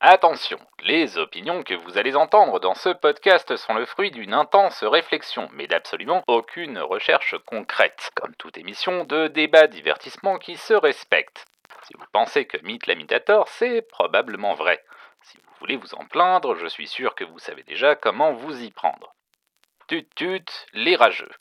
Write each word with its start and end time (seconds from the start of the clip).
Attention, 0.00 0.58
les 0.82 1.16
opinions 1.16 1.62
que 1.62 1.72
vous 1.72 1.96
allez 1.96 2.16
entendre 2.16 2.60
dans 2.60 2.74
ce 2.74 2.90
podcast 2.90 3.56
sont 3.56 3.72
le 3.72 3.86
fruit 3.86 4.10
d'une 4.10 4.34
intense 4.34 4.84
réflexion, 4.84 5.48
mais 5.54 5.66
d'absolument 5.66 6.22
aucune 6.26 6.78
recherche 6.78 7.34
concrète, 7.46 8.10
comme 8.14 8.34
toute 8.36 8.58
émission 8.58 9.04
de 9.04 9.28
débat 9.28 9.68
divertissement 9.68 10.38
qui 10.38 10.58
se 10.58 10.74
respecte. 10.74 11.46
Si 11.84 11.94
vous 11.98 12.04
pensez 12.12 12.46
que 12.46 12.58
Mythe 12.58 12.86
l'imitator, 12.86 13.48
c'est 13.48 13.80
probablement 13.80 14.54
vrai. 14.54 14.84
Si 15.22 15.38
vous 15.38 15.54
voulez 15.60 15.76
vous 15.78 15.94
en 15.94 16.04
plaindre, 16.04 16.56
je 16.56 16.66
suis 16.66 16.88
sûr 16.88 17.14
que 17.14 17.24
vous 17.24 17.38
savez 17.38 17.62
déjà 17.62 17.94
comment 17.94 18.34
vous 18.34 18.62
y 18.62 18.70
prendre. 18.72 19.14
Tut 19.88 20.06
tut, 20.14 20.44
les 20.74 20.94
rageux. 20.94 21.32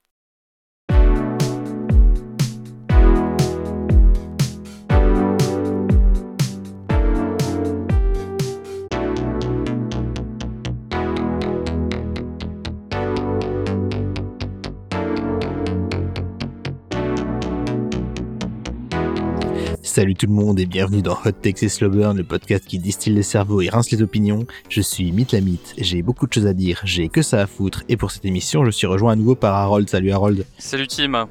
Salut 19.96 20.14
tout 20.14 20.26
le 20.26 20.34
monde 20.34 20.60
et 20.60 20.66
bienvenue 20.66 21.02
dans 21.02 21.18
Hot 21.24 21.32
Takes 21.32 21.64
et 21.64 21.70
Slow 21.70 21.90
Burn, 21.90 22.18
le 22.18 22.26
podcast 22.26 22.66
qui 22.66 22.80
distille 22.80 23.14
les 23.14 23.24
cerveaux 23.24 23.62
et 23.62 23.70
rince 23.70 23.92
les 23.92 24.02
opinions. 24.02 24.46
Je 24.68 24.82
suis 24.82 25.10
Mythe 25.14 25.32
la 25.32 25.40
Mythe, 25.40 25.74
j'ai 25.78 26.02
beaucoup 26.02 26.28
de 26.28 26.34
choses 26.34 26.48
à 26.48 26.54
dire, 26.54 26.82
j'ai 26.84 27.08
que 27.08 27.22
ça 27.22 27.40
à 27.40 27.48
foutre 27.48 27.84
et 27.88 27.96
pour 27.96 28.12
cette 28.12 28.26
émission 28.26 28.66
je 28.66 28.72
suis 28.72 28.88
rejoint 28.88 29.14
à 29.14 29.16
nouveau 29.16 29.36
par 29.36 29.56
Harold. 29.56 29.90
Salut 29.90 30.12
Harold. 30.12 30.46
Salut 30.58 30.88
Tim. 30.88 31.30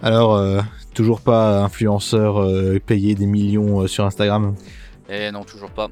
Alors, 0.00 0.36
euh, 0.36 0.60
toujours 0.94 1.22
pas 1.22 1.64
influenceur 1.64 2.40
euh, 2.40 2.78
payé 2.78 3.16
des 3.16 3.26
millions 3.26 3.80
euh, 3.80 3.88
sur 3.88 4.04
Instagram? 4.04 4.54
Eh 5.08 5.32
non, 5.32 5.42
toujours 5.42 5.72
pas. 5.72 5.88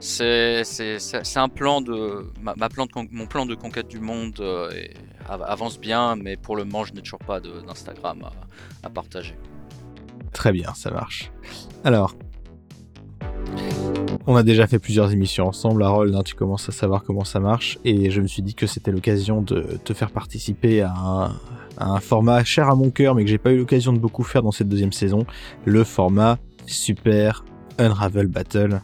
C'est 0.00 0.62
un 1.36 1.48
plan 1.50 1.82
de. 1.82 2.32
Ma, 2.40 2.70
plan 2.70 2.86
de 2.86 2.90
mon 3.10 3.26
plan 3.26 3.44
de 3.44 3.54
conquête 3.54 3.88
du 3.88 4.00
monde 4.00 4.42
avance 5.28 5.78
bien, 5.78 6.16
mais 6.16 6.38
pour 6.38 6.56
le 6.56 6.64
moment 6.64 6.86
je 6.86 6.94
n'ai 6.94 7.02
toujours 7.02 7.18
pas 7.18 7.40
d'Instagram 7.40 8.24
à 8.82 8.88
partager. 8.88 9.36
Très 10.34 10.52
bien, 10.52 10.74
ça 10.74 10.90
marche. 10.90 11.32
Alors, 11.84 12.14
on 14.26 14.36
a 14.36 14.42
déjà 14.42 14.66
fait 14.66 14.78
plusieurs 14.78 15.12
émissions 15.12 15.46
ensemble, 15.46 15.82
Harold, 15.82 16.14
hein, 16.14 16.22
tu 16.22 16.34
commences 16.34 16.68
à 16.68 16.72
savoir 16.72 17.04
comment 17.04 17.24
ça 17.24 17.40
marche, 17.40 17.78
et 17.84 18.10
je 18.10 18.20
me 18.20 18.26
suis 18.26 18.42
dit 18.42 18.54
que 18.54 18.66
c'était 18.66 18.90
l'occasion 18.90 19.40
de 19.40 19.78
te 19.84 19.94
faire 19.94 20.10
participer 20.10 20.82
à 20.82 21.30
un, 21.78 22.00
format 22.00 22.42
cher 22.44 22.68
à 22.68 22.74
mon 22.74 22.90
cœur, 22.90 23.14
mais 23.14 23.24
que 23.24 23.30
j'ai 23.30 23.38
pas 23.38 23.52
eu 23.52 23.58
l'occasion 23.58 23.92
de 23.92 23.98
beaucoup 23.98 24.22
faire 24.22 24.42
dans 24.42 24.52
cette 24.52 24.68
deuxième 24.68 24.92
saison, 24.92 25.24
le 25.64 25.84
format 25.84 26.38
Super 26.66 27.44
Unravel 27.78 28.26
Battle, 28.26 28.80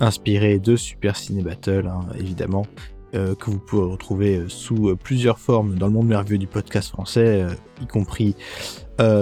inspiré 0.00 0.58
de 0.58 0.76
Super 0.76 1.16
Ciné 1.16 1.42
Battle, 1.42 1.86
hein, 1.86 2.00
évidemment, 2.18 2.66
euh, 3.14 3.34
que 3.34 3.50
vous 3.50 3.58
pouvez 3.58 3.90
retrouver 3.90 4.36
euh, 4.36 4.48
sous 4.48 4.90
euh, 4.90 4.96
plusieurs 4.96 5.40
formes 5.40 5.74
dans 5.74 5.88
le 5.88 5.92
monde 5.92 6.06
merveilleux 6.06 6.38
du 6.38 6.46
podcast 6.46 6.90
français, 6.90 7.44
y 7.82 7.86
compris 7.86 8.36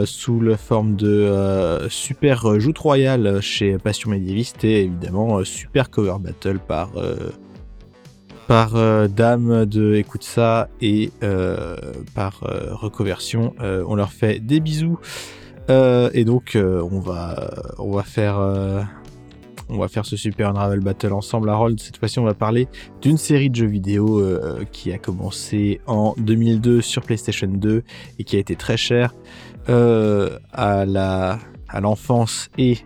sous 0.04 0.40
la 0.40 0.56
forme 0.56 0.96
de 0.96 1.86
Super 1.88 2.58
Joute 2.58 2.78
Royale 2.78 3.40
chez 3.40 3.78
Passion 3.78 4.10
Médiéviste 4.10 4.64
et 4.64 4.82
évidemment 4.82 5.44
Super 5.44 5.90
Cover 5.90 6.16
Battle 6.20 6.58
par 6.58 6.90
par 8.46 8.72
Dame 9.08 9.66
de 9.66 9.94
Écoute 9.94 10.24
ça 10.24 10.68
et 10.80 11.10
par 12.14 12.40
Reconversion. 12.40 13.54
on 13.60 13.94
leur 13.94 14.12
fait 14.12 14.40
des 14.40 14.60
bisous. 14.60 14.98
et 15.68 16.24
donc 16.24 16.56
on 16.56 17.00
va 17.00 17.50
on 17.78 17.92
va 17.92 18.02
faire 18.02 18.86
on 19.68 19.78
va 19.78 19.88
faire 19.88 20.06
ce 20.06 20.16
Super 20.16 20.48
Unravel 20.50 20.80
Battle 20.80 21.12
ensemble. 21.12 21.48
Harold, 21.50 21.78
cette 21.80 21.98
fois-ci, 21.98 22.18
on 22.18 22.24
va 22.24 22.34
parler 22.34 22.68
d'une 23.02 23.18
série 23.18 23.50
de 23.50 23.56
jeux 23.56 23.66
vidéo 23.66 24.20
euh, 24.20 24.64
qui 24.72 24.92
a 24.92 24.98
commencé 24.98 25.80
en 25.86 26.14
2002 26.18 26.80
sur 26.80 27.02
PlayStation 27.02 27.48
2 27.48 27.82
et 28.18 28.24
qui 28.24 28.36
a 28.36 28.38
été 28.38 28.56
très 28.56 28.76
chère 28.76 29.14
euh, 29.68 30.38
à 30.52 30.86
la 30.86 31.38
à 31.68 31.80
l'enfance 31.80 32.48
et 32.56 32.78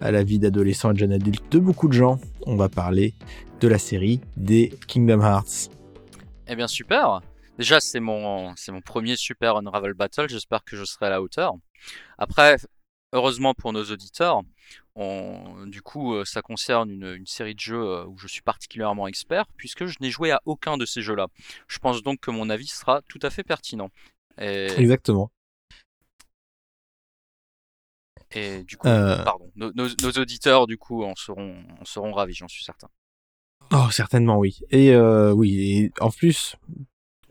à 0.00 0.10
la 0.10 0.22
vie 0.22 0.38
d'adolescent 0.38 0.90
et 0.90 0.94
de 0.94 0.98
jeune 0.98 1.12
adulte 1.12 1.50
de 1.50 1.58
beaucoup 1.58 1.88
de 1.88 1.94
gens. 1.94 2.18
On 2.46 2.56
va 2.56 2.68
parler 2.68 3.14
de 3.60 3.68
la 3.68 3.78
série 3.78 4.20
des 4.36 4.72
Kingdom 4.86 5.20
Hearts. 5.20 5.70
Eh 6.46 6.54
bien, 6.54 6.68
super. 6.68 7.20
Déjà, 7.58 7.80
c'est 7.80 8.00
mon, 8.00 8.54
c'est 8.56 8.72
mon 8.72 8.82
premier 8.82 9.16
Super 9.16 9.56
Unravel 9.56 9.94
Battle. 9.94 10.28
J'espère 10.28 10.64
que 10.64 10.76
je 10.76 10.84
serai 10.84 11.06
à 11.06 11.10
la 11.10 11.22
hauteur. 11.22 11.54
Après, 12.18 12.56
heureusement 13.12 13.54
pour 13.54 13.72
nos 13.72 13.84
auditeurs, 13.84 14.42
du 15.66 15.82
coup, 15.82 16.14
euh, 16.14 16.24
ça 16.24 16.42
concerne 16.42 16.90
une, 16.90 17.26
série 17.26 17.54
de 17.54 17.60
jeux 17.60 17.82
euh, 17.82 18.04
où 18.06 18.18
je 18.18 18.26
suis 18.26 18.42
particulièrement 18.42 19.06
expert, 19.08 19.46
puisque 19.56 19.86
je 19.86 19.96
n'ai 20.00 20.10
joué 20.10 20.30
à 20.30 20.40
aucun 20.44 20.76
de 20.76 20.84
ces 20.84 21.02
jeux-là. 21.02 21.28
Je 21.68 21.78
pense 21.78 22.02
donc 22.02 22.20
que 22.20 22.30
mon 22.30 22.50
avis 22.50 22.66
sera 22.66 23.02
tout 23.08 23.20
à 23.22 23.30
fait 23.30 23.44
pertinent. 23.44 23.90
Exactement. 24.38 25.30
Et 28.32 28.64
du 28.64 28.76
coup, 28.76 28.88
euh. 28.88 29.22
pardon, 29.22 29.50
nos, 29.56 30.10
auditeurs, 30.18 30.66
du 30.66 30.78
coup, 30.78 31.04
en 31.04 31.14
seront, 31.14 31.56
en 31.80 31.84
seront 31.84 32.12
ravis, 32.12 32.34
j'en 32.34 32.48
suis 32.48 32.64
certain. 32.64 32.88
Oh, 33.72 33.90
certainement, 33.90 34.38
oui. 34.38 34.60
Et 34.70 34.96
oui, 34.96 35.60
et 35.60 35.92
en 36.00 36.10
plus, 36.10 36.56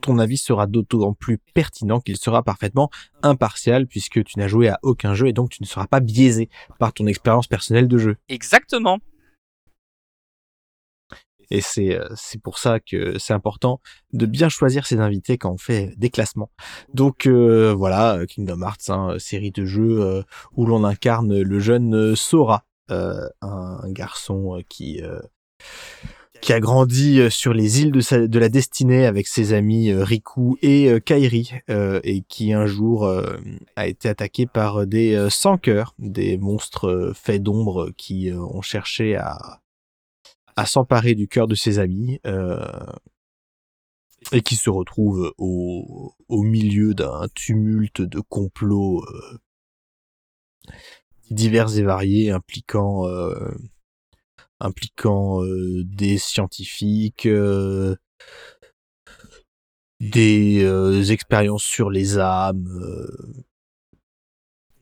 ton 0.02 0.20
avis 0.20 0.38
sera 0.38 0.68
d'autant 0.68 1.14
plus 1.14 1.40
pertinent 1.54 2.00
qu'il 2.00 2.18
sera 2.18 2.44
parfaitement 2.44 2.90
impartial 3.24 3.88
puisque 3.88 4.24
tu 4.24 4.40
n'as 4.40 4.48
joué 4.48 4.70
à 4.70 4.80
aucun 4.84 5.16
jeu 5.16 5.28
et 5.28 5.34
donc 5.34 5.50
tu 5.50 5.64
ne 5.64 5.68
seras 5.68 5.88
pas 5.88 6.00
biaisé 6.00 6.50
par 6.80 6.94
ton 6.94 7.08
expérience 7.08 7.48
personnelle 7.48 7.88
de 7.88 7.98
jeu. 7.98 8.18
Exactement. 8.30 9.00
Et 11.52 11.62
c'est 11.62 11.96
euh, 11.96 12.08
c'est 12.16 12.42
pour 12.42 12.58
ça 12.58 12.80
que 12.80 13.18
c'est 13.20 13.34
important 13.34 13.80
de 14.14 14.26
bien 14.26 14.50
choisir 14.50 14.86
ses 14.86 15.00
invités 15.00 15.38
quand 15.38 15.52
on 15.52 15.58
fait 15.58 15.94
des 15.98 16.10
classements. 16.10 16.52
Donc 16.94 17.26
euh, 17.26 17.74
voilà, 17.74 18.26
Kingdom 18.28 18.62
Hearts, 18.62 18.90
hein, 18.90 19.16
série 19.20 19.52
de 19.52 19.66
jeux 19.66 20.02
euh, 20.02 20.24
où 20.56 20.66
l'on 20.66 20.84
incarne 20.84 21.42
le 21.42 21.60
jeune 21.60 22.16
Sora, 22.16 22.66
un 22.90 23.92
garçon 23.92 24.62
qui 24.70 25.02
qui 26.46 26.54
a 26.54 26.60
grandi 26.60 27.20
euh, 27.20 27.32
sur 27.32 27.56
les 27.56 27.82
îles 27.82 27.92
de, 27.92 28.28
de 28.28 28.40
la 28.40 28.50
destinée 28.50 29.08
avec 29.08 29.28
ses 29.28 29.54
amis 29.54 29.90
euh, 29.90 30.04
Riku 30.04 30.58
et 30.62 30.92
euh, 30.92 31.00
Kairi 31.00 31.54
et 31.68 32.22
qui 32.28 32.54
un 32.54 32.68
jour 32.68 33.12
a 33.76 33.88
été 33.88 34.10
attaqué 34.10 34.46
par 34.46 34.86
des 34.86 35.28
sans 35.30 35.60
des 35.98 36.38
monstres 36.38 37.14
faits 37.16 37.42
d'ombre 37.42 37.90
qui 37.98 38.32
ont 38.32 38.62
cherché 38.62 39.16
à 39.16 39.62
à 40.56 40.66
s'emparer 40.66 41.16
du 41.16 41.28
cœur 41.28 41.48
de 41.48 41.56
ses 41.56 41.80
amis 41.80 42.20
et 44.32 44.42
qui 44.42 44.56
se 44.56 44.70
retrouve 44.70 45.34
au, 45.38 46.14
au 46.28 46.44
milieu 46.44 46.94
d'un 46.94 47.28
tumulte 47.36 48.02
de 48.02 48.20
complots 48.20 49.06
divers 51.30 51.78
et 51.78 51.84
variés 51.84 52.32
impliquant 52.32 53.06
impliquant 54.60 55.44
euh, 55.44 55.84
des 55.86 56.18
scientifiques, 56.18 57.26
euh, 57.26 57.96
des 60.00 60.64
euh, 60.64 61.04
expériences 61.04 61.64
sur 61.64 61.90
les 61.90 62.18
âmes, 62.18 62.70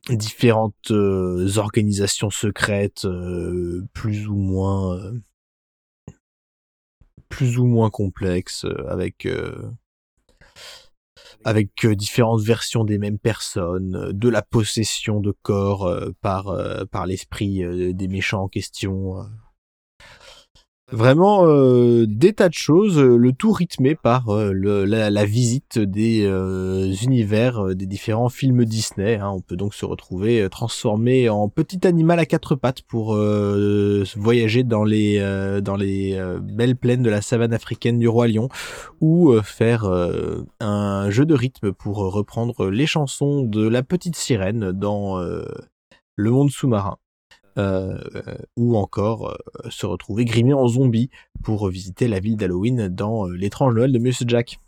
différentes 0.10 0.92
organisations 0.92 2.30
secrètes 2.30 3.08
plus 3.94 4.28
ou 4.28 4.36
moins 4.36 5.14
plus 7.34 7.58
ou 7.58 7.66
moins 7.66 7.90
complexes 7.90 8.66
avec 8.88 9.28
avec 11.44 11.88
différentes 11.88 12.42
versions 12.42 12.84
des 12.84 13.00
mêmes 13.00 13.18
personnes, 13.18 14.12
de 14.14 14.30
la 14.30 14.44
possession 14.44 15.20
de 15.20 15.34
corps 15.42 15.92
par 16.22 16.56
par 16.92 17.08
l'esprit 17.08 17.64
des 17.94 18.08
méchants 18.08 18.44
en 18.44 18.48
question. 18.48 19.26
Vraiment 20.94 21.48
euh, 21.48 22.06
des 22.08 22.34
tas 22.34 22.50
de 22.50 22.54
choses, 22.54 23.00
euh, 23.00 23.18
le 23.18 23.34
tout 23.34 23.52
rythmé 23.52 23.96
par 23.96 24.30
euh, 24.30 24.52
le, 24.54 24.86
la, 24.86 25.26
visite 25.26 25.80
des 25.80 26.24
univers 27.04 27.74
des 27.74 27.88
différents 27.88 28.30
films 28.30 28.64
Disney. 28.64 29.16
Hein. 29.16 29.32
On 29.34 29.40
peut 29.40 29.56
donc 29.56 29.74
se 29.74 29.86
retrouver 29.86 30.48
transformé 30.52 31.30
en 31.30 31.50
petit 31.50 31.88
animal 31.88 32.20
à 32.20 32.28
quatre 32.28 32.54
pattes 32.54 32.84
pour 32.84 33.16
voyager 33.16 34.64
dans 34.64 34.84
les 34.84 35.20
dans 35.64 35.76
les 35.76 36.22
belles 36.42 36.76
plaines 36.76 37.02
de 37.02 37.10
la 37.10 37.22
savane 37.22 37.54
africaine 37.54 37.98
du 37.98 38.08
roi 38.08 38.28
lion, 38.28 38.50
ou 39.02 39.34
faire 39.42 39.86
un 40.60 41.10
jeu 41.10 41.26
de 41.26 41.34
rythme 41.34 41.72
pour 41.72 41.98
reprendre 41.98 42.70
les 42.70 42.86
chansons 42.86 43.42
de 43.42 43.68
la 43.68 43.82
petite 43.82 44.16
sirène 44.16 44.72
dans 44.72 45.18
le 45.18 46.32
monde 46.32 46.52
sous-marin. 46.52 46.98
Euh, 47.58 48.00
ou 48.58 48.78
encore 48.78 49.30
euh, 49.30 49.70
se 49.70 49.86
retrouver 49.86 50.26
grimé 50.26 50.54
en 50.54 50.68
zombie 50.68 51.12
pour 51.44 51.70
visiter 51.70 52.08
la 52.08 52.20
ville 52.20 52.36
d'Halloween 52.36 52.88
dans 52.88 53.28
euh, 53.28 53.36
l'étrange 53.36 53.76
Noël 53.76 53.92
de 53.92 54.00
Monsieur 54.00 54.26
Jack. 54.28 54.60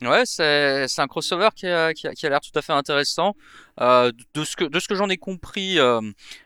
Ouais, 0.00 0.24
c'est 0.26 0.86
un 0.98 1.08
crossover 1.08 1.48
qui 1.56 1.66
a, 1.66 1.92
qui 1.92 2.06
a, 2.06 2.14
qui 2.14 2.24
a 2.24 2.28
l'air 2.28 2.40
tout 2.40 2.56
à 2.56 2.62
fait 2.62 2.72
intéressant. 2.72 3.34
Euh, 3.80 4.12
de 4.34 4.44
ce 4.44 4.54
que 4.54 4.64
de 4.64 4.78
ce 4.78 4.86
que 4.86 4.94
j'en 4.94 5.08
ai 5.08 5.16
compris, 5.16 5.80
euh, 5.80 6.00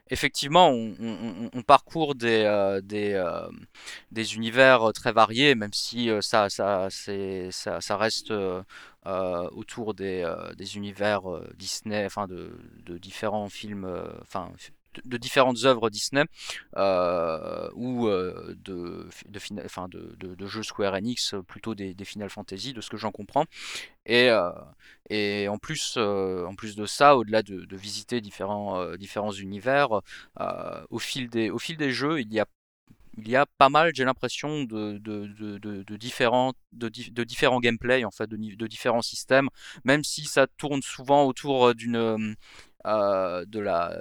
effectivement, 0.08 0.70
on, 0.70 1.62
parcourt 1.66 2.14
des 2.14 2.44
euh, 2.44 2.80
des 2.80 3.12
euh, 3.12 3.46
des 4.10 4.36
univers 4.36 4.92
très 4.94 5.12
variés, 5.12 5.54
même 5.54 5.72
si 5.74 6.08
euh, 6.08 6.22
ça 6.22 6.48
ça 6.48 6.88
ça, 6.90 7.96
reste 7.98 8.30
euh, 8.30 8.62
euh, 9.06 9.50
autour 9.52 9.92
des 9.92 10.26
des 10.56 10.76
univers 10.78 11.22
Disney, 11.58 12.06
enfin 12.06 12.26
de 12.28 12.58
de 12.86 12.96
différents 12.96 13.50
films, 13.50 13.86
enfin 14.22 14.50
de, 15.04 15.16
différentes 15.16 15.64
œuvres 15.64 15.90
Disney 15.90 16.24
euh, 16.76 17.68
ou 17.74 18.08
euh, 18.08 18.54
de, 18.64 19.08
de, 19.28 19.40
enfin 19.64 19.88
de, 19.88 20.14
de, 20.18 20.46
jeux 20.46 20.62
Square 20.62 20.94
Enix, 20.94 21.34
plutôt 21.46 21.74
des, 21.74 21.94
Final 22.04 22.30
Fantasy, 22.30 22.72
de 22.72 22.80
ce 22.80 22.90
que 22.90 22.96
j'en 22.96 23.10
comprends. 23.10 23.46
Et, 24.06 24.28
euh, 24.30 24.50
et 25.10 25.48
en 25.48 25.58
plus, 25.58 25.94
euh, 25.96 26.44
en 26.46 26.54
plus 26.54 26.76
de 26.76 26.86
ça, 26.86 27.16
au-delà 27.16 27.42
de, 27.42 27.76
visiter 27.76 28.20
différents, 28.20 28.80
euh, 28.80 28.96
différents 28.96 29.32
univers, 29.32 30.00
au 30.90 30.98
fil 30.98 31.28
des, 31.28 31.50
au 31.50 31.58
fil 31.58 31.76
des 31.76 31.92
jeux, 31.92 32.20
il 32.20 32.32
y 32.32 32.40
a 32.40 32.46
il 33.24 33.30
y 33.30 33.36
a 33.36 33.46
pas 33.58 33.68
mal, 33.68 33.92
j'ai 33.94 34.04
l'impression, 34.04 34.64
de, 34.64 34.98
de, 34.98 35.26
de, 35.58 35.96
différents, 35.96 36.52
de, 36.72 36.88
de 36.88 37.24
différents 37.24 37.60
gameplay, 37.60 38.04
en 38.04 38.10
fait, 38.10 38.28
de, 38.28 38.36
de 38.36 38.66
différents 38.66 39.02
systèmes, 39.02 39.48
même 39.84 40.04
si 40.04 40.24
ça 40.24 40.46
tourne 40.46 40.82
souvent 40.82 41.24
autour 41.24 41.74
d'une 41.74 42.36
euh, 42.84 43.44
de, 43.46 43.60
la, 43.60 43.96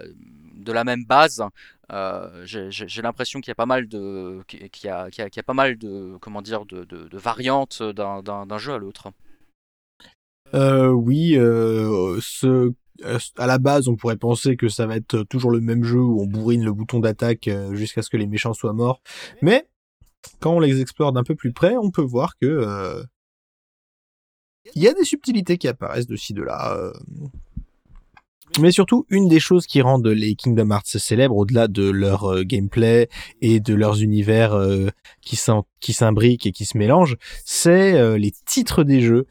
de 0.56 0.72
la 0.72 0.84
même 0.84 1.06
base. 1.06 1.44
Euh, 1.92 2.44
j'ai 2.46 3.02
l'impression 3.02 3.40
qu'il 3.42 3.50
y 3.50 3.52
a 3.52 3.56
pas 3.56 3.68
mal 3.68 3.88
de, 3.88 4.42
qu'il 4.48 4.60
y 4.86 4.88
a, 4.88 5.08
y 5.10 5.40
a, 5.40 5.44
pas 5.44 5.54
mal 5.54 5.78
de, 5.78 6.18
comment 6.20 6.42
dire, 6.42 6.66
de, 6.66 6.86
de, 6.86 7.18
variantes 7.18 7.84
d'un 7.84 8.58
jeu 8.58 8.74
à 8.74 8.78
l'autre. 8.80 9.12
Euh, 10.54 10.88
oui, 10.88 11.38
euh, 11.38 12.18
ce, 12.22 12.74
à 13.38 13.48
la 13.48 13.58
base, 13.58 13.88
on 13.88 13.96
pourrait 13.96 14.18
penser 14.18 14.56
que 14.56 14.70
ça 14.70 14.86
va 14.86 14.96
être 14.96 15.24
toujours 15.24 15.52
le 15.52 15.62
même 15.62 15.84
jeu 15.84 16.00
où 16.00 16.22
on 16.22 16.28
bourrine 16.28 16.64
le 16.64 16.74
bouton 16.74 17.00
d'attaque 17.00 17.48
euh, 17.48 17.76
jusqu'à 17.76 18.02
ce 18.02 18.10
que 18.10 18.18
les 18.18 18.28
méchants 18.28 18.54
soient 18.54 18.74
morts. 18.74 19.02
Mais 19.42 19.68
quand 20.40 20.54
on 20.54 20.60
les 20.60 20.82
explore 20.82 21.14
d'un 21.14 21.24
peu 21.24 21.36
plus 21.36 21.54
près, 21.54 21.76
on 21.78 21.92
peut 21.92 22.02
voir 22.02 22.38
que 22.38 22.46
euh, 22.46 23.04
il 24.76 24.82
y 24.82 24.88
a 24.88 24.94
des 24.94 25.04
subtilités 25.04 25.58
qui 25.58 25.68
apparaissent 25.68 26.08
de 26.08 26.16
ci 26.16 26.34
de 26.34 26.44
là. 26.44 26.76
Euh. 26.78 26.94
Mais 28.60 28.72
surtout, 28.72 29.06
une 29.10 29.30
des 29.30 29.40
choses 29.40 29.66
qui 29.66 29.82
rendent 29.82 30.08
les 30.08 30.36
Kingdom 30.36 30.72
Hearts 30.72 30.98
célèbres, 30.98 31.38
au-delà 31.38 31.68
de 31.68 31.90
leur 31.90 32.26
euh, 32.26 32.44
gameplay 32.44 33.08
et 33.42 33.62
de 33.62 33.74
leurs 33.74 34.02
univers 34.02 34.54
euh, 34.54 34.90
qui 35.22 35.38
s'imbriquent 35.94 36.46
et 36.46 36.52
qui 36.52 36.66
se 36.66 36.78
mélangent, 36.78 37.18
c'est 37.46 37.94
euh, 37.94 38.18
les 38.18 38.32
titres 38.46 38.84
des 38.84 39.02
jeux, 39.02 39.26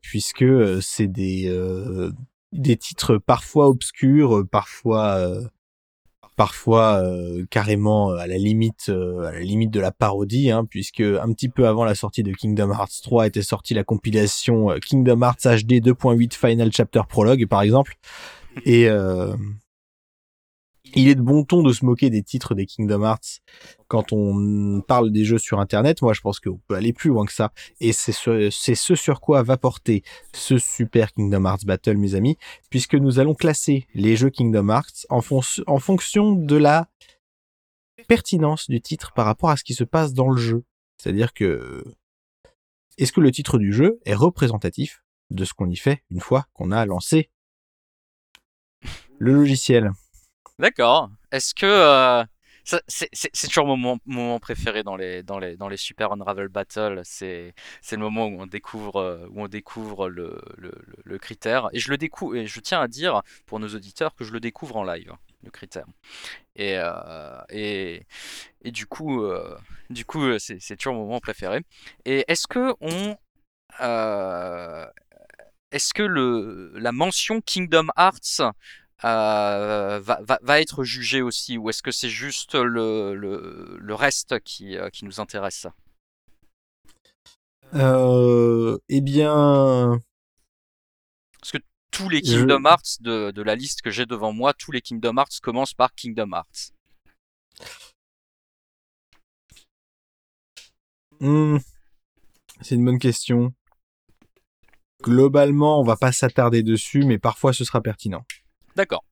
puisque 0.00 0.44
c'est 0.80 1.08
des 1.08 1.52
des 2.52 2.76
titres 2.76 3.18
parfois 3.18 3.68
obscurs, 3.68 4.44
parfois 4.50 5.38
parfois 6.36 7.02
euh, 7.02 7.44
carrément 7.50 8.10
à 8.10 8.28
la 8.28 8.38
limite 8.38 8.90
à 8.90 9.32
la 9.32 9.40
limite 9.40 9.72
de 9.72 9.80
la 9.80 9.90
parodie 9.90 10.50
hein, 10.52 10.64
puisque 10.64 11.00
un 11.00 11.32
petit 11.32 11.48
peu 11.48 11.66
avant 11.66 11.84
la 11.84 11.96
sortie 11.96 12.22
de 12.22 12.32
Kingdom 12.32 12.70
Hearts 12.70 13.02
3 13.02 13.26
était 13.26 13.42
sortie 13.42 13.74
la 13.74 13.82
compilation 13.82 14.68
Kingdom 14.86 15.20
Hearts 15.22 15.42
HD 15.42 15.82
2.8 15.82 16.34
Final 16.34 16.70
Chapter 16.72 17.02
Prologue 17.08 17.46
par 17.46 17.62
exemple. 17.62 17.96
Et 18.64 18.88
euh, 18.88 19.34
il 20.94 21.08
est 21.08 21.14
de 21.14 21.22
bon 21.22 21.44
ton 21.44 21.62
de 21.62 21.72
se 21.72 21.84
moquer 21.84 22.10
des 22.10 22.22
titres 22.22 22.54
des 22.54 22.66
Kingdom 22.66 23.02
Hearts 23.02 23.40
quand 23.88 24.12
on 24.12 24.80
parle 24.80 25.10
des 25.10 25.24
jeux 25.24 25.38
sur 25.38 25.60
Internet. 25.60 26.02
Moi, 26.02 26.12
je 26.12 26.20
pense 26.20 26.40
qu'on 26.40 26.60
peut 26.66 26.74
aller 26.74 26.92
plus 26.92 27.08
loin 27.10 27.26
que 27.26 27.32
ça. 27.32 27.52
Et 27.80 27.92
c'est 27.92 28.12
ce, 28.12 28.94
sur 28.94 29.20
quoi 29.20 29.42
va 29.42 29.56
porter 29.56 30.02
ce 30.34 30.58
super 30.58 31.12
Kingdom 31.12 31.44
Hearts 31.44 31.64
Battle, 31.64 31.96
mes 31.96 32.14
amis, 32.14 32.36
puisque 32.70 32.94
nous 32.94 33.18
allons 33.18 33.34
classer 33.34 33.86
les 33.94 34.16
jeux 34.16 34.30
Kingdom 34.30 34.68
Hearts 34.68 35.06
en 35.08 35.20
fonction 35.78 36.32
de 36.32 36.56
la 36.56 36.88
pertinence 38.06 38.68
du 38.68 38.80
titre 38.80 39.12
par 39.12 39.26
rapport 39.26 39.50
à 39.50 39.56
ce 39.56 39.64
qui 39.64 39.74
se 39.74 39.84
passe 39.84 40.14
dans 40.14 40.30
le 40.30 40.40
jeu. 40.40 40.64
C'est-à-dire 40.96 41.32
que 41.32 41.84
est-ce 42.96 43.12
que 43.12 43.20
le 43.20 43.30
titre 43.30 43.58
du 43.58 43.72
jeu 43.72 44.00
est 44.04 44.14
représentatif 44.14 45.04
de 45.30 45.44
ce 45.44 45.54
qu'on 45.54 45.70
y 45.70 45.76
fait 45.76 46.02
une 46.10 46.20
fois 46.20 46.46
qu'on 46.54 46.72
a 46.72 46.84
lancé 46.86 47.30
le 49.18 49.32
logiciel? 49.32 49.92
D'accord. 50.58 51.10
Est-ce 51.30 51.54
que 51.54 51.66
euh, 51.66 52.24
c'est 52.88 53.48
toujours 53.48 53.66
mon 53.66 53.98
moment, 54.04 54.38
préféré 54.40 54.82
dans 54.82 54.96
les 54.96 55.22
dans 55.22 55.38
les 55.38 55.56
dans 55.56 55.68
les 55.68 55.76
Super 55.76 56.12
Unravel 56.12 56.48
Battle. 56.48 57.00
C'est 57.04 57.54
c'est 57.80 57.96
le 57.96 58.02
moment 58.02 58.26
où 58.26 58.40
on 58.40 58.46
découvre 58.46 58.96
euh, 58.96 59.26
où 59.30 59.42
on 59.42 59.48
découvre 59.48 60.08
le, 60.08 60.40
le, 60.56 60.72
le, 61.04 61.18
critère 61.18 61.68
et 61.72 61.78
je 61.78 61.90
le 61.90 61.96
découvre 61.96 62.36
et 62.36 62.46
je 62.46 62.60
tiens 62.60 62.80
à 62.80 62.88
dire 62.88 63.22
pour 63.46 63.60
nos 63.60 63.68
auditeurs 63.68 64.14
que 64.14 64.24
je 64.24 64.32
le 64.32 64.40
découvre 64.40 64.76
en 64.76 64.84
live 64.84 65.12
le 65.44 65.50
critère. 65.50 65.86
Et 66.56 66.74
euh, 66.76 67.40
et 67.50 68.02
et 68.62 68.70
du 68.70 68.86
coup 68.86 69.22
euh, 69.22 69.56
du 69.90 70.04
coup 70.04 70.38
c'est 70.38 70.76
toujours 70.76 70.94
mon 70.94 71.04
moment 71.04 71.20
préféré. 71.20 71.62
Et 72.04 72.24
est-ce 72.28 72.46
que 72.46 72.74
on 72.80 73.16
est-ce 75.70 75.94
que 75.94 76.02
le 76.02 76.72
la 76.76 76.92
mention 76.92 77.40
Kingdom 77.40 77.88
Hearts 77.96 78.42
euh, 79.04 80.00
va, 80.00 80.20
va, 80.22 80.38
va, 80.42 80.60
être 80.60 80.82
jugé 80.82 81.22
aussi 81.22 81.56
ou 81.56 81.70
est-ce 81.70 81.82
que 81.82 81.92
c'est 81.92 82.08
juste 82.08 82.54
le, 82.54 83.14
le, 83.14 83.78
le, 83.78 83.94
reste 83.94 84.40
qui, 84.40 84.76
euh, 84.76 84.90
qui 84.90 85.04
nous 85.04 85.20
intéresse? 85.20 85.66
Euh, 87.74 88.78
Eh 88.88 89.00
bien... 89.00 90.00
Parce 91.40 91.52
que 91.52 91.58
tous 91.92 92.08
les 92.08 92.22
Kingdom 92.22 92.58
Je... 92.64 92.68
Hearts 92.68 93.00
de, 93.00 93.30
de, 93.30 93.42
la 93.42 93.54
liste 93.54 93.82
que 93.82 93.90
j'ai 93.90 94.04
devant 94.04 94.32
moi, 94.32 94.52
tous 94.52 94.72
les 94.72 94.80
Kingdom 94.80 95.16
Hearts 95.16 95.40
commencent 95.42 95.74
par 95.74 95.94
Kingdom 95.94 96.32
Hearts. 96.32 96.72
Mmh. 101.20 101.58
C'est 102.60 102.74
une 102.74 102.84
bonne 102.84 102.98
question. 102.98 103.52
Globalement, 105.02 105.80
on 105.80 105.84
va 105.84 105.96
pas 105.96 106.10
s'attarder 106.10 106.64
dessus, 106.64 107.04
mais 107.04 107.18
parfois 107.18 107.52
ce 107.52 107.64
sera 107.64 107.80
pertinent. 107.80 108.24
D'accord. 108.78 109.04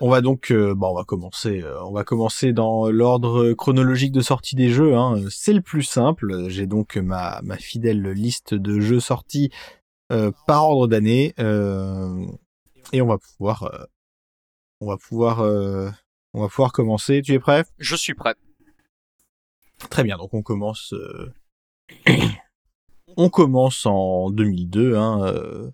On 0.00 0.08
va 0.08 0.22
donc, 0.22 0.50
euh, 0.50 0.74
bon, 0.74 0.92
on 0.92 0.94
va 0.94 1.04
commencer, 1.04 1.60
euh, 1.62 1.84
on 1.84 1.92
va 1.92 2.04
commencer 2.04 2.54
dans 2.54 2.88
l'ordre 2.90 3.52
chronologique 3.52 4.12
de 4.12 4.22
sortie 4.22 4.56
des 4.56 4.70
jeux. 4.70 4.96
Hein. 4.96 5.20
C'est 5.28 5.52
le 5.52 5.60
plus 5.60 5.82
simple. 5.82 6.48
J'ai 6.48 6.66
donc 6.66 6.96
ma, 6.96 7.42
ma 7.42 7.58
fidèle 7.58 8.00
liste 8.12 8.54
de 8.54 8.80
jeux 8.80 8.98
sortis 8.98 9.50
euh, 10.10 10.32
par 10.46 10.64
ordre 10.64 10.86
d'année, 10.86 11.34
et 11.38 13.02
on 13.02 13.06
va 13.06 13.18
pouvoir, 13.18 13.88
on 14.80 14.86
va 14.86 14.96
pouvoir, 14.96 15.40
on 16.32 16.40
va 16.40 16.48
pouvoir 16.48 16.72
commencer. 16.72 17.20
Tu 17.20 17.34
es 17.34 17.38
prêt? 17.38 17.66
Je 17.76 17.94
suis 17.94 18.14
prêt. 18.14 18.36
Très 19.90 20.02
bien. 20.02 20.16
Donc 20.16 20.32
on 20.32 20.40
commence, 20.40 20.94
on 23.18 23.28
commence 23.28 23.84
en 23.84 24.30
2002. 24.30 24.96
Hein, 24.96 25.72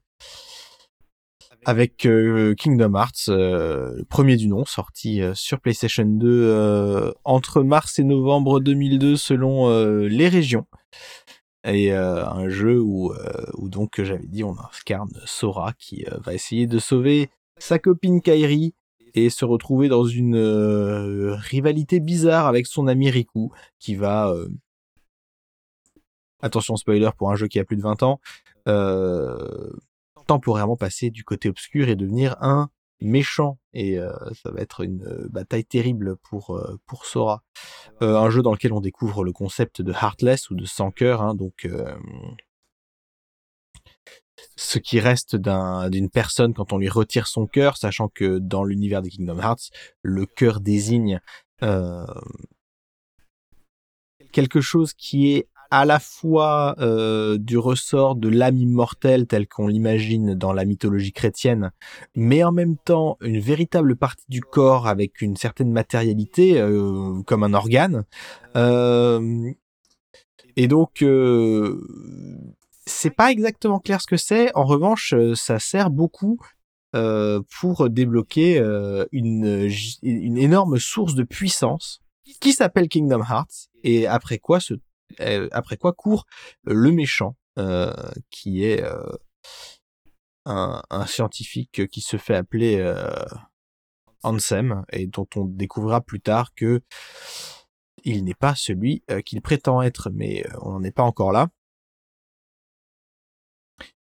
avec 1.65 2.07
euh, 2.07 2.55
Kingdom 2.55 2.95
Hearts, 2.95 3.29
euh, 3.29 4.03
premier 4.09 4.37
du 4.37 4.49
nom, 4.49 4.65
sorti 4.65 5.21
euh, 5.21 5.35
sur 5.35 5.61
PlayStation 5.61 6.05
2 6.05 6.29
euh, 6.29 7.13
entre 7.25 7.63
mars 7.63 7.99
et 7.99 8.05
novembre 8.05 8.61
2002 8.61 9.17
selon 9.17 9.69
les 10.07 10.29
régions. 10.29 10.67
Et 11.65 11.91
un 11.91 12.49
jeu 12.49 12.81
où, 12.81 13.13
où 13.55 13.69
donc 13.69 14.01
j'avais 14.01 14.29
dit 14.29 14.45
on 14.45 14.55
incarne 14.81 15.11
Sora 15.25 15.73
qui 15.73 16.05
va 16.25 16.33
essayer 16.33 16.69
de 16.69 16.79
sauver 16.79 17.29
sa 17.59 17.81
copine 17.81 18.23
Kairi 18.23 18.73
et 19.15 19.31
se 19.31 19.45
retrouver 19.45 19.89
dans 19.89 20.05
une 20.05 20.37
rivalité 21.33 21.99
bizarre 21.99 22.47
avec 22.47 22.69
son 22.69 22.87
ami 22.87 23.11
Riku 23.11 23.51
qui 23.81 23.97
va 23.97 24.33
attention 26.41 26.77
spoiler 26.77 27.11
pour 27.19 27.33
un 27.33 27.37
jeu 27.37 27.49
qui 27.49 27.59
a 27.59 27.65
plus 27.65 27.77
de 27.77 27.83
20 27.83 28.05
ans, 28.05 28.21
temporairement 30.27 30.77
passer 30.77 31.11
du 31.11 31.25
côté 31.25 31.49
obscur 31.49 31.89
et 31.89 31.97
devenir 31.97 32.37
un 32.41 32.71
méchant. 33.01 33.59
Et 33.73 33.99
euh, 33.99 34.13
ça 34.43 34.51
va 34.51 34.61
être 34.61 34.83
une 34.83 35.05
euh, 35.05 35.29
bataille 35.31 35.65
terrible 35.65 36.17
pour 36.17 36.57
euh, 36.57 36.79
pour 36.87 37.05
Sora. 37.05 37.43
Euh, 38.03 38.17
un 38.17 38.31
jeu 38.31 38.43
dans 38.43 38.53
lequel 38.53 38.73
on 38.73 38.81
découvre 38.81 39.25
le 39.25 39.33
concept 39.33 39.83
de 39.83 39.93
heartless 39.93 40.51
ou 40.51 40.55
de 40.55 40.65
sans 40.65 40.91
cœur 40.91 41.23
hein, 41.23 41.35
donc 41.35 41.69
ce 44.57 44.79
qui 44.79 45.01
reste 45.01 45.37
d'une 45.37 45.51
un, 45.53 46.09
personne 46.13 46.53
quand 46.53 46.73
on 46.73 46.79
lui 46.79 46.89
retire 46.89 47.27
son 47.27 47.47
cœur 47.47 47.77
sachant 47.77 48.09
que 48.09 48.39
dans 48.39 48.65
l'univers 48.65 49.03
des 49.03 49.11
Kingdom 49.11 49.39
Hearts 49.39 49.71
le 50.03 50.27
cœur 50.27 50.61
désigne 50.61 51.21
quelque 54.33 54.61
chose 54.61 54.93
qui 54.93 55.33
est 55.33 55.49
à 55.71 55.85
la 55.85 55.99
fois 55.99 56.75
euh, 56.79 57.39
du 57.39 57.59
ressort 57.59 58.15
de 58.17 58.29
l'âme 58.29 58.59
immortelle 58.59 59.27
tel 59.27 59.47
qu'on 59.49 59.69
l'imagine 59.69 60.35
dans 60.35 60.53
la 60.53 60.65
mythologie 60.65 61.13
chrétienne, 61.13 61.73
mais 62.15 62.45
en 62.45 62.53
même 62.53 62.77
temps 62.77 63.17
une 63.21 63.41
véritable 63.41 63.97
partie 63.97 64.27
du 64.29 64.41
corps 64.41 64.87
avec 64.87 65.21
une 65.21 65.37
certaine 65.37 65.73
matérialité, 65.73 66.61
euh, 66.61 67.23
comme 67.27 67.43
un 67.43 67.55
organe. 67.55 68.05
Euh, 68.57 69.51
Et 70.59 70.69
donc, 70.69 71.03
euh, 71.03 71.79
c'est 72.87 73.15
pas 73.15 73.31
exactement 73.31 73.79
clair 73.79 74.01
ce 74.01 74.07
que 74.07 74.17
c'est. 74.17 74.51
En 74.55 74.65
revanche, 74.65 75.13
euh, 75.13 75.35
ça 75.35 75.59
sert 75.59 75.91
beaucoup 75.91 76.39
euh, 76.95 77.43
pour 77.61 77.91
débloquer 77.91 78.59
une, 79.13 79.69
une 80.03 80.39
énorme 80.39 80.79
source 80.79 81.15
de 81.15 81.25
puissance 81.25 82.01
qui 82.41 82.53
s'appelle 82.53 82.89
Kingdom 82.89 83.23
Hearts. 83.23 83.69
Et 83.85 84.07
après 84.07 84.39
quoi, 84.39 84.61
euh, 84.71 84.77
après 85.53 85.77
quoi 85.77 85.93
court 85.93 86.27
le 86.65 86.91
méchant, 86.93 87.37
euh, 87.59 87.93
qui 88.31 88.65
est 88.65 88.83
euh, 88.83 89.03
un, 90.45 91.07
scientifique 91.07 91.89
qui 91.89 92.01
se 92.01 92.17
fait 92.17 92.35
appeler 92.35 92.79
euh, 92.79 93.25
Ansem 94.23 94.85
et 94.93 95.07
dont 95.07 95.27
on 95.37 95.45
découvrira 95.45 96.01
plus 96.01 96.21
tard 96.21 96.55
que 96.55 96.83
il 98.05 98.25
n'est 98.25 98.35
pas 98.35 98.55
celui 98.55 99.03
euh, 99.11 99.21
qu'il 99.21 99.43
prétend 99.43 99.83
être, 99.83 100.11
mais 100.13 100.47
euh, 100.47 100.59
on 100.63 100.73
n'en 100.73 100.83
est 100.85 100.93
pas 100.93 101.03
encore 101.03 101.33
là. 101.33 101.49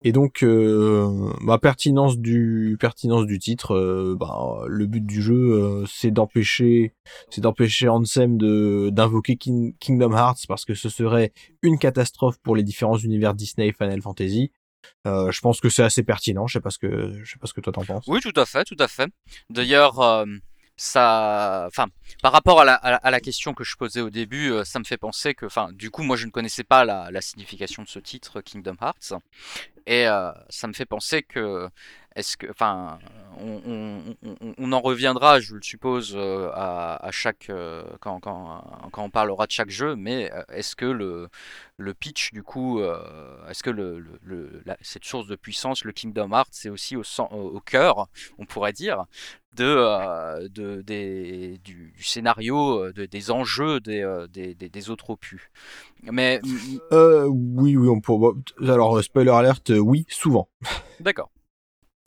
Et 0.03 0.13
donc, 0.13 0.43
euh, 0.43 1.33
bah, 1.43 1.59
pertinence 1.59 2.19
du 2.19 2.77
pertinence 2.79 3.27
du 3.27 3.39
titre, 3.39 3.75
euh, 3.75 4.17
bah, 4.19 4.61
le 4.67 4.87
but 4.87 5.05
du 5.05 5.21
jeu, 5.23 5.35
euh, 5.35 5.85
c'est 5.87 6.11
d'empêcher, 6.11 6.93
c'est 7.31 7.41
d'empêcher 7.41 7.89
Ansem 7.89 8.37
de 8.37 8.91
d'invoquer 8.93 9.37
King- 9.37 9.75
Kingdom 9.81 10.13
Hearts 10.13 10.47
parce 10.47 10.65
que 10.65 10.75
ce 10.75 10.89
serait 10.89 11.33
une 11.63 11.79
catastrophe 11.79 12.37
pour 12.43 12.55
les 12.55 12.63
différents 12.63 12.99
univers 12.99 13.35
Disney 13.35 13.69
et 13.69 13.73
Final 13.73 14.01
Fantasy. 14.01 14.53
Euh, 15.07 15.33
je 15.33 15.41
pense 15.41 15.61
que 15.61 15.69
c'est 15.69 15.83
assez 15.83 16.03
pertinent. 16.03 16.47
Je 16.47 16.53
sais 16.55 16.61
pas 16.61 16.71
ce 16.71 16.79
que 16.79 17.13
je 17.25 17.33
sais 17.33 17.39
pas 17.39 17.47
ce 17.47 17.55
que 17.55 17.61
toi 17.61 17.73
t'en 17.73 17.85
penses. 17.85 18.05
Oui, 18.07 18.21
tout 18.21 18.33
à 18.37 18.45
fait, 18.47 18.65
tout 18.65 18.77
à 18.79 18.87
fait. 18.89 19.11
D'ailleurs, 19.51 20.01
euh, 20.01 20.25
enfin, 20.79 21.87
par 22.23 22.33
rapport 22.33 22.61
à 22.61 23.11
la, 23.11 23.21
question 23.21 23.55
que 23.55 23.65
je 23.65 23.77
posais 23.77 24.01
au 24.01 24.11
début, 24.11 24.51
euh, 24.51 24.65
ça 24.65 24.79
me 24.79 24.85
fait 24.85 24.97
penser 24.97 25.35
que, 25.35 25.47
enfin, 25.47 25.71
du 25.73 25.91
coup, 25.91 26.03
moi, 26.03 26.17
je 26.17 26.27
ne 26.27 26.31
connaissais 26.31 26.65
pas 26.65 26.85
la, 26.85 27.21
signification 27.21 27.83
de 27.83 27.89
ce 27.89 27.99
titre, 27.99 28.41
Kingdom 28.41 28.77
Hearts, 28.81 29.15
et 29.87 30.09
euh, 30.09 30.33
ça 30.49 30.67
me 30.67 30.73
fait 30.73 30.87
penser 30.87 31.23
que, 31.23 31.69
enfin, 32.51 32.99
on, 33.39 34.73
en 34.73 34.81
reviendra, 34.81 35.41
je 35.41 35.55
le 35.55 35.63
suppose, 35.63 36.15
euh, 36.17 36.51
à, 36.55 37.11
chaque, 37.13 37.51
quand, 38.01 38.21
on 38.97 39.11
parlera 39.11 39.47
de 39.47 39.53
chaque 39.53 39.71
jeu, 39.71 39.95
mais 39.97 40.31
est-ce 40.49 40.75
que 40.75 40.87
le, 40.87 41.95
pitch, 41.95 42.33
du 42.33 42.43
coup, 42.43 42.83
est-ce 43.49 43.63
que 43.63 44.05
cette 44.81 45.05
source 45.05 45.27
de 45.29 45.37
puissance, 45.37 45.85
le 45.85 45.93
Kingdom 45.93 46.33
Hearts, 46.33 46.51
c'est 46.53 46.71
aussi 46.71 46.97
au 46.97 47.61
cœur, 47.61 48.09
on 48.39 48.47
pourrait 48.47 48.73
dire, 48.73 49.05
de, 49.55 49.65
euh, 49.65 50.49
de 50.49 50.83
des, 50.83 51.59
du, 51.65 51.93
du 51.97 52.03
scénario, 52.03 52.85
euh, 52.85 52.93
de, 52.93 53.07
des 53.07 53.31
enjeux 53.31 53.81
des, 53.81 54.03
euh, 54.03 54.27
des, 54.27 54.55
des, 54.55 54.69
des 54.69 54.91
autres 54.91 55.11
opus. 55.11 55.51
Mais 56.03 56.41
Euh, 56.93 57.27
oui, 57.27 57.77
oui, 57.77 57.89
on 57.89 58.01
peut. 58.01 58.13
bon, 58.13 58.43
Alors, 58.61 59.03
spoiler 59.03 59.31
alert, 59.31 59.71
euh, 59.71 59.79
oui, 59.79 60.07
souvent. 60.09 60.49
d'accord. 61.01 61.31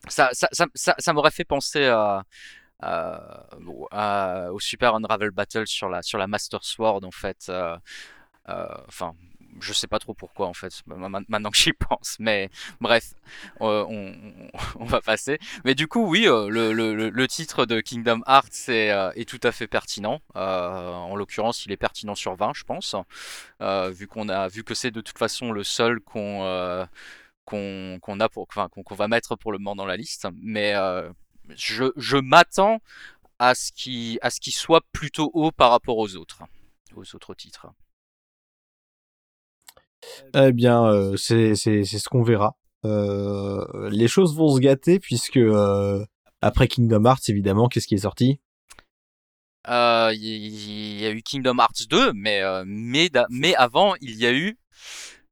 Ça, 0.07 0.29
ça, 0.33 0.47
ça, 0.51 0.95
ça, 0.97 1.13
m'aurait 1.13 1.31
fait 1.31 1.43
penser 1.43 1.85
à, 1.85 2.23
au 4.51 4.59
Super 4.59 4.95
Unravel 4.95 5.31
Battle 5.31 5.67
sur 5.67 5.89
la, 5.89 6.01
sur 6.01 6.17
la 6.17 6.27
Master 6.27 6.63
Sword, 6.63 7.03
en 7.03 7.11
fait. 7.11 7.47
euh, 7.49 7.75
Enfin, 8.87 9.13
je 9.59 9.73
sais 9.73 9.87
pas 9.87 9.99
trop 9.99 10.13
pourquoi, 10.13 10.47
en 10.47 10.53
fait, 10.53 10.71
ma- 10.85 11.09
maintenant 11.09 11.49
que 11.49 11.57
j'y 11.57 11.73
pense. 11.73 12.17
Mais 12.19 12.49
bref, 12.81 13.13
euh, 13.61 13.85
on, 13.87 14.85
va 14.85 15.01
passer. 15.01 15.39
Mais 15.65 15.75
du 15.75 15.87
coup, 15.87 16.05
oui, 16.07 16.27
euh, 16.27 16.49
le, 16.49 17.27
titre 17.27 17.65
de 17.65 17.81
Kingdom 17.81 18.21
Hearts 18.27 18.69
est, 18.69 18.91
euh, 18.91 19.11
est 19.15 19.27
tout 19.27 19.39
à 19.43 19.51
fait 19.51 19.67
pertinent. 19.67 20.21
En 20.35 21.15
l'occurrence, 21.15 21.65
il 21.65 21.71
est 21.71 21.77
pertinent 21.77 22.15
sur 22.15 22.35
20, 22.35 22.53
je 22.55 22.63
pense. 22.63 22.95
Vu 23.61 24.07
qu'on 24.07 24.29
a 24.29 24.47
vu 24.47 24.63
que 24.63 24.73
c'est 24.73 24.91
de 24.91 25.01
toute 25.01 25.17
façon 25.17 25.51
le 25.51 25.63
seul 25.63 25.99
qu'on 25.99 26.41
a 26.81 28.29
pour 28.29 28.47
enfin 28.49 28.69
qu'on 28.69 28.95
va 28.95 29.07
mettre 29.07 29.35
pour 29.35 29.51
le 29.51 29.57
moment 29.57 29.75
dans 29.75 29.85
la 29.85 29.97
liste 29.97 30.27
mais 30.41 30.73
je, 31.55 32.17
m'attends 32.17 32.79
à 33.39 33.55
ce 33.55 33.71
à 34.21 34.29
ce 34.29 34.39
qu'il 34.39 34.53
soit 34.53 34.81
plutôt 34.91 35.31
haut 35.33 35.51
par 35.51 35.71
rapport 35.71 35.97
aux 35.97 36.15
autres 36.15 36.43
aux 36.95 37.15
autres 37.15 37.33
titres 37.33 37.67
Eh 40.33 40.51
bien, 40.51 40.85
euh, 40.85 41.17
c'est 41.17 41.55
ce 41.55 42.09
qu'on 42.09 42.23
verra. 42.23 42.55
Euh, 42.85 43.89
les 43.89 44.07
choses 44.07 44.35
vont 44.35 44.55
se 44.55 44.59
gâter 44.59 44.99
puisque 44.99 45.37
euh, 45.37 46.05
après 46.41 46.67
Kingdom 46.67 47.05
Hearts, 47.05 47.29
évidemment, 47.29 47.67
qu'est-ce 47.67 47.87
qui 47.87 47.95
est 47.95 47.99
sorti? 47.99 48.39
Il 49.69 51.01
y, 51.01 51.05
a 51.05 51.09
eu 51.09 51.21
Kingdom 51.21 51.57
Hearts 51.57 51.87
2 51.89 52.13
mais 52.13 52.41
mais 52.65 53.09
mais 53.29 53.53
avant 53.55 53.95
il 53.99 54.15
y 54.15 54.25
a 54.25 54.31
eu 54.31 54.57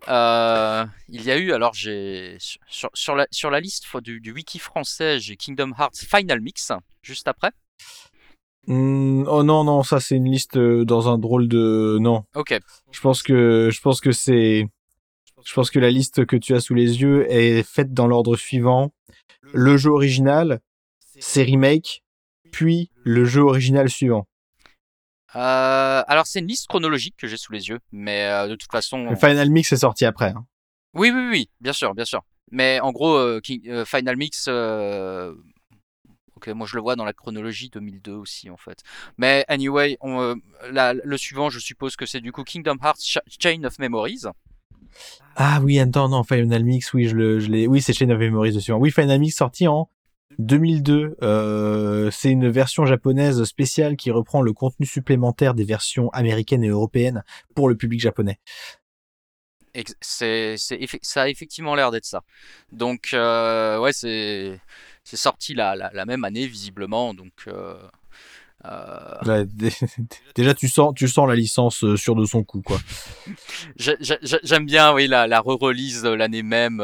il 0.07 1.21
y 1.21 1.31
a 1.31 1.37
eu 1.37 1.53
alors 1.53 1.73
j'ai 1.73 2.35
sur, 2.67 2.89
sur 2.93 3.15
la 3.15 3.27
sur 3.31 3.49
la 3.49 3.61
liste 3.61 3.85
du, 4.03 4.19
du 4.19 4.33
wiki 4.33 4.59
français 4.59 5.21
j'ai 5.21 5.37
Kingdom 5.37 5.71
Hearts 5.79 5.99
Final 5.99 6.41
Mix 6.41 6.73
juste 7.01 7.29
après 7.29 7.51
Hmm, 8.67 9.25
Oh 9.27 9.43
non, 9.43 9.63
non, 9.63 9.83
ça 9.83 9.99
c'est 9.99 10.15
une 10.15 10.29
liste 10.31 10.57
euh, 10.57 10.85
dans 10.85 11.07
un 11.09 11.17
drôle 11.17 11.47
de 11.47 11.97
non. 11.99 12.23
ok 12.35 12.57
Je 12.91 12.99
pense 13.01 13.21
que 13.23 13.69
je 13.71 13.79
pense 13.81 14.01
que 14.01 14.11
c'est 14.11 14.67
je 15.43 15.53
pense 15.53 15.69
que 15.69 15.79
la 15.79 15.91
liste 15.91 16.25
que 16.25 16.35
tu 16.35 16.55
as 16.55 16.59
sous 16.59 16.73
les 16.73 17.01
yeux 17.01 17.31
est 17.31 17.61
faite 17.63 17.93
dans 17.93 18.07
l'ordre 18.07 18.35
suivant 18.35 18.91
le 19.53 19.77
jeu 19.77 19.91
original, 19.91 20.59
c'est 21.19 21.43
remake, 21.43 22.03
puis 22.51 22.89
le 23.03 23.25
jeu 23.25 23.41
original 23.41 23.89
suivant. 23.89 24.27
Euh, 25.35 26.03
alors 26.07 26.25
c'est 26.27 26.39
une 26.39 26.47
liste 26.47 26.67
chronologique 26.67 27.15
que 27.17 27.27
j'ai 27.27 27.37
sous 27.37 27.51
les 27.53 27.67
yeux, 27.69 27.79
mais 27.91 28.25
euh, 28.25 28.47
de 28.47 28.55
toute 28.55 28.71
façon. 28.71 29.09
Le 29.09 29.15
Final 29.15 29.49
Mix 29.51 29.71
est 29.73 29.77
sorti 29.77 30.05
après. 30.05 30.29
hein. 30.29 30.45
Oui, 30.93 31.11
oui, 31.13 31.27
oui, 31.29 31.49
bien 31.61 31.73
sûr, 31.73 31.93
bien 31.93 32.05
sûr. 32.05 32.21
Mais 32.51 32.79
en 32.79 32.91
gros, 32.91 33.15
euh, 33.15 33.41
King- 33.41 33.67
euh, 33.67 33.85
Final 33.85 34.15
Mix. 34.17 34.47
Euh, 36.35 36.37
Ok, 36.37 36.47
moi 36.49 36.67
je 36.67 36.75
le 36.75 36.81
vois 36.81 36.95
dans 36.95 37.05
la 37.05 37.13
chronologie 37.13 37.69
2002 37.69 38.13
aussi 38.13 38.49
en 38.49 38.57
fait. 38.57 38.79
Mais 39.17 39.45
anyway, 39.47 39.97
on, 40.01 40.19
euh, 40.21 40.35
la- 40.71 40.93
le 40.93 41.17
suivant, 41.17 41.49
je 41.49 41.59
suppose 41.59 41.95
que 41.95 42.05
c'est 42.05 42.21
du 42.21 42.31
coup 42.31 42.43
Kingdom 42.43 42.77
Hearts 42.83 43.01
Cha- 43.03 43.23
Chain 43.27 43.63
of 43.63 43.79
Memories. 43.79 44.23
Ah 45.35 45.59
oui, 45.61 45.79
attends, 45.79 46.09
non, 46.09 46.23
Final 46.23 46.63
Mix, 46.63 46.93
oui, 46.93 47.07
je 47.07 47.15
le, 47.15 47.39
je 47.39 47.49
l'ai, 47.49 47.67
oui, 47.67 47.81
c'est 47.81 47.93
Chain 47.93 48.09
of 48.09 48.19
Memories 48.19 48.53
dessus. 48.53 48.71
Oui, 48.71 48.91
Final 48.91 49.19
Mix 49.19 49.35
sorti 49.35 49.67
en 49.67 49.89
2002. 50.39 51.17
Euh, 51.21 52.09
c'est 52.11 52.29
une 52.31 52.49
version 52.49 52.85
japonaise 52.85 53.43
spéciale 53.43 53.97
qui 53.97 54.11
reprend 54.11 54.41
le 54.41 54.53
contenu 54.53 54.85
supplémentaire 54.85 55.53
des 55.53 55.63
versions 55.65 56.09
américaines 56.11 56.63
et 56.63 56.69
européennes 56.69 57.23
pour 57.53 57.67
le 57.69 57.75
public 57.75 57.99
japonais. 57.99 58.39
C'est, 59.99 60.55
ça 61.01 61.23
a 61.23 61.27
effectivement 61.29 61.75
l'air 61.75 61.91
d'être 61.91 62.05
ça. 62.05 62.21
Donc 62.71 63.09
euh, 63.13 63.77
ouais, 63.79 63.91
c'est 63.91 64.57
c'est 65.05 65.15
sorti 65.17 65.53
la, 65.53 65.75
la, 65.77 65.89
la 65.93 66.05
même 66.05 66.25
année 66.25 66.45
visiblement. 66.47 67.13
Donc 67.13 67.31
euh, 67.47 67.75
euh, 68.65 69.45
déjà, 70.35 70.53
tu 70.53 70.67
sens, 70.67 70.93
tu 70.95 71.07
sens 71.07 71.27
la 71.29 71.35
licence 71.35 71.83
euh, 71.83 71.95
sûre 71.95 72.15
de 72.15 72.25
son 72.25 72.43
coup, 72.43 72.61
quoi. 72.61 72.77
J'ai- 73.77 73.97
j'ai- 73.99 74.17
j'ai- 74.21 74.39
J'aime 74.43 74.65
bien, 74.65 74.93
oui, 74.93 75.07
la, 75.07 75.27
la 75.27 75.39
re-release 75.39 76.03
l'année 76.03 76.43
même. 76.43 76.81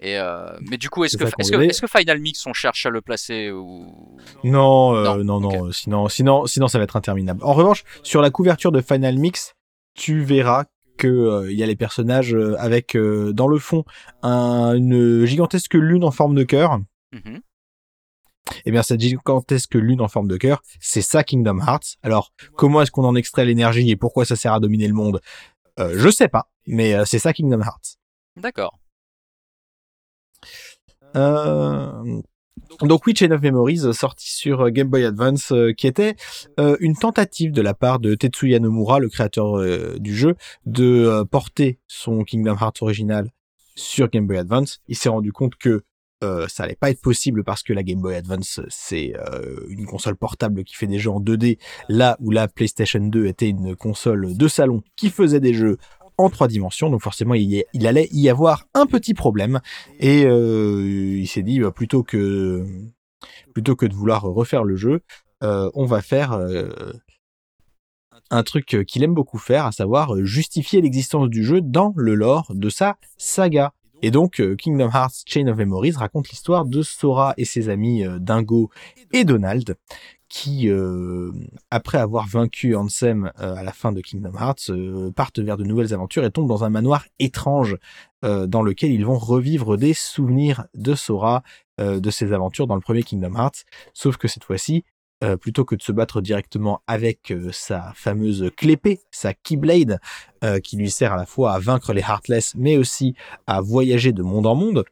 et 0.00 0.18
euh, 0.18 0.50
mais 0.68 0.76
du 0.76 0.90
coup, 0.90 1.04
est-ce 1.04 1.16
que, 1.16 1.24
est-ce 1.24 1.50
que, 1.52 1.80
que 1.80 1.86
Final 1.86 2.18
Mix, 2.20 2.44
on 2.46 2.52
cherche 2.52 2.84
à 2.86 2.90
le 2.90 3.00
placer 3.00 3.50
ou? 3.50 4.16
Non, 4.42 4.94
euh, 4.96 5.04
Non, 5.22 5.24
non, 5.24 5.40
non, 5.40 5.72
sinon, 5.72 6.08
sinon, 6.08 6.46
sinon, 6.46 6.68
ça 6.68 6.78
va 6.78 6.84
être 6.84 6.96
interminable. 6.96 7.40
En 7.44 7.52
revanche, 7.52 7.84
sur 8.02 8.20
la 8.20 8.30
couverture 8.30 8.72
de 8.72 8.80
Final 8.80 9.16
Mix, 9.18 9.54
tu 9.94 10.20
verras 10.22 10.64
que 10.96 11.06
euh, 11.08 11.52
il 11.52 11.58
y 11.58 11.62
a 11.62 11.66
les 11.66 11.76
personnages 11.76 12.36
avec 12.58 12.96
dans 12.96 13.48
le 13.48 13.58
fond 13.58 13.84
un- 14.22 14.74
une 14.74 15.24
gigantesque 15.24 15.74
lune 15.74 16.04
en 16.04 16.10
forme 16.10 16.34
de 16.34 16.42
cœur. 16.44 16.78
Mhm. 17.14 17.40
Eh 18.66 18.70
bien, 18.70 18.82
cette 18.82 19.00
gigantesque 19.00 19.74
lune 19.74 20.02
en 20.02 20.08
forme 20.08 20.28
de 20.28 20.36
cœur, 20.36 20.62
c'est 20.80 21.00
ça 21.00 21.24
Kingdom 21.24 21.60
Hearts? 21.60 21.96
Alors, 22.02 22.32
comment 22.56 22.82
est-ce 22.82 22.90
qu'on 22.90 23.04
en 23.04 23.14
extrait 23.14 23.46
l'énergie 23.46 23.90
et 23.90 23.96
pourquoi 23.96 24.24
ça 24.26 24.36
sert 24.36 24.52
à 24.52 24.60
dominer 24.60 24.86
le 24.86 24.94
monde? 24.94 25.20
Euh, 25.78 25.94
Je 25.96 26.08
sais 26.10 26.28
pas, 26.28 26.50
mais 26.66 26.94
euh, 26.94 27.04
c'est 27.06 27.18
ça 27.18 27.32
Kingdom 27.32 27.60
Hearts. 27.62 27.96
D'accord. 28.36 28.78
Euh, 31.16 32.20
Donc 32.80 33.06
oui, 33.06 33.14
Chain 33.16 33.30
of 33.30 33.40
Memories, 33.40 33.94
sorti 33.94 34.30
sur 34.30 34.70
Game 34.70 34.88
Boy 34.88 35.04
Advance, 35.04 35.52
euh, 35.52 35.72
qui 35.72 35.86
était 35.86 36.16
euh, 36.60 36.76
une 36.80 36.96
tentative 36.96 37.52
de 37.52 37.62
la 37.62 37.72
part 37.72 37.98
de 37.98 38.14
Tetsuya 38.14 38.58
Nomura, 38.58 38.98
le 38.98 39.08
créateur 39.08 39.58
euh, 39.58 39.96
du 39.98 40.14
jeu, 40.14 40.36
de 40.66 41.24
porter 41.30 41.78
son 41.86 42.24
Kingdom 42.24 42.56
Hearts 42.60 42.82
original 42.82 43.30
sur 43.74 44.08
Game 44.08 44.26
Boy 44.26 44.38
Advance. 44.38 44.80
Il 44.88 44.96
s'est 44.96 45.08
rendu 45.08 45.32
compte 45.32 45.54
que 45.56 45.84
euh, 46.22 46.46
ça 46.48 46.64
allait 46.64 46.76
pas 46.76 46.90
être 46.90 47.00
possible 47.00 47.44
parce 47.44 47.62
que 47.62 47.72
la 47.72 47.82
Game 47.82 48.00
Boy 48.00 48.14
Advance, 48.14 48.60
c'est 48.68 49.14
euh, 49.16 49.66
une 49.68 49.84
console 49.84 50.16
portable 50.16 50.64
qui 50.64 50.74
fait 50.74 50.86
des 50.86 50.98
jeux 50.98 51.10
en 51.10 51.20
2D, 51.20 51.58
là 51.88 52.16
où 52.20 52.30
la 52.30 52.48
PlayStation 52.48 53.00
2 53.00 53.26
était 53.26 53.48
une 53.48 53.74
console 53.76 54.36
de 54.36 54.48
salon 54.48 54.82
qui 54.96 55.10
faisait 55.10 55.40
des 55.40 55.54
jeux 55.54 55.78
en 56.16 56.30
trois 56.30 56.46
dimensions, 56.46 56.90
donc 56.90 57.02
forcément 57.02 57.34
il, 57.34 57.64
allait 57.86 58.08
y 58.12 58.28
avoir 58.28 58.66
un 58.74 58.86
petit 58.86 59.14
problème. 59.14 59.60
Et 59.98 60.24
euh, 60.24 61.18
il 61.18 61.26
s'est 61.26 61.42
dit 61.42 61.58
bah, 61.58 61.72
plutôt 61.72 62.04
que 62.04 62.64
plutôt 63.52 63.74
que 63.74 63.86
de 63.86 63.94
vouloir 63.94 64.22
refaire 64.22 64.62
le 64.62 64.76
jeu, 64.76 65.00
euh, 65.42 65.70
on 65.74 65.86
va 65.86 66.00
faire 66.00 66.38
un 68.30 68.42
truc 68.44 68.84
qu'il 68.86 69.02
aime 69.02 69.14
beaucoup 69.14 69.38
faire, 69.38 69.66
à 69.66 69.72
savoir 69.72 70.24
justifier 70.24 70.80
l'existence 70.80 71.28
du 71.28 71.42
jeu 71.42 71.60
dans 71.60 71.92
le 71.96 72.14
lore 72.14 72.52
de 72.54 72.68
sa 72.68 72.96
saga. 73.16 73.72
Et 74.06 74.10
donc, 74.10 74.42
Kingdom 74.58 74.90
Hearts 74.92 75.22
Chain 75.24 75.46
of 75.46 75.56
Memories 75.56 75.92
raconte 75.92 76.28
l'histoire 76.28 76.66
de 76.66 76.82
Sora 76.82 77.32
et 77.38 77.46
ses 77.46 77.70
amis 77.70 78.04
Dingo 78.20 78.68
et 79.14 79.24
Donald, 79.24 79.78
qui, 80.28 80.68
euh, 80.68 81.30
après 81.70 81.96
avoir 81.96 82.26
vaincu 82.26 82.74
Ansem 82.74 83.30
euh, 83.38 83.54
à 83.54 83.62
la 83.62 83.72
fin 83.72 83.92
de 83.92 84.00
Kingdom 84.00 84.34
Hearts, 84.36 84.68
euh, 84.70 85.12
partent 85.12 85.38
vers 85.38 85.56
de 85.56 85.62
nouvelles 85.62 85.94
aventures 85.94 86.24
et 86.24 86.30
tombent 86.30 86.48
dans 86.48 86.64
un 86.64 86.70
manoir 86.70 87.06
étrange 87.18 87.78
dans 88.22 88.62
lequel 88.62 88.90
ils 88.90 89.04
vont 89.04 89.18
revivre 89.18 89.76
des 89.76 89.92
souvenirs 89.92 90.64
de 90.72 90.94
Sora, 90.94 91.42
de 91.78 92.10
ses 92.10 92.32
aventures 92.32 92.66
dans 92.66 92.74
le 92.74 92.80
premier 92.80 93.02
Kingdom 93.02 93.34
Hearts. 93.36 93.66
Sauf 93.92 94.16
que 94.16 94.28
cette 94.28 94.44
fois-ci, 94.44 94.82
plutôt 95.40 95.64
que 95.64 95.74
de 95.74 95.82
se 95.82 95.92
battre 95.92 96.20
directement 96.20 96.82
avec 96.86 97.32
sa 97.52 97.92
fameuse 97.94 98.50
clépée, 98.56 99.00
sa 99.10 99.34
Keyblade, 99.34 99.98
qui 100.62 100.76
lui 100.76 100.90
sert 100.90 101.12
à 101.12 101.16
la 101.16 101.26
fois 101.26 101.52
à 101.52 101.58
vaincre 101.58 101.92
les 101.92 102.02
Heartless, 102.02 102.54
mais 102.56 102.76
aussi 102.76 103.14
à 103.46 103.60
voyager 103.60 104.12
de 104.12 104.22
monde 104.22 104.46
en 104.46 104.54
monde, 104.54 104.84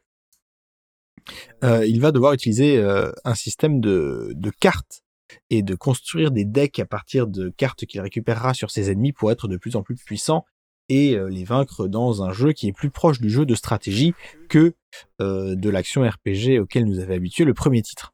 il 1.61 1.99
va 1.99 2.11
devoir 2.11 2.33
utiliser 2.33 2.81
un 3.23 3.35
système 3.35 3.79
de, 3.79 4.51
cartes 4.59 5.03
et 5.49 5.61
de 5.61 5.75
construire 5.75 6.31
des 6.31 6.45
decks 6.45 6.79
à 6.79 6.85
partir 6.85 7.27
de 7.27 7.49
cartes 7.49 7.85
qu'il 7.85 8.01
récupérera 8.01 8.53
sur 8.53 8.71
ses 8.71 8.91
ennemis 8.91 9.13
pour 9.13 9.31
être 9.31 9.47
de 9.47 9.57
plus 9.57 9.75
en 9.75 9.83
plus 9.83 9.95
puissant 9.95 10.45
et 10.89 11.15
euh, 11.15 11.29
les 11.29 11.43
vaincre 11.43 11.87
dans 11.87 12.23
un 12.23 12.33
jeu 12.33 12.51
qui 12.51 12.67
est 12.67 12.73
plus 12.73 12.89
proche 12.89 13.21
du 13.21 13.29
jeu 13.29 13.45
de 13.45 13.55
stratégie 13.55 14.13
que 14.49 14.73
euh, 15.21 15.55
de 15.55 15.69
l'action 15.69 16.07
RPG 16.07 16.59
auquel 16.59 16.85
nous 16.85 16.99
avait 16.99 17.15
habitué 17.15 17.45
le 17.45 17.53
premier 17.53 17.81
titre. 17.81 18.12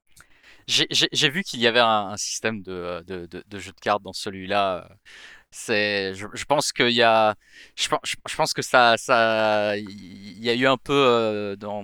J'ai 0.69 1.29
vu 1.29 1.43
qu'il 1.43 1.59
y 1.59 1.67
avait 1.67 1.79
un, 1.79 2.15
système 2.17 2.61
de, 2.61 3.03
de, 3.07 3.27
de, 3.27 3.59
jeu 3.59 3.71
de 3.71 3.79
cartes 3.79 4.03
dans 4.03 4.13
celui-là. 4.13 4.87
C'est, 5.51 6.13
je, 6.13 6.45
pense 6.45 6.71
qu'il 6.71 6.91
y 6.91 7.01
a, 7.01 7.35
je, 7.75 7.89
je, 8.03 8.35
pense 8.35 8.53
que 8.53 8.61
ça, 8.61 8.95
ça, 8.97 9.75
il 9.77 10.43
y 10.43 10.49
a 10.49 10.53
eu 10.53 10.67
un 10.67 10.77
peu 10.77 10.93
euh, 10.93 11.55
dans 11.55 11.83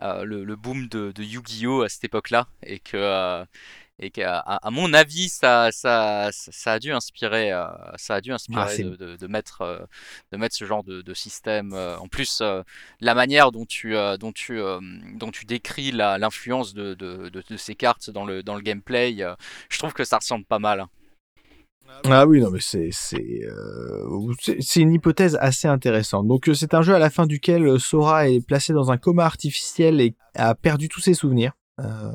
le, 0.00 0.44
le, 0.44 0.56
boom 0.56 0.88
de, 0.88 1.12
Yu-Gi-Oh 1.18 1.82
à 1.82 1.90
cette 1.90 2.04
époque-là 2.04 2.48
et 2.62 2.78
que 2.78 3.44
et 3.98 4.10
qu'à 4.10 4.38
à 4.38 4.70
mon 4.70 4.92
avis 4.92 5.28
ça, 5.28 5.70
ça, 5.72 6.28
ça 6.32 6.72
a 6.72 6.78
dû 6.78 6.92
inspirer 6.92 7.52
euh, 7.52 7.66
ça 7.96 8.16
a 8.16 8.20
dû 8.20 8.32
inspirer 8.32 8.60
ah, 8.60 8.82
de, 8.82 9.16
de, 9.16 9.26
mettre 9.26 9.62
euh, 9.62 9.78
de 10.32 10.36
mettre 10.36 10.54
ce 10.54 10.64
genre 10.64 10.84
de, 10.84 11.00
de 11.00 11.14
système 11.14 11.72
euh, 11.72 11.96
en 11.98 12.08
plus 12.08 12.42
la 13.00 13.14
manière 13.14 13.52
dont 13.52 13.64
tu 13.64 13.94
dont 14.18 14.32
tu 14.32 14.60
dont 15.14 15.30
tu 15.30 15.46
décris 15.46 15.92
l'influence 15.92 16.74
de, 16.74 16.96
ces 17.56 17.74
cartes 17.74 18.10
dans 18.10 18.26
le 18.26 18.42
dans 18.42 18.54
le 18.54 18.60
gameplay 18.62 19.16
je 19.68 19.78
trouve 19.78 19.94
que 19.94 20.04
ça 20.04 20.18
ressemble 20.18 20.44
pas 20.44 20.58
mal 20.58 20.80
hein. 20.80 20.88
ah 22.04 22.26
oui, 22.26 22.40
non, 22.40 22.50
mais 22.50 22.60
c'est 22.60 22.90
une 24.80 24.92
hypothèse 24.92 25.38
assez 25.40 25.68
intéressante. 25.68 26.26
Donc 26.26 26.50
c'est 26.52 26.74
un 26.74 26.82
jeu 26.82 26.94
à 26.94 26.98
la 26.98 27.10
fin 27.10 27.26
duquel 27.26 27.78
Sora 27.78 28.28
est 28.28 28.44
placé 28.44 28.72
dans 28.72 28.90
un 28.90 28.96
coma 28.96 29.24
artificiel 29.24 30.00
et 30.00 30.14
a 30.34 30.54
perdu 30.54 30.88
tous 30.88 31.00
ses 31.00 31.14
souvenirs. 31.14 31.52
Euh, 31.80 32.12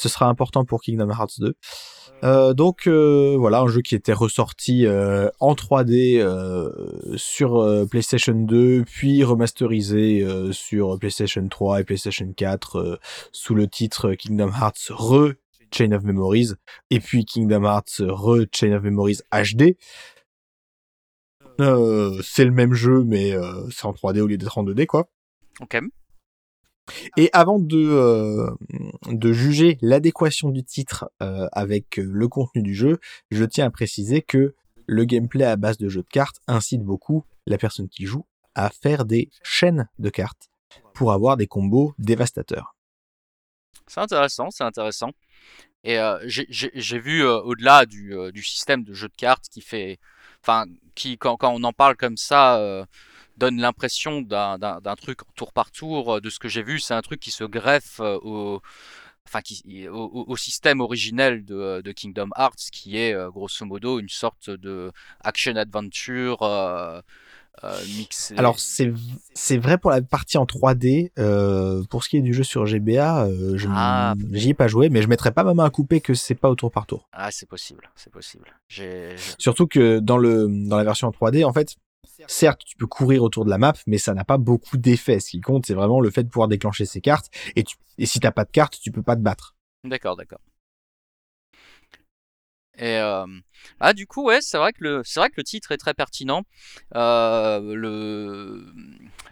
ce 0.00 0.08
sera 0.08 0.26
important 0.26 0.64
pour 0.64 0.80
Kingdom 0.80 1.10
Hearts 1.10 1.38
2. 1.38 1.54
Euh, 2.22 2.52
donc 2.54 2.86
euh, 2.86 3.36
voilà, 3.38 3.60
un 3.60 3.68
jeu 3.68 3.80
qui 3.80 3.94
était 3.94 4.12
ressorti 4.12 4.86
euh, 4.86 5.28
en 5.40 5.54
3D 5.54 6.20
sur 7.16 7.86
PlayStation 7.90 8.34
2, 8.34 8.84
puis 8.84 9.24
remasterisé 9.24 10.26
sur 10.52 10.98
PlayStation 10.98 11.46
3 11.46 11.80
et 11.80 11.84
PlayStation 11.84 12.32
4 12.34 13.00
sous 13.32 13.54
le 13.54 13.68
titre 13.68 14.14
Kingdom 14.14 14.50
Hearts 14.50 14.90
Re 14.90 15.32
Chain 15.72 15.92
of 15.92 16.02
Memories, 16.02 16.54
et 16.90 16.98
puis 16.98 17.24
Kingdom 17.24 17.64
Hearts 17.64 18.00
Re 18.00 18.46
Chain 18.52 18.72
of 18.72 18.82
Memories 18.82 19.18
HD. 19.32 19.76
c'est 21.58 22.44
le 22.44 22.52
même 22.52 22.72
jeu, 22.72 23.04
mais 23.04 23.34
c'est 23.70 23.86
en 23.86 23.92
3D 23.92 24.20
au 24.20 24.26
lieu 24.26 24.38
d'être 24.38 24.58
en 24.58 24.64
2D, 24.64 24.86
quoi. 24.86 25.08
Ok. 25.60 25.78
Et 27.16 27.30
avant 27.32 27.58
de, 27.58 27.76
euh, 27.76 28.50
de 29.06 29.32
juger 29.32 29.78
l'adéquation 29.80 30.50
du 30.50 30.64
titre 30.64 31.10
euh, 31.22 31.48
avec 31.52 31.98
euh, 31.98 32.08
le 32.10 32.28
contenu 32.28 32.62
du 32.62 32.74
jeu, 32.74 32.98
je 33.30 33.44
tiens 33.44 33.66
à 33.66 33.70
préciser 33.70 34.22
que 34.22 34.54
le 34.86 35.04
gameplay 35.04 35.44
à 35.44 35.56
base 35.56 35.78
de 35.78 35.88
jeux 35.88 36.02
de 36.02 36.08
cartes 36.08 36.40
incite 36.46 36.82
beaucoup 36.82 37.24
la 37.46 37.58
personne 37.58 37.88
qui 37.88 38.06
joue 38.06 38.26
à 38.54 38.70
faire 38.70 39.04
des 39.04 39.30
chaînes 39.42 39.88
de 39.98 40.10
cartes 40.10 40.50
pour 40.94 41.12
avoir 41.12 41.36
des 41.36 41.46
combos 41.46 41.94
dévastateurs. 41.98 42.74
C'est 43.86 44.00
intéressant, 44.00 44.50
c'est 44.50 44.64
intéressant. 44.64 45.10
Et 45.84 45.98
j'ai 46.26 46.98
vu 46.98 47.24
au-delà 47.24 47.86
du, 47.86 48.14
du, 48.32 48.42
système 48.42 48.84
de 48.84 48.92
jeu 48.92 49.08
de 49.08 49.14
cartes 49.16 49.46
qui 49.50 49.62
fait, 49.62 49.98
enfin, 50.42 50.66
qui 50.94 51.16
quand, 51.16 51.36
quand, 51.36 51.54
on 51.54 51.62
en 51.64 51.72
parle 51.72 51.96
comme 51.96 52.16
ça 52.16 52.86
donne 53.36 53.60
l'impression 53.60 54.22
d'un 54.22 54.96
truc 54.96 55.20
tour 55.34 55.52
par 55.52 55.70
tour. 55.70 56.16
Euh, 56.16 56.20
de 56.20 56.30
ce 56.30 56.38
que 56.38 56.48
j'ai 56.48 56.62
vu, 56.62 56.78
c'est 56.80 56.94
un 56.94 57.02
truc 57.02 57.20
qui 57.20 57.30
se 57.30 57.44
greffe 57.44 58.00
euh, 58.00 58.18
au, 58.22 58.60
enfin, 59.26 59.40
qui, 59.40 59.88
au, 59.88 60.36
système 60.36 60.80
originel 60.80 61.44
de, 61.44 61.54
euh, 61.54 61.82
de, 61.82 61.92
Kingdom 61.92 62.30
Hearts, 62.36 62.70
qui 62.72 62.96
est 62.96 63.14
grosso 63.30 63.64
modo 63.64 63.98
une 63.98 64.08
sorte 64.08 64.50
de 64.50 64.92
action 65.20 65.56
adventure. 65.56 66.42
Euh, 67.62 67.78
mixé. 67.98 68.34
Alors 68.38 68.58
c'est 68.58 69.58
vrai 69.58 69.76
pour 69.76 69.90
la 69.90 70.00
partie 70.00 70.38
en 70.38 70.46
3D. 70.46 71.10
pour 71.90 72.04
ce 72.04 72.08
qui 72.08 72.16
est 72.16 72.22
du 72.22 72.32
jeu 72.32 72.44
sur 72.44 72.64
GBA, 72.64 73.28
je 73.56 73.66
ah, 73.68 74.14
j'y 74.32 74.50
ai 74.50 74.54
pas 74.54 74.66
joué, 74.66 74.88
mais 74.88 75.02
je 75.02 75.08
mettrais 75.08 75.32
pas 75.32 75.44
ma 75.44 75.52
main 75.52 75.64
à 75.64 75.70
couper 75.70 76.00
que 76.00 76.14
c'est 76.14 76.36
pas 76.36 76.48
au 76.48 76.54
tour 76.54 76.70
par 76.70 76.86
tour. 76.86 77.08
Ah 77.12 77.30
c'est 77.30 77.48
possible, 77.48 77.90
c'est 77.96 78.12
possible. 78.12 78.46
Surtout 79.36 79.66
que 79.66 79.98
dans 79.98 80.16
le 80.16 80.46
dans 80.48 80.78
la 80.78 80.84
version 80.84 81.08
en 81.08 81.10
3D, 81.10 81.44
en 81.44 81.52
fait, 81.52 81.76
Certes, 82.26 82.62
tu 82.64 82.76
peux 82.76 82.86
courir 82.86 83.22
autour 83.22 83.44
de 83.44 83.50
la 83.50 83.58
map, 83.58 83.74
mais 83.86 83.98
ça 83.98 84.14
n'a 84.14 84.24
pas 84.24 84.38
beaucoup 84.38 84.76
d'effet. 84.76 85.20
Ce 85.20 85.30
qui 85.30 85.40
compte, 85.40 85.66
c'est 85.66 85.74
vraiment 85.74 86.00
le 86.00 86.10
fait 86.10 86.22
de 86.22 86.28
pouvoir 86.28 86.48
déclencher 86.48 86.84
ces 86.84 87.00
cartes. 87.00 87.30
Et, 87.56 87.64
tu... 87.64 87.76
et 87.98 88.06
si 88.06 88.20
t'as 88.20 88.32
pas 88.32 88.44
de 88.44 88.50
cartes, 88.50 88.78
tu 88.80 88.90
peux 88.90 89.02
pas 89.02 89.16
te 89.16 89.22
battre. 89.22 89.56
D'accord, 89.84 90.16
d'accord. 90.16 90.40
Et 92.78 92.96
euh... 92.96 93.26
ah, 93.78 93.92
du 93.92 94.06
coup, 94.06 94.30
c'est 94.40 94.56
vrai 94.56 94.72
que 94.72 94.82
le, 94.82 95.42
titre 95.44 95.72
est 95.72 95.76
très 95.76 95.92
pertinent. 95.92 96.42
Euh, 96.94 97.74
le, 97.74 98.72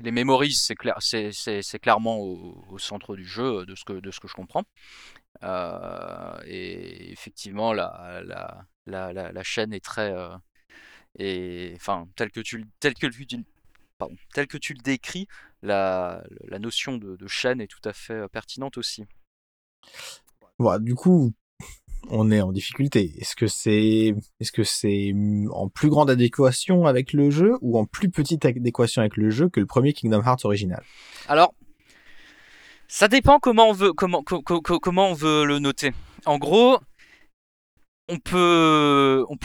les 0.01 0.11
memories, 0.11 0.53
c'est 0.53 0.75
clair, 0.75 0.97
c'est, 1.01 1.33
c'est, 1.33 1.63
c'est 1.63 1.79
clairement 1.79 2.19
au, 2.19 2.79
centre 2.79 3.17
du 3.17 3.25
jeu, 3.25 3.65
de 3.65 3.75
ce 3.75 3.85
que, 3.85 4.01
je 4.03 4.35
comprends. 4.35 4.65
Euh, 5.43 6.39
et 6.45 7.11
effectivement, 7.13 7.73
la, 7.73 8.23
chaîne 9.43 9.73
est 9.73 9.85
très, 9.85 10.15
et 11.19 11.73
enfin, 11.77 12.09
tel 12.17 12.31
que 12.31 12.41
tu, 12.41 12.65
tel 12.81 12.95
que 12.95 13.07
tu, 13.07 13.27
pardon, 13.99 14.17
tel 14.33 14.47
que 14.47 14.57
tu 14.57 14.73
le 14.75 14.81
décris, 14.81 15.27
la, 15.63 16.23
la 16.45 16.59
notion 16.59 16.97
de, 16.97 17.17
de, 17.17 17.27
chaîne 17.27 17.61
est 17.61 17.67
tout 17.67 17.81
à 17.85 17.93
fait 17.93 18.15
euh, 18.15 18.29
pertinente 18.29 18.79
aussi. 18.79 19.05
Voilà, 20.59 20.79
du 20.79 20.95
coup, 20.95 21.33
on 22.09 22.31
est 22.31 22.41
en 22.41 22.53
difficulté. 22.53 23.15
Est-ce 23.19 23.35
que 23.35 23.47
c'est, 23.47 24.15
est-ce 24.41 24.53
que 24.53 24.63
c'est 24.63 25.13
en 25.51 25.69
plus 25.69 25.89
grande 25.89 26.11
adéquation 26.11 26.87
avec 26.87 27.13
le 27.13 27.31
jeu 27.31 27.57
ou 27.61 27.79
en 27.79 27.85
plus 27.85 28.11
petite 28.11 28.45
adéquation 28.45 29.01
avec 29.01 29.17
le 29.17 29.31
jeu 29.31 29.49
que 29.49 29.61
le 29.61 29.67
premier 29.67 29.93
Kingdom 29.93 30.23
Hearts 30.23 30.45
original? 30.45 30.83
Alors, 31.29 31.55
ça 32.87 33.09
dépend 33.09 33.39
comment 33.39 33.69
on 33.69 33.73
veut, 33.73 33.93
comment, 33.93 34.23
comment 34.23 35.11
on 35.11 35.15
veut 35.15 35.45
le 35.45 35.59
noter. 35.59 35.93
En 36.25 36.39
gros, 36.39 36.79
on 38.09 38.19
peut, 38.19 39.27
on, 39.29 39.37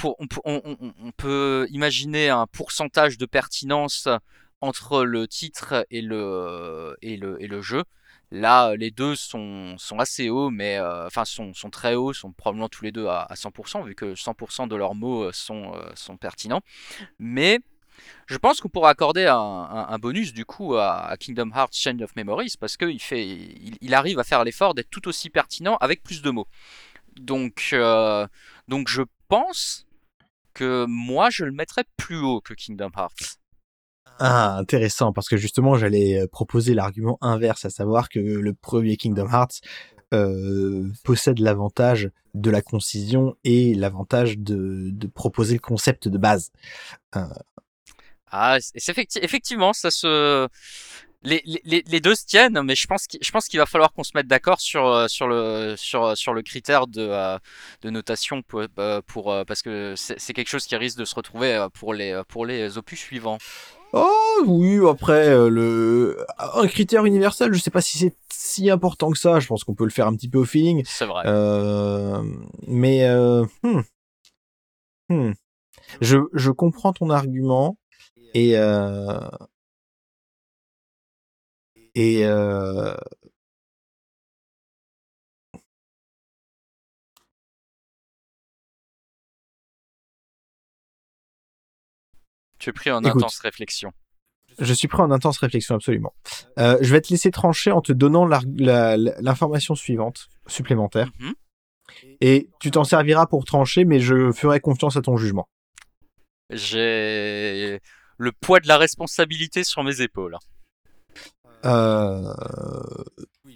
on, 0.45 1.12
peut 1.17 1.67
imaginer 1.69 2.30
un 2.30 2.47
pourcentage 2.47 3.17
de 3.17 3.26
pertinence 3.26 4.08
entre 4.62 5.04
le 5.04 5.28
titre 5.28 5.86
et 5.89 6.02
le, 6.02 6.95
et 7.02 7.17
le, 7.17 7.41
et 7.41 7.47
le 7.47 7.62
jeu. 7.62 7.84
Là, 8.32 8.76
les 8.76 8.89
deux 8.89 9.15
sont, 9.15 9.76
sont 9.78 9.99
assez 9.99 10.30
hauts, 10.30 10.49
mais 10.49 10.78
euh, 10.78 11.06
enfin 11.06 11.23
sont, 11.23 11.54
sont, 11.54 11.69
très 11.69 11.93
hauts, 11.93 12.13
sont 12.13 12.32
probablement 12.32 12.67
tous 12.67 12.84
les 12.84 12.91
deux 12.91 13.06
à, 13.06 13.28
100%, 13.36 13.86
vu 13.86 13.93
que 13.93 14.15
100% 14.15 14.67
de 14.67 14.76
leurs 14.76 14.95
mots 14.95 15.26
euh, 15.26 15.32
sont, 15.32 15.73
euh, 15.76 15.91
sont 15.93 16.17
pertinents. 16.17 16.62
Mais 17.19 17.60
je 18.26 18.38
pense 18.38 18.60
qu'on 18.60 18.69
pourrait 18.69 18.89
accorder 18.89 19.28
un, 19.28 19.99
bonus 19.99 20.34
du 20.34 20.45
coup 20.45 20.76
à, 20.76 21.15
Kingdom 21.19 21.52
Hearts 21.54 21.73
Chain 21.76 21.99
of 21.99 22.15
Memories 22.15 22.56
parce 22.60 22.76
qu'il 22.76 22.97
il 23.82 23.93
arrive 23.93 24.17
à 24.17 24.23
faire 24.23 24.43
l'effort 24.43 24.73
d'être 24.73 24.89
tout 24.89 25.08
aussi 25.08 25.30
pertinent 25.30 25.78
avec 25.80 26.02
plus 26.02 26.23
de 26.23 26.32
mots. 26.32 26.47
Donc, 27.15 27.76
donc 28.67 28.88
je 28.88 29.02
pense 29.28 29.86
que 30.54 30.86
moi 30.88 31.30
je 31.30 31.45
le 31.45 31.52
mettrais 31.52 31.84
plus 31.97 32.19
haut 32.19 32.41
que 32.41 32.54
Kingdom 32.54 32.91
Hearts. 32.95 33.39
Ah, 34.19 34.58
intéressant, 34.58 35.12
parce 35.12 35.28
que 35.28 35.38
justement 35.38 35.76
j'allais 35.76 36.21
euh, 36.21 36.28
proposer 36.28 36.73
l'argument 36.73 37.17
inverse, 37.21 37.65
à 37.65 37.69
savoir 37.69 38.10
que 38.10 38.19
le 38.19 38.54
premier 38.54 38.95
Kingdom 38.95 39.28
Hearts 39.28 39.62
euh, 40.13 40.88
possède 41.04 41.39
l'avantage 41.39 42.12
de 42.36 42.52
la 42.52 42.62
concision 42.62 43.36
et 43.43 43.73
l'avantage 43.73 44.38
de, 44.38 44.89
de, 44.91 45.08
proposer 45.08 45.56
le 45.56 45.60
concept 45.60 46.08
de 46.08 46.17
base. 46.17 46.52
Ah, 48.32 48.58
effectivement, 48.76 49.73
ça 49.73 49.91
se 49.91 50.47
les, 51.24 51.42
les, 51.64 51.84
les 51.88 52.00
deux 52.00 52.16
se 52.16 52.26
tiennent, 52.26 52.62
mais 52.64 52.76
je 52.76 52.86
pense 52.88 53.08
qu'il, 53.08 53.20
je 53.24 53.32
pense 53.32 53.48
qu'il 53.48 53.60
va 53.60 53.66
falloir 53.66 53.94
qu'on 53.94 54.04
se 54.04 54.12
mette 54.16 54.28
d'accord 54.28 54.60
sur, 54.60 54.86
euh, 54.86 55.08
sur, 55.08 55.28
le, 55.28 55.76
sur, 55.78 56.18
sur 56.18 56.34
le 56.34 56.42
critère 56.42 56.88
de, 56.88 57.02
euh, 57.02 57.38
de 57.82 57.90
notation 57.90 58.42
pour, 58.42 58.64
euh, 58.80 59.02
pour, 59.08 59.34
parce 59.48 59.62
que 59.62 59.94
c'est, 59.96 60.34
quelque 60.34 60.50
chose 60.50 60.66
qui 60.66 60.76
risque 60.76 60.98
de 60.98 61.06
se 61.06 61.16
retrouver 61.16 61.68
pour 61.74 61.94
les, 61.94 62.22
pour 62.28 62.46
les 62.46 62.78
opus 62.78 63.00
suivants. 63.00 63.38
Oh 63.94 64.44
oui, 64.48 64.80
après 64.90 65.30
le 65.50 66.26
un 66.40 66.68
critère 66.68 67.06
universel, 67.06 67.54
je 67.54 67.60
sais 67.60 67.70
pas 67.70 67.82
si 67.82 68.00
c'est 68.00 68.16
si 68.32 68.72
important 68.72 69.12
que 69.12 69.20
ça. 69.20 69.40
Je 69.40 69.48
pense 69.48 69.64
qu'on 69.64 69.76
peut 69.76 69.84
le 69.84 69.92
faire 69.92 70.08
un 70.08 70.16
petit 70.16 70.30
peu 70.30 70.40
au 70.40 70.46
feeling. 70.46 70.84
C'est 70.86 71.06
vrai. 71.06 71.24
mais 72.68 73.08
hmm. 73.64 73.82
Hmm. 75.10 75.34
Je, 76.02 76.18
je 76.34 76.50
comprends 76.50 76.92
ton 76.92 77.12
argument 77.12 77.78
et 78.34 78.58
et 81.96 82.26
euh... 82.26 82.96
Tu 92.60 92.70
es 92.70 92.74
pris 92.74 92.92
en 92.92 93.04
intense 93.04 93.40
réflexion. 93.40 93.92
Je 94.60 94.74
suis 94.74 94.88
pris 94.88 95.02
en 95.02 95.12
intense 95.12 95.38
réflexion, 95.40 95.76
absolument. 95.76 96.14
Euh, 96.60 96.78
je 96.82 96.92
vais 96.94 97.02
te 97.02 97.10
laisser 97.10 97.32
trancher 97.32 97.72
en 97.72 97.82
te 97.82 97.92
donnant 97.92 98.26
l'information 98.26 99.76
suivante, 99.76 100.30
supplémentaire. 100.48 101.12
Mhm. 101.20 101.34
Et 102.22 102.50
tu 102.60 102.72
t'en 102.72 102.84
serviras 102.84 103.26
pour 103.26 103.46
trancher, 103.46 103.84
mais 103.84 104.00
je 104.00 104.32
ferai 104.32 104.60
confiance 104.60 104.96
à 104.96 105.02
ton 105.02 105.18
jugement. 105.18 105.48
J'ai 106.50 107.80
le 108.18 108.32
poids 108.32 108.60
de 108.60 108.68
la 108.68 108.78
responsabilité 108.78 109.64
sur 109.64 109.84
mes 109.84 110.02
épaules. 110.02 110.38
Euh... 111.65 112.34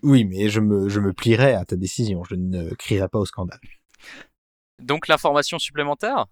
Oui, 0.03 0.25
mais 0.25 0.49
je 0.49 0.59
me, 0.59 0.89
je 0.89 0.99
me 0.99 1.13
plierai 1.13 1.53
à 1.53 1.65
ta 1.65 1.75
décision. 1.75 2.23
Je 2.23 2.35
ne 2.35 2.73
crierai 2.75 3.07
pas 3.07 3.19
au 3.19 3.25
scandale. 3.25 3.59
Donc 4.81 5.07
l'information 5.07 5.59
supplémentaire? 5.59 6.27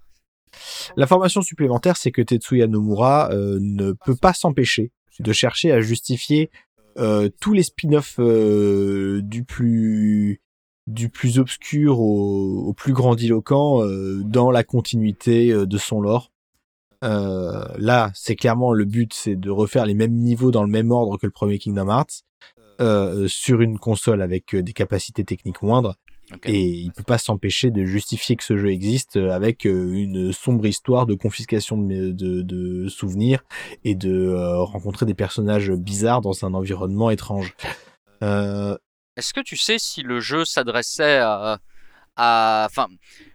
L'information 0.96 1.42
supplémentaire, 1.42 1.98
c'est 1.98 2.12
que 2.12 2.22
Tetsuya 2.22 2.68
Nomura 2.68 3.32
euh, 3.32 3.58
ne 3.60 3.92
peut 3.92 4.16
pas 4.16 4.34
s'empêcher 4.34 4.92
de 5.20 5.34
chercher 5.34 5.72
à 5.72 5.82
justifier 5.82 6.52
euh, 6.98 7.30
tous 7.42 7.54
les 7.54 7.64
spin-offs 7.64 8.20
du 8.20 9.44
plus 9.44 10.42
du 10.88 11.10
plus 11.10 11.40
obscur 11.40 12.00
au, 12.00 12.68
au 12.68 12.74
plus 12.74 12.94
grandiloquent 12.94 13.84
dans 14.24 14.52
la 14.52 14.64
continuité 14.64 15.52
de 15.52 15.78
son 15.78 16.00
lore. 16.00 16.32
Euh, 17.04 17.66
là, 17.78 18.12
c'est 18.14 18.36
clairement 18.36 18.74
le 18.74 18.86
but, 18.86 19.14
c'est 19.14 19.36
de 19.36 19.50
refaire 19.50 19.86
les 19.86 19.94
mêmes 19.94 20.16
niveaux 20.16 20.52
dans 20.52 20.64
le 20.64 20.70
même 20.70 20.92
ordre 20.92 21.18
que 21.18 21.26
le 21.26 21.32
premier 21.32 21.60
Kingdom 21.60 21.90
Hearts 21.90 22.24
euh, 22.82 23.28
sur 23.28 23.62
une 23.62 23.80
console 23.80 24.22
avec 24.22 24.54
euh, 24.54 24.64
des 24.64 24.74
capacités 24.74 25.24
techniques 25.24 25.62
moindres. 25.62 25.96
Et 26.44 26.60
il 26.60 26.92
peut 26.92 27.04
pas 27.04 27.20
s'empêcher 27.20 27.70
de 27.70 27.86
justifier 27.86 28.36
que 28.36 28.44
ce 28.44 28.58
jeu 28.58 28.72
existe 28.72 29.16
avec 29.16 29.64
une 29.64 30.34
sombre 30.34 30.66
histoire 30.66 31.06
de 31.06 31.14
confiscation 31.14 31.78
de, 31.78 32.12
de, 32.12 32.88
souvenirs 32.90 33.44
et 33.84 33.94
de 33.94 34.34
rencontrer 34.64 35.06
des 35.06 35.14
personnages 35.14 35.70
bizarres 35.70 36.22
dans 36.22 36.44
un 36.44 36.56
environnement 36.56 37.12
étrange. 37.12 37.56
Est-ce 38.22 39.34
que 39.36 39.42
tu 39.42 39.56
sais 39.56 39.78
si 39.78 40.02
le 40.02 40.20
jeu 40.20 40.46
s'adressait 40.46 41.20
à, 41.20 41.60
à, 42.16 42.66
enfin, 42.72 42.88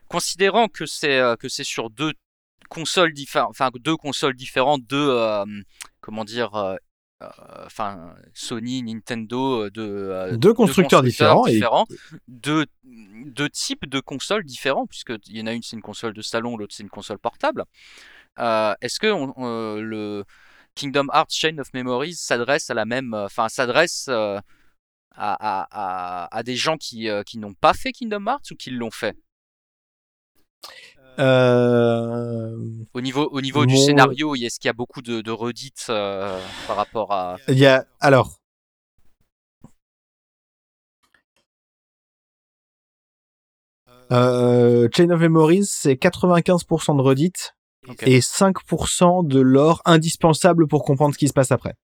considérant 0.08 0.66
que 0.66 0.84
c'est 0.84 1.22
que 1.38 1.48
c'est 1.48 1.62
sur 1.62 1.90
deux 1.90 2.14
consoles 2.70 3.12
différentes, 3.12 3.50
enfin 3.50 3.70
deux 3.74 3.96
consoles 3.96 4.34
différentes, 4.34 4.82
deux 4.84 5.10
euh, 5.10 5.44
comment 6.00 6.24
dire, 6.24 6.54
euh, 6.54 6.76
euh, 7.22 7.28
enfin 7.66 8.14
Sony, 8.32 8.82
Nintendo, 8.82 9.68
de 9.68 10.36
deux, 10.36 10.54
constructeurs 10.54 11.02
différents, 11.02 11.44
différents 11.44 11.86
deux, 12.28 12.64
deux 12.84 13.50
types 13.50 13.86
de 13.86 14.00
consoles 14.00 14.44
différents, 14.44 14.86
puisque 14.86 15.12
il 15.26 15.36
y 15.36 15.42
en 15.42 15.46
a 15.46 15.52
une 15.52 15.62
c'est 15.62 15.76
une 15.76 15.82
console 15.82 16.14
de 16.14 16.22
salon, 16.22 16.56
l'autre 16.56 16.74
c'est 16.74 16.84
une 16.84 16.88
console 16.88 17.18
portable. 17.18 17.64
Est-ce 18.38 18.98
que 19.00 19.80
le 19.80 20.24
Kingdom 20.76 21.08
Hearts 21.12 21.32
Chain 21.32 21.58
of 21.58 21.74
Memories 21.74 22.14
s'adresse 22.14 22.70
à 22.70 22.74
la 22.74 22.86
même, 22.86 23.12
enfin 23.12 23.48
s'adresse 23.48 24.08
à, 24.08 24.40
à, 25.16 26.36
à, 26.36 26.42
des 26.44 26.56
gens 26.56 26.78
qui, 26.78 27.08
qui 27.26 27.38
n'ont 27.38 27.54
pas 27.54 27.74
fait 27.74 27.90
Kingdom 27.92 28.26
Hearts 28.28 28.52
ou 28.52 28.54
qui 28.54 28.70
l'ont 28.70 28.92
fait? 28.92 29.16
Euh... 31.20 32.56
Au 32.94 33.00
niveau, 33.00 33.28
au 33.30 33.40
niveau 33.40 33.66
du 33.66 33.76
scénario, 33.76 34.34
est-ce 34.34 34.58
qu'il 34.58 34.68
y 34.68 34.70
a 34.70 34.74
beaucoup 34.74 35.02
de, 35.02 35.20
de 35.20 35.30
redites 35.30 35.86
euh, 35.88 36.40
par 36.66 36.76
rapport 36.76 37.12
à. 37.12 37.36
Il 37.48 37.58
y 37.58 37.66
a. 37.66 37.86
Alors. 38.00 38.36
Euh, 44.12 44.88
Chain 44.92 45.10
of 45.10 45.20
Memories, 45.20 45.66
c'est 45.66 45.94
95% 45.94 46.96
de 46.96 47.02
redites 47.02 47.54
et 48.02 48.18
5% 48.18 49.26
de 49.26 49.40
l'or 49.40 49.82
indispensable 49.84 50.66
pour 50.66 50.84
comprendre 50.84 51.14
ce 51.14 51.18
qui 51.18 51.28
se 51.28 51.32
passe 51.32 51.52
après. 51.52 51.74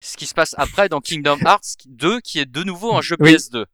Ce 0.00 0.16
qui 0.16 0.26
se 0.26 0.34
passe 0.34 0.54
après 0.56 0.88
dans 0.88 1.00
Kingdom 1.00 1.38
Hearts 1.44 1.78
2, 1.86 2.20
qui 2.20 2.38
est 2.38 2.46
de 2.46 2.62
nouveau 2.62 2.94
un 2.94 3.00
jeu 3.00 3.16
PS2. 3.16 3.64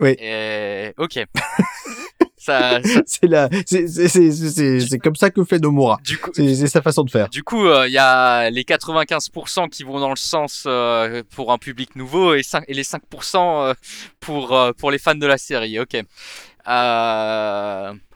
Oui. 0.00 0.16
Et... 0.18 0.92
Ok. 0.98 1.24
c'est 2.36 3.28
la, 3.28 3.48
c'est 3.66 4.98
comme 4.98 5.14
ça 5.14 5.30
que 5.30 5.44
fait 5.44 5.58
Nomura. 5.58 5.98
C'est 6.32 6.66
sa 6.66 6.82
façon 6.82 7.04
de 7.04 7.10
faire. 7.10 7.28
Du 7.28 7.44
coup, 7.44 7.66
il 7.66 7.70
euh, 7.70 7.88
y 7.88 7.98
a 7.98 8.50
les 8.50 8.64
95% 8.64 9.68
qui 9.68 9.84
vont 9.84 10.00
dans 10.00 10.10
le 10.10 10.16
sens 10.16 10.64
euh, 10.66 11.22
pour 11.30 11.52
un 11.52 11.58
public 11.58 11.94
nouveau 11.94 12.34
et, 12.34 12.42
5, 12.42 12.64
et 12.66 12.74
les 12.74 12.82
5% 12.82 13.36
euh, 13.36 13.74
pour 14.20 14.58
pour 14.76 14.90
les 14.90 14.98
fans 14.98 15.14
de 15.14 15.26
la 15.26 15.38
série. 15.38 15.78
Ok. 15.78 15.96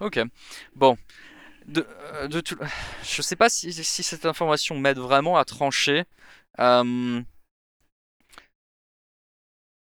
ok. 0.00 0.20
Bon. 0.74 0.96
De, 1.66 1.84
de 2.28 2.40
tout... 2.40 2.56
Je 3.02 3.22
sais 3.22 3.34
pas 3.34 3.48
si, 3.48 3.72
si 3.72 4.02
cette 4.04 4.24
information 4.24 4.78
m'aide 4.78 4.98
vraiment 4.98 5.36
à 5.36 5.44
trancher. 5.44 6.04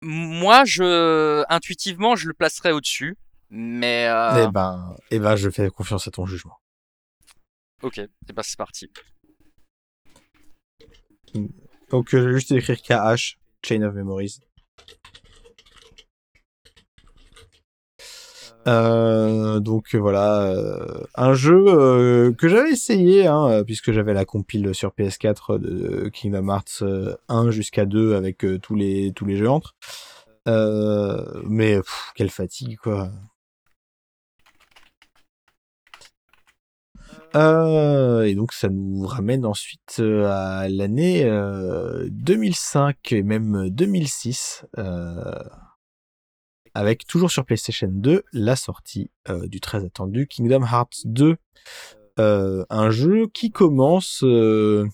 Moi, 0.02 0.66
je 0.66 1.44
intuitivement, 1.50 2.16
je 2.16 2.28
le 2.28 2.34
placerais 2.34 2.72
au-dessus. 2.72 3.16
Mais. 3.56 4.08
Euh... 4.08 4.48
Eh 4.48 4.52
ben, 4.52 4.96
eh 5.12 5.20
ben, 5.20 5.36
je 5.36 5.48
fais 5.52 5.70
confiance 5.70 6.08
à 6.08 6.12
ton 6.12 6.26
jugement. 6.26 6.58
Ok, 7.84 8.00
et 8.00 8.10
eh 8.28 8.34
ben 8.34 8.42
c'est 8.42 8.58
parti. 8.58 8.90
Donc, 11.92 12.10
je 12.10 12.18
vais 12.18 12.34
juste 12.34 12.52
écrire 12.52 12.82
KH, 12.82 13.38
Chain 13.64 13.84
of 13.84 13.94
Memories. 13.94 14.40
Euh, 18.66 19.60
donc 19.60 19.94
voilà, 19.94 20.44
euh, 20.44 21.04
un 21.16 21.34
jeu 21.34 21.66
euh, 21.68 22.32
que 22.32 22.48
j'avais 22.48 22.72
essayé, 22.72 23.28
hein, 23.28 23.64
puisque 23.66 23.92
j'avais 23.92 24.14
la 24.14 24.26
compile 24.26 24.74
sur 24.74 24.92
PS4 24.92 25.60
de 25.60 26.10
Kingdom 26.10 26.48
Hearts 26.48 26.84
1 27.28 27.52
jusqu'à 27.52 27.86
2 27.86 28.16
avec 28.16 28.44
tous 28.64 28.76
les 28.76 29.12
tous 29.14 29.26
les 29.26 29.38
jeux 29.38 29.50
entre. 29.50 29.76
mais 30.48 31.80
quelle 32.16 32.32
fatigue 32.32 32.78
quoi. 32.78 33.12
Euh, 37.36 38.24
et 38.24 38.36
donc 38.36 38.54
ça 38.54 38.70
nous 38.70 39.08
ramène 39.08 39.46
ensuite 39.46 39.98
euh, 40.00 40.26
à 40.30 40.70
l'année 40.70 41.24
2005 42.10 42.96
euh, 42.96 43.16
et 43.16 43.24
même 43.24 43.70
2006, 43.70 44.66
avec 46.76 47.06
toujours 47.08 47.32
sur 47.32 47.46
PlayStation 47.46 47.90
2 47.92 48.24
la 48.34 48.56
sortie 48.56 49.10
du 49.46 49.60
très 49.60 49.84
attendu 49.84 50.28
Kingdom 50.28 50.64
Hearts 50.64 51.06
2, 51.06 51.38
un 52.18 52.90
jeu 52.92 53.28
qui 53.28 53.52
commence 53.52 54.24
de 54.24 54.88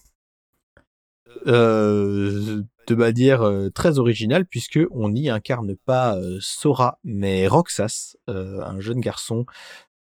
manière 2.90 3.70
très 3.74 4.00
originale 4.00 4.46
puisque 4.46 4.80
on 4.92 5.10
n'y 5.10 5.30
incarne 5.30 5.76
pas 5.76 6.18
Sora 6.40 7.00
mais 7.04 7.48
Roxas, 7.48 8.16
un 8.28 8.80
jeune 8.80 9.02
garçon 9.02 9.46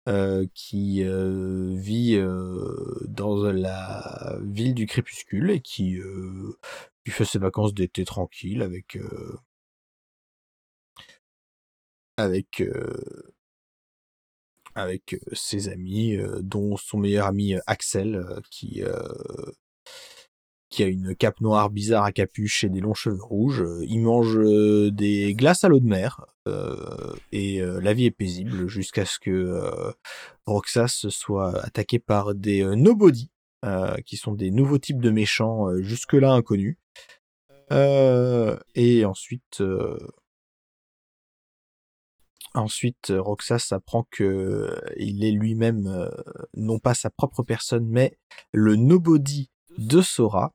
euh, 0.09 0.47
qui 0.55 1.05
euh, 1.05 1.75
vit 1.77 2.17
euh, 2.17 2.99
dans 3.09 3.53
la 3.53 4.39
ville 4.43 4.73
du 4.73 4.87
crépuscule 4.87 5.51
et 5.51 5.61
qui, 5.61 5.99
qui 7.05 7.11
fait 7.11 7.27
ses 7.27 7.39
vacances 7.39 7.75
d'été 7.75 8.07
tranquille 8.07 8.63
avec 8.63 8.97
avec 12.17 12.63
avec 14.75 15.17
ses 15.33 15.69
amis, 15.69 16.17
dont 16.41 16.77
son 16.79 16.99
meilleur 16.99 17.27
ami 17.27 17.57
Axel, 17.67 18.25
qui 18.51 18.83
qui 20.71 20.83
a 20.83 20.87
une 20.87 21.17
cape 21.17 21.41
noire 21.41 21.71
bizarre 21.71 22.05
à 22.05 22.13
capuche 22.13 22.65
et 22.65 22.69
des 22.69 22.81
longs 22.81 22.95
cheveux 22.95 23.23
rouges. 23.23 23.65
Il 23.87 24.01
mange 24.01 24.39
des 24.93 25.35
glaces 25.35 25.65
à 25.65 25.69
l'eau 25.69 25.81
de 25.81 25.87
mer 25.87 26.27
euh, 26.47 27.15
et 27.33 27.61
euh, 27.61 27.81
la 27.81 27.95
vie 27.95 28.07
est 28.07 28.11
paisible 28.11 28.69
jusqu'à 28.69 29.05
ce 29.05 29.19
que 29.19 29.31
euh, 29.31 29.93
Roxas 30.47 31.07
soit 31.09 31.59
attaqué 31.65 31.99
par 31.99 32.35
des 32.35 32.65
nobody, 32.77 33.31
qui 34.07 34.17
sont 34.17 34.33
des 34.33 34.51
nouveaux 34.51 34.79
types 34.79 35.01
de 35.01 35.11
méchants 35.11 35.75
jusque-là 35.81 36.33
inconnus. 36.33 36.77
Euh, 37.73 38.59
et 38.75 39.05
ensuite, 39.05 39.61
euh, 39.61 39.99
ensuite, 42.55 43.13
Roxas 43.17 43.69
apprend 43.73 44.07
que 44.11 44.75
il 44.97 45.25
est 45.25 45.33
lui-même 45.33 45.87
euh, 45.87 46.09
non 46.55 46.79
pas 46.79 46.95
sa 46.95 47.11
propre 47.11 47.43
personne, 47.43 47.87
mais 47.89 48.19
le 48.53 48.77
nobody 48.77 49.51
de 49.79 50.03
Sora, 50.03 50.53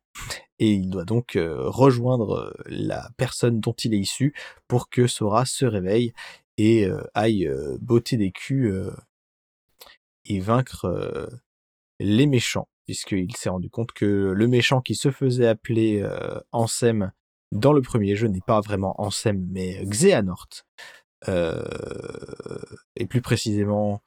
et 0.60 0.72
il 0.74 0.90
doit 0.90 1.06
donc 1.06 1.36
euh, 1.36 1.70
rejoindre 1.70 2.36
euh, 2.36 2.54
la 2.68 3.10
personne 3.18 3.60
dont 3.60 3.74
il 3.74 3.94
est 3.94 4.00
issu 4.00 4.34
pour 4.68 4.90
que 4.90 5.08
Sora 5.08 5.46
se 5.46 5.66
réveille 5.66 6.14
et 6.58 6.86
euh, 6.86 7.02
aille 7.14 7.50
botter 7.82 8.18
des 8.18 8.32
culs 8.32 8.92
et 10.26 10.40
vaincre 10.40 11.30
les 12.00 12.28
méchants, 12.28 12.68
puisqu'il 12.86 13.36
s'est 13.36 13.50
rendu 13.50 13.70
compte 13.70 13.92
que 13.92 14.34
le 14.36 14.48
méchant 14.48 14.82
qui 14.82 14.96
se 14.96 15.10
faisait 15.12 15.48
appeler 15.48 16.08
Ansem 16.52 17.12
dans 17.52 17.74
le 17.74 17.82
premier 17.82 18.16
jeu 18.16 18.28
n'est 18.28 18.40
pas 18.40 18.62
vraiment 18.62 18.96
Ansem, 19.02 19.46
mais 19.50 19.84
Xehanort. 19.86 20.50
Et 22.96 23.06
plus 23.08 23.22
précisément 23.22 24.02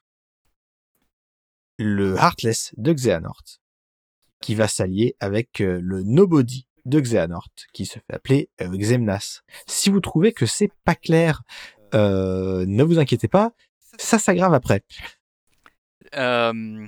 le 1.79 2.15
Heartless 2.17 2.73
de 2.77 2.93
Xehanort, 2.93 3.61
qui 4.41 4.55
va 4.55 4.69
s'allier 4.69 5.17
avec 5.21 5.61
euh, 5.61 5.81
le 5.83 6.03
Nobody 6.03 6.67
de 6.87 7.01
Xehanort, 7.01 7.49
qui 7.73 7.85
se 7.85 7.95
fait 7.95 8.15
appeler 8.15 8.49
euh, 8.63 8.69
Xemnas. 8.69 9.43
Si 9.67 9.91
vous 9.91 10.01
trouvez 10.01 10.33
que 10.33 10.47
c'est 10.47 10.71
pas 10.85 10.95
clair, 10.95 11.43
euh, 11.95 12.65
ne 12.67 12.83
vous 12.85 12.99
inquiétez 12.99 13.29
pas, 13.29 13.53
ça 13.99 14.19
s'aggrave 14.19 14.55
après. 14.55 14.83
Euh, 16.15 16.87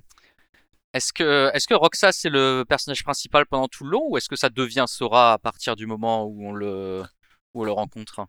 est-ce 0.94 1.12
que, 1.12 1.50
est-ce 1.52 1.66
que 1.66 1.74
c'est 2.12 2.30
le 2.30 2.64
personnage 2.66 3.02
principal 3.02 3.44
pendant 3.46 3.68
tout 3.68 3.84
le 3.84 3.90
long 3.90 4.06
ou 4.08 4.16
est-ce 4.16 4.28
que 4.28 4.36
ça 4.36 4.48
devient 4.48 4.86
Sora 4.86 5.34
à 5.34 5.38
partir 5.38 5.76
du 5.76 5.86
moment 5.86 6.24
où 6.24 6.46
on 6.46 6.52
le, 6.52 7.02
où 7.54 7.62
on 7.62 7.64
le 7.64 7.72
rencontre? 7.72 8.26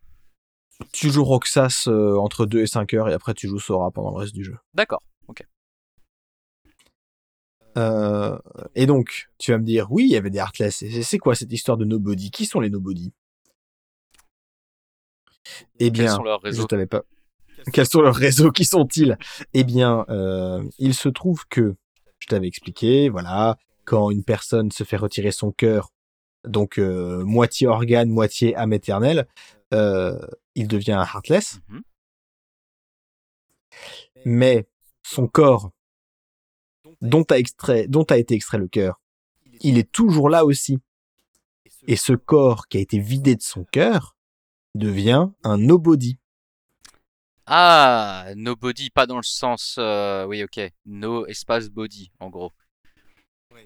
Tu 0.92 1.12
joues 1.12 1.24
Roxas 1.24 1.88
entre 1.88 2.46
2 2.46 2.62
et 2.62 2.68
5 2.68 2.94
heures 2.96 3.10
et 3.10 3.14
après 3.14 3.34
tu 3.34 3.48
joues 3.48 3.60
Sora 3.60 3.92
pendant 3.92 4.12
le 4.12 4.18
reste 4.18 4.34
du 4.34 4.44
jeu. 4.44 4.58
D'accord. 4.74 5.02
Euh, 7.78 8.38
et 8.76 8.86
donc, 8.86 9.30
tu 9.38 9.52
vas 9.52 9.58
me 9.58 9.64
dire, 9.64 9.92
oui, 9.92 10.06
il 10.06 10.12
y 10.12 10.16
avait 10.18 10.30
des 10.30 10.40
Heartless. 10.40 10.82
Et 10.82 11.04
c'est 11.04 11.18
quoi 11.18 11.36
cette 11.36 11.52
histoire 11.52 11.78
de 11.78 11.86
Nobody? 11.86 12.32
Qui 12.32 12.46
sont 12.46 12.60
les 12.60 12.70
Nobody? 12.70 13.14
Eh 15.80 15.86
Quels 15.86 15.92
bien, 15.92 16.16
sont 16.16 16.24
leurs 16.24 16.40
je 16.42 16.46
réseaux? 16.48 16.66
t'avais 16.68 16.88
pas. 16.88 17.04
Quels 17.74 17.88
sont 17.88 18.02
leurs 18.02 18.16
réseaux? 18.16 18.52
Qui 18.52 18.66
sont-ils? 18.66 19.18
Eh 19.54 19.64
bien, 19.64 20.06
euh, 20.10 20.64
il 20.78 20.94
se 20.94 21.10
trouve 21.10 21.46
que, 21.50 21.76
je 22.20 22.28
t'avais 22.28 22.48
expliqué, 22.48 23.10
voilà, 23.10 23.58
quand 23.86 24.12
une 24.12 24.24
personne 24.24 24.72
se 24.72 24.84
fait 24.84 24.98
retirer 24.98 25.32
son 25.32 25.52
cœur, 25.52 25.90
donc 26.46 26.78
euh, 26.80 27.24
moitié 27.26 27.68
organe, 27.68 28.10
moitié 28.10 28.56
âme 28.56 28.74
éternelle, 28.74 29.28
euh, 29.74 30.20
il 30.56 30.68
devient 30.68 30.94
un 30.94 31.04
Heartless, 31.04 31.60
Mhm. 31.70 31.82
mais 34.26 34.68
son 35.04 35.28
corps, 35.28 35.72
dont 37.02 37.24
a, 37.24 37.38
extrait, 37.38 37.88
dont 37.88 38.04
a 38.04 38.18
été 38.18 38.36
extrait 38.36 38.58
le 38.58 38.68
cœur, 38.68 39.00
il 39.62 39.78
est 39.78 39.92
toujours 39.92 40.30
là 40.30 40.46
aussi. 40.46 40.80
Et 41.88 41.96
ce 41.96 42.14
corps 42.14 42.68
qui 42.68 42.78
a 42.78 42.82
été 42.82 43.00
vidé 43.00 43.36
de 43.36 43.42
son 43.42 43.64
cœur 43.66 44.16
devient 44.76 45.30
un 45.44 45.58
nobody. 45.58 46.20
Ah, 47.46 48.28
nobody, 48.36 48.90
pas 48.92 49.08
dans 49.08 49.18
le 49.18 49.24
sens, 49.24 49.76
euh, 49.80 50.26
oui, 50.26 50.44
ok, 50.44 50.60
no 50.86 51.26
espace 51.26 51.70
body, 51.70 52.12
en 52.20 52.30
gros. 52.30 52.52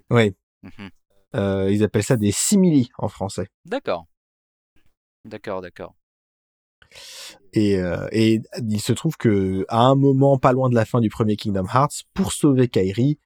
Oui, 0.09 0.33
Mhm. 0.63 0.89
euh, 1.35 1.69
ils 1.69 1.83
appellent 1.83 2.03
ça 2.03 2.15
des 2.15 2.31
simili 2.31 2.89
en 2.97 3.09
français. 3.09 3.47
D'accord. 3.65 4.05
D'accord, 5.25 5.61
d'accord. 5.61 5.95
Et, 7.53 7.77
euh, 7.77 8.07
et 8.11 8.41
il 8.69 8.81
se 8.81 8.93
trouve 8.93 9.17
que 9.17 9.65
à 9.67 9.81
un 9.81 9.95
moment 9.95 10.37
pas 10.37 10.53
loin 10.53 10.69
de 10.69 10.75
la 10.75 10.85
fin 10.85 11.01
du 11.01 11.09
premier 11.09 11.35
Kingdom 11.35 11.65
Hearts, 11.73 12.03
pour 12.13 12.31
sauver 12.31 12.67
Kairi, 12.69 13.19
euh, 13.19 13.22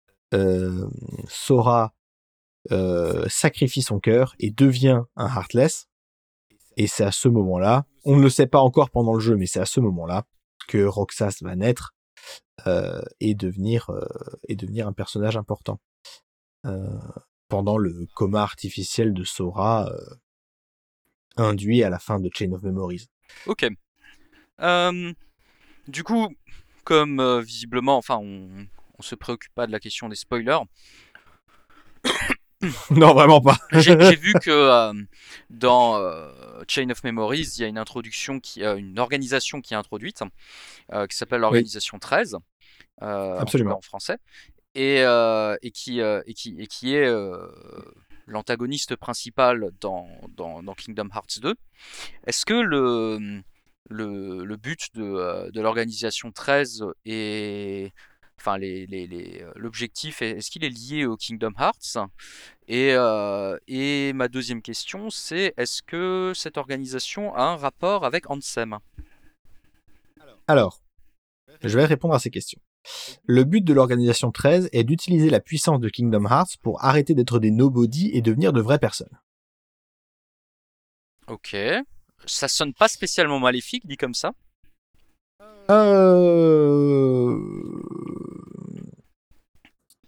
Sora 1.27 1.93
euh, 2.71 3.25
sacrifie 3.29 3.81
son 3.81 3.99
cœur 3.99 4.35
et 4.39 4.51
devient 4.51 5.03
un 5.15 5.27
Heartless. 5.27 5.87
Et 6.75 6.87
c'est 6.87 7.05
à 7.05 7.11
ce 7.11 7.27
moment-là, 7.29 7.85
on 8.03 8.17
ne 8.17 8.21
le 8.21 8.29
sait 8.29 8.47
pas 8.47 8.59
encore 8.59 8.89
pendant 8.89 9.13
le 9.13 9.19
jeu, 9.19 9.35
mais 9.35 9.45
c'est 9.45 9.59
à 9.59 9.65
ce 9.65 9.79
moment-là 9.79 10.25
que 10.67 10.83
Roxas 10.83 11.37
va 11.41 11.55
naître 11.55 11.95
euh, 12.67 13.01
et 13.19 13.35
devenir 13.35 13.89
euh, 13.89 14.05
un 14.85 14.93
personnage 14.93 15.37
important. 15.37 15.79
Euh, 16.65 16.99
pendant 17.47 17.77
le 17.77 18.07
coma 18.13 18.41
artificiel 18.41 19.13
de 19.13 19.23
Sora 19.23 19.89
euh, 19.89 20.15
induit 21.37 21.83
à 21.83 21.89
la 21.89 21.99
fin 21.99 22.19
de 22.19 22.29
Chain 22.33 22.51
of 22.51 22.63
Memories. 22.63 23.07
Ok. 23.45 23.65
Euh, 24.59 25.13
du 25.87 26.03
coup, 26.03 26.27
comme 26.83 27.19
euh, 27.21 27.39
visiblement, 27.39 27.97
enfin, 27.97 28.17
on, 28.17 28.67
on 28.99 29.03
se 29.03 29.15
préoccupe 29.15 29.53
pas 29.53 29.67
de 29.67 29.71
la 29.71 29.79
question 29.79 30.09
des 30.09 30.15
spoilers, 30.15 30.59
non, 32.91 33.13
vraiment 33.13 33.41
pas. 33.41 33.57
j'ai 33.71 33.95
vu 34.15 34.33
que 34.33 34.49
euh, 34.49 34.93
dans 35.49 35.97
euh, 35.97 36.61
Chain 36.67 36.89
of 36.89 37.03
Memories, 37.03 37.53
il 37.57 37.61
y 37.61 37.63
a 37.63 37.67
une 37.67 37.77
introduction, 37.77 38.39
qui, 38.39 38.63
euh, 38.63 38.77
une 38.77 38.99
organisation 38.99 39.61
qui 39.61 39.73
est 39.73 39.77
introduite, 39.77 40.23
qui 41.09 41.17
s'appelle 41.17 41.41
l'organisation 41.41 41.99
13, 41.99 42.35
en 42.35 42.39
tout 42.39 43.05
Absolument. 43.05 43.71
cas 43.71 43.77
en 43.77 43.81
français, 43.81 44.17
et, 44.75 45.01
et, 45.01 45.71
qui, 45.71 45.99
et, 45.99 46.33
qui, 46.33 46.55
et 46.59 46.67
qui 46.67 46.95
est 46.95 47.11
l'antagoniste 48.25 48.95
principal 48.95 49.71
dans, 49.79 50.07
dans, 50.35 50.63
dans 50.63 50.73
Kingdom 50.73 51.09
Hearts 51.13 51.39
2. 51.41 51.55
Est-ce 52.25 52.45
que 52.45 52.53
le, 52.53 53.41
le, 53.89 54.43
le 54.43 54.57
but 54.57 54.87
de, 54.95 55.49
de 55.51 55.61
l'organisation 55.61 56.31
13 56.31 56.85
est... 57.05 57.93
Enfin, 58.39 58.57
les, 58.57 58.85
les, 58.85 59.07
les, 59.07 59.41
euh, 59.41 59.51
l'objectif, 59.55 60.21
est- 60.21 60.37
est-ce 60.37 60.51
qu'il 60.51 60.63
est 60.63 60.69
lié 60.69 61.05
au 61.05 61.17
Kingdom 61.17 61.53
Hearts? 61.59 61.97
Et, 62.67 62.91
euh, 62.93 63.57
et 63.67 64.13
ma 64.13 64.27
deuxième 64.27 64.61
question, 64.61 65.09
c'est 65.09 65.53
est-ce 65.57 65.81
que 65.81 66.33
cette 66.35 66.57
organisation 66.57 67.33
a 67.35 67.43
un 67.43 67.55
rapport 67.57 68.05
avec 68.05 68.29
Ansem? 68.29 68.77
Alors, 70.47 70.81
je 71.61 71.77
vais 71.77 71.85
répondre 71.85 72.13
à 72.13 72.19
ces 72.19 72.29
questions. 72.29 72.61
Le 73.25 73.43
but 73.43 73.61
de 73.63 73.73
l'organisation 73.73 74.31
13 74.31 74.69
est 74.71 74.83
d'utiliser 74.83 75.29
la 75.29 75.39
puissance 75.41 75.79
de 75.79 75.89
Kingdom 75.89 76.25
Hearts 76.25 76.57
pour 76.61 76.83
arrêter 76.85 77.15
d'être 77.15 77.39
des 77.39 77.51
nobody 77.51 78.11
et 78.13 78.21
devenir 78.21 78.53
de 78.53 78.61
vraies 78.61 78.79
personnes. 78.79 79.19
Ok. 81.27 81.55
Ça 82.25 82.47
sonne 82.47 82.73
pas 82.73 82.87
spécialement 82.87 83.39
maléfique, 83.39 83.85
dit 83.85 83.97
comme 83.97 84.13
ça? 84.13 84.31
Euh... 85.69 87.37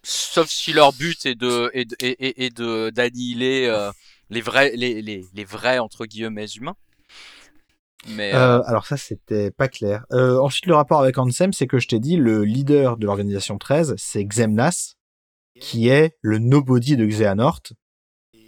Sauf 0.03 0.49
si 0.49 0.73
leur 0.73 0.93
but 0.93 1.25
est 1.25 1.35
de 1.35 2.89
d'annihiler 2.89 3.67
euh, 3.67 3.91
les 4.29 4.41
vrais 4.41 4.71
les, 4.75 5.01
les, 5.01 5.25
les 5.33 5.43
vrais 5.43 5.79
entre 5.79 6.05
guillemets 6.05 6.47
humains. 6.47 6.75
Mais 8.07 8.33
euh, 8.33 8.61
alors 8.63 8.85
ça, 8.85 8.95
c'était 8.95 9.51
pas 9.51 9.67
clair. 9.67 10.05
Ensuite, 10.11 10.65
le 10.67 10.75
rapport 10.75 11.01
avec 11.01 11.17
Ansem, 11.17 11.51
c'est 11.51 11.67
que 11.67 11.79
je 11.79 11.87
t'ai 11.87 11.99
dit, 11.99 12.15
le 12.15 12.45
leader 12.45 12.95
de 12.97 13.05
l'organisation 13.05 13.57
13, 13.57 13.95
c'est 13.97 14.23
Xemnas, 14.23 14.93
qui 15.59 15.89
est 15.89 16.17
le 16.21 16.39
nobody 16.39 16.95
de 16.95 17.05
Xehanort. 17.05 17.61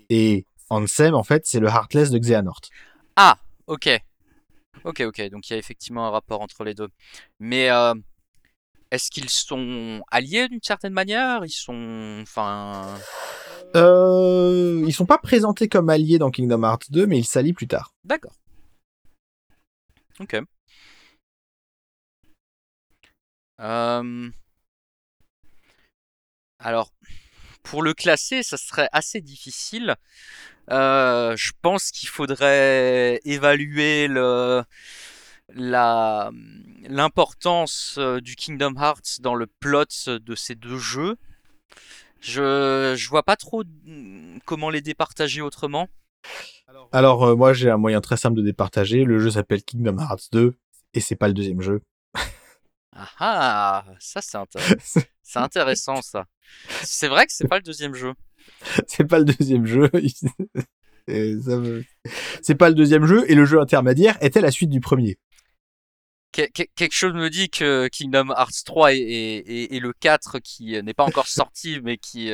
Et 0.10 0.45
Ansem, 0.69 1.13
en 1.15 1.24
fait, 1.24 1.43
c'est 1.45 1.60
le 1.60 1.67
Heartless 1.67 2.12
de 2.12 2.17
Xehanort. 2.17 2.62
ah, 3.17 3.38
ok, 3.67 3.89
ok, 4.84 5.02
ok. 5.02 5.30
Donc 5.30 5.50
il 5.50 5.54
y 5.54 5.56
a 5.56 5.60
effectivement 5.60 6.06
un 6.08 6.10
rapport 6.10 6.41
entre 6.41 6.63
les 6.63 6.74
deux. 6.74 6.89
Mais 7.39 7.70
euh, 7.70 7.94
est-ce 8.91 9.10
qu'ils 9.10 9.30
sont 9.30 10.02
alliés 10.12 10.48
d'une 10.50 10.62
certaine 10.63 10.94
manière? 10.94 11.46
Ils 11.46 11.50
sont, 11.50 12.20
enfin, 12.22 12.98
Euh, 13.76 14.84
ils 14.86 14.94
sont 14.94 15.06
pas 15.06 15.17
présentés 15.17 15.67
comme 15.70 15.89
alliés 15.89 16.17
dans 16.17 16.30
Kingdom 16.30 16.63
Hearts 16.63 16.91
2, 16.91 17.08
mais 17.08 17.17
ils 17.17 17.26
s'allient 17.26 17.54
plus 17.54 17.67
tard. 17.67 17.94
d'accord. 18.04 18.34
Ok. 20.20 20.36
Euh, 23.60 24.32
Alors, 26.60 26.91
pour 27.63 27.82
le 27.82 27.94
classer, 27.94 28.44
ça 28.44 28.58
serait 28.58 28.89
assez 28.91 29.22
difficile. 29.22 29.96
Euh, 30.69 31.36
je 31.36 31.52
pense 31.62 31.91
qu'il 31.91 32.10
faudrait 32.10 33.19
évaluer 33.26 34.08
le, 34.08 34.63
la, 35.54 36.32
l'importance 36.88 37.95
euh, 37.97 38.21
du 38.21 38.36
Kingdom 38.36 38.76
Hearts 38.78 39.19
dans 39.21 39.36
le 39.36 39.47
plot 39.47 39.86
de 40.08 40.36
ces 40.36 40.56
deux 40.56 40.78
jeux. 40.78 41.17
Je, 42.19 42.93
je 42.95 43.10
vois 43.10 43.24
pas 43.24 43.36
trop 43.36 43.63
mm, 43.63 44.39
comment 44.45 44.69
les 44.69 44.82
départager 44.82 45.41
autrement. 45.41 45.89
Alors, 46.91 47.24
euh, 47.24 47.36
moi, 47.36 47.54
j'ai 47.54 47.69
un 47.69 47.78
moyen 47.78 48.00
très 48.02 48.17
simple 48.17 48.38
de 48.38 48.43
départager. 48.43 49.04
Le 49.04 49.19
jeu 49.19 49.32
s'appelle 49.32 49.63
Kingdom 49.63 49.97
Hearts 50.00 50.30
2, 50.32 50.56
et 50.93 51.00
c'est 51.00 51.15
pas 51.15 51.28
le 51.28 51.34
deuxième 51.34 51.62
jeu. 51.62 51.82
Ah 52.93 53.08
ah, 53.19 53.86
ça 54.00 54.21
c'est 54.21 54.38
intér- 54.38 55.06
c'est 55.24 55.39
intéressant 55.39 56.02
ça. 56.02 56.26
C'est 56.84 57.08
vrai 57.08 57.26
que 57.26 57.32
c'est 57.32 57.47
pas 57.47 57.56
le 57.58 57.63
deuxième 57.63 57.95
jeu. 57.95 58.13
c'est 58.88 59.06
pas 59.06 59.19
le 59.19 59.25
deuxième 59.25 59.65
jeu. 59.65 59.89
Et 61.08 61.36
c'est 62.41 62.56
pas 62.56 62.69
le 62.69 62.75
deuxième 62.75 63.06
jeu 63.06 63.25
et 63.30 63.36
le 63.36 63.45
jeu 63.45 63.60
intermédiaire 63.60 64.17
était 64.21 64.41
la 64.41 64.51
suite 64.51 64.69
du 64.69 64.80
premier? 64.80 65.17
quelque 66.32 66.93
chose 66.93 67.13
me 67.13 67.30
dit 67.30 67.49
que 67.49 67.89
Kingdom 67.89 68.30
Hearts 68.30 68.63
3 68.63 68.93
et, 68.93 69.80
le 69.82 69.91
4 69.91 70.39
qui 70.39 70.82
n'est 70.82 70.93
pas 70.93 71.04
encore 71.04 71.27
sorti 71.27 71.82
mais 71.84 71.97
qui 71.97 72.32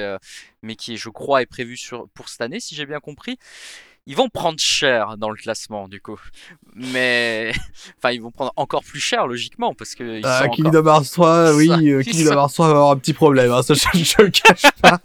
mais 0.61 0.75
qui 0.75 0.97
je 0.97 1.09
crois 1.09 1.41
est 1.41 1.47
prévu 1.47 1.79
pour 2.13 2.29
cette 2.29 2.41
année 2.41 2.59
si 2.59 2.75
j'ai 2.75 2.85
bien 2.85 2.99
compris 2.99 3.39
ils 4.07 4.15
vont 4.15 4.29
prendre 4.29 4.57
cher 4.57 5.17
dans 5.17 5.29
le 5.29 5.35
classement 5.35 5.89
du 5.89 5.99
coup. 6.01 6.19
Mais 6.75 7.51
enfin, 7.97 8.11
ils 8.11 8.21
vont 8.21 8.31
prendre 8.31 8.53
encore 8.55 8.83
plus 8.83 9.01
cher 9.01 9.27
logiquement 9.27 9.73
parce 9.73 9.95
que 9.95 10.19
ils 10.19 10.25
ah, 10.25 10.43
sont 10.43 10.49
Kingdom 10.49 10.85
Hearts 10.85 11.11
3, 11.11 11.53
oui, 11.55 11.69
euh, 11.91 12.01
Kingdom 12.01 12.31
Hearts 12.31 12.53
3 12.53 12.67
va 12.67 12.71
avoir 12.71 12.91
un 12.91 12.97
petit 12.97 13.13
problème, 13.13 13.51
hein, 13.51 13.61
ça 13.61 13.73
je, 13.73 13.85
ne 13.91 14.23
le 14.23 14.31
cache 14.31 14.71
pas. 14.81 14.99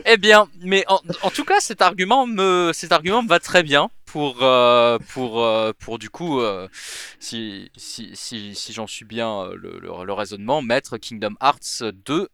eh 0.06 0.16
bien, 0.16 0.48
mais 0.62 0.84
en, 0.88 1.30
tout 1.30 1.44
cas, 1.44 1.60
cet 1.60 1.82
argument 1.82 2.26
me 2.26 2.72
cet 2.72 2.90
argument 2.90 3.22
me 3.22 3.28
va 3.28 3.38
très 3.38 3.62
bien 3.62 3.90
pour 4.06 4.42
euh, 4.42 4.98
pour 5.12 5.44
euh, 5.44 5.72
pour 5.78 5.98
du 5.98 6.08
coup 6.08 6.40
si 7.20 7.70
si 7.76 8.10
si, 8.14 8.54
si 8.54 8.72
j'en 8.72 8.86
suis 8.86 9.04
bien 9.04 9.50
le, 9.54 9.78
le, 9.78 10.04
le, 10.04 10.12
raisonnement 10.14 10.62
mettre 10.62 10.96
Kingdom 10.96 11.34
Hearts 11.42 11.82
2 12.06 12.28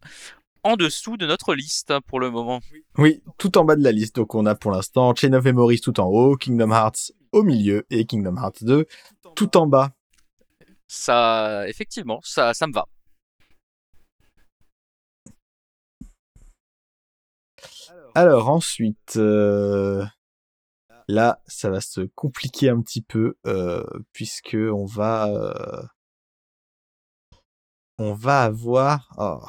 en 0.67 0.77
dessous 0.77 1.17
de 1.17 1.27
notre 1.27 1.55
liste 1.55 1.95
pour 2.09 2.19
le 2.19 2.31
moment. 2.31 2.61
Oui, 2.99 3.23
tout 3.39 3.57
en 3.57 3.65
bas 3.65 3.77
de 3.77 3.85
la 3.85 3.93
liste. 3.93 4.17
Donc 4.17 4.35
on 4.35 4.47
a 4.47 4.57
pour 4.57 4.73
l'instant 4.73 5.15
Chain 5.15 5.33
of 5.33 5.45
Memories 5.45 5.81
tout 5.81 6.01
en 6.01 6.07
haut, 6.07 6.37
Kingdom 6.37 6.73
Hearts 6.73 7.13
au 7.31 7.45
milieu 7.45 7.87
et 7.91 8.05
Kingdom 8.05 8.37
Hearts 8.37 8.65
2 8.65 8.87
tout 9.37 9.57
en 9.57 9.69
bas. 9.69 9.93
Ça, 10.89 11.69
effectivement, 11.69 12.21
ça, 12.25 12.53
ça 12.53 12.67
me 12.67 12.73
va. 12.73 12.87
Alors 18.17 18.49
ensuite, 18.49 19.17
euh, 19.19 20.05
là, 21.07 21.41
ça 21.47 21.71
va 21.71 21.81
se 21.81 22.01
compliquer 22.17 22.71
un 22.71 22.81
petit 22.81 23.03
peu 23.03 23.37
euh, 23.47 23.85
puisque 24.13 24.57
on 24.57 24.85
va, 24.85 25.29
euh, 25.29 25.83
on 27.99 28.15
va 28.15 28.43
avoir. 28.43 29.13
Oh, 29.19 29.47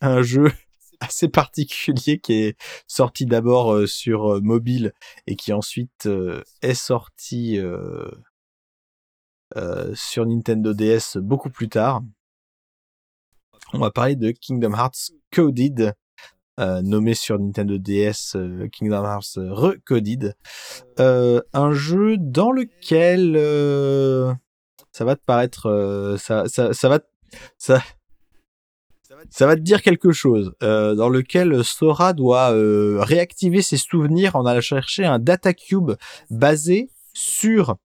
un 0.00 0.22
jeu 0.22 0.50
assez 1.00 1.28
particulier 1.28 2.18
qui 2.18 2.32
est 2.34 2.56
sorti 2.86 3.26
d'abord 3.26 3.72
euh, 3.72 3.86
sur 3.86 4.34
euh, 4.34 4.40
mobile 4.40 4.92
et 5.26 5.36
qui 5.36 5.52
ensuite 5.52 6.08
est 6.62 6.74
sorti 6.74 7.58
sur 9.94 10.26
Nintendo 10.26 10.74
DS 10.74 11.16
beaucoup 11.16 11.50
plus 11.50 11.68
tard. 11.68 12.02
On 13.72 13.78
va 13.78 13.90
parler 13.90 14.16
de 14.16 14.30
Kingdom 14.30 14.74
Hearts 14.74 15.12
Coded, 15.32 15.94
nommé 16.58 17.14
sur 17.14 17.38
Nintendo 17.38 17.78
DS 17.78 18.36
Kingdom 18.72 19.04
Hearts 19.04 19.36
Recoded, 19.36 20.34
un 20.98 21.72
jeu 21.72 22.16
dans 22.18 22.52
lequel 22.52 23.36
ça 24.96 25.04
va 25.04 25.14
te 25.14 25.20
paraître, 25.26 25.66
euh, 25.66 26.16
ça, 26.16 26.44
ça, 26.46 26.72
ça 26.72 26.88
va, 26.88 27.00
ça, 27.58 27.82
ça 29.28 29.46
va 29.46 29.54
te 29.54 29.60
dire 29.60 29.82
quelque 29.82 30.10
chose 30.10 30.54
euh, 30.62 30.94
dans 30.94 31.10
lequel 31.10 31.62
Sora 31.64 32.14
doit 32.14 32.54
euh, 32.54 33.00
réactiver 33.02 33.60
ses 33.60 33.76
souvenirs 33.76 34.36
en 34.36 34.46
allant 34.46 34.62
chercher 34.62 35.04
un 35.04 35.18
data 35.18 35.52
cube 35.52 35.92
basé 36.30 36.88
sur 37.12 37.76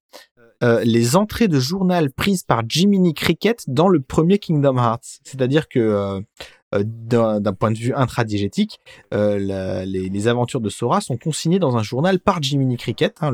les 0.83 1.15
entrées 1.15 1.47
de 1.47 1.59
journal 1.59 2.11
prises 2.11 2.43
par 2.43 2.61
Jiminy 2.69 3.15
Cricket 3.15 3.63
dans 3.65 3.87
le 3.87 3.99
premier 3.99 4.37
Kingdom 4.37 4.77
Hearts. 4.77 5.19
C'est-à-dire 5.23 5.67
que 5.67 6.21
d'un 6.71 7.53
point 7.53 7.71
de 7.71 7.79
vue 7.79 7.95
intradigétique, 7.95 8.79
les, 9.11 10.27
aventures 10.27 10.61
de 10.61 10.69
Sora 10.69 11.01
sont 11.01 11.17
consignées 11.17 11.57
dans 11.57 11.77
un 11.77 11.81
journal 11.81 12.19
par 12.19 12.43
Jiminy 12.43 12.77
Cricket, 12.77 13.15
hein, 13.21 13.33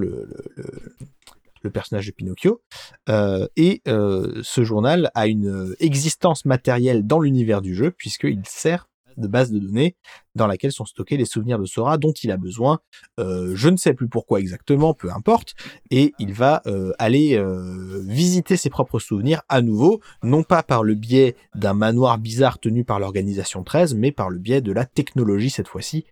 personnage 1.70 2.08
de 2.08 2.12
Pinocchio. 2.12 2.62
Euh, 3.10 3.48
et 3.56 3.82
euh, 3.88 4.42
ce 4.44 4.64
journal 4.64 5.12
a 5.16 5.28
une 5.28 5.76
existence 5.80 6.46
matérielle 6.46 7.06
dans 7.06 7.20
l'univers 7.20 7.62
du 7.62 7.76
jeu, 7.76 7.92
puisqu'il 7.92 8.42
sert 8.46 8.88
de 9.18 9.28
base 9.28 9.52
de 9.52 9.60
données 9.60 9.96
dans 10.36 10.48
laquelle 10.48 10.72
sont 10.72 10.86
stockés 10.86 11.18
les 11.18 11.26
souvenirs 11.26 11.60
de 11.60 11.66
Sora 11.66 11.98
dont 11.98 12.12
il 12.12 12.32
a 12.32 12.38
besoin. 12.38 12.80
Euh, 13.20 13.54
je 13.56 13.70
ne 13.70 13.78
sais 13.78 13.94
plus 13.94 14.08
pourquoi 14.08 14.40
exactement, 14.40 14.94
peu 14.94 15.12
importe. 15.12 15.56
Et 15.92 16.14
il 16.20 16.34
va 16.34 16.62
aller 17.00 17.42
visiter 18.06 18.58
ses 18.58 18.70
propres 18.70 19.00
souvenirs 19.00 19.42
à 19.50 19.62
nouveau, 19.62 20.02
non 20.24 20.44
pas 20.44 20.64
par 20.64 20.84
le 20.84 20.96
biais 20.96 21.36
d'un 21.56 21.74
manoir 21.74 22.18
bizarre 22.18 22.60
tenu 22.60 22.84
par 22.84 23.00
l'organisation 23.00 23.64
13, 23.64 23.96
mais 23.96 24.12
par 24.12 24.30
le 24.30 24.40
biais 24.40 24.62
de 24.62 24.72
la 24.72 24.86
technologie 24.86 25.50
cette 25.50 25.68
fois-ci, 25.68 26.06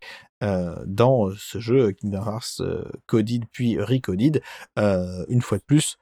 euh, 0.43 0.75
dans 0.85 1.31
ce 1.37 1.59
jeu 1.59 1.93
Kingdom 1.93 2.25
Hearts 2.25 2.59
euh, 2.59 2.83
Coded 3.07 3.45
puis 3.51 3.79
Recoded. 3.79 4.41
Euh, 4.77 5.25
une 5.29 5.41
fois 5.41 5.57
de 5.57 5.63
plus, 5.63 5.97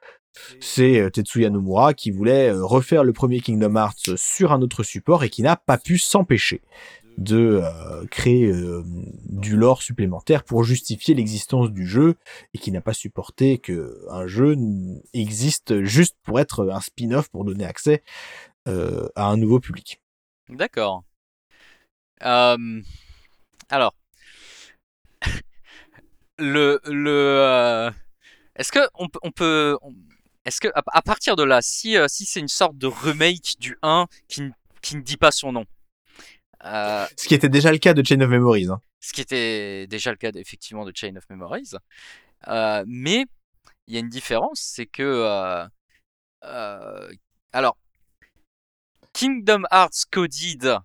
c'est 0.60 1.10
Tetsuya 1.12 1.50
Nomura 1.50 1.94
qui 1.94 2.12
voulait 2.12 2.52
refaire 2.52 3.04
le 3.04 3.14
premier 3.14 3.40
Kingdom 3.40 3.76
Hearts 3.76 4.18
sur 4.18 4.52
un 4.52 4.62
autre 4.62 4.84
support 4.84 5.24
et 5.24 5.30
qui 5.30 5.42
n'a 5.42 5.56
pas 5.56 5.78
pu 5.78 5.98
s'empêcher 5.98 6.62
de 7.18 7.62
créer 8.10 8.52
du 9.30 9.56
lore 9.56 9.84
supplémentaire 9.84 10.44
pour 10.44 10.64
justifier 10.64 11.14
l'existence 11.14 11.72
du 11.72 11.86
jeu 11.86 12.16
et 12.56 12.58
qui 12.58 12.72
n'a 12.72 12.82
pas 12.82 12.94
supporté 12.94 13.60
que 13.60 14.04
un 14.10 14.26
jeu 14.26 14.56
existe 15.14 15.84
juste 15.84 16.16
pour 16.24 16.40
être 16.40 16.68
un 16.72 16.82
spin-off 16.82 17.30
pour 17.30 17.46
donner 17.46 17.66
accès 17.66 18.04
à 18.66 19.28
un 19.28 19.38
nouveau 19.38 19.60
public. 19.60 20.02
D'accord. 20.50 21.04
Alors, 23.70 23.96
le 26.38 26.80
le 26.86 27.38
euh, 27.40 27.92
est-ce 28.56 28.72
que 28.72 28.88
on, 28.94 29.08
on 29.24 29.32
peut 29.32 29.78
est-ce 30.46 30.60
que 30.60 30.68
à, 30.76 31.02
partir 31.02 31.36
de 31.36 31.44
là 31.44 31.62
si 31.62 31.98
euh, 31.98 32.08
si 32.08 32.26
c'est 32.26 32.40
une 32.40 32.48
sorte 32.48 32.78
de 32.78 32.88
remake 32.88 33.56
du 33.60 33.78
1 33.82 34.08
qui, 34.28 34.44
qui 34.82 34.96
ne 34.96 35.02
dit 35.02 35.18
pas 35.18 35.32
son 35.32 35.52
nom 35.52 35.66
euh, 36.66 37.06
ce 37.18 37.28
qui 37.28 37.34
était 37.34 37.50
déjà 37.50 37.72
le 37.72 37.78
cas 37.78 37.94
de 37.94 38.06
Chain 38.06 38.22
of 38.22 38.30
Memories 38.30 38.70
hein. 38.70 38.82
ce 39.00 39.14
qui 39.14 39.22
était 39.22 39.88
déjà 39.88 40.12
le 40.12 40.18
cas 40.18 40.32
effectivement 40.36 40.86
de 40.86 40.92
Chain 40.96 41.16
of 41.16 41.24
Memories 41.30 41.72
mais 42.86 43.26
il 43.88 43.94
y 43.94 43.98
a 43.98 44.00
une 44.00 44.10
différence 44.10 44.60
c'est 44.60 44.86
que 44.86 45.66
alors 47.52 47.78
Kingdom 49.14 49.64
Hearts 49.72 50.06
Coded 50.12 50.78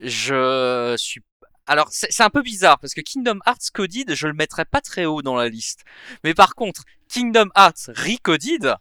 je 0.00 0.94
suis 0.98 1.22
alors 1.66 1.88
c'est 1.90 2.22
un 2.22 2.30
peu 2.30 2.42
bizarre 2.42 2.78
parce 2.78 2.94
que 2.94 3.00
Kingdom 3.00 3.40
Hearts 3.44 3.70
Coded, 3.72 4.14
je 4.14 4.28
le 4.28 4.34
mettrais 4.34 4.64
pas 4.64 4.80
très 4.80 5.04
haut 5.04 5.20
dans 5.20 5.34
la 5.34 5.48
liste. 5.48 5.84
Mais 6.22 6.32
par 6.32 6.54
contre, 6.54 6.84
Kingdom 7.08 7.48
Hearts 7.56 7.88
Recoded, 7.88 8.76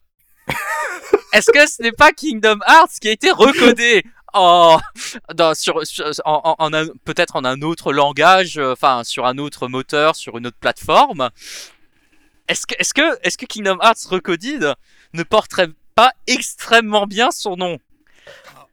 est-ce 1.33 1.51
que 1.51 1.67
ce 1.67 1.81
n'est 1.81 1.91
pas 1.91 2.11
Kingdom 2.11 2.59
Hearts 2.67 2.99
qui 3.01 3.07
a 3.07 3.11
été 3.11 3.31
recodé? 3.31 4.03
En, 4.33 4.79
dans, 5.33 5.55
sur, 5.55 5.81
en, 6.25 6.71
peut-être 7.05 7.37
en 7.37 7.45
un 7.45 7.61
autre 7.61 7.93
langage, 7.93 8.57
euh, 8.57 8.73
enfin 8.73 9.05
sur 9.05 9.25
un 9.25 9.37
autre 9.37 9.69
moteur, 9.69 10.15
sur 10.17 10.37
une 10.37 10.47
autre 10.47 10.57
plateforme. 10.59 11.29
Est-ce 12.49 12.67
que, 12.67 12.75
est-ce 12.77 12.93
que, 12.93 13.17
est-ce 13.23 13.37
que 13.37 13.45
Kingdom 13.45 13.77
Hearts 13.81 14.05
Recoded 14.09 14.75
ne 15.13 15.23
porterait 15.23 15.69
pas 15.95 16.11
extrêmement 16.27 17.07
bien 17.07 17.31
son 17.31 17.55
nom? 17.55 17.79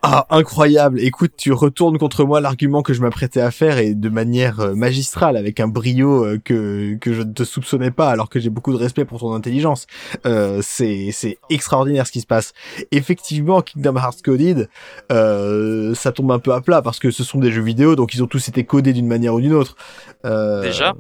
Ah, 0.05 0.27
incroyable. 0.31 1.01
Écoute, 1.01 1.35
tu 1.37 1.53
retournes 1.53 1.97
contre 1.97 2.25
moi 2.25 2.41
l'argument 2.41 2.83
que 2.83 2.93
je 2.93 3.01
m'apprêtais 3.01 3.41
à 3.41 3.53
faire 3.53 3.79
et 3.79 3.95
de 3.95 4.09
manière 4.09 4.59
euh, 4.59 4.75
magistrale, 4.75 5.37
avec 5.37 5.61
un 5.61 5.69
brio 5.69 6.25
euh, 6.25 6.41
que, 6.45 6.97
que 6.97 7.15
je 7.15 7.23
ne 7.23 7.33
te 7.33 7.45
soupçonnais 7.45 7.93
pas, 7.93 8.11
alors 8.11 8.29
que 8.29 8.41
j'ai 8.41 8.51
beaucoup 8.51 8.73
de 8.73 8.79
respect 8.79 9.05
pour 9.05 9.21
ton 9.21 9.33
intelligence. 9.33 9.87
Euh, 10.27 10.59
c'est, 10.61 11.11
c'est 11.13 11.39
extraordinaire 11.51 12.05
ce 12.09 12.13
qui 12.13 12.21
se 12.21 12.27
passe. 12.27 12.53
Effectivement, 12.91 13.63
Kingdom 13.63 13.97
Hearts 13.97 14.23
Coded, 14.25 14.69
euh, 15.13 15.95
ça 15.95 16.11
tombe 16.11 16.33
un 16.33 16.41
peu 16.41 16.53
à 16.53 16.61
plat 16.61 16.83
parce 16.83 16.99
que 16.99 17.13
ce 17.13 17.23
sont 17.23 17.39
des 17.39 17.53
jeux 17.53 17.63
vidéo, 17.63 17.95
donc 17.95 18.13
ils 18.13 18.25
ont 18.25 18.27
tous 18.27 18.49
été 18.49 18.65
codés 18.65 18.93
d'une 18.93 19.07
manière 19.07 19.35
ou 19.35 19.41
d'une 19.41 19.55
autre. 19.55 19.77
Euh... 20.25 20.63
Déjà 20.63 20.95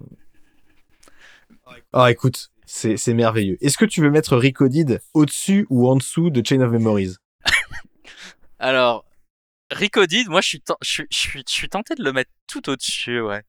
Ah, 1.92 2.12
écoute, 2.12 2.50
c'est, 2.66 2.96
c'est 2.96 3.14
merveilleux. 3.14 3.58
Est-ce 3.60 3.76
que 3.76 3.84
tu 3.84 4.00
veux 4.00 4.10
mettre 4.10 4.36
Recoded 4.36 5.00
au-dessus 5.12 5.66
ou 5.70 5.88
en 5.88 5.96
dessous 5.96 6.30
de 6.30 6.40
Chain 6.46 6.60
of 6.60 6.70
Memories? 6.70 7.16
Alors, 8.62 9.04
Recoded, 9.72 10.28
moi 10.28 10.40
je 10.40 10.48
suis, 10.48 10.62
je, 10.82 11.02
suis, 11.10 11.42
je 11.46 11.52
suis 11.52 11.68
tenté 11.68 11.94
de 11.94 12.04
le 12.04 12.12
mettre 12.12 12.30
tout 12.46 12.70
au-dessus, 12.70 13.20
ouais. 13.20 13.42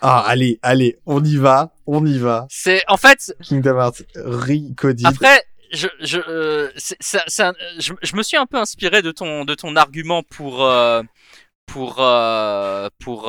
Ah, 0.00 0.24
allez, 0.26 0.58
allez, 0.62 0.98
on 1.06 1.22
y 1.22 1.36
va, 1.36 1.74
on 1.86 2.04
y 2.04 2.18
va. 2.18 2.46
C'est, 2.50 2.82
en 2.88 2.96
fait. 2.96 3.34
Kingdom 3.42 3.78
Hearts 3.78 4.02
Recoded. 4.16 5.06
Après, 5.06 5.44
je, 5.72 5.86
je, 6.00 6.18
euh, 6.28 6.70
je, 6.76 7.92
je, 8.02 8.16
me 8.16 8.22
suis 8.22 8.36
un 8.36 8.46
peu 8.46 8.56
inspiré 8.56 9.02
de 9.02 9.12
ton, 9.12 9.44
de 9.44 9.54
ton 9.54 9.76
argument 9.76 10.22
pour, 10.22 10.64
euh, 10.64 11.02
pour, 11.66 11.96
euh, 11.98 12.88
pour 12.98 13.24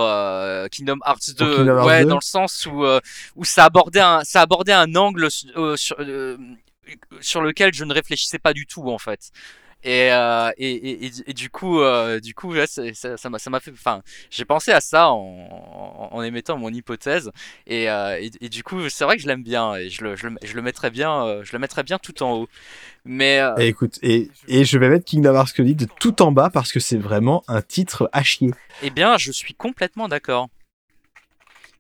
Kingdom 0.72 1.00
Hearts 1.06 1.36
2. 1.38 1.72
ouais, 1.84 2.06
dans 2.06 2.16
le 2.16 2.22
sens 2.22 2.66
où, 2.66 2.84
où 3.36 3.46
ça 3.46 3.66
abordait 3.66 4.00
un, 4.00 4.24
ça 4.24 4.42
abordait 4.42 4.74
un 4.74 4.96
angle 4.96 5.30
sur, 5.30 5.78
sur 5.78 7.42
lequel 7.42 7.74
je 7.74 7.84
ne 7.84 7.94
réfléchissais 7.94 8.40
pas 8.40 8.54
du 8.54 8.66
tout, 8.66 8.90
en 8.90 8.98
fait. 8.98 9.32
Et, 9.84 10.12
euh, 10.12 10.52
et, 10.58 11.06
et, 11.06 11.12
et, 11.28 11.34
du 11.34 11.50
coup, 11.50 11.80
euh, 11.80 12.20
du 12.20 12.34
coup, 12.34 12.54
ça, 12.68 13.18
ça 13.18 13.30
m'a, 13.30 13.40
ça 13.40 13.50
m'a 13.50 13.62
fait. 13.62 13.72
Enfin, 13.72 14.02
j'ai 14.30 14.44
pensé 14.44 14.72
à 14.72 14.82
ça 14.82 15.10
en, 15.10 16.10
en, 16.12 16.22
émettant 16.22 16.58
mon 16.58 16.70
hypothèse. 16.70 17.32
Et, 17.66 17.90
euh, 17.90 18.20
et, 18.42 18.50
du 18.50 18.62
coup, 18.64 18.90
c'est 18.90 19.06
vrai 19.06 19.16
que 19.16 19.22
je 19.22 19.28
l'aime 19.28 19.44
bien 19.44 19.76
et 19.76 19.90
je 19.90 20.04
le, 20.04 20.18
je 20.18 20.28
le, 20.28 20.36
je 20.44 20.54
le 20.54 20.62
mettrais 20.62 20.92
bien, 20.92 21.26
euh, 21.26 21.44
je 21.46 21.54
le 21.54 21.60
mettrais 21.60 21.84
bien 21.84 21.98
tout 21.98 22.22
en 22.24 22.34
haut. 22.34 22.50
Mais 23.06 23.42
et 23.58 23.68
écoute, 23.68 23.98
et, 24.02 24.30
et 24.50 24.66
je 24.66 24.78
vais 24.78 24.90
mettre 24.90 25.06
Kingdom 25.06 25.34
Hearts 25.34 25.54
Coded 25.56 25.88
tout 26.00 26.22
en 26.22 26.34
bas 26.34 26.50
parce 26.50 26.74
que 26.74 26.82
c'est 26.82 26.98
vraiment 26.98 27.44
un 27.48 27.62
titre 27.62 28.10
à 28.12 28.22
chier. 28.22 28.52
Eh 28.84 28.90
bien, 28.90 29.18
je 29.18 29.32
suis 29.32 29.54
complètement 29.54 30.10
d'accord. 30.10 30.50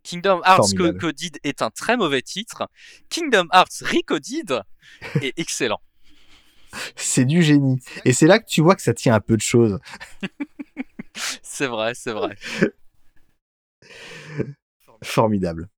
Kingdom 0.04 0.41
Hearts 0.45 0.74
Coded 1.00 1.38
est 1.43 1.62
un 1.62 1.70
très 1.70 1.97
mauvais 1.97 2.22
titre. 2.22 2.70
Kingdom 3.10 3.47
Hearts 3.54 3.84
Recoded 3.84 4.64
est 5.22 5.38
excellent. 5.38 5.82
C'est 6.96 7.26
du 7.26 7.42
génie. 7.42 7.80
Et 8.06 8.14
c'est 8.14 8.28
là 8.28 8.40
que 8.40 8.46
tu 8.46 8.62
vois 8.62 8.76
que 8.76 8.82
ça 8.82 8.94
tient 8.94 9.14
à 9.14 9.20
peu 9.20 9.36
de 9.36 9.42
choses. 9.42 9.80
c'est 11.42 11.68
vrai, 11.68 11.94
c'est 11.96 12.14
vrai. 12.14 12.36
Formidable. 15.04 15.70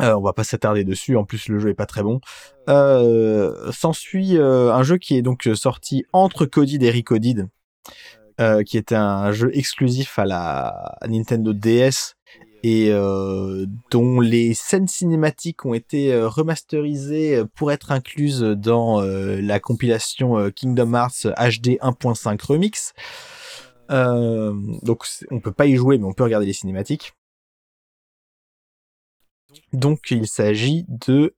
Euh, 0.00 0.14
on 0.14 0.20
va 0.20 0.32
pas 0.32 0.44
s'attarder 0.44 0.84
dessus. 0.84 1.16
En 1.16 1.24
plus, 1.24 1.48
le 1.48 1.58
jeu 1.58 1.70
est 1.70 1.74
pas 1.74 1.86
très 1.86 2.02
bon. 2.02 2.20
Euh, 2.68 3.72
S'ensuit 3.72 4.36
euh, 4.36 4.72
un 4.74 4.82
jeu 4.82 4.98
qui 4.98 5.16
est 5.16 5.22
donc 5.22 5.48
sorti 5.54 6.04
entre 6.12 6.44
Coded 6.44 6.82
et 6.82 6.90
Recoded, 6.90 7.48
euh, 8.40 8.62
qui 8.62 8.76
était 8.76 8.96
un 8.96 9.32
jeu 9.32 9.50
exclusif 9.56 10.18
à 10.18 10.26
la 10.26 10.98
Nintendo 11.08 11.52
DS 11.52 12.15
et 12.68 12.90
euh, 12.90 13.64
dont 13.92 14.18
les 14.18 14.52
scènes 14.52 14.88
cinématiques 14.88 15.64
ont 15.64 15.72
été 15.72 16.12
euh, 16.12 16.26
remasterisées 16.26 17.44
pour 17.54 17.70
être 17.70 17.92
incluses 17.92 18.40
dans 18.40 19.00
euh, 19.00 19.40
la 19.40 19.60
compilation 19.60 20.50
Kingdom 20.50 20.94
Hearts 20.94 21.26
HD 21.26 21.78
1.5 21.80 22.44
Remix. 22.44 22.92
donc 23.88 25.06
on 25.30 25.38
peut 25.38 25.52
pas 25.52 25.66
y 25.66 25.76
jouer, 25.76 25.96
mais 25.98 26.06
on 26.06 26.12
peut 26.12 26.24
regarder 26.24 26.46
les 26.46 26.52
cinématiques. 26.52 27.12
Donc 29.72 30.10
il 30.10 30.26
s'agit 30.26 30.84
de 30.88 31.36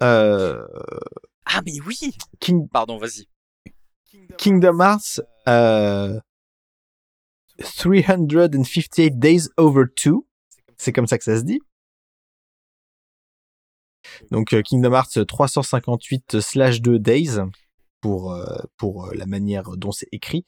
ah 0.00 1.60
mais 1.64 1.80
oui. 1.86 2.16
King... 2.40 2.68
Pardon, 2.68 2.98
vas-y. 2.98 3.28
Kingdom 4.38 4.80
Hearts 4.80 5.20
358 7.62 9.18
Days 9.18 9.48
Over 9.56 9.84
2. 10.04 10.14
C'est 10.76 10.92
comme 10.92 11.06
ça 11.06 11.18
que 11.18 11.24
ça 11.24 11.38
se 11.38 11.44
dit. 11.44 11.60
Donc 14.30 14.52
euh, 14.52 14.62
Kingdom 14.62 14.92
Hearts 14.92 15.26
358 15.26 16.40
slash 16.40 16.80
2 16.80 16.98
Days 16.98 17.38
pour, 18.00 18.32
euh, 18.32 18.44
pour 18.76 19.06
euh, 19.06 19.14
la 19.14 19.26
manière 19.26 19.76
dont 19.76 19.92
c'est 19.92 20.08
écrit, 20.12 20.44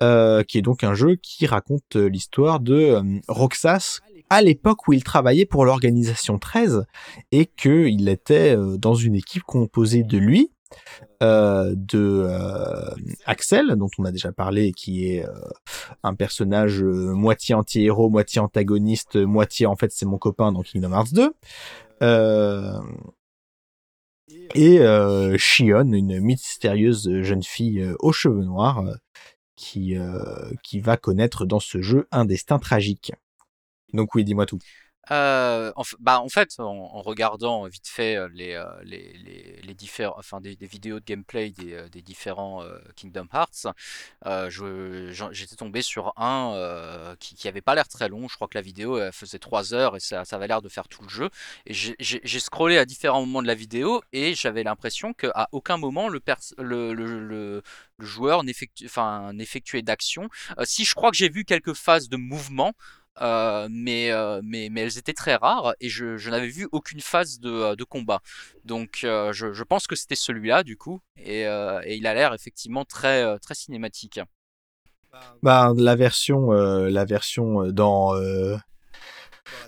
qui 0.00 0.58
est 0.58 0.62
donc 0.62 0.84
un 0.84 0.94
jeu 0.94 1.16
qui 1.16 1.46
raconte 1.46 1.96
l'histoire 1.96 2.60
de 2.60 3.00
Roxas 3.28 4.00
à 4.30 4.42
l'époque 4.42 4.88
où 4.88 4.92
il 4.92 5.04
travaillait 5.04 5.46
pour 5.46 5.64
l'organisation 5.64 6.38
13 6.38 6.84
et 7.30 7.46
qu'il 7.46 8.08
était 8.08 8.56
dans 8.78 8.94
une 8.94 9.14
équipe 9.14 9.44
composée 9.44 10.02
de 10.02 10.18
lui, 10.18 10.50
euh, 11.22 11.74
de 11.76 12.26
euh, 12.28 12.90
Axel, 13.26 13.76
dont 13.76 13.90
on 13.98 14.04
a 14.04 14.12
déjà 14.12 14.32
parlé, 14.32 14.72
qui 14.72 15.08
est 15.08 15.24
euh, 15.24 15.32
un 16.02 16.14
personnage 16.14 16.82
moitié 16.82 17.54
anti-héros, 17.54 18.10
moitié 18.10 18.40
antagoniste, 18.40 19.16
moitié 19.16 19.66
en 19.66 19.76
fait 19.76 19.92
c'est 19.92 20.06
mon 20.06 20.18
copain 20.18 20.52
dans 20.52 20.62
Kingdom 20.62 20.92
Hearts 20.92 21.12
2. 21.12 21.32
et 24.54 25.38
Shion, 25.38 25.92
une 25.92 26.20
mystérieuse 26.20 27.22
jeune 27.22 27.42
fille 27.42 27.86
aux 28.00 28.12
cheveux 28.12 28.44
noirs, 28.44 28.84
qui, 29.54 29.96
qui 30.64 30.80
va 30.80 30.96
connaître 30.96 31.46
dans 31.46 31.60
ce 31.60 31.80
jeu 31.82 32.08
un 32.10 32.24
destin 32.24 32.58
tragique. 32.58 33.12
Donc 33.92 34.14
oui, 34.14 34.24
dis-moi 34.24 34.46
tout. 34.46 34.58
Euh, 35.10 35.72
en, 35.74 35.82
bah, 35.98 36.20
en 36.20 36.28
fait, 36.28 36.54
en, 36.60 37.02
regardant 37.02 37.66
vite 37.66 37.88
fait 37.88 38.16
euh, 38.16 38.28
les, 38.32 38.52
euh, 38.54 38.64
les, 38.84 39.12
les, 39.14 39.60
les 39.60 39.74
différents, 39.74 40.14
enfin 40.16 40.40
des, 40.40 40.54
vidéos 40.60 41.00
de 41.00 41.04
gameplay 41.04 41.50
des, 41.50 41.88
des 41.90 42.02
différents 42.02 42.62
Kingdom 42.94 43.26
Hearts, 43.32 43.66
j'étais 45.32 45.56
tombé 45.56 45.82
sur 45.82 46.12
un 46.16 47.16
qui, 47.18 47.34
qui 47.34 47.48
avait 47.48 47.60
pas 47.60 47.74
l'air 47.74 47.88
très 47.88 48.08
long. 48.08 48.28
Je 48.28 48.36
crois 48.36 48.48
que 48.48 48.56
la 48.56 48.62
vidéo 48.62 48.98
faisait 49.12 49.38
3 49.38 49.74
heures 49.74 49.96
et 49.96 50.00
ça, 50.00 50.24
ça 50.24 50.36
avait 50.36 50.46
l'air 50.46 50.62
de 50.62 50.68
faire 50.68 50.88
tout 50.88 51.02
le 51.02 51.08
jeu. 51.08 51.30
Et 51.66 51.74
j'ai 51.74 52.40
scrollé 52.40 52.78
à 52.78 52.84
différents 52.84 53.20
moments 53.20 53.42
de 53.42 53.48
la 53.48 53.54
vidéo 53.54 54.02
et 54.12 54.34
j'avais 54.34 54.62
l'impression 54.62 55.12
qu'à 55.14 55.48
aucun 55.52 55.76
moment 55.76 56.08
le, 56.08 56.20
le, 56.58 56.94
le, 56.94 57.20
le, 57.20 57.62
joueur 57.98 58.44
n'effectuait 58.44 59.82
d'action. 59.82 60.28
si 60.64 60.84
je 60.84 60.94
crois 60.94 61.10
que 61.10 61.16
j'ai 61.16 61.28
vu 61.28 61.44
quelques 61.44 61.74
phases 61.74 62.08
de 62.08 62.16
mouvement, 62.16 62.72
euh, 63.20 63.68
mais, 63.70 64.10
euh, 64.10 64.40
mais, 64.42 64.68
mais 64.70 64.82
elles 64.82 64.96
étaient 64.96 65.12
très 65.12 65.34
rares 65.34 65.74
et 65.80 65.88
je, 65.90 66.16
je 66.16 66.30
n'avais 66.30 66.48
vu 66.48 66.66
aucune 66.72 67.00
phase 67.00 67.40
de, 67.40 67.74
de 67.74 67.84
combat. 67.84 68.20
Donc 68.64 69.00
je, 69.02 69.50
je, 69.52 69.64
pense 69.64 69.86
que 69.86 69.96
c'était 69.96 70.14
celui-là 70.14 70.62
du 70.62 70.76
coup 70.76 71.00
et, 71.16 71.42
et 71.42 71.96
il 71.96 72.06
a 72.06 72.14
l'air 72.14 72.32
effectivement 72.32 72.84
très, 72.84 73.38
très 73.40 73.54
cinématique. 73.54 74.20
Bah, 75.42 75.72
la 75.76 75.94
version, 75.94 76.52
la 76.52 77.04
version 77.04 77.70
dans, 77.70 78.14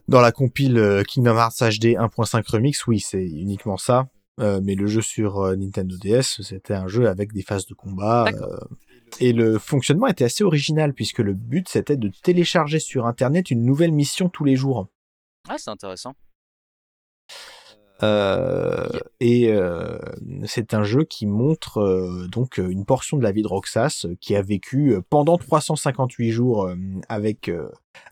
dans 0.09 0.21
la 0.21 0.33
compile 0.33 1.03
Kingdom 1.07 1.37
Hearts 1.37 1.59
HD 1.61 1.97
1.5 1.97 2.51
Remix, 2.51 2.87
oui, 2.87 3.01
c'est 3.01 3.25
uniquement 3.25 3.77
ça. 3.77 4.07
mais 4.39 4.75
le 4.75 4.87
jeu 4.87 5.03
sur 5.03 5.55
Nintendo 5.55 5.97
DS, 5.99 6.41
c'était 6.43 6.75
un 6.75 6.89
jeu 6.89 7.09
avec 7.09 7.33
des 7.35 7.43
phases 7.43 7.67
de 7.67 7.75
combat. 7.75 8.25
Et 9.21 9.33
le 9.33 9.59
fonctionnement 9.59 10.07
était 10.07 10.25
assez 10.25 10.45
original 10.45 10.93
puisque 10.93 11.19
le 11.19 11.35
but 11.35 11.69
c'était 11.69 11.97
de 11.97 12.11
télécharger 12.23 12.79
sur 12.79 13.07
internet 13.07 13.51
une 13.51 13.65
nouvelle 13.65 13.93
mission 13.93 14.29
tous 14.29 14.45
les 14.45 14.57
jours. 14.57 14.89
Ah, 15.49 15.57
c'est 15.59 15.71
intéressant. 15.71 16.15
Euh, 18.03 18.89
et 19.21 19.53
euh, 19.53 19.99
c'est 20.47 20.75
un 20.75 20.83
jeu 20.83 21.05
qui 21.05 21.27
montre 21.27 21.79
euh, 21.79 22.27
donc 22.29 22.59
une 22.59 22.85
portion 22.85 23.17
de 23.17 23.23
la 23.23 23.31
vie 23.31 23.43
de 23.43 23.49
Roxas 23.49 24.07
qui 24.21 24.35
a 24.35 24.43
vécu 24.43 24.97
pendant 25.11 25.39
358 25.39 26.31
jours 26.31 26.69
avec 27.09 27.51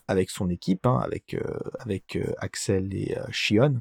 avec 0.06 0.30
son 0.30 0.48
équipe, 0.50 0.86
hein, 0.86 1.00
avec 1.02 1.36
avec 1.80 2.18
Axel 2.38 2.94
et 2.94 3.16
Shion. 3.30 3.80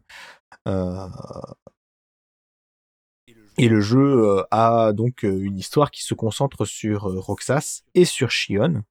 Et 3.58 3.68
le 3.68 3.82
jeu 3.82 4.24
euh, 4.24 4.44
a 4.52 4.94
donc 4.94 5.26
euh, 5.26 5.42
une 5.42 5.58
histoire 5.58 5.92
qui 5.92 6.04
se 6.04 6.14
concentre 6.14 6.66
sur 6.66 7.10
euh, 7.10 7.20
Roxas 7.20 7.82
et 7.94 8.06
sur 8.06 8.32
Shion. 8.32 8.84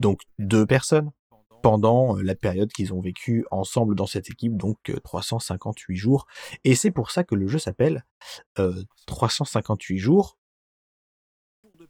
donc 0.00 0.22
deux 0.38 0.66
personnes 0.66 1.10
pendant 1.62 2.16
la 2.16 2.34
période 2.34 2.72
qu'ils 2.72 2.94
ont 2.94 3.00
vécu 3.00 3.44
ensemble 3.50 3.94
dans 3.94 4.06
cette 4.06 4.30
équipe, 4.30 4.56
donc 4.56 4.78
358 5.04 5.94
jours. 5.94 6.26
Et 6.64 6.74
c'est 6.74 6.90
pour 6.90 7.10
ça 7.10 7.22
que 7.22 7.34
le 7.34 7.46
jeu 7.46 7.58
s'appelle 7.58 8.04
358 9.06 9.98
jours 9.98 10.38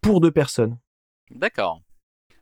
pour 0.01 0.21
deux 0.21 0.33
personnes. 0.33 0.77
D'accord. 1.31 1.83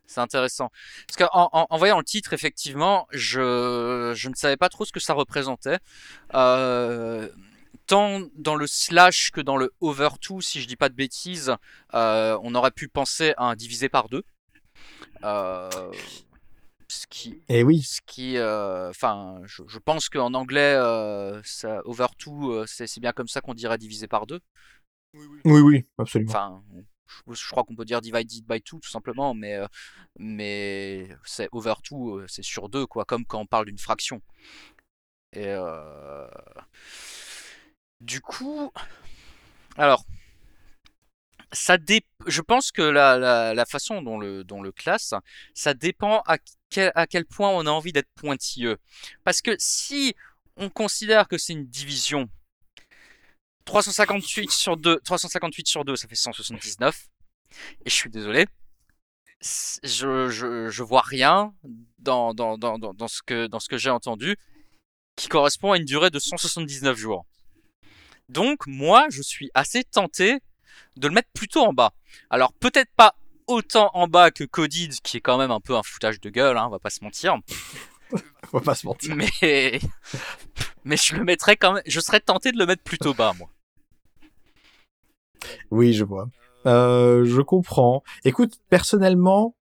C'est 0.07 0.21
intéressant. 0.21 0.71
Parce 1.07 1.29
qu'en 1.29 1.49
en, 1.51 1.77
voyant 1.77 1.99
le 1.99 2.03
titre, 2.03 2.33
effectivement, 2.33 3.05
je, 3.11 4.27
ne 4.27 4.33
savais 4.33 4.57
pas 4.57 4.69
trop 4.69 4.83
ce 4.83 4.91
que 4.91 4.99
ça 4.99 5.13
représentait. 5.13 5.77
Tant 7.89 8.21
dans 8.35 8.55
le 8.55 8.67
slash 8.67 9.31
que 9.31 9.41
dans 9.41 9.57
le 9.57 9.73
over 9.81 10.09
2, 10.29 10.41
si 10.41 10.61
je 10.61 10.67
dis 10.67 10.75
pas 10.75 10.89
de 10.89 10.93
bêtises, 10.93 11.53
euh, 11.95 12.39
on 12.43 12.53
aurait 12.55 12.71
pu 12.71 12.87
penser 12.87 13.33
à 13.35 13.45
un 13.45 13.55
divisé 13.55 13.89
par 13.89 14.09
deux. 14.09 14.23
Euh, 15.23 15.69
ce 16.87 17.07
qui, 17.07 17.31
Et 17.49 17.59
eh 17.59 17.63
oui. 17.63 17.81
Ce 17.81 17.99
qui, 18.05 18.37
euh, 18.37 18.89
enfin, 18.89 19.41
je, 19.45 19.63
je, 19.67 19.79
pense 19.79 20.07
qu'en 20.07 20.33
anglais, 20.35 20.75
ça, 21.43 21.81
over 21.85 22.07
2, 22.25 22.65
c'est 22.67 22.99
bien 22.99 23.11
comme 23.11 23.27
ça 23.27 23.41
qu'on 23.41 23.55
dirait 23.55 23.79
divisé 23.79 24.07
par 24.07 24.27
deux. 24.27 24.39
Oui, 25.15 25.59
oui, 25.59 25.85
absolument. 25.97 26.29
Enfin, 26.29 26.63
je, 27.31 27.49
crois 27.49 27.63
qu'on 27.63 27.75
peut 27.75 27.85
dire 27.85 28.01
divided 28.01 28.45
by 28.47 28.61
two 28.61 28.79
tout 28.79 28.89
simplement, 28.89 29.33
mais 29.33 29.57
mais 30.19 31.09
c'est 31.25 31.49
over 31.51 31.73
2, 31.89 32.27
c'est 32.27 32.43
sur 32.43 32.69
deux 32.69 32.85
quoi, 32.85 33.05
comme 33.05 33.25
quand 33.25 33.39
on 33.39 33.47
parle 33.47 33.65
d'une 33.65 33.79
fraction. 33.79 34.21
Et 35.33 35.55
du 38.01 38.21
coup, 38.21 38.71
alors, 39.77 40.05
ça 41.51 41.77
dé... 41.77 42.01
je 42.27 42.41
pense 42.41 42.71
que 42.71 42.81
la, 42.81 43.17
la, 43.17 43.53
la, 43.53 43.65
façon 43.65 44.01
dont 44.01 44.19
le, 44.19 44.43
dont 44.43 44.61
le 44.61 44.71
classe, 44.71 45.13
ça 45.53 45.73
dépend 45.73 46.21
à 46.27 46.37
quel, 46.69 46.91
à 46.95 47.07
quel 47.07 47.25
point 47.25 47.49
on 47.49 47.65
a 47.65 47.71
envie 47.71 47.91
d'être 47.91 48.09
pointilleux. 48.15 48.77
Parce 49.23 49.41
que 49.41 49.55
si 49.57 50.15
on 50.57 50.69
considère 50.69 51.27
que 51.27 51.37
c'est 51.37 51.53
une 51.53 51.67
division, 51.67 52.29
358 53.65 54.51
sur 54.51 54.77
2, 54.77 54.99
358 55.01 55.67
sur 55.67 55.85
2, 55.85 55.95
ça 55.95 56.07
fait 56.07 56.15
179. 56.15 57.07
Et 57.85 57.89
je 57.89 57.95
suis 57.95 58.09
désolé. 58.09 58.45
Je, 59.41 60.29
je, 60.29 60.69
je 60.69 60.83
vois 60.83 61.01
rien 61.01 61.53
dans, 61.97 62.33
dans, 62.33 62.57
dans, 62.57 62.77
dans 62.77 63.07
ce 63.07 63.21
que, 63.21 63.47
dans 63.47 63.59
ce 63.59 63.69
que 63.69 63.77
j'ai 63.77 63.89
entendu 63.89 64.35
qui 65.15 65.27
correspond 65.27 65.73
à 65.73 65.77
une 65.77 65.85
durée 65.85 66.09
de 66.09 66.19
179 66.19 66.97
jours. 66.97 67.25
Donc 68.29 68.67
moi, 68.67 69.07
je 69.09 69.21
suis 69.21 69.49
assez 69.53 69.83
tenté 69.83 70.39
de 70.95 71.07
le 71.07 71.13
mettre 71.13 71.29
plutôt 71.33 71.61
en 71.61 71.73
bas. 71.73 71.93
Alors 72.29 72.53
peut-être 72.53 72.91
pas 72.95 73.15
autant 73.47 73.89
en 73.93 74.07
bas 74.07 74.31
que 74.31 74.43
Codid, 74.43 74.93
qui 75.01 75.17
est 75.17 75.21
quand 75.21 75.37
même 75.37 75.51
un 75.51 75.59
peu 75.59 75.75
un 75.75 75.83
foutage 75.83 76.21
de 76.21 76.29
gueule, 76.29 76.57
hein, 76.57 76.65
on 76.67 76.69
va 76.69 76.79
pas 76.79 76.91
se 76.91 77.03
mentir. 77.03 77.37
on 78.53 78.57
va 78.59 78.61
pas 78.61 78.75
se 78.75 78.85
mentir. 78.85 79.15
Mais 79.15 79.79
mais 80.83 80.97
je 80.97 81.15
le 81.15 81.23
mettrais 81.23 81.55
quand 81.55 81.73
même. 81.73 81.83
Je 81.85 81.99
serais 81.99 82.19
tenté 82.19 82.51
de 82.51 82.57
le 82.57 82.65
mettre 82.65 82.83
plutôt 82.83 83.13
bas, 83.13 83.33
moi. 83.37 83.49
Oui, 85.71 85.93
je 85.93 86.03
vois. 86.03 86.29
Euh, 86.65 87.25
je 87.25 87.41
comprends. 87.41 88.03
Écoute, 88.25 88.59
personnellement, 88.69 89.55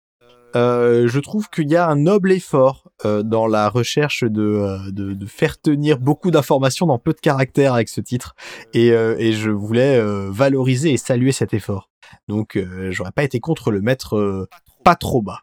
euh, 0.55 1.07
je 1.07 1.19
trouve 1.19 1.49
qu'il 1.49 1.69
y 1.69 1.75
a 1.75 1.87
un 1.87 1.95
noble 1.95 2.31
effort 2.31 2.89
euh, 3.05 3.21
dans 3.21 3.47
la 3.47 3.69
recherche 3.69 4.23
de, 4.23 4.41
euh, 4.41 4.91
de, 4.91 5.25
faire 5.25 5.59
tenir 5.59 5.99
beaucoup 5.99 6.31
d'informations 6.31 6.85
dans 6.85 6.97
peu 6.99 7.13
de 7.13 7.19
caractères 7.19 7.73
avec 7.73 7.89
ce 7.89 8.01
titre. 8.01 8.35
Et, 8.73 8.89
je 8.89 9.49
voulais 9.49 10.01
valoriser 10.29 10.93
et 10.93 10.97
saluer 10.97 11.31
cet 11.31 11.53
effort. 11.53 11.89
Donc, 12.27 12.57
j'aurais 12.89 13.11
pas 13.11 13.23
été 13.23 13.39
contre 13.39 13.71
le 13.71 13.81
mettre 13.81 14.47
pas 14.83 14.95
trop 14.95 15.21
bas. 15.21 15.41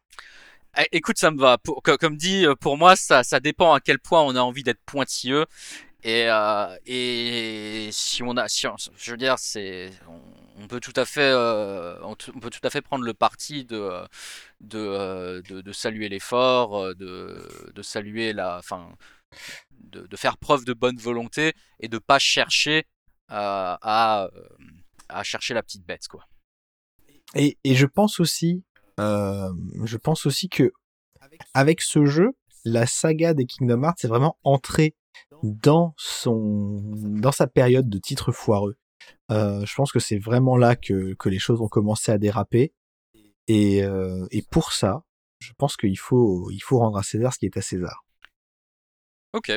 Eh, 0.78 0.86
écoute, 0.92 1.18
ça 1.18 1.30
me 1.30 1.38
va. 1.38 1.58
Comme 2.00 2.16
dit, 2.16 2.46
pour 2.60 2.76
moi, 2.76 2.96
ça, 2.96 3.22
dépend 3.40 3.74
à 3.74 3.80
quel 3.80 3.98
point 3.98 4.22
on 4.22 4.34
a 4.34 4.40
envie 4.40 4.62
d'être 4.62 4.80
pointilleux. 4.86 5.44
Et, 6.02 6.28
si 7.92 8.22
on 8.22 8.36
a, 8.36 8.48
si 8.48 8.66
je 8.96 9.10
veux 9.10 9.16
dire, 9.16 9.38
c'est, 9.38 9.90
peut 10.68 10.80
tout 10.80 10.92
à 10.96 11.04
fait, 11.04 11.20
euh, 11.20 11.98
on, 12.02 12.14
peut 12.14 12.50
tout 12.50 12.60
à 12.62 12.70
fait 12.70 12.80
prendre 12.80 13.04
le 13.04 13.14
parti 13.14 13.64
de, 13.64 13.90
de, 14.60 14.78
euh, 14.78 15.42
de, 15.42 15.72
saluer 15.72 16.08
l'effort, 16.08 16.78
euh, 16.78 16.94
de, 16.94 17.72
de, 17.74 17.82
saluer 17.82 18.32
la, 18.32 18.60
de, 19.70 20.06
de, 20.06 20.16
faire 20.16 20.38
preuve 20.38 20.64
de 20.64 20.72
bonne 20.72 20.96
volonté 20.96 21.54
et 21.80 21.88
de 21.88 21.98
pas 21.98 22.18
chercher 22.18 22.84
à, 23.28 24.28
chercher 25.22 25.54
la 25.54 25.62
petite 25.62 25.84
bête, 25.84 26.08
quoi. 26.08 26.24
Et, 27.34 27.58
et 27.64 27.74
je 27.74 27.86
pense 27.86 28.20
aussi, 28.20 28.62
je 28.98 29.96
pense 29.96 30.26
aussi 30.26 30.48
que 30.48 30.72
avec 31.52 31.82
ce 31.82 32.06
jeu, 32.06 32.30
la 32.64 32.86
saga 32.86 33.34
des 33.34 33.46
Kingdom 33.46 33.82
Hearts 33.82 34.04
est 34.04 34.08
vraiment 34.08 34.38
entrée 34.44 34.94
dans 35.42 35.94
son, 35.96 36.80
dans 36.94 37.32
sa 37.32 37.46
période 37.46 37.88
de 37.88 37.98
titres 37.98 38.32
foireux. 38.32 38.76
Euh, 39.30 39.64
je 39.64 39.74
pense 39.74 39.92
que 39.92 39.98
c'est 39.98 40.18
vraiment 40.18 40.56
là 40.56 40.76
que, 40.76 41.14
que 41.14 41.28
les 41.28 41.38
choses 41.38 41.60
ont 41.60 41.68
commencé 41.68 42.12
à 42.12 42.18
déraper. 42.18 42.72
Et, 43.48 43.82
euh, 43.82 44.26
et 44.30 44.42
pour 44.42 44.72
ça, 44.72 45.04
je 45.38 45.52
pense 45.56 45.76
qu'il 45.76 45.98
faut, 45.98 46.50
il 46.50 46.60
faut 46.60 46.78
rendre 46.78 46.98
à 46.98 47.02
César 47.02 47.32
ce 47.32 47.38
qui 47.38 47.46
est 47.46 47.56
à 47.56 47.62
César. 47.62 48.04
Ok. 49.32 49.52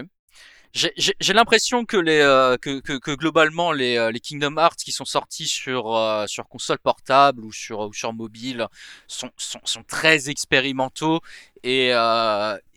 J'ai 0.74 1.34
l'impression 1.34 1.86
euh, 1.94 2.58
que, 2.58 2.80
que, 2.82 2.98
que, 3.00 3.16
globalement 3.16 3.72
les, 3.72 4.12
les 4.12 4.20
Kingdom 4.20 4.58
Hearts 4.58 4.76
qui 4.76 4.92
sont 4.92 5.06
sortis 5.06 5.48
sur, 5.48 5.98
sur 6.28 6.48
console 6.48 6.78
portable 6.80 7.44
ou 7.46 7.52
sur, 7.52 7.80
ou 7.80 7.94
sur 7.94 8.14
mobile 8.14 8.68
sont, 9.08 9.32
sont, 9.38 9.62
sont 9.64 9.84
très 9.84 10.30
expérimentaux 10.30 11.22
et, 11.64 11.94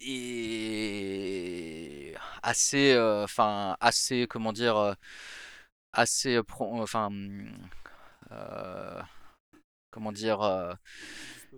et 0.01 0.55
assez, 2.43 2.97
enfin 2.99 3.77
assez 3.81 4.27
comment 4.31 4.53
dire 4.53 4.95
assez 5.93 6.37
euh, 6.37 6.43
enfin 6.59 7.11
euh, 8.33 9.03
comment 9.91 10.13
dire 10.13 10.43
euh, 10.43 10.73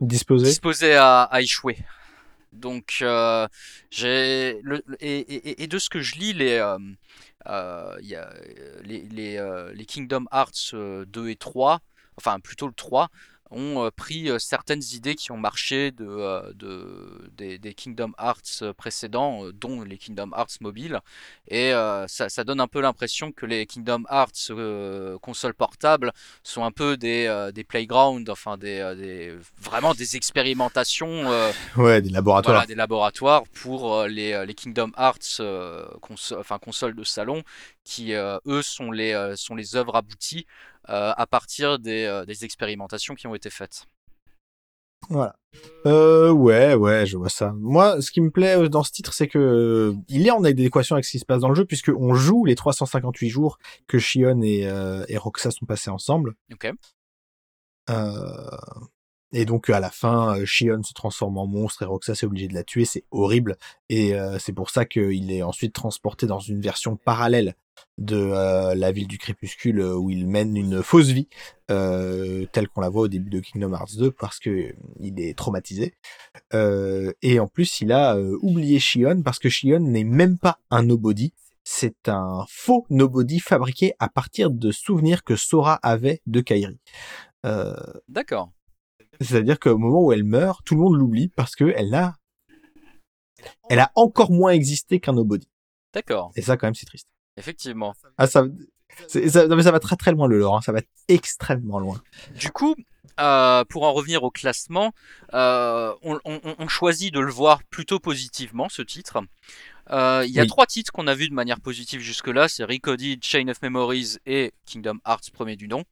disposé. 0.01 0.47
disposé 0.47 0.95
à, 0.95 1.23
à 1.23 1.41
échouer. 1.41 1.79
Donc 2.53 2.99
euh, 3.01 3.49
j'ai 3.91 4.61
le, 4.63 4.83
et, 5.01 5.63
et, 5.63 5.67
de 5.67 5.79
ce 5.79 5.89
que 5.89 6.01
je 6.01 6.17
lis 6.17 6.35
les 6.35 6.59
euh, 7.47 7.97
y 8.01 8.15
a 8.15 8.33
les, 8.83 9.03
les, 9.09 9.71
les 9.75 9.87
Kingdom 9.87 10.27
Hearts 10.33 10.75
2 10.75 11.29
et 11.29 11.37
3 11.37 11.81
enfin 12.17 12.41
plutôt 12.41 12.67
le 12.67 12.75
3 12.75 13.09
ont 13.53 13.85
euh, 13.85 13.91
pris 13.91 14.31
euh, 14.31 14.39
certaines 14.39 14.83
idées 14.93 15.15
qui 15.15 15.31
ont 15.31 15.37
marché 15.37 15.91
de, 15.91 16.07
euh, 16.07 16.53
de 16.55 17.59
des, 17.59 17.75
Kingdom 17.75 18.13
Hearts 18.19 18.73
précédents, 18.77 19.45
dont 19.53 19.83
les 19.83 19.99
Kingdom 19.99 20.31
Hearts 20.37 20.61
mobiles. 20.61 21.01
Et 21.49 21.73
ça, 22.07 22.29
ça, 22.29 22.45
donne 22.45 22.61
un 22.61 22.69
peu 22.69 22.81
l'impression 22.81 23.33
que 23.33 23.47
les 23.47 23.67
Kingdom 23.67 24.05
Hearts 24.11 24.53
consoles 25.21 25.55
portables 25.55 26.13
sont 26.43 26.65
un 26.65 26.71
peu 26.71 26.97
des, 26.97 27.51
des 27.55 27.65
playgrounds, 27.65 28.31
enfin 28.31 28.57
des, 28.59 28.95
des, 28.97 29.35
vraiment 29.61 29.95
des 29.95 30.17
expérimentations. 30.17 31.31
ouais, 31.77 32.03
des 32.03 32.11
laboratoires. 32.11 32.55
Voilà, 32.55 32.67
des 32.67 32.75
laboratoires 32.75 33.45
pour 33.49 34.05
les, 34.05 34.45
les 34.47 34.55
Kingdom 34.55 34.93
Hearts 34.97 35.41
enfin, 36.39 36.59
consoles 36.59 36.95
de 36.95 37.05
salon 37.05 37.43
qui 37.85 38.13
eux 38.13 38.63
sont 38.63 38.91
les, 38.91 39.35
sont 39.37 39.55
les 39.55 39.77
œuvres 39.77 39.97
abouties 39.97 40.47
euh, 40.89 41.13
à 41.17 41.27
partir 41.29 41.79
des, 41.79 42.07
euh, 42.07 42.25
des, 42.25 42.45
expérimentations 42.45 43.15
qui 43.15 43.29
ont 43.29 43.37
été 43.37 43.51
faites. 43.51 43.87
Voilà. 45.09 45.37
Euh, 45.87 46.31
ouais, 46.33 46.75
ouais, 46.75 47.07
je 47.07 47.17
vois 47.17 47.29
ça. 47.29 47.53
Moi, 47.57 48.01
ce 48.03 48.11
qui 48.11 48.21
me 48.21 48.31
plaît 48.31 48.69
dans 48.69 48.83
ce 48.83 48.91
titre, 48.91 49.13
c'est 49.13 49.29
que 49.29 49.95
il 50.09 50.27
est 50.27 50.33
en 50.33 50.43
adéquation 50.43 50.97
avec 50.97 51.05
ce 51.05 51.13
qui 51.13 51.19
se 51.21 51.25
passe 51.25 51.41
dans 51.41 51.49
le 51.49 51.55
jeu, 51.55 51.65
puisque 51.65 51.93
on 51.97 52.15
joue 52.15 52.45
les 52.45 52.57
358 52.57 53.29
jours 53.29 53.59
que 53.87 53.99
Shion 53.99 54.43
et, 54.43 54.69
et 55.09 55.17
Roxa 55.19 55.53
sont 55.53 55.67
passés 55.67 55.91
ensemble. 55.91 56.35
Ok. 56.53 56.73
Euh, 57.91 58.59
et 59.33 59.45
donc 59.45 59.71
à 59.71 59.81
la 59.81 59.91
fin, 59.91 60.45
Shion 60.45 60.83
se 60.83 60.93
transforme 60.93 61.39
en 61.39 61.47
monstre 61.47 61.83
et 61.83 61.87
Roxa 61.87 62.13
est 62.13 62.25
obligé 62.25 62.49
de 62.49 62.55
la 62.55 62.65
tuer, 62.65 62.85
c'est 62.85 63.05
horrible. 63.11 63.57
Et 63.89 64.15
c'est 64.39 64.53
pour 64.53 64.71
ça 64.71 64.85
qu'il 64.85 65.33
est 65.33 65.43
ensuite 65.43 65.73
transporté 65.73 66.27
dans 66.27 66.41
une 66.41 66.61
version 66.61 66.97
parallèle 66.97 67.55
de 67.99 68.17
euh, 68.17 68.75
la 68.75 68.93
ville 68.93 69.07
du 69.07 69.19
crépuscule 69.19 69.81
euh, 69.81 69.97
où 69.97 70.11
il 70.11 70.27
mène 70.27 70.57
une 70.57 70.83
fausse 70.83 71.09
vie 71.09 71.29
euh, 71.71 72.47
telle 72.53 72.69
qu'on 72.69 72.81
la 72.81 72.89
voit 72.89 73.03
au 73.03 73.09
début 73.09 73.31
de 73.31 73.41
Kingdom 73.41 73.73
Hearts 73.73 73.97
2 73.99 74.11
parce 74.13 74.39
que 74.39 74.75
il 75.01 75.21
est 75.21 75.37
traumatisé. 75.37 75.95
Et 76.53 77.41
en 77.41 77.47
plus 77.47 77.81
il 77.81 77.93
a 77.93 78.19
oublié 78.41 78.79
Shion 78.79 79.23
parce 79.23 79.39
que 79.39 79.49
Shion 79.49 79.81
n'est 79.81 80.05
même 80.05 80.39
pas 80.39 80.59
un 80.71 80.83
nobody. 80.83 81.33
C'est 81.65 82.09
un 82.09 82.45
faux 82.49 82.87
nobody 82.91 83.39
fabriqué 83.39 83.95
à 84.01 84.09
partir 84.09 84.51
de 84.51 84.73
souvenirs 84.73 85.23
que 85.23 85.37
Sora 85.37 85.75
avait 85.83 86.21
de 86.27 86.41
Kairi. 86.41 86.79
D'accord 88.09 88.51
c'est-à-dire 89.23 89.59
qu'au 89.59 89.79
moment 89.79 90.03
où 90.03 90.13
elle 90.13 90.25
meurt 90.25 90.65
tout 90.65 90.75
le 90.75 90.81
monde 90.81 90.97
l'oublie 90.97 91.29
parce 91.29 91.55
que 91.57 91.73
elle 91.77 91.95
a 91.95 92.15
elle 93.69 93.81
a 93.81 93.91
encore 93.95 94.31
moins 94.31 94.53
existé 94.53 95.01
qu'un 95.01 95.13
nobody 95.13 95.49
d'accord 95.93 96.33
et 96.37 96.43
ça 96.43 96.57
quand 96.57 96.67
même 96.67 96.75
c'est 96.75 96.87
triste 96.87 97.09
Effectivement. 97.37 97.95
Ah, 98.19 98.27
ça, 98.27 98.45
ça, 99.09 99.47
non, 99.47 99.57
mais 99.57 99.63
ça 99.63 99.71
va 99.71 99.81
très 99.81 99.97
très 99.97 100.13
loin 100.13 100.29
le 100.29 100.39
lore, 100.39 100.57
hein. 100.57 100.61
ça 100.61 100.73
va 100.73 100.81
extrêmement 101.09 101.79
loin. 101.79 102.01
Du 102.39 102.51
coup, 102.51 102.75
euh, 103.21 103.65
pour 103.65 103.85
en 103.85 103.93
revenir 103.93 104.23
au 104.23 104.31
classement, 104.31 104.93
euh, 105.33 105.95
on, 106.03 106.19
on, 106.25 106.41
on, 106.59 106.69
choisit 106.69 107.13
de 107.13 107.21
le 107.21 107.31
voir 107.31 107.63
plutôt 107.65 108.01
positivement, 108.01 108.69
ce 108.69 108.83
titre. 108.83 109.23
Euh, 109.91 110.25
il 110.27 110.33
y 110.33 110.41
a 110.41 110.47
trois 110.47 110.67
titres 110.67 110.93
qu'on 110.93 111.07
a 111.07 111.15
vus 111.15 111.29
de 111.29 111.35
manière 111.35 111.61
positive 111.61 112.01
jusque-là, 112.01 112.49
c'est 112.49 112.65
Recoded, 112.65 113.23
Chain 113.23 113.49
of 113.49 113.61
Memories 113.63 114.19
et 114.27 114.53
Kingdom 114.65 114.99
Hearts 115.07 115.31
premier 115.33 115.57
du 115.57 115.69
nom. 115.69 115.85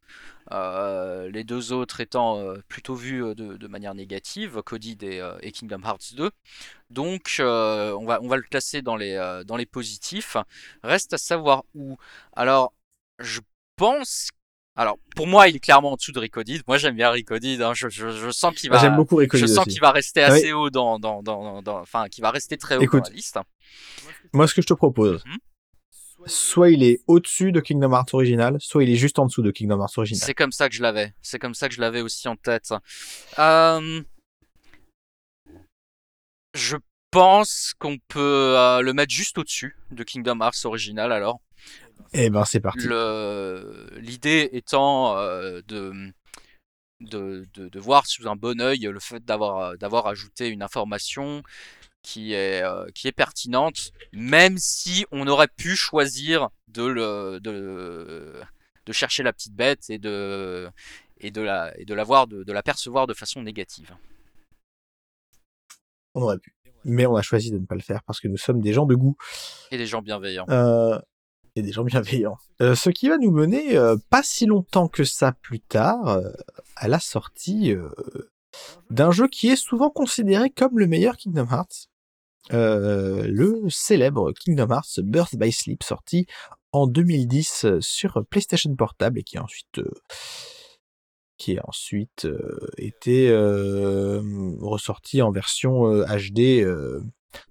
Euh, 0.53 1.31
les 1.31 1.45
deux 1.45 1.73
autres 1.73 2.01
étant 2.01 2.39
euh, 2.39 2.57
plutôt 2.69 2.95
vus 2.95 3.21
de, 3.35 3.57
de, 3.57 3.67
manière 3.69 3.95
négative, 3.95 4.63
Coded 4.63 5.03
et, 5.03 5.23
et, 5.43 5.53
Kingdom 5.53 5.83
Hearts 5.85 6.15
2. 6.15 6.31
Donc 6.91 7.37
on, 7.41 8.05
va, 8.07 8.21
on 8.23 8.29
va 8.29 8.37
le 8.37 8.43
classer 8.43 8.83
dans 8.83 8.97
les, 8.97 9.43
dans 9.47 9.57
les 9.57 9.67
positifs. 9.67 10.37
Reste 10.83 11.13
à 11.13 11.19
savoir 11.19 11.65
où. 11.75 11.97
Alors, 12.35 12.73
je 13.19 13.41
pense 13.77 14.31
alors, 14.81 14.97
pour 15.15 15.27
moi, 15.27 15.47
il 15.47 15.57
est 15.57 15.61
clairement 15.61 15.93
en 15.93 15.97
dessous 15.97 16.11
de 16.11 16.19
Recoded. 16.19 16.63
Moi, 16.67 16.79
j'aime 16.79 16.97
bien 16.97 17.11
Recoded. 17.11 17.61
Hein. 17.61 17.75
Je, 17.75 17.91
je, 17.91 18.09
je, 18.09 18.31
sens 18.31 18.55
qu'il 18.55 18.71
va. 18.71 18.79
J'aime 18.79 18.97
beaucoup 18.97 19.17
Recoded 19.17 19.47
Je 19.47 19.53
sens 19.53 19.67
qu'il 19.67 19.79
va 19.79 19.91
rester 19.91 20.23
ah 20.23 20.33
assez 20.33 20.55
haut 20.55 20.71
dans, 20.71 20.99
dans, 20.99 21.23
dans, 21.23 21.61
dans, 21.61 21.81
enfin, 21.81 22.09
qu'il 22.09 22.23
va 22.23 22.31
rester 22.31 22.57
très 22.57 22.77
haut 22.77 22.87
dans 22.87 22.99
la 22.99 23.11
liste. 23.11 23.39
Moi, 24.33 24.49
ce 24.49 24.55
que 24.55 24.63
je 24.63 24.67
te 24.67 24.73
propose, 24.73 25.23
hmm 25.27 25.37
soit 26.27 26.71
il 26.71 26.83
est 26.83 27.01
au-dessus 27.07 27.53
de 27.53 27.61
Kingdom 27.61 27.93
Hearts 27.93 28.13
original, 28.13 28.57
soit 28.61 28.85
il 28.85 28.91
est 28.91 28.97
juste 28.97 29.19
en 29.19 29.27
dessous 29.27 29.43
de 29.43 29.51
Kingdom 29.51 29.81
Hearts 29.81 29.97
original. 29.97 30.23
C'est 30.25 30.35
comme 30.35 30.53
ça 30.53 30.69
que 30.69 30.75
je 30.75 30.83
l'avais. 30.83 31.15
C'est 31.23 31.39
comme 31.39 31.55
ça 31.55 31.69
que 31.69 31.75
je 31.75 31.81
l'avais 31.81 32.01
aussi 32.01 32.29
en 32.29 32.37
tête. 32.37 32.73
Euh... 33.39 34.03
Je 36.55 36.77
pense 37.11 37.75
qu'on 37.79 37.99
peut 38.09 38.57
euh, 38.57 38.81
le 38.83 38.93
mettre 38.93 39.13
juste 39.13 39.39
au-dessus 39.39 39.77
de 39.91 40.05
Kingdom 40.05 40.41
Hearts 40.41 40.65
original 40.65 41.13
alors. 41.13 41.41
Eh 42.13 42.31
ben 42.31 42.45
c'est 42.45 42.61
parti. 42.61 42.87
L'idée 43.97 44.49
étant 44.53 45.17
euh, 45.17 45.61
de, 45.69 45.93
de, 47.01 47.47
de, 47.55 47.69
de, 47.69 47.81
voir 47.81 48.07
sous 48.07 48.29
un 48.29 48.37
bon 48.37 48.61
oeil 48.61 48.81
le 48.81 49.01
fait 49.01 49.25
d'avoir 49.25 49.77
d'avoir 49.79 50.07
ajouté 50.07 50.49
une 50.49 50.63
information 50.63 51.43
qui 52.03 52.33
est, 52.33 52.63
euh, 52.63 52.87
qui 52.95 53.09
est 53.09 53.13
pertinente, 53.13 53.93
même 54.13 54.59
si 54.59 55.05
on 55.11 55.27
aurait 55.27 55.49
pu 55.49 55.77
choisir 55.77 56.49
de, 56.69 56.85
le, 56.85 57.41
de, 57.41 58.41
de 58.87 58.93
chercher 58.93 59.23
la 59.23 59.33
petite 59.33 59.55
bête 59.55 59.91
et 59.91 59.99
de, 59.99 60.69
et 61.19 61.31
de 61.31 61.43
la, 61.43 61.79
et 61.79 61.85
de 61.85 61.95
la 61.95 62.05
voir, 62.05 62.27
de, 62.27 62.43
de 62.43 62.53
la 62.53 62.63
percevoir 62.63 63.07
de 63.07 63.15
façon 63.15 63.43
négative. 63.43 63.95
On 66.15 66.23
aurait 66.23 66.39
pu. 66.39 66.55
Mais 66.85 67.05
on 67.05 67.15
a 67.15 67.23
choisi 67.23 67.51
de 67.51 67.59
ne 67.59 67.67
pas 67.67 67.75
le 67.75 67.83
faire 67.83 68.03
parce 68.05 68.21
que 68.21 68.29
nous 68.29 68.39
sommes 68.39 68.63
des 68.63 68.73
gens 68.73 68.87
de 68.87 68.95
goût. 68.95 69.17
Et 69.71 69.77
des 69.77 69.87
gens 69.87 70.01
bienveillants. 70.01 70.47
Euh, 70.49 70.99
et 71.57 71.63
des 71.63 71.73
gens 71.73 71.85
bienveillants. 71.85 72.39
Euh, 72.61 72.75
ce 72.75 72.91
qui 72.91 73.09
va 73.09 73.19
nous 73.19 73.31
mener 73.31 73.77
euh, 73.77 73.97
pas 74.11 74.23
si 74.23 74.47
longtemps 74.47 74.89
que 74.89 75.05
ça 75.05 75.33
plus 75.33 75.61
tard 75.61 76.09
euh, 76.09 76.31
à 76.77 76.89
la 76.89 77.01
sortie 77.01 77.75
d'un 78.91 79.11
jeu 79.11 79.29
qui 79.29 79.49
est 79.49 79.57
souvent 79.57 79.91
considéré 79.91 80.51
comme 80.51 80.79
le 80.79 80.87
meilleur 80.87 81.17
Kingdom 81.17 81.47
Hearts. 81.51 81.89
le 82.51 83.69
célèbre 83.69 84.33
Kingdom 84.33 84.71
Hearts 84.71 85.01
Birth 85.03 85.37
by 85.37 85.53
Sleep 85.53 85.83
sorti 85.83 86.27
en 86.73 86.87
2010 86.87 87.81
sur 87.81 88.25
PlayStation 88.31 88.75
Portable 88.75 89.19
et 89.19 89.23
qui 89.23 89.37
a 89.37 89.43
ensuite 89.43 89.81
qui 91.37 91.59
a 91.59 91.63
ensuite 91.67 92.27
été 92.77 93.31
ressorti 94.61 95.23
en 95.23 95.31
version 95.31 96.03
HD 96.05 96.65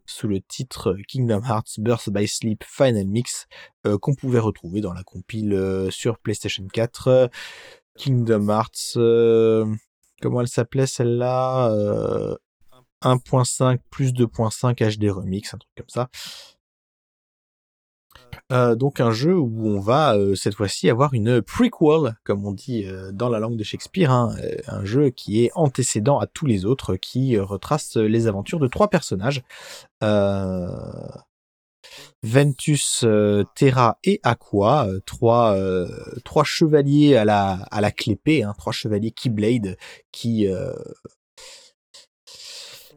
sous 0.06 0.28
le 0.28 0.42
titre 0.42 0.96
Kingdom 1.08 1.42
Hearts 1.44 1.80
Birth 1.80 2.10
by 2.10 2.28
Sleep 2.28 2.64
Final 2.66 3.08
Mix 3.08 3.48
euh, 3.86 3.98
qu'on 3.98 4.16
pouvait 4.16 4.40
retrouver 4.40 4.82
dans 4.82 4.94
la 4.94 5.04
compile 5.04 5.54
euh, 5.54 5.90
sur 5.90 6.18
PlayStation 6.20 6.66
4. 6.68 7.30
Kingdom 7.98 8.50
Hearts, 8.50 8.94
euh, 8.98 9.66
comment 10.22 10.42
elle 10.42 10.48
s'appelait 10.48 10.88
celle-là 10.88 11.70
1.5 13.02 13.80
plus 13.90 14.14
2.5 14.14 14.98
HD 14.98 15.10
Remix, 15.10 15.54
un 15.54 15.58
truc 15.58 15.72
comme 15.78 15.90
ça. 15.90 16.10
Euh, 18.52 18.76
donc 18.76 19.00
un 19.00 19.12
jeu 19.12 19.38
où 19.38 19.68
on 19.68 19.80
va 19.80 20.16
euh, 20.16 20.34
cette 20.36 20.56
fois-ci 20.56 20.90
avoir 20.90 21.14
une 21.14 21.42
prequel, 21.42 22.16
comme 22.24 22.46
on 22.46 22.52
dit 22.52 22.86
euh, 22.86 23.12
dans 23.12 23.30
la 23.30 23.40
langue 23.40 23.58
de 23.58 23.64
Shakespeare, 23.64 24.12
hein, 24.12 24.36
un 24.68 24.84
jeu 24.86 25.10
qui 25.10 25.44
est 25.44 25.52
antécédent 25.56 26.20
à 26.20 26.26
tous 26.28 26.46
les 26.46 26.66
autres, 26.66 26.96
qui 26.96 27.38
retrace 27.38 27.96
les 27.96 28.28
aventures 28.28 28.60
de 28.60 28.68
trois 28.68 28.90
personnages. 28.90 29.44
Ventus, 32.22 33.06
Terra 33.56 33.98
et 34.04 34.20
Aqua, 34.24 34.88
trois, 35.06 35.56
chevaliers 36.44 37.16
à 37.16 37.26
la, 37.26 37.54
à 37.72 37.82
la 37.82 37.92
clépée, 37.92 38.44
hein, 38.44 38.54
trois 38.58 38.74
chevaliers 38.74 39.12
Keyblade 39.12 39.78
qui 40.12 40.48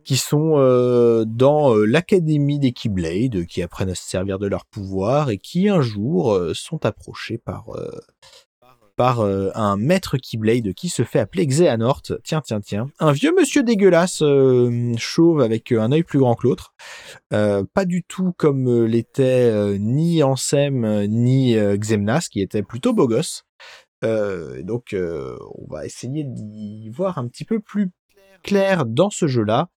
qui 0.05 0.17
sont 0.17 0.55
euh, 0.57 1.25
dans 1.27 1.75
euh, 1.75 1.85
l'académie 1.85 2.59
des 2.59 2.73
Keyblade, 2.73 3.47
qui 3.47 3.63
apprennent 3.63 3.91
à 3.91 3.95
se 3.95 4.09
servir 4.09 4.39
de 4.39 4.47
leur 4.47 4.67
pouvoir 4.67 5.31
et 5.31 5.39
qui 5.39 5.69
un 5.69 5.81
jour 5.81 6.33
euh, 6.33 6.55
sont 6.55 6.85
approchés 6.85 7.39
par 7.39 7.71
par 8.95 9.23
un 9.23 9.77
maître 9.79 10.19
Keyblade 10.19 10.75
qui 10.75 10.91
se 10.91 11.03
fait 11.03 11.19
appeler 11.19 11.47
Xehanort. 11.47 12.03
Tiens, 12.23 12.43
tiens, 12.43 12.61
tiens. 12.61 12.91
Un 13.01 13.13
vieux 13.13 13.35
monsieur 13.35 13.63
dégueulasse, 13.63 14.23
chauve 14.99 15.41
avec 15.41 15.73
un 15.73 15.91
œil 15.93 16.03
plus 16.03 16.19
grand 16.19 16.35
que 16.35 16.47
l'autre. 16.47 16.75
pas 17.31 17.85
du 17.87 18.05
tout 18.05 18.33
comme 18.37 18.85
l'était 18.85 19.79
ni 19.79 20.23
Ansem 20.23 21.07
ni 21.07 21.57
Xemnas, 21.57 22.29
qui 22.31 22.43
était 22.43 22.63
plutôt 22.63 22.93
beau 22.93 23.09
gosse. 23.09 23.45
donc, 24.03 24.95
on 24.95 25.67
va 25.73 25.87
essayer 25.87 26.25
d'y 26.25 26.91
voir 26.91 27.17
un 27.17 27.27
petit 27.29 27.47
peu 27.47 27.61
plus 27.61 27.91
clair 28.43 28.87
dans 28.87 29.11
ce 29.11 29.27
jeu-là. 29.27 29.69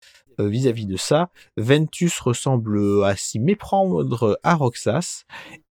Euh, 0.41 0.49
vis-à-vis 0.49 0.87
de 0.87 0.97
ça, 0.97 1.31
Ventus 1.57 2.19
ressemble 2.19 3.05
à 3.05 3.15
s'y 3.17 3.39
méprendre 3.39 4.39
à 4.43 4.55
Roxas 4.55 5.25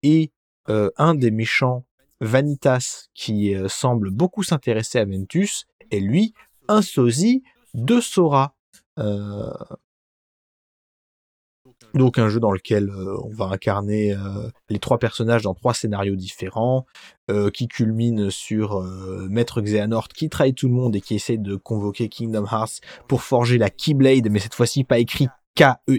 et 0.02 0.30
euh, 0.68 0.90
un 0.96 1.14
des 1.14 1.32
méchants, 1.32 1.84
Vanitas, 2.20 3.08
qui 3.14 3.54
euh, 3.54 3.68
semble 3.68 4.10
beaucoup 4.10 4.44
s'intéresser 4.44 4.98
à 4.98 5.04
Ventus, 5.04 5.66
est 5.90 5.98
lui 5.98 6.32
un 6.68 6.82
sosie 6.82 7.42
de 7.74 8.00
Sora. 8.00 8.54
Donc 11.94 12.18
un 12.18 12.28
jeu 12.28 12.40
dans 12.40 12.52
lequel 12.52 12.88
euh, 12.88 13.16
on 13.24 13.30
va 13.34 13.46
incarner 13.46 14.12
euh, 14.12 14.48
les 14.68 14.78
trois 14.78 14.98
personnages 14.98 15.42
dans 15.42 15.54
trois 15.54 15.74
scénarios 15.74 16.16
différents, 16.16 16.86
euh, 17.30 17.50
qui 17.50 17.68
culmine 17.68 18.30
sur 18.30 18.82
Maître 19.28 19.60
Xehanort 19.60 20.08
qui 20.08 20.28
trahit 20.28 20.56
tout 20.56 20.68
le 20.68 20.74
monde 20.74 20.96
et 20.96 21.00
qui 21.00 21.14
essaie 21.14 21.36
de 21.36 21.56
convoquer 21.56 22.08
Kingdom 22.08 22.46
Hearts 22.50 22.80
pour 23.08 23.22
forger 23.22 23.58
la 23.58 23.70
Keyblade, 23.70 24.28
mais 24.30 24.38
cette 24.38 24.54
fois-ci 24.54 24.84
pas 24.84 24.98
écrit 24.98 25.28
K-E-Y-B-L-A-D-E, 25.54 25.96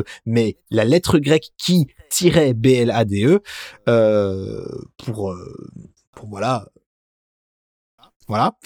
e, 0.00 0.04
mais 0.24 0.56
la 0.70 0.84
lettre 0.84 1.18
grecque 1.18 1.52
qui 1.56 1.86
tirait 2.10 2.52
B-L-A-D-E, 2.52 3.42
pour, 4.98 5.34
pour 6.12 6.28
voilà, 6.28 6.66
voilà, 8.26 8.56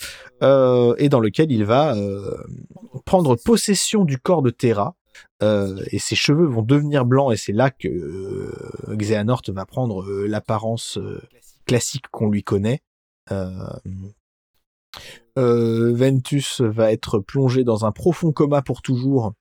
et 0.99 1.11
dans 1.11 1.21
lequel 1.21 1.53
il 1.53 1.65
va 1.67 1.95
prendre 3.05 3.37
possession 3.37 4.05
du 4.05 4.19
corps 4.19 4.43
de 4.43 4.51
Terra, 4.51 4.97
euh, 5.43 5.83
et 5.91 5.99
ses 5.99 6.17
cheveux 6.17 6.47
vont 6.47 6.63
devenir 6.63 7.05
blancs 7.05 7.33
et 7.33 7.37
c'est 7.37 7.53
là 7.53 7.71
que 7.71 7.89
euh, 7.89 8.97
Xehanort 8.97 9.43
va 9.49 9.65
prendre 9.65 10.03
euh, 10.03 10.27
l'apparence 10.27 10.99
classique 11.67 12.09
qu'on 12.11 12.29
lui 12.29 12.43
connaît. 12.43 12.83
Ventus 15.37 16.61
va 16.61 16.93
être 16.93 17.21
plongé 17.21 17.65
dans 17.65 17.87
un 17.87 17.93
profond 17.93 18.33
coma 18.33 18.61
pour 18.61 18.83
toujours, 18.83 19.35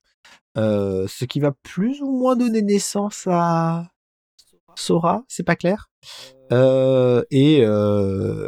ce 0.56 1.26
qui 1.26 1.40
va 1.40 1.52
plus 1.64 2.02
ou 2.02 2.12
moins 2.12 2.36
donner 2.36 2.62
naissance 2.62 3.28
à 3.28 3.90
Sora, 4.76 5.24
c'est 5.28 5.44
pas 5.44 5.56
clair. 5.56 5.90
et 6.52 7.66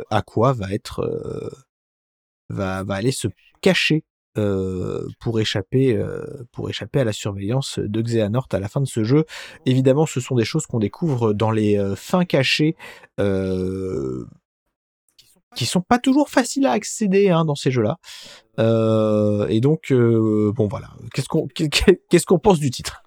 Aqua 0.10 0.54
va 0.54 0.72
être 0.72 1.52
va, 2.50 2.84
va 2.84 2.96
aller 2.96 3.12
se 3.12 3.28
cacher 3.62 4.04
euh, 4.38 5.10
pour 5.20 5.42
échapper 5.42 5.98
euh, 5.98 6.24
pour 6.54 6.70
échapper 6.70 7.02
à 7.02 7.04
la 7.04 7.12
surveillance 7.12 7.80
de 7.80 8.02
Xehanort 8.02 8.48
à 8.54 8.62
la 8.62 8.70
fin 8.70 8.80
de 8.80 8.88
ce 8.88 9.04
jeu. 9.04 9.26
Évidemment, 9.66 10.06
ce 10.06 10.22
sont 10.22 10.36
des 10.36 10.46
choses 10.46 10.66
qu'on 10.68 10.80
découvre 10.80 11.34
dans 11.34 11.52
les 11.52 11.78
euh, 11.78 11.98
fins 11.98 12.24
cachées 12.24 12.78
qui 15.54 15.66
sont 15.66 15.82
pas 15.82 16.00
toujours 16.00 16.30
faciles 16.30 16.66
à 16.66 16.72
accéder 16.72 17.30
hein, 17.30 17.44
dans 17.44 17.56
ces 17.56 17.72
jeux-là. 17.72 17.98
et 18.58 19.60
donc 19.60 19.92
bon 19.92 20.68
voilà, 20.70 20.92
qu'est-ce 21.14 21.28
qu'on 21.28 21.48
qu'est-ce 21.48 22.26
qu'on 22.26 22.40
pense 22.40 22.60
du 22.60 22.70
titre? 22.70 23.04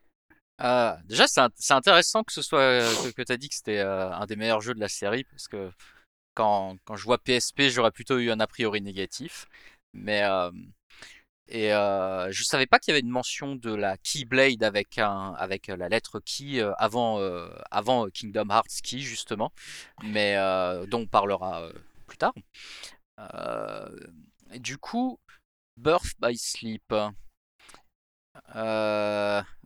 Déjà, 1.08 1.24
c'est 1.26 1.72
intéressant 1.72 2.22
que 2.22 2.34
ce 2.34 2.42
soit 2.42 2.80
que, 3.16 3.22
tu 3.22 3.32
as 3.32 3.38
dit 3.38 3.48
que 3.48 3.54
c'était 3.54 3.80
un 3.80 4.26
des 4.26 4.36
meilleurs 4.36 4.60
jeux 4.60 4.74
de 4.74 4.80
la 4.80 4.88
série, 4.88 5.24
parce 5.24 5.48
que 5.48 5.70
quand, 6.34 6.76
quand 6.84 6.96
je 6.96 7.04
vois 7.04 7.16
PSP, 7.16 7.62
j'aurais 7.70 7.92
plutôt 7.92 8.18
eu 8.18 8.30
un 8.30 8.40
a 8.40 8.46
priori 8.46 8.82
négatif. 8.82 9.46
Mais 9.94 10.22
et 11.48 11.74
euh, 11.74 12.30
je 12.32 12.42
savais 12.42 12.66
pas 12.66 12.78
qu'il 12.78 12.92
y 12.92 12.96
avait 12.96 13.04
une 13.04 13.10
mention 13.10 13.54
de 13.54 13.74
la 13.74 13.98
Keyblade 13.98 14.62
avec 14.62 14.98
un 14.98 15.34
avec 15.34 15.66
la 15.66 15.88
lettre 15.90 16.20
Key 16.20 16.60
euh, 16.60 16.72
avant 16.78 17.20
euh, 17.20 17.48
avant 17.70 18.08
Kingdom 18.08 18.48
Hearts 18.50 18.80
Key 18.82 19.00
justement, 19.00 19.52
mais 20.02 20.36
euh, 20.36 20.86
dont 20.86 21.02
on 21.02 21.06
parlera 21.06 21.68
plus 22.06 22.16
tard. 22.18 22.34
Du 24.56 24.78
coup, 24.78 25.18
Birth 25.76 26.14
by 26.20 26.36
Sleep. 26.36 26.94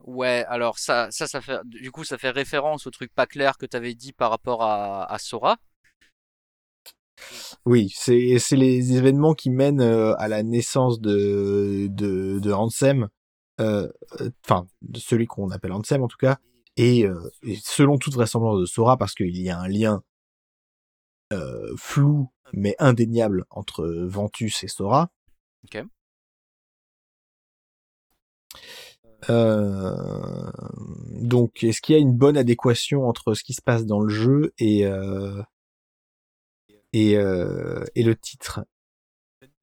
ouais, 0.05 0.45
alors 0.49 0.79
ça, 0.79 1.11
ça, 1.11 1.41
fait, 1.41 1.61
du 1.65 1.91
coup, 1.91 2.05
ça 2.05 2.19
fait 2.19 2.31
référence 2.31 2.87
au 2.87 2.91
truc 2.91 3.13
pas 3.15 3.27
clair 3.27 3.57
que 3.59 3.67
tu 3.67 3.77
avais 3.77 3.95
dit 3.95 4.13
par 4.13 4.31
rapport 4.31 4.63
à 4.63 5.19
Sora. 5.19 5.59
Oui, 7.67 7.93
c'est 7.95 8.17
les 8.53 8.97
événements 8.97 9.35
qui 9.35 9.51
mènent 9.51 9.81
euh, 9.81 10.15
à 10.19 10.29
la 10.29 10.43
naissance 10.43 11.01
de 11.01 11.89
de, 11.91 12.39
de 12.39 12.53
Ansem, 12.53 13.09
euh, 13.61 13.89
euh, 14.21 14.31
enfin 14.45 14.67
de 14.83 14.99
celui 14.99 15.27
qu'on 15.27 15.51
appelle 15.51 15.73
Ansem 15.73 16.03
en 16.03 16.09
tout 16.09 16.17
cas, 16.17 16.39
et, 16.77 17.07
selon 17.63 17.99
toute 17.99 18.15
vraisemblance 18.15 18.61
de 18.61 18.67
Sora 18.67 18.97
parce 18.97 19.15
qu'il 19.15 19.37
y 19.37 19.51
a 19.51 19.59
un 19.59 19.69
lien 19.69 20.03
flou 21.77 22.31
mais 22.55 22.75
indéniable 22.79 23.45
entre 23.51 23.87
Ventus 23.87 24.65
et 24.65 24.69
Sora. 24.69 25.11
Ok. 25.65 25.85
donc, 31.21 31.63
est-ce 31.65 31.83
qu'il 31.83 31.95
y 31.95 31.99
a 31.99 32.01
une 32.01 32.17
bonne 32.17 32.37
adéquation 32.39 33.07
entre 33.07 33.35
ce 33.35 33.43
qui 33.43 33.53
se 33.53 33.61
passe 33.61 33.85
dans 33.85 34.01
le 34.01 34.09
jeu 34.09 34.55
et, 34.59 34.87
et, 36.93 37.17
euh, 37.17 37.85
et 37.95 38.03
le 38.03 38.17
titre. 38.17 38.65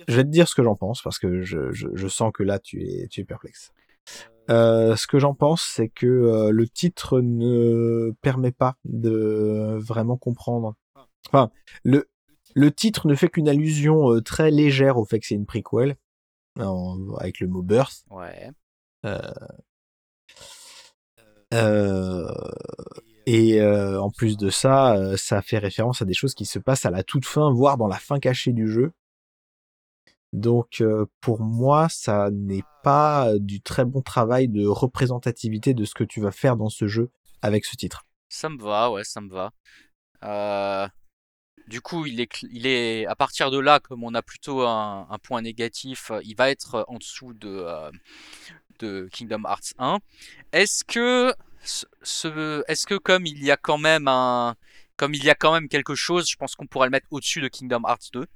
Je 0.08 0.16
vais 0.16 0.24
te 0.24 0.30
dire 0.30 0.48
ce 0.48 0.56
que 0.56 0.64
j'en 0.64 0.76
pense 0.76 1.02
parce 1.02 1.20
que 1.20 1.42
je, 1.42 1.72
je, 1.72 1.88
je, 1.94 2.08
sens 2.08 2.32
que 2.34 2.44
là 2.44 2.60
tu 2.60 2.84
es, 2.84 3.08
tu 3.08 3.22
es 3.22 3.24
perplexe. 3.24 3.72
Euh, 4.50 4.96
ce 4.96 5.08
que 5.08 5.18
j'en 5.18 5.34
pense, 5.34 5.64
c'est 5.64 5.90
que 5.90 6.06
euh, 6.06 6.52
le 6.52 6.68
titre 6.68 7.22
ne 7.22 8.14
permet 8.22 8.52
pas 8.52 8.78
de 8.86 9.78
vraiment 9.80 10.18
comprendre. 10.18 10.76
Enfin, 11.28 11.50
le, 11.84 12.08
le 12.54 12.72
titre 12.72 13.08
ne 13.08 13.16
fait 13.16 13.30
qu'une 13.30 13.50
allusion 13.50 14.22
très 14.22 14.52
légère 14.52 14.98
au 14.98 15.06
fait 15.06 15.20
que 15.20 15.26
c'est 15.26 15.36
une 15.36 15.48
prequel, 15.48 15.96
avec 16.60 17.40
le 17.40 17.48
mot 17.48 17.64
birth. 17.64 18.06
Ouais. 18.12 18.52
Euh, 21.54 22.28
et 23.26 23.60
euh, 23.60 24.00
en 24.00 24.12
plus 24.12 24.38
de 24.38 24.50
ça, 24.50 24.96
euh, 24.96 25.18
ça 25.18 25.42
fait 25.42 25.58
référence 25.58 26.02
à 26.02 26.06
des 26.06 26.14
choses 26.14 26.36
qui 26.36 26.46
se 26.46 26.60
passent 26.60 26.86
à 26.86 26.92
la 26.92 27.04
toute 27.04 27.26
fin, 27.26 27.52
voire 27.52 27.78
dans 27.78 27.88
la 27.88 27.98
fin 27.98 28.20
cachée 28.20 28.54
du 28.54 28.72
jeu. 28.72 28.92
Donc 30.32 30.82
euh, 30.82 31.06
pour 31.22 31.42
moi, 31.42 31.88
ça 31.90 32.30
n'est 32.32 32.64
pas 32.84 33.32
du 33.40 33.62
très 33.62 33.86
bon 33.86 34.02
travail 34.02 34.48
de 34.48 34.68
représentativité 34.68 35.74
de 35.74 35.86
ce 35.86 35.96
que 35.96 36.04
tu 36.04 36.22
vas 36.22 36.32
faire 36.32 36.56
dans 36.56 36.70
ce 36.70 36.88
jeu 36.88 37.10
avec 37.42 37.66
ce 37.66 37.76
titre. 37.76 38.04
Ça 38.30 38.50
me 38.50 38.62
va, 38.62 38.92
ouais, 38.92 39.04
ça 39.04 39.22
me 39.22 39.30
va. 39.30 40.92
Du 41.68 41.82
coup, 41.82 42.06
il 42.06 42.20
est, 42.20 42.30
il 42.52 42.68
est 42.68 43.08
à 43.08 43.16
partir 43.16 43.50
de 43.50 43.58
là, 43.58 43.80
comme 43.80 44.04
on 44.04 44.14
a 44.14 44.22
plutôt 44.22 44.62
un, 44.62 45.18
point 45.24 45.42
négatif, 45.42 46.12
il 46.24 46.36
va 46.36 46.52
être 46.52 46.86
en 46.88 46.98
dessous 46.98 47.34
de, 47.34 47.66
de 48.80 49.10
Kingdom 49.12 49.44
Hearts 49.46 49.74
1. 49.80 49.98
Est-ce 50.52 50.84
que, 50.84 51.34
ce, 51.66 52.64
est-ce 52.70 52.86
que 52.86 52.96
comme 52.96 53.26
il 53.26 53.44
y 53.44 53.52
a 53.52 53.58
quand 53.58 53.78
même 53.78 54.08
un, 54.08 54.56
comme 54.98 55.14
il 55.14 55.24
y 55.24 55.30
a 55.30 55.36
quand 55.36 55.54
même 55.54 55.68
quelque 55.68 55.96
chose, 55.96 56.30
je 56.30 56.38
pense 56.38 56.56
qu'on 56.56 56.68
pourrait 56.68 56.88
le 56.88 56.92
mettre 56.92 57.08
au-dessus 57.12 57.42
de 57.42 57.48
Kingdom 57.48 57.82
Hearts 57.88 58.12
2 58.14 58.28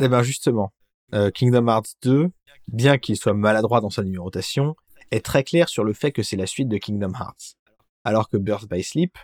Eh 0.00 0.08
ben 0.08 0.22
justement, 0.22 0.72
euh, 1.14 1.30
Kingdom 1.30 1.68
Hearts 1.68 1.94
2, 2.02 2.30
bien 2.68 2.98
qu'il 2.98 3.16
soit 3.16 3.34
maladroit 3.34 3.80
dans 3.80 3.90
sa 3.90 4.02
numérotation, 4.02 4.74
est 5.10 5.24
très 5.24 5.44
clair 5.44 5.68
sur 5.68 5.84
le 5.84 5.92
fait 5.92 6.12
que 6.12 6.22
c'est 6.22 6.36
la 6.36 6.46
suite 6.46 6.68
de 6.68 6.78
Kingdom 6.78 7.12
Hearts. 7.14 7.56
Alors 8.04 8.28
que 8.28 8.36
Birth 8.36 8.68
by 8.68 8.82
Sleep, 8.82 9.16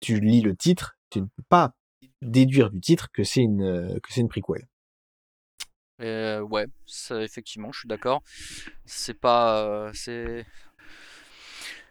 tu 0.00 0.20
lis 0.20 0.42
le 0.42 0.54
titre, 0.54 0.96
tu 1.10 1.20
ne 1.20 1.26
peux 1.26 1.42
pas 1.48 1.74
déduire 2.20 2.70
du 2.70 2.80
titre 2.80 3.10
que 3.12 3.24
c'est 3.24 3.40
une 3.40 3.62
euh, 3.62 3.98
que 4.00 4.12
c'est 4.12 4.20
une 4.20 4.28
prequel. 4.28 4.68
Euh, 6.02 6.40
ouais, 6.40 6.66
effectivement, 7.10 7.72
je 7.72 7.80
suis 7.80 7.88
d'accord. 7.88 8.22
C'est 8.84 9.14
pas, 9.14 9.64
euh, 9.64 9.90
c'est, 9.94 10.44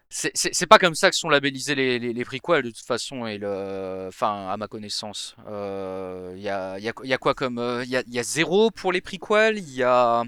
c'est 0.09 0.67
pas 0.67 0.79
comme 0.79 0.95
ça 0.95 1.09
que 1.09 1.15
sont 1.15 1.29
labellisés 1.29 1.75
les, 1.75 1.97
les, 1.99 2.25
prequels 2.25 2.63
de 2.63 2.69
toute 2.71 2.85
façon 2.85 3.25
et 3.25 3.37
le, 3.37 4.07
enfin 4.09 4.49
à 4.49 4.57
ma 4.57 4.67
connaissance. 4.67 5.35
Il 5.39 5.43
euh, 5.47 6.37
y, 6.37 6.49
a, 6.49 6.77
y, 6.79 6.89
a, 6.89 6.93
y, 7.03 7.17
quoi 7.17 7.33
comme, 7.33 7.81
il 7.85 7.89
y, 7.89 8.19
a, 8.19 8.23
zéro 8.23 8.71
pour 8.71 8.91
les 8.91 9.01
prequels, 9.01 9.57
il 9.57 9.73
y 9.73 9.83
a 9.83 10.23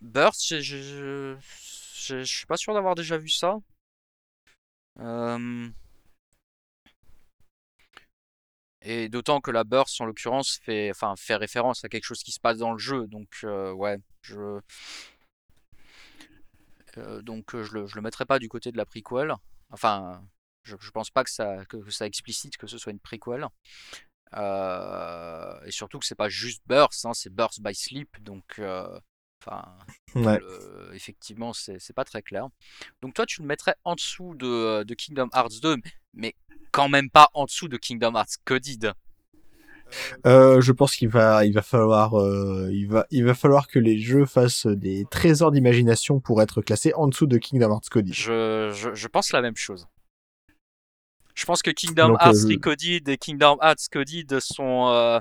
Burst, 0.00 0.60
je, 0.60 0.60
je, 0.60 1.36
je, 1.94 2.24
suis 2.24 2.46
pas 2.46 2.56
sûr 2.56 2.74
d'avoir 2.74 2.96
déjà 2.96 3.16
vu 3.16 3.28
ça. 3.28 3.58
Euh... 4.98 5.68
Et 8.84 9.08
d'autant 9.08 9.40
que 9.40 9.50
la 9.50 9.64
burst, 9.64 10.00
en 10.00 10.06
l'occurrence, 10.06 10.58
fait, 10.62 10.90
enfin, 10.90 11.14
fait 11.16 11.36
référence 11.36 11.84
à 11.84 11.88
quelque 11.88 12.04
chose 12.04 12.22
qui 12.22 12.32
se 12.32 12.40
passe 12.40 12.58
dans 12.58 12.72
le 12.72 12.78
jeu. 12.78 13.06
Donc, 13.06 13.28
euh, 13.44 13.72
ouais, 13.72 13.98
je. 14.22 14.60
Euh, 16.98 17.22
donc, 17.22 17.54
euh, 17.54 17.62
je 17.62 17.72
le, 17.74 17.86
je 17.86 17.94
le 17.94 18.02
mettrai 18.02 18.26
pas 18.26 18.38
du 18.38 18.48
côté 18.48 18.72
de 18.72 18.76
la 18.76 18.84
prequel. 18.84 19.34
Enfin, 19.70 20.22
je, 20.64 20.76
je 20.80 20.90
pense 20.90 21.10
pas 21.10 21.24
que 21.24 21.30
ça, 21.30 21.64
que, 21.66 21.88
ça 21.90 22.06
explicite 22.06 22.56
que 22.56 22.66
ce 22.66 22.76
soit 22.76 22.92
une 22.92 23.00
prequel. 23.00 23.46
et 24.34 25.70
surtout 25.70 25.98
que 25.98 26.06
c'est 26.06 26.14
pas 26.16 26.28
juste 26.28 26.62
burst, 26.66 27.06
hein, 27.06 27.14
c'est 27.14 27.30
burst 27.32 27.62
by 27.62 27.74
sleep. 27.74 28.20
Donc, 28.22 28.60
enfin, 29.46 29.64
effectivement, 30.94 31.52
c'est 31.52 31.94
pas 31.94 32.04
très 32.04 32.22
clair. 32.22 32.48
Donc, 33.00 33.14
toi, 33.14 33.26
tu 33.26 33.42
le 33.42 33.46
mettrais 33.46 33.74
en 33.84 33.94
dessous 33.94 34.34
de, 34.34 34.82
de 34.84 34.94
Kingdom 34.94 35.28
Hearts 35.34 35.60
2, 35.62 35.76
mais 36.14 36.34
quand 36.70 36.88
même 36.88 37.10
pas 37.10 37.28
en 37.34 37.44
dessous 37.44 37.68
de 37.68 37.76
Kingdom 37.76 38.14
Hearts 38.14 38.38
Coded. 38.44 38.92
Euh, 40.26 40.62
je 40.62 40.72
pense 40.72 40.96
qu'il 40.96 41.08
va, 41.08 41.44
il 41.44 41.52
va 41.52 41.60
falloir, 41.60 42.18
euh, 42.18 42.70
il 42.72 42.88
va, 42.88 43.06
il 43.10 43.24
va 43.24 43.34
falloir 43.34 43.68
que 43.68 43.78
les 43.78 43.98
jeux 43.98 44.24
fassent 44.24 44.66
des 44.66 45.04
trésors 45.10 45.52
d'imagination 45.52 46.18
pour 46.18 46.40
être 46.40 46.62
classés 46.62 46.94
en 46.94 47.08
dessous 47.08 47.26
de 47.26 47.36
Kingdom 47.36 47.70
Hearts 47.70 47.90
Coded. 47.90 48.14
Je, 48.14 48.72
je, 48.74 48.94
je 48.94 49.08
pense 49.08 49.32
la 49.32 49.42
même 49.42 49.56
chose. 49.56 49.86
Je 51.34 51.44
pense 51.46 51.62
que 51.62 51.70
Kingdom 51.70 52.16
Hearts 52.20 52.44
euh, 52.44 52.48
Recoded 52.48 53.08
et 53.08 53.16
Kingdom 53.16 53.58
Hearts 53.62 53.88
Coded 53.90 54.38
sont, 54.40 54.88
euh, 54.88 55.18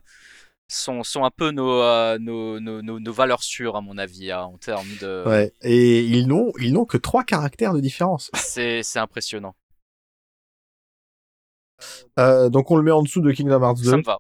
sont, 0.71 1.03
sont 1.03 1.23
un 1.23 1.31
peu 1.31 1.51
nos, 1.51 1.81
euh, 1.81 2.17
nos, 2.19 2.59
nos, 2.59 2.81
nos, 2.81 3.13
valeurs 3.13 3.43
sûres, 3.43 3.75
à 3.75 3.81
mon 3.81 3.97
avis, 3.97 4.31
hein, 4.31 4.43
en 4.43 4.57
termes 4.57 4.87
de. 5.01 5.23
Ouais, 5.25 5.53
et 5.61 6.01
ils 6.01 6.27
n'ont, 6.27 6.51
ils 6.59 6.73
n'ont 6.73 6.85
que 6.85 6.97
trois 6.97 7.23
caractères 7.23 7.73
de 7.73 7.79
différence. 7.79 8.31
C'est, 8.35 8.83
c'est 8.83 8.99
impressionnant. 8.99 9.55
Euh, 12.19 12.49
donc 12.49 12.69
on 12.69 12.75
le 12.75 12.83
met 12.83 12.91
en 12.91 13.01
dessous 13.01 13.21
de 13.21 13.31
Kingdom 13.31 13.61
Hearts 13.61 13.81
2. 13.81 13.89
Ça 13.89 13.97
me 13.97 14.03
va. 14.03 14.19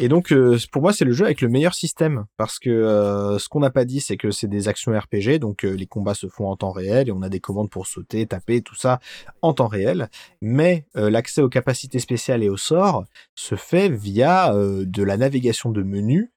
Et 0.00 0.08
donc 0.08 0.32
euh, 0.32 0.58
pour 0.72 0.82
moi 0.82 0.92
c'est 0.92 1.04
le 1.04 1.12
jeu 1.12 1.26
avec 1.26 1.40
le 1.40 1.48
meilleur 1.48 1.74
système 1.74 2.24
parce 2.36 2.58
que 2.58 2.70
euh, 2.70 3.38
ce 3.38 3.48
qu'on 3.48 3.60
n'a 3.60 3.70
pas 3.70 3.84
dit 3.84 4.00
c'est 4.00 4.16
que 4.16 4.30
c'est 4.30 4.48
des 4.48 4.66
actions 4.66 4.98
RPG 4.98 5.38
donc 5.38 5.62
les 5.62 5.86
combats 5.86 6.14
se 6.14 6.26
font 6.26 6.46
en 6.48 6.56
temps 6.56 6.72
réel 6.72 7.08
et 7.08 7.12
on 7.12 7.22
a 7.22 7.28
des 7.28 7.40
commandes 7.40 7.70
pour 7.70 7.86
sauter, 7.86 8.26
taper, 8.26 8.62
tout 8.62 8.74
ça 8.74 8.98
en 9.42 9.52
temps 9.52 9.68
réel. 9.68 10.08
Mais 10.40 10.86
l'accès 10.94 11.42
aux 11.42 11.48
capacités 11.48 11.98
spéciales 11.98 12.42
et 12.42 12.48
aux 12.48 12.56
sorts 12.56 13.04
se 13.34 13.54
fait 13.54 13.88
via 13.88 14.52
de 14.54 15.02
la 15.02 15.16
navigation 15.16 15.70
de 15.70 15.82
menus 15.82 16.30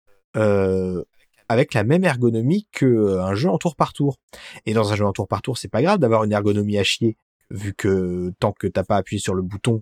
avec 1.50 1.74
la 1.74 1.84
même 1.84 2.04
ergonomie 2.04 2.68
que 2.72 2.86
euh, 2.86 3.24
un 3.24 3.36
jeu 3.36 3.50
en 3.50 3.58
tour 3.58 3.76
par 3.76 3.94
tour. 3.94 4.18
Et 4.66 4.74
dans 4.74 4.92
un 4.92 4.96
jeu 4.96 5.06
en 5.06 5.14
tour 5.14 5.28
par 5.28 5.42
tour, 5.42 5.58
c'est 5.58 5.70
pas 5.70 5.82
grave 5.82 6.00
d'avoir 6.00 6.24
une 6.24 6.32
ergonomie 6.32 6.78
à 6.78 6.84
chier, 6.84 7.18
vu 7.50 7.74
que 7.74 8.34
tant 8.40 8.52
que 8.52 8.68
t'as 8.68 8.84
pas 8.84 8.98
appuyé 8.98 9.22
sur 9.22 9.34
le 9.34 9.42
bouton. 9.42 9.82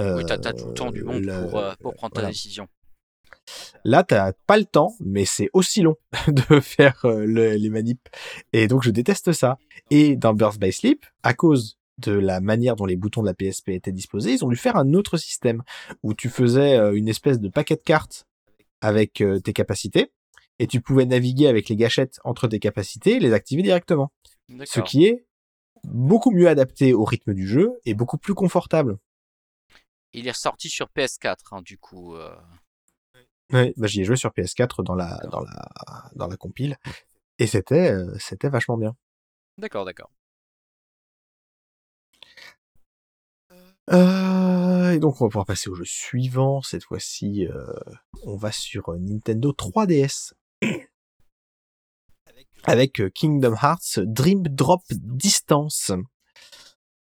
Euh, 0.00 0.16
oui, 0.18 0.24
t'as 0.26 0.38
tout 0.52 0.68
le 0.68 0.74
temps 0.74 0.90
du 0.90 1.04
monde 1.04 1.26
pour, 1.48 1.58
euh, 1.58 1.72
pour, 1.80 1.94
prendre 1.94 2.14
ta 2.14 2.26
décision. 2.26 2.66
Là, 3.84 4.04
t'as 4.04 4.32
pas 4.46 4.58
le 4.58 4.64
temps, 4.64 4.94
mais 5.00 5.24
c'est 5.24 5.50
aussi 5.52 5.82
long 5.82 5.96
de 6.28 6.60
faire 6.60 7.04
les 7.06 7.70
manips. 7.70 8.08
Et 8.52 8.68
donc, 8.68 8.82
je 8.82 8.90
déteste 8.90 9.32
ça. 9.32 9.58
Et 9.90 10.16
dans 10.16 10.34
Burst 10.34 10.60
by 10.60 10.72
Sleep, 10.72 11.04
à 11.22 11.34
cause 11.34 11.78
de 11.98 12.12
la 12.12 12.40
manière 12.40 12.76
dont 12.76 12.86
les 12.86 12.96
boutons 12.96 13.22
de 13.22 13.26
la 13.26 13.34
PSP 13.34 13.70
étaient 13.70 13.92
disposés, 13.92 14.32
ils 14.32 14.44
ont 14.44 14.48
dû 14.48 14.56
faire 14.56 14.76
un 14.76 14.94
autre 14.94 15.16
système 15.16 15.62
où 16.02 16.14
tu 16.14 16.28
faisais 16.28 16.76
une 16.94 17.08
espèce 17.08 17.38
de 17.38 17.48
paquet 17.48 17.76
de 17.76 17.82
cartes 17.82 18.26
avec 18.80 19.22
tes 19.44 19.52
capacités 19.52 20.10
et 20.58 20.66
tu 20.66 20.80
pouvais 20.80 21.06
naviguer 21.06 21.48
avec 21.48 21.68
les 21.68 21.76
gâchettes 21.76 22.18
entre 22.24 22.48
tes 22.48 22.58
capacités 22.58 23.16
et 23.16 23.20
les 23.20 23.32
activer 23.32 23.62
directement. 23.62 24.12
Ce 24.64 24.80
qui 24.80 25.06
est 25.06 25.26
beaucoup 25.84 26.30
mieux 26.30 26.48
adapté 26.48 26.94
au 26.94 27.04
rythme 27.04 27.34
du 27.34 27.46
jeu 27.46 27.72
et 27.84 27.94
beaucoup 27.94 28.18
plus 28.18 28.34
confortable. 28.34 28.98
Il 30.12 30.28
est 30.28 30.32
ressorti 30.32 30.68
sur 30.68 30.88
PS4, 30.94 31.36
hein, 31.52 31.62
du 31.62 31.78
coup. 31.78 32.14
Ouais, 33.52 33.74
bah, 33.76 33.86
j'y 33.86 34.00
ai 34.00 34.04
joué 34.04 34.16
sur 34.16 34.30
PS4 34.30 34.82
dans 34.82 34.94
la, 34.94 35.18
dans 35.30 35.40
la, 35.40 36.10
dans 36.14 36.26
la 36.26 36.36
compile. 36.36 36.78
Et 37.38 37.46
c'était, 37.46 37.92
euh, 37.92 38.14
c'était 38.18 38.48
vachement 38.48 38.78
bien. 38.78 38.96
D'accord, 39.58 39.84
d'accord. 39.84 40.10
Euh, 43.90 44.92
et 44.92 45.00
donc 45.00 45.20
on 45.20 45.24
va 45.24 45.28
pouvoir 45.28 45.46
passer 45.46 45.68
au 45.68 45.74
jeu 45.74 45.84
suivant. 45.84 46.62
Cette 46.62 46.84
fois-ci, 46.84 47.46
euh, 47.46 47.66
on 48.24 48.36
va 48.36 48.52
sur 48.52 48.92
Nintendo 48.98 49.52
3DS 49.52 50.32
avec 52.64 53.02
Kingdom 53.12 53.56
Hearts 53.60 53.98
Dream 53.98 54.44
Drop 54.44 54.82
Distance. 54.90 55.90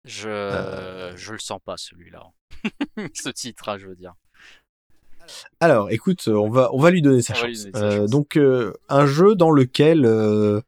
Je 0.03 1.13
je 1.15 1.31
le 1.31 1.39
sens 1.39 1.59
pas 1.63 1.77
celui-là. 1.77 2.31
Ce 3.13 3.29
titre, 3.29 3.69
hein, 3.69 3.77
je 3.77 3.87
veux 3.87 3.95
dire. 3.95 4.13
Alors, 5.59 5.91
écoute, 5.91 6.27
on 6.27 6.49
va 6.49 6.69
on 6.73 6.79
va 6.79 6.91
lui 6.91 7.01
donner 7.01 7.21
sa 7.21 7.33
chance. 7.33 7.67
Euh, 7.75 8.07
donc 8.07 8.37
euh, 8.37 8.73
un 8.89 9.05
jeu 9.05 9.35
dans 9.35 9.51
lequel 9.51 10.05
euh, 10.05 10.61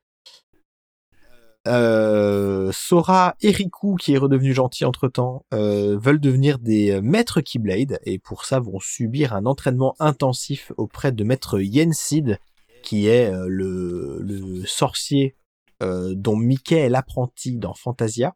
euh, 1.67 2.71
Sora 2.71 3.35
et 3.41 3.51
Riku, 3.51 3.95
qui 3.95 4.13
est 4.13 4.17
redevenu 4.17 4.53
gentil 4.53 4.85
entre 4.85 5.07
temps, 5.07 5.45
euh, 5.53 5.97
veulent 5.99 6.19
devenir 6.19 6.57
des 6.57 6.99
maîtres 7.01 7.41
Keyblade 7.41 7.99
et 8.03 8.17
pour 8.17 8.45
ça 8.45 8.59
vont 8.59 8.79
subir 8.79 9.33
un 9.33 9.45
entraînement 9.45 9.95
intensif 9.99 10.71
auprès 10.77 11.11
de 11.11 11.23
maître 11.23 11.59
Yensid, 11.59 12.39
qui 12.81 13.07
est 13.07 13.31
euh, 13.31 13.47
le, 13.47 14.19
le, 14.21 14.65
sorcier 14.65 15.35
euh, 15.83 16.13
dont 16.15 16.35
Mickey 16.35 16.77
est 16.77 16.89
l'apprenti 16.89 17.57
dans 17.57 17.73
Fantasia. 17.73 18.35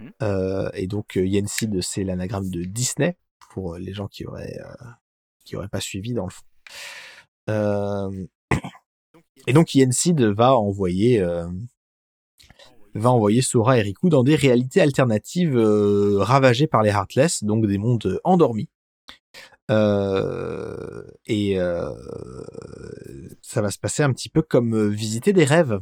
Mhm. 0.00 0.12
Euh, 0.22 0.70
et 0.74 0.86
donc 0.86 1.16
Yensid, 1.16 1.80
c'est 1.82 2.04
l'anagramme 2.04 2.50
de 2.50 2.64
Disney 2.64 3.16
pour 3.50 3.76
les 3.76 3.92
gens 3.92 4.08
qui 4.08 4.26
auraient 4.26 4.58
qui 5.46 5.56
auraient 5.56 5.68
pas 5.68 5.80
suivi 5.80 6.12
dans 6.12 6.26
le 6.26 6.30
fond. 6.30 6.44
et 9.46 9.52
donc 9.52 9.74
Yensid 9.74 10.20
va 10.20 10.56
envoyer 10.56 11.24
va 12.94 13.10
envoyer 13.10 13.42
Sora 13.42 13.78
et 13.78 13.82
Riku 13.82 14.08
dans 14.08 14.24
des 14.24 14.36
réalités 14.36 14.80
alternatives 14.80 15.56
ravagées 15.56 16.66
par 16.66 16.82
les 16.82 16.90
Heartless, 16.90 17.44
donc 17.44 17.66
des 17.66 17.78
mondes 17.78 18.20
endormis. 18.24 18.68
Euh, 19.70 21.02
et 21.26 21.58
euh, 21.58 21.92
ça 23.42 23.62
va 23.62 23.70
se 23.70 23.78
passer 23.78 24.02
un 24.02 24.12
petit 24.12 24.28
peu 24.28 24.42
comme 24.42 24.74
euh, 24.74 24.88
visiter 24.88 25.32
des 25.32 25.44
rêves. 25.44 25.80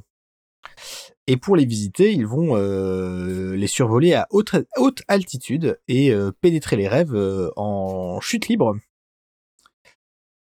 Et 1.26 1.36
pour 1.36 1.56
les 1.56 1.64
visiter, 1.64 2.12
ils 2.12 2.26
vont 2.26 2.54
les 2.56 3.66
survoler 3.66 4.12
à 4.12 4.26
haute, 4.30 4.56
haute 4.76 5.02
altitude 5.08 5.80
et 5.88 6.14
pénétrer 6.42 6.76
les 6.76 6.86
rêves 6.86 7.16
en 7.56 8.20
chute 8.20 8.48
libre. 8.48 8.76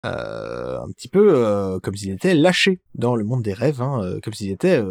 Un 0.04 0.90
petit 0.92 1.08
peu 1.08 1.80
comme 1.82 1.96
s'ils 1.96 2.12
étaient 2.12 2.34
lâchés 2.34 2.80
dans 2.94 3.16
le 3.16 3.24
monde 3.24 3.42
des 3.42 3.54
rêves, 3.54 3.82
hein, 3.82 4.18
comme 4.22 4.34
s'ils 4.34 4.50
étaient 4.50 4.82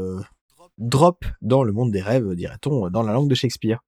drop 0.77 1.25
dans 1.41 1.63
le 1.63 1.71
monde 1.71 1.91
des 1.91 2.01
rêves, 2.01 2.33
dirait-on, 2.35 2.89
dans 2.89 3.03
la 3.03 3.13
langue 3.13 3.29
de 3.29 3.35
Shakespeare. 3.35 3.83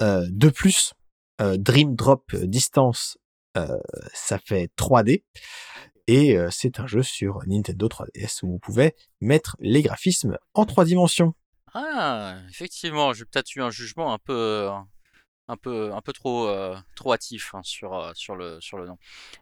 de 0.00 0.48
plus, 0.50 0.92
Dream 1.38 1.94
Drop 1.94 2.34
Distance 2.36 3.16
euh, 3.56 3.78
ça 4.14 4.38
fait 4.38 4.70
3D. 4.76 5.24
Et 6.08 6.36
euh, 6.36 6.48
c'est 6.50 6.80
un 6.80 6.86
jeu 6.86 7.02
sur 7.02 7.40
Nintendo 7.46 7.88
3DS 7.88 8.40
où 8.42 8.52
vous 8.52 8.58
pouvez 8.58 8.94
mettre 9.20 9.56
les 9.60 9.82
graphismes 9.82 10.36
en 10.54 10.64
trois 10.64 10.84
dimensions. 10.84 11.34
Ah, 11.74 12.36
effectivement, 12.50 13.12
j'ai 13.12 13.24
peut-être 13.24 13.54
eu 13.54 13.62
un 13.62 13.70
jugement 13.70 14.12
un 14.12 14.18
peu, 14.18 14.68
un 15.48 15.56
peu, 15.56 15.92
un 15.92 16.00
peu 16.00 16.12
trop, 16.12 16.46
euh, 16.48 16.76
trop 16.96 17.12
hâtif 17.12 17.54
hein, 17.54 17.62
sur, 17.64 17.94
euh, 17.94 18.12
sur, 18.14 18.36
le, 18.36 18.60
sur 18.60 18.78
le 18.78 18.86
nom. 18.86 18.98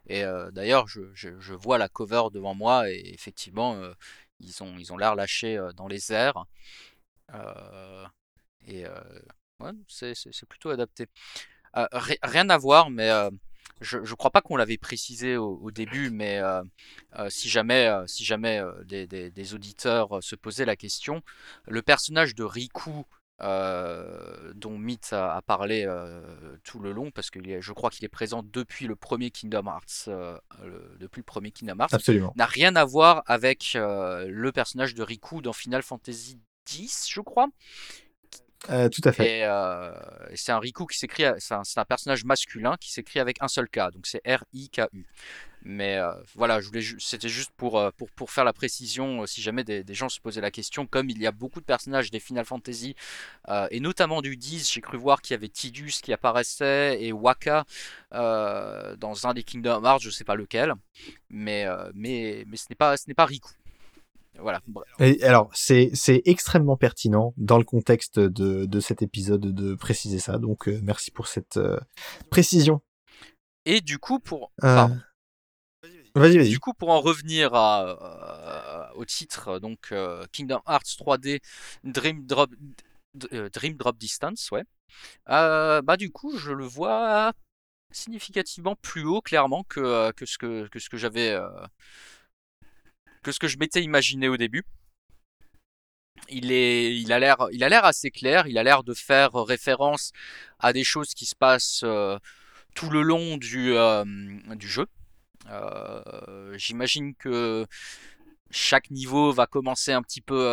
Et 0.07 0.23
d'ailleurs, 0.51 0.87
je, 0.87 1.01
je, 1.13 1.53
vois 1.53 1.77
la 1.77 1.89
cover 1.89 2.23
devant 2.33 2.55
moi 2.55 2.89
et 2.89 3.01
effectivement, 3.13 3.81
ils 4.39 4.63
ont 4.63 4.77
ils 4.77 4.91
ont 4.93 4.97
l'air 4.97 5.15
lâchés 5.15 5.59
dans 5.75 5.87
les 5.87 6.11
airs. 6.11 6.45
et 8.67 8.85
ouais, 9.59 9.71
c'est 9.87 10.45
plutôt 10.47 10.69
adapté. 10.69 11.07
rien 12.23 12.49
à 12.49 12.57
voir, 12.57 12.89
mais 12.89 13.11
je 13.81 13.97
ne 13.97 14.15
crois 14.15 14.31
pas 14.31 14.41
qu'on 14.41 14.55
l'avait 14.55 14.77
précisé 14.77 15.37
au, 15.37 15.71
début, 15.71 16.11
mais 16.11 16.37
euh, 16.37 16.63
euh, 17.17 17.29
si 17.29 17.49
jamais, 17.49 17.87
euh, 17.87 18.05
si 18.07 18.23
jamais 18.23 18.61
des, 18.85 19.53
auditeurs 19.53 20.23
se 20.23 20.35
posaient 20.35 20.65
la 20.65 20.75
question, 20.75 21.21
le 21.67 21.81
personnage 21.81 22.35
de 22.35 22.43
Riku, 22.43 23.05
dont 23.41 24.77
Myth 24.77 25.13
a, 25.13 25.41
parlé 25.41 25.87
tout 26.63 26.79
le 26.79 26.91
long, 26.91 27.11
parce 27.11 27.29
que 27.29 27.39
je 27.61 27.73
crois 27.73 27.89
qu'il 27.89 28.05
est 28.05 28.09
présent 28.09 28.43
depuis 28.43 28.87
le 28.87 28.95
premier 28.95 29.31
Kingdom 29.31 29.65
Hearts, 29.65 30.09
depuis 30.99 31.19
le 31.19 31.25
premier 31.25 31.51
Kingdom 31.51 31.79
Hearts, 31.79 32.09
n'a 32.35 32.45
rien 32.45 32.75
à 32.75 32.85
voir 32.85 33.23
avec 33.25 33.71
le 33.75 34.51
personnage 34.51 34.93
de 34.93 35.03
Riku 35.03 35.41
dans 35.41 35.53
Final 35.53 35.81
Fantasy 35.81 36.39
X, 36.71 37.09
je 37.09 37.21
crois. 37.21 37.47
Euh, 38.69 38.89
tout 38.89 39.01
à 39.05 39.11
fait. 39.11 39.39
Et, 39.39 39.45
euh, 39.45 39.91
c'est 40.35 40.51
un 40.51 40.59
Riku 40.59 40.85
qui 40.85 40.97
s'écrit, 40.97 41.23
c'est 41.39 41.53
un, 41.53 41.85
personnage 41.85 42.23
masculin 42.25 42.75
qui 42.79 42.91
s'écrit 42.91 43.19
avec 43.19 43.37
un 43.41 43.47
seul 43.47 43.67
K, 43.67 43.91
donc 43.91 44.05
c'est 44.05 44.21
R-I-K-U. 44.25 45.05
Mais 45.63 45.97
euh, 45.97 46.11
voilà, 46.35 46.59
je 46.59 46.67
voulais, 46.67 46.81
c'était 46.99 47.29
juste 47.29 47.51
pour, 47.55 47.81
pour, 47.97 48.09
pour, 48.11 48.31
faire 48.31 48.43
la 48.43 48.53
précision, 48.53 49.25
si 49.25 49.41
jamais 49.41 49.63
des, 49.63 49.93
gens 49.93 50.09
se 50.09 50.19
posaient 50.19 50.41
la 50.41 50.51
question, 50.51 50.87
comme 50.87 51.09
il 51.09 51.19
y 51.19 51.27
a 51.27 51.31
beaucoup 51.31 51.59
de 51.59 51.65
personnages 51.65 52.11
des 52.11 52.19
Final 52.19 52.45
Fantasy, 52.45 52.95
et 53.69 53.79
notamment 53.79 54.21
du 54.21 54.37
10, 54.37 54.71
j'ai 54.71 54.81
cru 54.81 54.97
voir 54.97 55.21
qu'il 55.21 55.33
y 55.33 55.37
avait 55.37 55.49
Tidus 55.49 56.01
qui 56.01 56.13
apparaissait, 56.13 57.03
et 57.03 57.11
Waka 57.11 57.65
dans 58.11 59.27
un 59.27 59.33
des 59.33 59.43
Kingdom 59.43 59.83
Hearts, 59.83 60.01
je 60.01 60.09
sais 60.09 60.23
pas 60.23 60.35
lequel, 60.35 60.73
mais, 61.29 61.65
mais, 61.93 62.43
mais 62.47 62.57
ce 62.57 62.65
n'est 62.69 62.75
pas, 62.75 62.97
ce 62.97 63.11
pas 63.13 63.25
Riku. 63.25 63.51
Voilà. 64.39 64.61
Et 64.99 65.23
alors, 65.23 65.49
c'est 65.53 65.91
extrêmement 66.25 66.77
pertinent 66.77 67.33
dans 67.37 67.57
le 67.57 67.63
contexte 67.63 68.19
de, 68.19 68.65
de, 68.65 68.79
cet 68.79 69.01
épisode 69.01 69.53
de 69.53 69.75
préciser 69.75 70.19
ça. 70.19 70.37
Donc, 70.37 70.67
euh, 70.67 70.79
merci 70.83 71.11
pour 71.11 71.27
cette 71.27 71.57
euh, 71.57 71.79
précision. 72.29 72.81
Et 73.65 73.81
du 73.81 73.99
coup, 73.99 74.19
pour. 74.19 74.51
Euh, 74.63 74.87
Du 76.49 76.59
coup, 76.59 76.73
pour 76.73 76.89
en 76.89 77.01
revenir 77.01 77.53
à, 77.53 78.91
au 78.95 79.05
titre, 79.05 79.59
donc 79.59 79.93
Kingdom 80.31 80.61
Hearts 80.67 80.97
3D 80.99 81.41
Dream 81.83 82.25
Drop, 82.25 82.49
Dream 83.15 83.75
Drop 83.77 83.97
Distance, 83.97 84.49
ouais. 84.51 84.63
bah, 85.27 85.97
du 85.97 86.11
coup, 86.11 86.37
je 86.37 86.51
le 86.51 86.65
vois 86.65 87.33
significativement 87.91 88.75
plus 88.75 89.05
haut, 89.05 89.21
clairement, 89.21 89.63
que, 89.63 90.11
ce 90.25 90.37
que, 90.37 90.67
j'avais 90.93 91.37
que 93.23 93.31
ce 93.31 93.39
que 93.39 93.47
je 93.47 93.57
m'étais 93.57 93.83
imaginé 93.83 94.27
au 94.27 94.37
début. 94.37 94.63
Il, 96.29 97.11
a 97.11 97.19
l'air, 97.19 97.85
assez 97.85 98.11
clair. 98.11 98.47
Il 98.47 98.57
a 98.57 98.63
l'air 98.63 98.83
de 98.83 98.93
faire 98.93 99.33
référence 99.33 100.11
à 100.59 100.73
des 100.73 100.83
choses 100.83 101.13
qui 101.13 101.25
se 101.25 101.35
passent 101.35 101.81
euh, 101.83 102.17
tout 102.75 102.89
le 102.89 103.01
long 103.01 103.37
euh, 103.41 104.05
du 104.55 104.67
jeu. 104.67 104.87
Euh, 105.49 106.53
j'imagine 106.57 107.15
que 107.15 107.65
chaque 108.49 108.91
niveau 108.91 109.31
va 109.31 109.47
commencer 109.47 109.93
un 109.93 110.01
petit 110.01 110.19
peu 110.19 110.43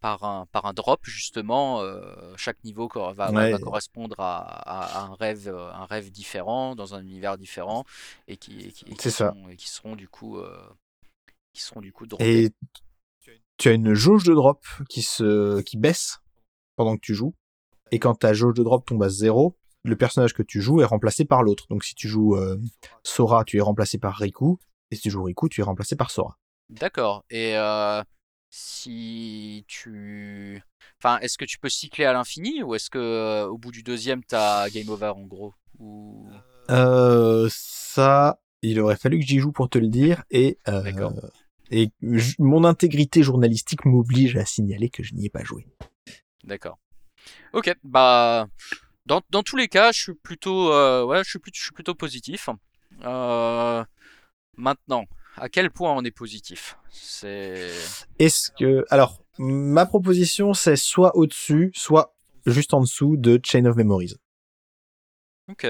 par, 0.00 0.24
un, 0.24 0.46
par 0.52 0.66
un 0.66 0.74
drop 0.74 1.00
justement. 1.04 1.82
chaque 2.36 2.62
niveau 2.64 2.88
va, 2.94 3.30
va, 3.30 3.58
correspondre 3.58 4.16
à, 4.18 5.04
un 5.04 5.14
rêve, 5.14 5.48
un 5.48 5.86
rêve 5.86 6.10
différent 6.10 6.74
dans 6.76 6.94
un 6.94 7.00
univers 7.00 7.38
différent 7.38 7.84
et 8.28 8.36
qui, 8.36 8.72
qui, 8.72 8.84
qui, 8.84 8.92
et 8.92 9.56
qui 9.56 9.68
seront 9.70 9.96
du 9.96 10.06
coup 10.06 10.38
qui 11.56 11.80
du 11.80 11.92
coup 11.92 12.06
Et 12.20 12.50
tu 13.56 13.68
as 13.68 13.72
une 13.72 13.94
jauge 13.94 14.24
de 14.24 14.34
drop 14.34 14.64
qui 14.88 15.02
se 15.02 15.60
qui 15.62 15.76
baisse 15.76 16.20
pendant 16.76 16.96
que 16.96 17.00
tu 17.00 17.14
joues. 17.14 17.34
Et 17.90 17.98
quand 17.98 18.14
ta 18.14 18.32
jauge 18.34 18.54
de 18.54 18.62
drop 18.62 18.84
tombe 18.84 19.02
à 19.02 19.08
zéro, 19.08 19.56
le 19.86 19.96
personnage 19.96 20.34
que 20.34 20.42
tu 20.42 20.60
joues 20.60 20.80
est 20.80 20.84
remplacé 20.84 21.24
par 21.24 21.42
l'autre. 21.42 21.66
Donc 21.68 21.84
si 21.84 21.94
tu 21.94 22.08
joues 22.08 22.36
euh, 22.36 22.58
Sora, 23.02 23.44
tu 23.44 23.56
es 23.58 23.60
remplacé 23.60 23.98
par 23.98 24.16
Riku. 24.16 24.58
Et 24.90 24.96
si 24.96 25.02
tu 25.02 25.10
joues 25.10 25.24
Riku, 25.24 25.48
tu 25.48 25.60
es 25.60 25.64
remplacé 25.64 25.96
par 25.96 26.10
Sora. 26.10 26.38
D'accord. 26.68 27.24
Et 27.30 27.56
euh, 27.56 28.02
si 28.50 29.64
tu... 29.68 30.62
Enfin, 31.00 31.18
est-ce 31.18 31.38
que 31.38 31.44
tu 31.44 31.58
peux 31.58 31.68
cycler 31.68 32.04
à 32.04 32.12
l'infini 32.12 32.62
ou 32.62 32.74
est-ce 32.74 32.90
que 32.90 32.98
euh, 32.98 33.46
au 33.46 33.58
bout 33.58 33.70
du 33.70 33.82
deuxième, 33.82 34.24
t'as 34.24 34.68
game 34.70 34.88
over 34.88 35.12
en 35.16 35.22
gros 35.22 35.54
ou... 35.78 36.28
Ça, 37.48 38.40
il 38.62 38.80
aurait 38.80 38.96
fallu 38.96 39.20
que 39.20 39.24
j'y 39.24 39.38
joue 39.38 39.52
pour 39.52 39.68
te 39.68 39.78
le 39.78 39.88
dire. 39.88 40.24
Et 40.30 40.58
et 41.70 41.90
mon 42.38 42.64
intégrité 42.64 43.22
journalistique 43.22 43.84
m'oblige 43.84 44.36
à 44.36 44.44
signaler 44.44 44.88
que 44.88 45.02
je 45.02 45.14
n'y 45.14 45.26
ai 45.26 45.30
pas 45.30 45.42
joué. 45.42 45.66
D'accord. 46.44 46.78
Ok, 47.52 47.74
bah 47.82 48.46
dans, 49.06 49.22
dans, 49.30 49.42
tous 49.42 49.56
les 49.56 49.68
cas, 49.68 49.92
je 49.92 50.02
suis 50.02 50.14
plutôt 50.14 50.72
euh, 50.72 51.04
ouais, 51.04 51.24
je 51.24 51.30
suis, 51.30 51.38
plutôt, 51.38 51.56
je 51.56 51.62
suis 51.62 51.72
plutôt 51.72 51.94
positif. 51.94 52.48
Euh, 53.04 53.84
maintenant, 54.56 55.04
à 55.36 55.48
quel 55.48 55.70
point 55.70 55.92
on 55.92 56.04
est 56.04 56.10
positif? 56.10 56.76
C'est. 56.90 57.70
Est-ce 58.18 58.50
que 58.50 58.84
alors 58.90 59.22
ma 59.38 59.86
proposition 59.86 60.54
c'est 60.54 60.76
soit 60.76 61.16
au-dessus, 61.16 61.70
soit 61.74 62.16
juste 62.46 62.74
en 62.74 62.80
dessous 62.80 63.16
de 63.16 63.40
Chain 63.42 63.64
of 63.64 63.76
Memories. 63.76 64.14
Ok. 65.48 65.66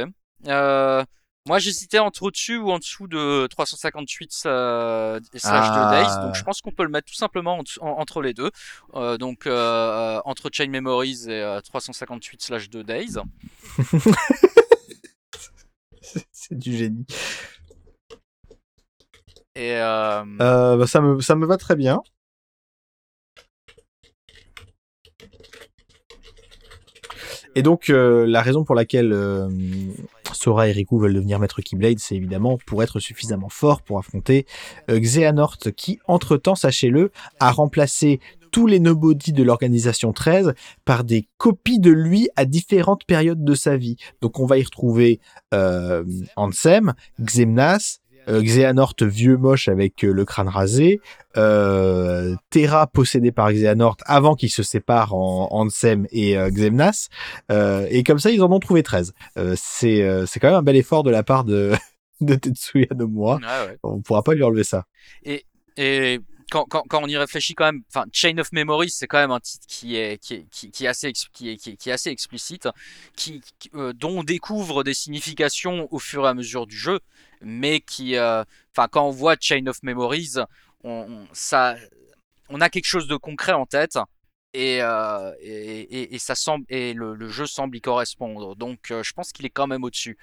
Euh, 0.46 1.04
moi, 1.46 1.60
j'hésitais 1.60 2.00
entre 2.00 2.24
au-dessus 2.24 2.56
ou 2.56 2.72
en 2.72 2.78
dessous 2.78 3.06
de 3.06 3.46
358 3.46 4.42
euh, 4.46 5.20
slash 5.34 5.68
2 5.68 5.74
days. 5.90 6.26
Donc, 6.26 6.34
je 6.34 6.42
pense 6.42 6.60
qu'on 6.60 6.72
peut 6.72 6.82
le 6.82 6.88
mettre 6.88 7.06
tout 7.06 7.14
simplement 7.14 7.62
entre 7.80 8.20
les 8.20 8.34
deux. 8.34 8.50
Euh, 8.94 9.16
donc, 9.16 9.46
euh, 9.46 10.20
entre 10.24 10.50
Chain 10.52 10.68
Memories 10.68 11.30
et 11.30 11.58
358 11.64 12.42
slash 12.42 12.68
2 12.68 12.82
days. 12.82 13.14
C'est 16.32 16.58
du 16.58 16.76
génie. 16.76 17.06
Et 19.54 19.76
bah, 19.78 20.86
ça, 20.86 21.00
me, 21.00 21.20
ça 21.20 21.36
me 21.36 21.46
va 21.46 21.56
très 21.58 21.76
bien. 21.76 22.02
Et 27.54 27.62
donc, 27.62 27.86
la 27.88 28.42
raison 28.42 28.64
pour 28.64 28.74
laquelle 28.74 29.14
Sora 30.32 30.68
et 30.68 30.72
Riku 30.72 30.98
veulent 30.98 31.14
devenir 31.14 31.38
maître 31.38 31.60
Keyblade, 31.60 31.98
c'est 31.98 32.16
évidemment 32.16 32.58
pour 32.66 32.82
être 32.82 33.00
suffisamment 33.00 33.48
fort 33.48 33.82
pour 33.82 33.98
affronter 33.98 34.46
euh, 34.90 34.98
Xehanort, 34.98 35.58
qui, 35.76 35.98
entre-temps, 36.06 36.54
sachez-le, 36.54 37.12
a 37.40 37.50
remplacé 37.50 38.20
tous 38.50 38.66
les 38.66 38.80
nobody 38.80 39.32
de 39.32 39.42
l'organisation 39.42 40.12
13 40.12 40.54
par 40.84 41.04
des 41.04 41.28
copies 41.36 41.78
de 41.78 41.90
lui 41.90 42.30
à 42.36 42.46
différentes 42.46 43.04
périodes 43.04 43.44
de 43.44 43.54
sa 43.54 43.76
vie. 43.76 43.96
Donc 44.22 44.38
on 44.38 44.46
va 44.46 44.58
y 44.58 44.62
retrouver 44.62 45.20
euh, 45.52 46.04
Ansem, 46.36 46.94
Xemnas, 47.20 47.98
euh, 48.28 48.42
Xehanort 48.42 48.94
vieux 49.00 49.36
moche 49.36 49.68
avec 49.68 50.04
euh, 50.04 50.12
le 50.12 50.24
crâne 50.24 50.48
rasé, 50.48 51.00
euh, 51.36 52.34
Terra 52.50 52.86
possédé 52.86 53.32
par 53.32 53.52
Xehanort 53.52 53.96
avant 54.04 54.34
qu'il 54.34 54.50
se 54.50 54.62
sépare 54.62 55.14
en 55.14 55.48
Ansem 55.50 56.06
et 56.10 56.36
euh, 56.36 56.50
Xemnas, 56.50 57.08
et 57.50 58.02
comme 58.02 58.18
ça 58.18 58.30
ils 58.30 58.42
en 58.42 58.50
ont 58.50 58.60
trouvé 58.60 58.82
13. 58.82 59.12
c'est 59.56 60.26
c'est 60.26 60.40
quand 60.40 60.48
même 60.48 60.56
un 60.56 60.62
bel 60.62 60.76
effort 60.76 61.02
de 61.02 61.10
la 61.10 61.22
part 61.22 61.44
de 61.44 61.72
de 62.20 62.34
Tetsuya 62.34 62.88
Nomura. 62.94 63.38
Ah 63.44 63.66
On 63.82 64.00
pourra 64.00 64.22
pas 64.22 64.34
lui 64.34 64.42
enlever 64.42 64.64
ça. 64.64 64.84
Et 65.24 65.44
et 65.76 66.20
quand, 66.50 66.86
on 66.92 67.08
y 67.08 67.16
réfléchit 67.16 67.54
quand 67.54 67.64
même, 67.64 67.82
enfin, 67.88 68.06
Chain 68.12 68.38
of 68.38 68.52
Memories, 68.52 68.90
c'est 68.90 69.06
quand 69.06 69.18
même 69.18 69.30
un 69.30 69.40
titre 69.40 69.66
qui 69.66 69.96
est, 69.96 70.86
assez, 70.86 71.08
explicite, 72.08 72.68
qui, 73.16 73.42
euh, 73.74 73.92
dont 73.92 74.20
on 74.20 74.24
découvre 74.24 74.84
des 74.84 74.94
significations 74.94 75.88
au 75.90 75.98
fur 75.98 76.24
et 76.24 76.28
à 76.28 76.34
mesure 76.34 76.66
du 76.66 76.76
jeu, 76.76 77.00
mais 77.40 77.80
qui, 77.80 78.16
euh, 78.16 78.44
enfin, 78.72 78.88
quand 78.88 79.06
on 79.06 79.10
voit 79.10 79.36
Chain 79.40 79.66
of 79.66 79.82
Memories, 79.82 80.34
on, 80.84 81.26
a 81.50 82.70
quelque 82.70 82.86
chose 82.86 83.08
de 83.08 83.16
concret 83.16 83.52
en 83.52 83.66
tête. 83.66 83.98
Et, 84.54 84.80
euh, 84.80 85.32
ça 86.18 86.34
semble 86.34 86.64
et 86.70 86.94
le, 86.94 87.28
jeu 87.28 87.46
semble 87.46 87.76
y 87.76 87.80
correspondre 87.82 88.56
donc 88.56 88.78
je 88.88 89.12
pense 89.12 89.32
qu'il 89.32 89.44
est 89.44 89.50
quand 89.50 89.66
même 89.66 89.84
au-dessus 89.84 90.16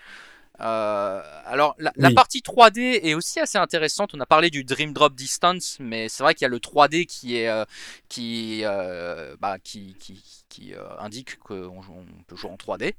euh, 0.62 1.22
alors 1.46 1.76
la, 1.80 2.12
partie 2.12 2.42
3D 2.42 3.00
est 3.04 3.14
aussi 3.16 3.40
assez 3.40 3.58
intéressante. 3.58 4.12
On 4.14 4.20
a 4.20 4.26
parlé 4.26 4.50
du 4.50 4.64
Dream 4.64 4.94
Drop 4.94 5.16
Distance, 5.16 5.78
mais 5.80 6.10
c'est 6.10 6.24
vrai 6.24 6.36
qu'il 6.36 6.44
y 6.44 6.46
a 6.46 6.50
le 6.50 6.60
3D 6.60 7.06
qui 7.06 7.38
est 7.38 7.50
euh, 7.50 7.66
qui, 8.08 8.62
euh, 8.64 9.36
bah, 9.40 9.58
qui, 9.60 9.96
qui, 10.00 10.24
qui 10.50 10.74
indique 11.00 11.40
qu'on 11.40 11.82
peut 12.28 12.36
jouer 12.36 12.52
en 12.52 12.56
3D. 12.56 12.94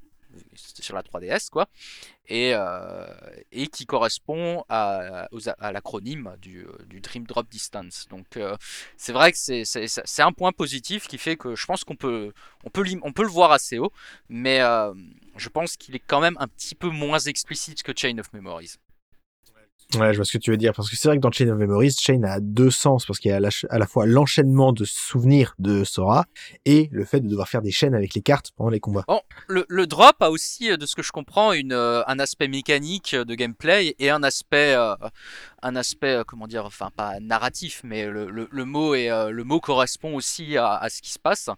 Sur 0.54 0.94
la 0.94 1.02
3DS, 1.02 1.50
quoi, 1.50 1.68
et, 2.28 2.54
et 3.52 3.66
qui 3.68 3.86
correspond 3.86 4.64
à, 4.68 5.28
à 5.58 5.72
l'acronyme 5.72 6.36
du, 6.40 6.66
du, 6.86 7.00
Dream 7.00 7.26
Drop 7.26 7.48
Distance. 7.48 8.06
Donc 8.10 8.38
c'est 8.96 9.12
vrai 9.12 9.32
que 9.32 9.38
c'est 9.38 10.22
un 10.22 10.32
point 10.32 10.52
positif 10.52 11.06
qui 11.06 11.18
fait 11.18 11.36
que 11.36 11.54
je 11.54 11.66
pense 11.66 11.84
qu'on 11.84 11.96
peut, 11.96 12.32
on 12.64 12.70
peut, 12.70 12.84
on 13.02 13.12
peut 13.12 13.22
le 13.22 13.28
voir 13.28 13.52
assez 13.52 13.78
haut, 13.78 13.92
mais 14.28 14.60
je 15.36 15.48
pense 15.48 15.76
qu'il 15.76 15.94
est 15.94 16.02
quand 16.06 16.20
même 16.20 16.36
un 16.40 16.48
petit 16.48 16.74
peu 16.74 16.88
moins 16.88 17.18
explicite 17.18 17.82
que 17.82 17.92
Chain 17.96 18.18
of 18.18 18.32
Memories. 18.32 18.76
Ouais, 19.98 20.12
je 20.12 20.16
vois 20.16 20.24
ce 20.24 20.32
que 20.32 20.38
tu 20.38 20.50
veux 20.50 20.56
dire. 20.56 20.72
Parce 20.74 20.90
que 20.90 20.96
c'est 20.96 21.08
vrai 21.08 21.16
que 21.16 21.22
dans 21.22 21.30
Chain 21.30 21.48
of 21.48 21.58
Memories, 21.58 21.96
Chain 22.00 22.22
a 22.24 22.40
deux 22.40 22.70
sens. 22.70 23.06
Parce 23.06 23.18
qu'il 23.18 23.30
y 23.30 23.34
a 23.34 23.40
à 23.70 23.78
la 23.78 23.86
fois 23.86 24.06
l'enchaînement 24.06 24.72
de 24.72 24.84
souvenirs 24.84 25.54
de 25.58 25.84
Sora 25.84 26.24
et 26.64 26.88
le 26.92 27.04
fait 27.04 27.20
de 27.20 27.28
devoir 27.28 27.48
faire 27.48 27.62
des 27.62 27.70
chaînes 27.70 27.94
avec 27.94 28.14
les 28.14 28.22
cartes 28.22 28.50
pendant 28.56 28.70
les 28.70 28.80
combats. 28.80 29.04
Bon, 29.08 29.20
le, 29.48 29.64
le 29.68 29.86
drop 29.86 30.16
a 30.20 30.30
aussi, 30.30 30.70
euh, 30.70 30.76
de 30.76 30.86
ce 30.86 30.94
que 30.94 31.02
je 31.02 31.12
comprends, 31.12 31.52
une, 31.52 31.72
euh, 31.72 32.02
un 32.06 32.18
aspect 32.18 32.48
mécanique 32.48 33.14
de 33.14 33.34
gameplay 33.34 33.94
et 33.98 34.10
un 34.10 34.22
aspect, 34.22 34.74
euh, 34.74 34.94
un 35.62 35.76
aspect, 35.76 36.22
comment 36.26 36.46
dire, 36.46 36.64
enfin 36.64 36.90
pas 36.96 37.20
narratif, 37.20 37.80
mais 37.84 38.06
le, 38.06 38.30
le, 38.30 38.48
le 38.50 38.64
mot, 38.64 38.94
est, 38.94 39.08
le 39.30 39.44
mot 39.44 39.60
correspond 39.60 40.14
aussi 40.14 40.56
à, 40.56 40.76
à, 40.76 40.88
ce 40.90 41.00
qui 41.02 41.10
se 41.10 41.18
passe. 41.18 41.48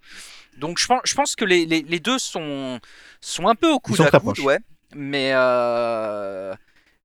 Donc 0.59 0.79
je 0.79 0.87
pense, 0.87 1.01
je 1.05 1.15
pense 1.15 1.37
que 1.37 1.45
les, 1.45 1.67
les, 1.67 1.83
les 1.83 2.01
deux 2.01 2.19
sont, 2.19 2.79
sont 3.21 3.49
un 3.49 3.55
peu 3.55 3.71
au 3.71 3.79
coude 3.79 4.01
à 4.01 4.19
coude, 4.19 4.39
ouais. 4.41 4.59
Mais 4.95 5.33
euh, 5.35 6.55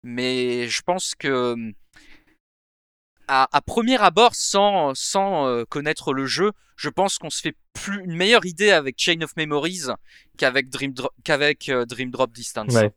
mais 0.03 0.67
je 0.67 0.81
pense 0.81 1.15
que 1.15 1.55
à, 3.27 3.47
à 3.55 3.61
premier 3.61 4.01
abord, 4.01 4.35
sans, 4.35 4.93
sans 4.93 5.47
euh, 5.47 5.63
connaître 5.63 6.13
le 6.13 6.25
jeu, 6.25 6.51
je 6.75 6.89
pense 6.89 7.17
qu'on 7.17 7.29
se 7.29 7.41
fait 7.41 7.55
plus 7.73 8.03
une 8.03 8.15
meilleure 8.15 8.45
idée 8.45 8.71
avec 8.71 8.95
Chain 8.97 9.21
of 9.21 9.35
Memories 9.37 9.87
qu'avec 10.37 10.69
Dream, 10.69 10.93
qu'avec 11.23 11.69
euh, 11.69 11.85
Dream 11.85 12.11
Drop 12.11 12.31
Distance. 12.31 12.73
Ouais. 12.73 12.91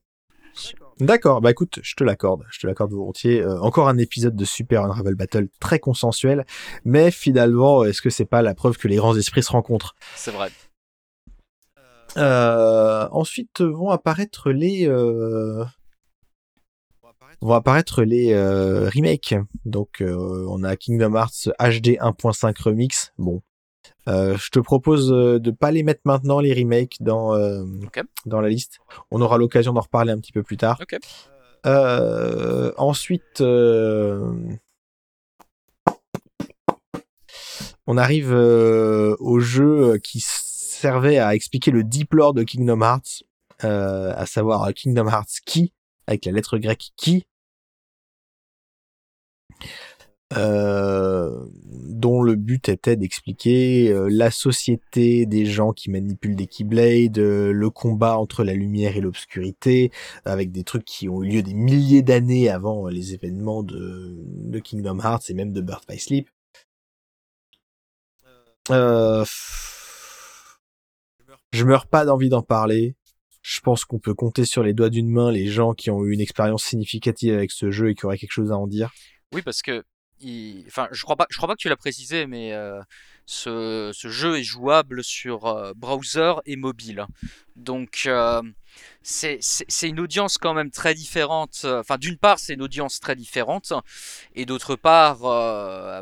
D'accord, 1.00 1.40
bah 1.40 1.50
écoute, 1.50 1.80
je 1.82 1.94
te 1.94 2.04
l'accorde, 2.04 2.44
je 2.50 2.60
te 2.60 2.66
l'accorde 2.66 2.92
volontiers. 2.92 3.42
Euh, 3.42 3.60
encore 3.60 3.88
un 3.88 3.98
épisode 3.98 4.36
de 4.36 4.44
Super 4.44 4.84
Unravel 4.84 5.16
Battle 5.16 5.48
très 5.60 5.80
consensuel, 5.80 6.46
mais 6.84 7.10
finalement, 7.10 7.84
est-ce 7.84 8.00
que 8.00 8.10
c'est 8.10 8.24
pas 8.24 8.42
la 8.42 8.54
preuve 8.54 8.76
que 8.76 8.86
les 8.86 8.96
grands 8.96 9.16
esprits 9.16 9.42
se 9.42 9.50
rencontrent? 9.50 9.94
C'est 10.14 10.30
vrai. 10.30 10.50
Euh, 12.16 13.08
ensuite 13.10 13.60
vont 13.60 13.90
apparaître 13.90 14.52
les 14.52 14.86
euh, 14.88 15.64
vont 17.44 17.54
apparaître 17.54 18.02
les 18.02 18.32
euh, 18.32 18.88
remakes. 18.88 19.34
Donc 19.64 20.00
euh, 20.00 20.46
on 20.48 20.64
a 20.64 20.76
Kingdom 20.76 21.14
Hearts 21.14 21.50
HD 21.60 21.98
1.5 22.00 22.62
Remix. 22.62 23.12
Bon, 23.18 23.42
euh, 24.08 24.36
je 24.38 24.48
te 24.48 24.58
propose 24.58 25.08
de 25.08 25.50
pas 25.50 25.70
les 25.70 25.82
mettre 25.82 26.00
maintenant 26.04 26.40
les 26.40 26.54
remakes 26.54 26.96
dans 27.00 27.34
okay. 27.86 28.02
dans 28.26 28.40
la 28.40 28.48
liste. 28.48 28.78
On 29.10 29.20
aura 29.20 29.36
l'occasion 29.38 29.74
d'en 29.74 29.82
reparler 29.82 30.12
un 30.12 30.18
petit 30.18 30.32
peu 30.32 30.42
plus 30.42 30.56
tard. 30.56 30.80
Okay. 30.80 30.98
ensuite, 32.78 33.42
on 37.86 37.98
arrive 37.98 38.32
au 38.32 39.40
jeu 39.40 39.98
qui 39.98 40.24
servait 40.26 41.18
à 41.18 41.34
expliquer 41.34 41.70
le 41.70 41.84
deep 41.84 42.14
lore 42.14 42.32
de 42.32 42.42
Kingdom 42.42 42.80
Hearts, 42.80 43.22
à 43.60 44.24
savoir 44.24 44.72
Kingdom 44.72 45.08
Hearts 45.08 45.40
Key 45.44 45.72
avec 46.06 46.24
la 46.26 46.32
lettre 46.32 46.58
grecque 46.58 46.90
qui, 46.96 47.26
euh, 50.36 51.46
dont 51.64 52.22
le 52.22 52.34
but 52.34 52.68
était 52.68 52.96
d'expliquer 52.96 53.90
euh, 53.90 54.08
la 54.10 54.30
société 54.30 55.26
des 55.26 55.46
gens 55.46 55.72
qui 55.72 55.90
manipulent 55.90 56.36
des 56.36 56.46
Keyblades, 56.46 57.18
euh, 57.18 57.52
le 57.52 57.70
combat 57.70 58.18
entre 58.18 58.44
la 58.44 58.54
lumière 58.54 58.96
et 58.96 59.00
l'obscurité, 59.00 59.90
avec 60.24 60.50
des 60.50 60.64
trucs 60.64 60.84
qui 60.84 61.08
ont 61.08 61.22
eu 61.22 61.28
lieu 61.28 61.42
des 61.42 61.54
milliers 61.54 62.02
d'années 62.02 62.48
avant 62.48 62.88
les 62.88 63.14
événements 63.14 63.62
de, 63.62 64.16
de, 64.24 64.58
Kingdom 64.58 65.00
Hearts 65.00 65.30
et 65.30 65.34
même 65.34 65.52
de 65.52 65.60
Birth 65.60 65.84
by 65.88 65.98
Sleep. 65.98 66.28
Euh, 68.70 69.24
je 71.52 71.64
meurs 71.64 71.86
pas 71.86 72.04
d'envie 72.04 72.30
d'en 72.30 72.42
parler 72.42 72.96
je 73.44 73.60
pense 73.60 73.84
qu'on 73.84 73.98
peut 73.98 74.14
compter 74.14 74.46
sur 74.46 74.62
les 74.62 74.72
doigts 74.72 74.88
d'une 74.88 75.10
main 75.10 75.30
les 75.30 75.46
gens 75.46 75.74
qui 75.74 75.90
ont 75.90 76.02
eu 76.02 76.12
une 76.12 76.20
expérience 76.20 76.64
significative 76.64 77.34
avec 77.34 77.50
ce 77.50 77.70
jeu 77.70 77.90
et 77.90 77.94
qui 77.94 78.06
auraient 78.06 78.16
quelque 78.16 78.32
chose 78.32 78.50
à 78.50 78.56
en 78.56 78.66
dire. 78.66 78.90
Oui, 79.34 79.42
parce 79.42 79.60
que, 79.60 79.84
enfin, 80.66 80.88
je 80.92 81.02
crois 81.02 81.16
pas, 81.16 81.26
je 81.30 81.36
crois 81.36 81.48
pas 81.48 81.54
que 81.54 81.60
tu 81.60 81.68
l'as 81.68 81.76
précisé, 81.76 82.26
mais 82.26 82.52
euh, 82.52 82.80
ce, 83.26 83.92
jeu 83.92 84.38
est 84.38 84.42
jouable 84.42 85.02
sur 85.04 85.46
euh, 85.46 85.72
browser 85.74 86.34
et 86.46 86.56
mobile. 86.56 87.06
Donc, 87.56 88.02
euh, 88.06 88.42
c'est 89.02 89.38
une 89.82 90.00
audience 90.00 90.38
quand 90.38 90.54
même 90.54 90.70
très 90.70 90.94
différente. 90.94 91.64
Enfin, 91.64 91.98
d'une 91.98 92.18
part, 92.18 92.38
c'est 92.38 92.54
une 92.54 92.62
audience 92.62 93.00
très 93.00 93.16
différente, 93.16 93.72
et 94.34 94.46
d'autre 94.46 94.76
part, 94.76 95.20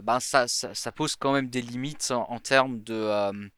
ben 0.02 0.20
ça, 0.20 0.46
pose 0.94 1.16
quand 1.16 1.32
même 1.32 1.48
des 1.48 1.62
limites 1.62 2.10
en, 2.10 2.30
en 2.30 2.38
termes 2.38 2.82
de 2.82 3.50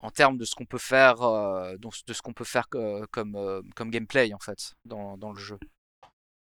en 0.00 0.10
termes 0.10 0.36
de 0.36 0.44
ce 0.44 0.54
qu'on 0.54 0.66
peut 0.66 0.76
faire, 0.76 1.16
de 1.16 2.12
ce 2.12 2.20
qu'on 2.20 2.34
peut 2.34 2.44
faire 2.44 2.68
comme, 2.68 3.62
comme 3.74 3.90
gameplay 3.90 4.34
en 4.34 4.38
fait 4.38 4.74
dans, 4.84 5.16
dans 5.16 5.32
le 5.32 5.38
jeu. 5.38 5.58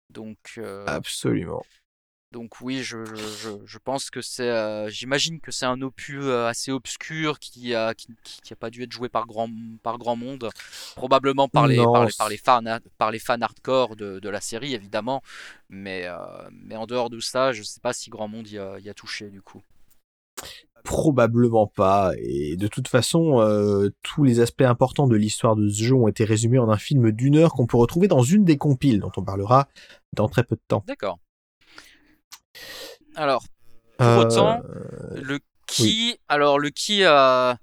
Donc 0.09 0.59
absolument. 0.87 1.63
Donc 2.33 2.61
oui, 2.61 2.83
je, 2.83 3.05
je, 3.05 3.51
je 3.65 3.79
pense 3.79 4.09
que 4.09 4.21
c'est, 4.21 4.89
j'imagine 4.89 5.41
que 5.41 5.51
c'est 5.51 5.67
un 5.67 5.83
opus 5.83 6.25
assez 6.25 6.71
obscur 6.71 7.39
qui 7.41 7.75
a 7.75 7.93
qui, 7.95 8.09
qui, 8.23 8.53
a 8.53 8.57
pas 8.57 8.71
dû 8.71 8.85
être 8.85 8.93
joué 8.93 9.09
par 9.09 9.27
grand 9.27 9.49
par 9.83 9.99
grand 9.99 10.15
monde, 10.15 10.49
probablement 10.95 11.49
par 11.49 11.67
les 11.67 11.77
par 11.77 12.05
les, 12.05 12.13
par 12.17 12.29
les 12.29 12.37
fans 12.37 12.79
par 12.99 13.11
les 13.11 13.19
fans 13.19 13.41
hardcore 13.41 13.97
de, 13.97 14.21
de 14.21 14.29
la 14.29 14.41
série 14.41 14.75
évidemment, 14.75 15.23
mais 15.69 16.07
mais 16.53 16.77
en 16.77 16.87
dehors 16.87 17.11
de 17.11 17.19
ça, 17.19 17.53
je 17.53 17.65
sais 17.65 17.81
pas 17.81 17.93
si 17.93 18.11
grand 18.11 18.29
monde 18.29 18.49
y 18.49 18.59
a, 18.59 18.79
y 18.79 18.89
a 18.89 18.95
touché 18.95 19.29
du 19.29 19.43
coup. 19.43 19.63
Probablement 20.85 21.67
pas. 21.67 22.13
Et 22.19 22.57
de 22.57 22.67
toute 22.67 22.89
façon, 22.89 23.41
euh, 23.41 23.91
tous 24.03 24.25
les 24.25 24.41
aspects 24.41 24.63
importants 24.63 25.07
de 25.07 25.17
l'histoire 25.17 25.55
de 25.55 25.69
ce 25.69 25.83
jeu 25.83 25.95
ont 25.95 26.09
été 26.09 26.25
résumés 26.25 26.59
en 26.59 26.71
un 26.71 26.79
film 26.79 27.13
d'une 27.13 27.37
heure 27.37 27.53
qu'on 27.53 27.67
peut 27.67 27.77
retrouver 27.77 28.09
dans 28.09 28.23
une 28.23 28.45
des 28.45 28.57
compiles 28.57 29.01
dont 29.01 29.13
on 29.17 29.23
parlera 29.23 29.69
dans 30.15 30.29
très 30.29 30.43
peu 30.43 30.57
de 30.57 30.63
temps. 30.67 30.83
D'accord. 30.87 31.19
Alors, 33.21 33.45
pour 33.99 34.07
euh... 34.07 34.25
autant, 34.25 34.63
le 35.15 35.41
qui, 35.67 36.13
oui. 36.13 36.21
alors 36.29 36.59
le 36.59 36.71
qui 36.71 37.05
a, 37.05 37.59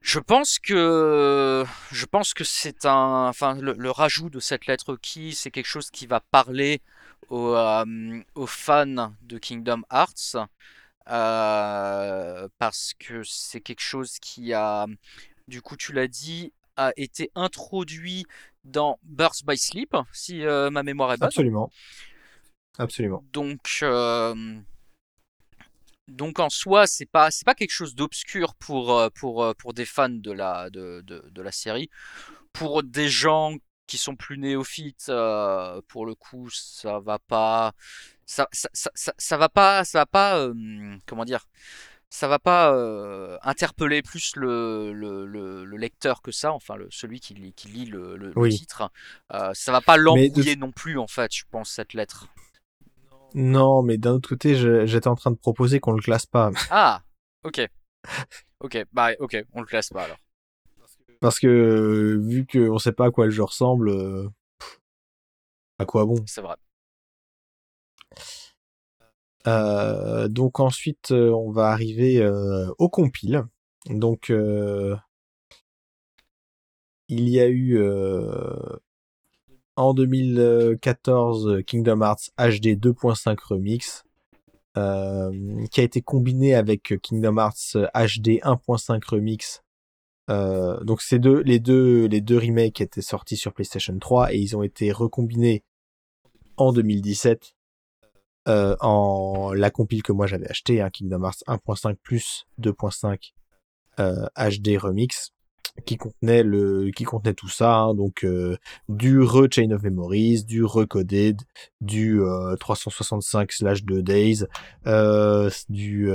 je 0.00 0.18
pense 0.18 0.58
que, 0.58 1.64
je 1.90 2.06
pense 2.06 2.32
que 2.32 2.42
c'est 2.42 2.86
un, 2.86 3.28
enfin, 3.28 3.54
le, 3.60 3.74
le, 3.74 3.90
rajout 3.90 4.30
de 4.30 4.40
cette 4.40 4.66
lettre 4.66 4.96
qui, 4.96 5.34
c'est 5.34 5.50
quelque 5.50 5.66
chose 5.66 5.90
qui 5.90 6.06
va 6.06 6.20
parler 6.20 6.80
aux, 7.28 7.54
euh, 7.54 8.22
aux 8.34 8.46
fans 8.46 9.12
de 9.22 9.38
Kingdom 9.38 9.82
Hearts. 9.92 10.36
Euh, 11.10 12.48
parce 12.58 12.94
que 12.98 13.22
c'est 13.24 13.60
quelque 13.60 13.82
chose 13.82 14.18
qui 14.20 14.54
a, 14.54 14.86
du 15.48 15.60
coup, 15.60 15.76
tu 15.76 15.92
l'as 15.92 16.08
dit, 16.08 16.52
a 16.76 16.92
été 16.96 17.30
introduit 17.34 18.24
dans 18.64 18.98
Birth 19.02 19.44
by 19.44 19.58
Sleep, 19.58 19.94
si 20.12 20.46
euh, 20.46 20.70
ma 20.70 20.82
mémoire 20.82 21.12
est 21.12 21.18
bonne. 21.18 21.26
Absolument. 21.26 21.70
Absolument. 22.78 23.24
Donc, 23.32 23.80
euh, 23.82 24.34
donc 26.08 26.38
en 26.38 26.50
soi, 26.50 26.86
c'est 26.86 27.06
pas 27.06 27.30
c'est 27.30 27.44
pas 27.44 27.54
quelque 27.54 27.70
chose 27.70 27.94
d'obscur 27.94 28.54
pour 28.54 28.98
euh, 28.98 29.08
pour 29.14 29.44
euh, 29.44 29.52
pour 29.54 29.74
des 29.74 29.84
fans 29.84 30.08
de 30.08 30.32
la 30.32 30.70
de, 30.70 31.02
de, 31.02 31.24
de 31.30 31.42
la 31.42 31.52
série. 31.52 31.90
Pour 32.52 32.82
des 32.82 33.08
gens 33.08 33.54
qui 33.86 33.98
sont 33.98 34.16
plus 34.16 34.38
néophytes, 34.38 35.06
euh, 35.08 35.80
pour 35.88 36.06
le 36.06 36.14
coup, 36.14 36.48
ça 36.50 36.98
va 37.00 37.18
pas 37.18 37.72
ça, 38.26 38.48
ça, 38.52 38.68
ça, 38.72 39.12
ça, 39.18 39.36
va 39.36 39.48
pas, 39.48 39.84
ça 39.84 39.98
va 40.00 40.06
pas, 40.06 40.38
euh, 40.38 40.96
comment 41.06 41.24
dire, 41.24 41.46
ça 42.08 42.28
va 42.28 42.38
pas 42.38 42.74
euh, 42.74 43.36
interpeller 43.42 44.02
plus 44.02 44.36
le, 44.36 44.92
le, 44.92 45.26
le, 45.26 45.64
le, 45.64 45.76
lecteur 45.76 46.22
que 46.22 46.30
ça, 46.30 46.52
enfin 46.52 46.76
le, 46.76 46.88
celui 46.90 47.20
qui 47.20 47.34
lit, 47.34 47.52
qui 47.52 47.68
lit 47.68 47.86
le, 47.86 48.16
le 48.16 48.32
oui. 48.36 48.56
titre. 48.56 48.90
Euh, 49.32 49.52
ça 49.54 49.72
va 49.72 49.80
pas 49.80 49.96
l'embrouiller 49.96 50.56
de... 50.56 50.60
non 50.60 50.72
plus, 50.72 50.98
en 50.98 51.06
fait, 51.06 51.34
je 51.34 51.44
pense, 51.50 51.70
cette 51.70 51.94
lettre. 51.94 52.28
Non, 53.34 53.82
mais 53.82 53.98
d'un 53.98 54.12
autre 54.12 54.28
côté, 54.28 54.54
j'étais 54.86 55.08
en 55.08 55.14
train 55.14 55.30
de 55.30 55.36
proposer 55.36 55.80
qu'on 55.80 55.92
le 55.92 56.02
classe 56.02 56.26
pas. 56.26 56.50
Ah, 56.70 57.02
ok. 57.44 57.66
Ok, 58.60 58.84
bah 58.92 59.10
ok, 59.18 59.44
on 59.54 59.60
le 59.60 59.66
classe 59.66 59.90
pas 59.90 60.04
alors. 60.04 60.18
Parce 61.20 61.38
que 61.38 62.18
vu 62.20 62.46
qu'on 62.46 62.78
sait 62.78 62.92
pas 62.92 63.06
à 63.06 63.10
quoi 63.10 63.26
le 63.26 63.30
jeu 63.30 63.44
ressemble, 63.44 63.90
euh, 63.90 64.28
à 65.78 65.84
quoi 65.84 66.04
bon? 66.04 66.16
C'est 66.26 66.40
vrai. 66.40 66.56
Euh, 69.46 70.28
donc 70.28 70.60
ensuite, 70.60 71.10
euh, 71.10 71.30
on 71.30 71.50
va 71.50 71.68
arriver 71.68 72.20
euh, 72.20 72.70
au 72.78 72.88
compile. 72.88 73.44
Donc, 73.86 74.30
euh, 74.30 74.96
il 77.08 77.28
y 77.28 77.40
a 77.40 77.48
eu 77.48 77.78
en 79.76 79.94
2014 79.94 81.62
Kingdom 81.66 82.02
Hearts 82.02 82.30
HD 82.38 82.76
2.5 82.78 83.36
Remix, 83.44 84.04
qui 84.74 85.80
a 85.80 85.84
été 85.84 86.02
combiné 86.02 86.54
avec 86.54 86.94
Kingdom 87.02 87.38
Hearts 87.38 87.76
HD 87.94 88.40
1.5 88.42 89.04
Remix. 89.06 89.62
Euh, 90.30 90.82
donc 90.84 91.02
c'est 91.02 91.18
deux, 91.18 91.40
les 91.40 91.58
deux, 91.58 92.06
les 92.06 92.20
deux 92.20 92.38
remakes 92.38 92.80
étaient 92.80 93.02
sortis 93.02 93.36
sur 93.36 93.52
PlayStation 93.52 93.98
3 93.98 94.32
et 94.32 94.38
ils 94.38 94.56
ont 94.56 94.62
été 94.62 94.92
recombinés 94.92 95.64
en 96.56 96.72
2017 96.72 97.54
euh, 98.48 98.76
en 98.80 99.52
la 99.52 99.70
compile 99.70 100.02
que 100.02 100.12
moi 100.12 100.26
j'avais 100.26 100.48
acheté, 100.48 100.80
un 100.80 100.90
Kingdom 100.90 101.24
Hearts 101.24 101.42
1.5 101.46 101.96
plus 101.96 102.46
2.5 102.60 103.32
euh, 104.00 104.26
HD 104.36 104.78
remix 104.78 105.32
qui 105.86 105.96
contenait 105.96 106.42
le 106.42 106.90
qui 106.90 107.04
tout 107.04 107.48
ça 107.48 107.76
hein, 107.76 107.94
donc 107.94 108.24
euh, 108.24 108.56
du 108.88 109.20
re 109.20 109.46
Chain 109.50 109.70
of 109.70 109.82
Memories 109.82 110.44
du 110.44 110.64
recoded 110.64 111.40
du 111.80 112.20
365 112.60 113.52
slash 113.52 113.84
2 113.84 114.02
days 114.02 114.44
du 115.68 116.10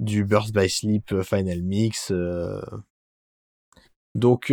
du 0.00 0.24
Burst 0.24 0.54
by 0.54 0.68
Sleep 0.68 1.22
Final 1.22 1.62
Mix 1.62 2.12
donc 4.14 4.52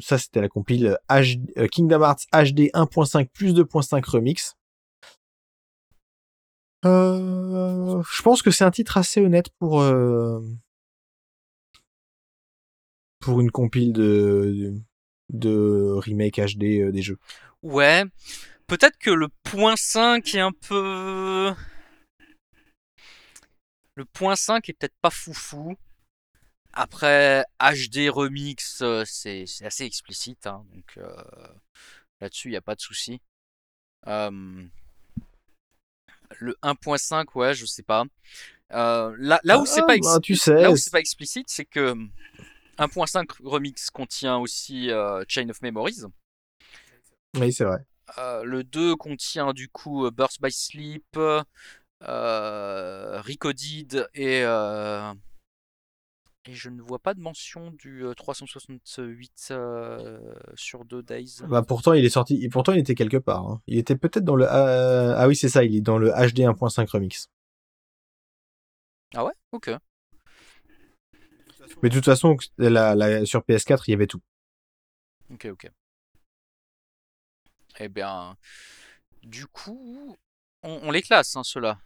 ça 0.00 0.18
c'était 0.18 0.40
la 0.40 0.48
compile 0.48 0.98
Kingdom 1.70 2.02
Hearts 2.02 2.26
HD 2.32 2.70
1.5 2.74 3.28
plus 3.32 3.54
2.5 3.54 4.04
remix. 4.10 4.56
Je 6.82 8.22
pense 8.22 8.42
que 8.42 8.50
c'est 8.50 8.64
un 8.64 8.70
titre 8.70 8.98
assez 8.98 9.22
honnête 9.22 9.48
pour 9.58 9.82
pour 13.24 13.40
une 13.40 13.50
compile 13.50 13.92
de, 13.94 14.74
de 15.30 15.94
remake 15.96 16.36
HD 16.36 16.80
euh, 16.80 16.92
des 16.92 17.00
jeux. 17.00 17.18
Ouais, 17.62 18.04
peut-être 18.66 18.98
que 18.98 19.10
le 19.10 19.28
point 19.42 19.76
5 19.76 20.34
est 20.34 20.40
un 20.40 20.52
peu... 20.52 21.54
Le 23.94 24.04
point 24.04 24.36
5 24.36 24.68
est 24.68 24.74
peut-être 24.74 24.96
pas 25.00 25.08
foufou. 25.08 25.74
Après, 26.74 27.44
HD 27.60 28.10
Remix, 28.10 28.82
euh, 28.82 29.04
c'est 29.06 29.46
assez 29.62 29.84
explicite, 29.84 30.46
hein, 30.46 30.66
donc 30.74 30.98
euh, 30.98 31.14
là-dessus, 32.20 32.48
il 32.48 32.50
n'y 32.50 32.56
a 32.58 32.60
pas 32.60 32.74
de 32.74 32.80
souci. 32.80 33.22
le 34.04 34.68
1.5, 36.62 37.26
ouais, 37.36 37.54
je 37.54 37.64
sais 37.64 37.84
pas. 37.84 38.04
là, 38.68 39.40
là 39.44 39.58
où 39.58 39.64
c'est 39.64 39.80
pas, 39.86 39.94
ah, 39.94 39.98
bah, 40.02 40.20
tu 40.20 40.36
sais, 40.36 40.60
là 40.60 40.70
où 40.70 40.76
c'est 40.76 40.90
pas 40.90 41.00
explicite, 41.00 41.48
c'est 41.48 41.64
que 41.64 41.96
1.5 42.78 43.42
Remix 43.42 43.90
contient 43.90 44.38
aussi 44.38 44.90
euh, 44.90 45.22
Chain 45.28 45.48
of 45.48 45.60
Memories. 45.62 46.02
Oui, 47.36 47.52
c'est 47.52 47.64
vrai. 47.64 47.84
Euh, 48.18 48.44
le 48.44 48.64
2 48.64 48.96
contient 48.96 49.52
du 49.52 49.68
coup 49.68 50.06
euh, 50.06 50.10
Burst 50.10 50.42
by 50.42 50.52
Sleep, 50.52 51.18
Recoded 52.00 54.08
et, 54.14 54.40
et 56.46 56.52
je 56.52 56.68
ne 56.68 56.82
vois 56.82 56.98
pas 56.98 57.14
de 57.14 57.20
mention 57.20 57.70
du 57.70 58.04
368 58.16 59.54
sur 60.54 60.84
2 60.84 61.02
Days. 61.02 61.36
Bah 61.48 61.62
pourtant 61.62 61.94
il 61.94 62.04
est 62.04 62.10
sorti, 62.10 62.46
pourtant 62.50 62.72
il 62.72 62.80
était 62.80 62.94
quelque 62.94 63.16
part. 63.16 63.46
Hein. 63.46 63.62
Il 63.66 63.78
était 63.78 63.96
peut-être 63.96 64.24
dans 64.24 64.36
le 64.36 64.46
ah 64.46 65.26
oui 65.26 65.34
c'est 65.34 65.48
ça, 65.48 65.64
il 65.64 65.74
est 65.74 65.80
dans 65.80 65.96
le 65.96 66.10
HD 66.10 66.40
1.5 66.40 66.86
Remix. 66.90 67.30
Ah 69.14 69.24
ouais, 69.24 69.32
ok. 69.52 69.70
Mais 71.82 71.88
de 71.88 71.94
toute 71.94 72.04
façon, 72.04 72.36
la, 72.58 73.24
sur 73.24 73.40
PS4, 73.42 73.84
il 73.86 73.92
y 73.92 73.94
avait 73.94 74.06
tout. 74.06 74.20
Ok, 75.32 75.46
ok. 75.46 75.70
Eh 77.80 77.88
bien, 77.88 78.36
du 79.22 79.46
coup, 79.46 80.16
on, 80.62 80.90
les 80.90 81.02
classe, 81.02 81.36
hein, 81.36 81.44
ceux-là. 81.44 81.78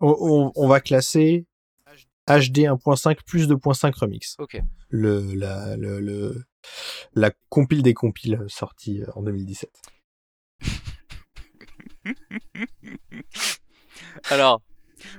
On, 0.00 0.68
va 0.68 0.80
classer 0.80 1.46
HD 2.28 2.66
1.5 2.66 3.22
plus 3.24 3.48
2.5 3.48 3.98
remix. 3.98 4.36
Ok. 4.38 4.60
Le, 4.88 5.34
la, 5.34 5.76
le, 5.76 6.44
la 7.14 7.30
compile 7.48 7.82
des 7.82 7.94
compiles 7.94 8.44
sortie 8.48 9.02
en 9.14 9.22
2017. 9.22 9.70
Alors, 14.30 14.60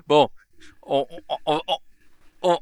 bon, 0.06 0.30
on, 0.84 1.08
on, 1.46 1.60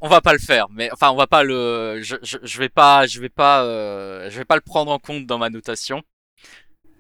va 0.01 0.21
pas 0.21 0.34
le 0.34 0.39
faire, 0.39 0.67
mais 0.69 0.89
enfin 0.91 1.11
on 1.11 1.15
va 1.15 1.28
pas 1.28 1.43
le, 1.43 1.99
je, 2.01 2.15
je, 2.21 2.59
vais 2.59 2.69
pas, 2.69 3.05
je 3.07 3.19
vais 3.19 3.30
pas, 3.30 3.63
euh, 3.63 4.30
je 4.30 4.38
vais 4.38 4.45
pas 4.45 4.55
le 4.55 4.61
prendre 4.61 4.91
en 4.91 4.99
compte 4.99 5.26
dans 5.26 5.38
ma 5.38 5.49
notation. 5.49 6.03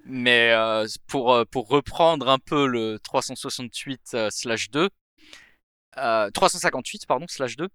Mais 0.07 0.51
euh, 0.51 0.85
pour 1.07 1.33
euh, 1.33 1.45
pour 1.45 1.67
reprendre 1.67 2.29
un 2.29 2.37
peu 2.37 2.67
le 2.67 2.99
368 2.99 4.29
slash 4.29 4.69
2, 4.69 4.89
358 6.33 7.07
pardon 7.07 7.25
slash 7.27 7.55
2. 7.55 7.67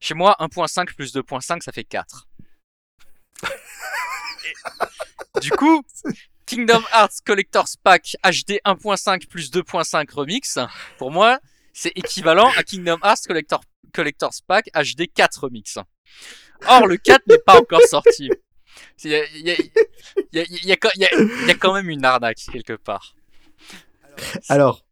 Chez 0.00 0.14
moi 0.14 0.36
1.5 0.40 0.94
plus 0.94 1.14
2.5 1.14 1.60
ça 1.62 1.72
fait 1.72 1.84
4. 1.84 2.26
du 5.40 5.50
coup, 5.50 5.82
Kingdom 6.46 6.82
Hearts 6.92 7.22
Collector's 7.24 7.76
Pack 7.76 8.16
HD 8.24 8.60
1.5 8.64 9.28
plus 9.28 9.50
2.5 9.50 10.12
remix, 10.12 10.58
pour 10.98 11.10
moi, 11.10 11.38
c'est 11.72 11.92
équivalent 11.96 12.50
à 12.56 12.62
Kingdom 12.62 12.98
Hearts 13.02 13.26
Collector, 13.26 13.62
Collector's 13.94 14.40
Pack 14.46 14.70
HD 14.74 15.06
4 15.12 15.44
Remix. 15.44 15.78
Or, 16.68 16.86
le 16.86 16.96
4 16.96 17.26
n'est 17.28 17.38
pas 17.38 17.58
encore 17.58 17.82
sorti. 17.82 18.30
Il 19.04 19.10
y 20.32 20.72
a, 20.72 21.56
quand 21.56 21.74
même 21.74 21.88
une 21.88 22.04
arnaque 22.04 22.40
quelque 22.52 22.74
part. 22.74 23.14
Alors, 24.48 24.84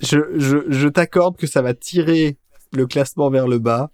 je, 0.00 0.18
je, 0.36 0.58
je 0.68 0.88
t'accorde 0.88 1.36
que 1.36 1.46
ça 1.46 1.62
va 1.62 1.74
tirer 1.74 2.38
le 2.72 2.86
classement 2.86 3.30
vers 3.30 3.48
le 3.48 3.58
bas. 3.58 3.90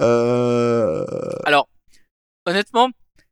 Euh... 0.00 1.04
Alors, 1.44 1.68
honnêtement, 2.46 2.90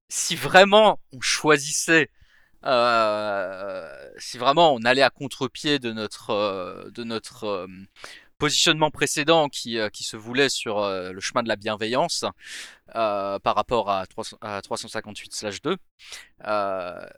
si 0.09 0.37
vraiment 0.37 1.01
on 1.13 1.21
choisissait 1.21 2.11
euh, 2.65 4.11
si 4.19 4.37
vraiment 4.37 4.75
on 4.75 4.81
allait 4.85 5.03
à 5.03 5.11
contre-pied 5.11 5.79
de 5.79 5.93
notre 5.93 6.31
euh, 6.31 6.91
de 6.91 7.05
notre 7.05 7.45
euh, 7.45 7.67
positionnement 8.39 8.91
précédent 8.91 9.49
qui, 9.49 9.79
qui 9.93 10.05
se 10.05 10.17
voulait 10.17 10.49
sur 10.49 10.81
le 10.89 11.19
chemin 11.19 11.43
de 11.43 11.49
la 11.49 11.57
bienveillance 11.57 12.25
par 12.95 13.57
rapport 13.57 13.91
à, 13.91 14.05
358/2, 14.05 15.77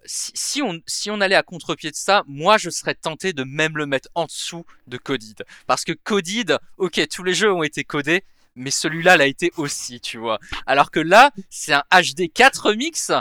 si, 0.07 0.33
si, 0.35 0.63
on, 0.63 0.81
si 0.87 1.11
on 1.11 1.21
allait 1.21 1.35
à 1.35 1.43
contre-pied 1.43 1.91
de 1.91 1.97
ça, 1.97 2.23
moi 2.27 2.57
je 2.57 2.71
serais 2.71 2.95
tenté 2.95 3.35
de 3.35 3.45
même 3.45 3.77
le 3.77 3.85
mettre 3.85 4.09
en 4.15 4.25
dessous 4.25 4.65
de 4.87 4.97
Codid. 4.97 5.45
Parce 5.67 5.85
que 5.85 5.93
Codid, 5.93 6.57
ok, 6.79 7.07
tous 7.11 7.23
les 7.23 7.35
jeux 7.35 7.53
ont 7.53 7.65
été 7.65 7.85
codés, 7.85 8.25
mais 8.55 8.71
celui-là 8.71 9.19
l'a 9.19 9.27
été 9.27 9.53
aussi, 9.59 10.01
tu 10.01 10.17
vois. 10.17 10.39
Alors 10.67 10.91
que 10.91 11.01
là, 11.01 11.33
c'est 11.51 11.75
un 11.75 11.85
HD 11.93 12.33
4 12.33 12.69
remix 12.69 13.13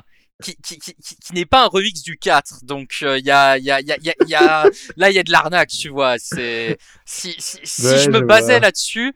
qui, 0.43 0.55
qui, 0.57 0.79
qui, 0.79 0.95
qui 0.95 1.33
n'est 1.33 1.45
pas 1.45 1.65
un 1.65 1.67
remix 1.67 2.01
du 2.03 2.17
4. 2.17 2.63
Donc 2.65 2.97
il 3.01 3.07
euh, 3.07 3.19
y, 3.19 3.31
a, 3.31 3.57
y, 3.57 3.71
a, 3.71 3.81
y, 3.81 3.91
a, 3.91 3.97
y 4.25 4.35
a 4.35 4.69
là 4.95 5.09
il 5.09 5.15
y 5.15 5.19
a 5.19 5.23
de 5.23 5.31
l'arnaque, 5.31 5.69
tu 5.69 5.89
vois. 5.89 6.17
C'est 6.17 6.77
si 7.05 7.35
si, 7.39 7.59
si 7.63 7.99
je 7.99 8.09
me 8.09 8.21
basais 8.21 8.59
là-dessus, 8.59 9.13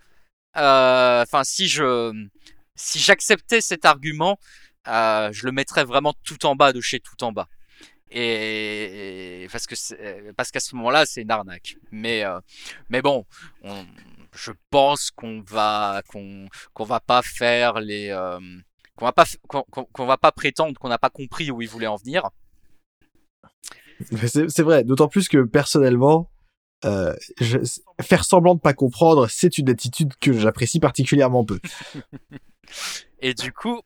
euh, 0.58 1.24
enfin 1.24 1.44
si 1.44 1.68
je 1.68 2.12
si 2.76 3.00
j'acceptais 3.00 3.62
cet 3.62 3.86
argument, 3.86 4.38
euh, 4.88 5.32
je 5.32 5.46
le 5.46 5.52
mettrais 5.52 5.86
vraiment 5.86 6.14
tout 6.24 6.46
en 6.46 6.56
bas 6.56 6.74
de 6.74 6.82
chez 6.82 7.00
tout 7.00 7.24
en 7.24 7.32
bas. 7.32 7.48
Et, 8.12 9.48
parce 9.52 9.66
que 9.66 10.32
parce 10.34 10.52
qu'à 10.52 10.60
ce 10.60 10.76
moment-là 10.76 11.06
c'est 11.06 11.22
une 11.22 11.32
arnaque. 11.32 11.78
Mais 11.92 12.24
euh, 12.26 12.40
mais 12.90 13.02
bon, 13.02 13.26
on, 13.64 13.86
je 14.36 14.52
pense 14.70 15.12
qu'on 15.12 15.42
va 15.42 16.02
qu'on 16.08 16.48
qu'on 16.74 16.84
va 16.84 17.00
pas 17.00 17.22
faire 17.22 17.80
les 17.80 18.10
euh, 18.10 18.40
qu'on 18.96 19.06
va 19.06 19.14
pas 19.14 19.26
qu'on 19.48 20.06
va 20.06 20.18
pas 20.18 20.32
prétendre 20.32 20.78
qu'on 20.80 20.90
n'a 20.90 20.98
pas 20.98 21.10
compris 21.10 21.52
où 21.52 21.62
il 21.62 21.70
voulait 21.70 21.88
en 21.88 21.96
venir. 21.96 22.30
C'est 24.28 24.62
vrai, 24.62 24.84
d'autant 24.84 25.08
plus 25.08 25.28
que 25.28 25.44
personnellement, 25.44 26.30
euh, 26.86 27.16
faire 28.02 28.26
semblant 28.26 28.56
de 28.56 28.60
pas 28.60 28.74
comprendre, 28.74 29.28
c'est 29.30 29.58
une 29.58 29.70
attitude 29.70 30.14
que 30.20 30.34
j'apprécie 30.34 30.80
particulièrement 30.80 31.46
peu. 31.46 31.60
Et 33.22 33.34
du 33.34 33.54
coup, 33.54 33.82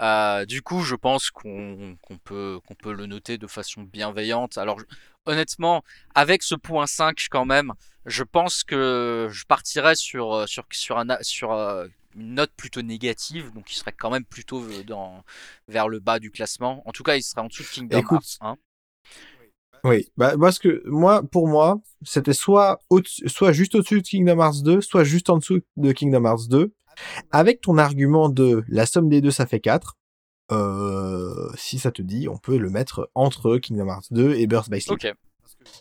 euh, 0.00 0.44
du 0.46 0.62
coup, 0.62 0.82
je 0.82 0.94
pense 0.94 1.30
qu'on 1.30 1.96
peut, 2.24 2.58
qu'on 2.66 2.74
peut 2.74 2.92
le 2.92 3.06
noter 3.06 3.38
de 3.38 3.46
façon 3.46 3.82
bienveillante. 3.82 4.58
Alors, 4.58 4.78
honnêtement, 5.26 5.84
avec 6.14 6.42
ce 6.42 6.54
point 6.54 6.86
5 6.86 7.26
quand 7.30 7.44
même, 7.44 7.72
je 8.06 8.24
pense 8.24 8.64
que 8.64 9.28
je 9.30 9.44
partirais 9.44 9.94
sur, 9.94 10.48
sur, 10.48 10.64
sur, 10.72 10.98
un, 10.98 11.06
sur 11.20 11.52
euh, 11.52 11.86
une 12.14 12.34
note 12.34 12.52
plutôt 12.56 12.82
négative, 12.82 13.52
donc 13.52 13.70
il 13.72 13.76
serait 13.76 13.92
quand 13.92 14.10
même 14.10 14.24
plutôt 14.24 14.62
euh, 14.62 14.82
dans, 14.84 15.22
vers 15.68 15.88
le 15.88 16.00
bas 16.00 16.18
du 16.18 16.30
classement. 16.30 16.82
En 16.86 16.92
tout 16.92 17.02
cas, 17.02 17.16
il 17.16 17.22
serait 17.22 17.40
en 17.40 17.46
dessous 17.46 17.62
de 17.62 17.68
Kingdom 17.68 17.98
Hearts 17.98 18.38
hein. 18.40 18.56
Oui, 19.84 20.08
bah, 20.16 20.34
parce 20.38 20.60
que 20.60 20.82
moi, 20.86 21.24
pour 21.24 21.48
moi, 21.48 21.80
c'était 22.04 22.34
soit, 22.34 22.80
soit 23.26 23.52
juste 23.52 23.74
au-dessus 23.74 24.00
de 24.00 24.06
Kingdom 24.06 24.40
Hearts 24.40 24.62
2, 24.62 24.80
soit 24.80 25.02
juste 25.02 25.28
en 25.28 25.38
dessous 25.38 25.60
de 25.76 25.92
Kingdom 25.92 26.24
Hearts 26.24 26.48
2. 26.48 26.72
Avec 27.32 27.60
ton 27.62 27.78
argument 27.78 28.28
de 28.28 28.62
la 28.68 28.86
somme 28.86 29.08
des 29.08 29.20
deux, 29.20 29.32
ça 29.32 29.44
fait 29.44 29.58
4. 29.58 29.96
Euh, 30.52 31.50
si 31.56 31.80
ça 31.80 31.90
te 31.90 32.00
dit, 32.00 32.28
on 32.28 32.36
peut 32.36 32.58
le 32.58 32.70
mettre 32.70 33.10
entre 33.16 33.58
Kingdom 33.58 33.88
Hearts 33.88 34.12
2 34.12 34.34
et 34.34 34.46
Burst 34.46 34.70
by 34.70 34.80
Sleep. 34.80 35.00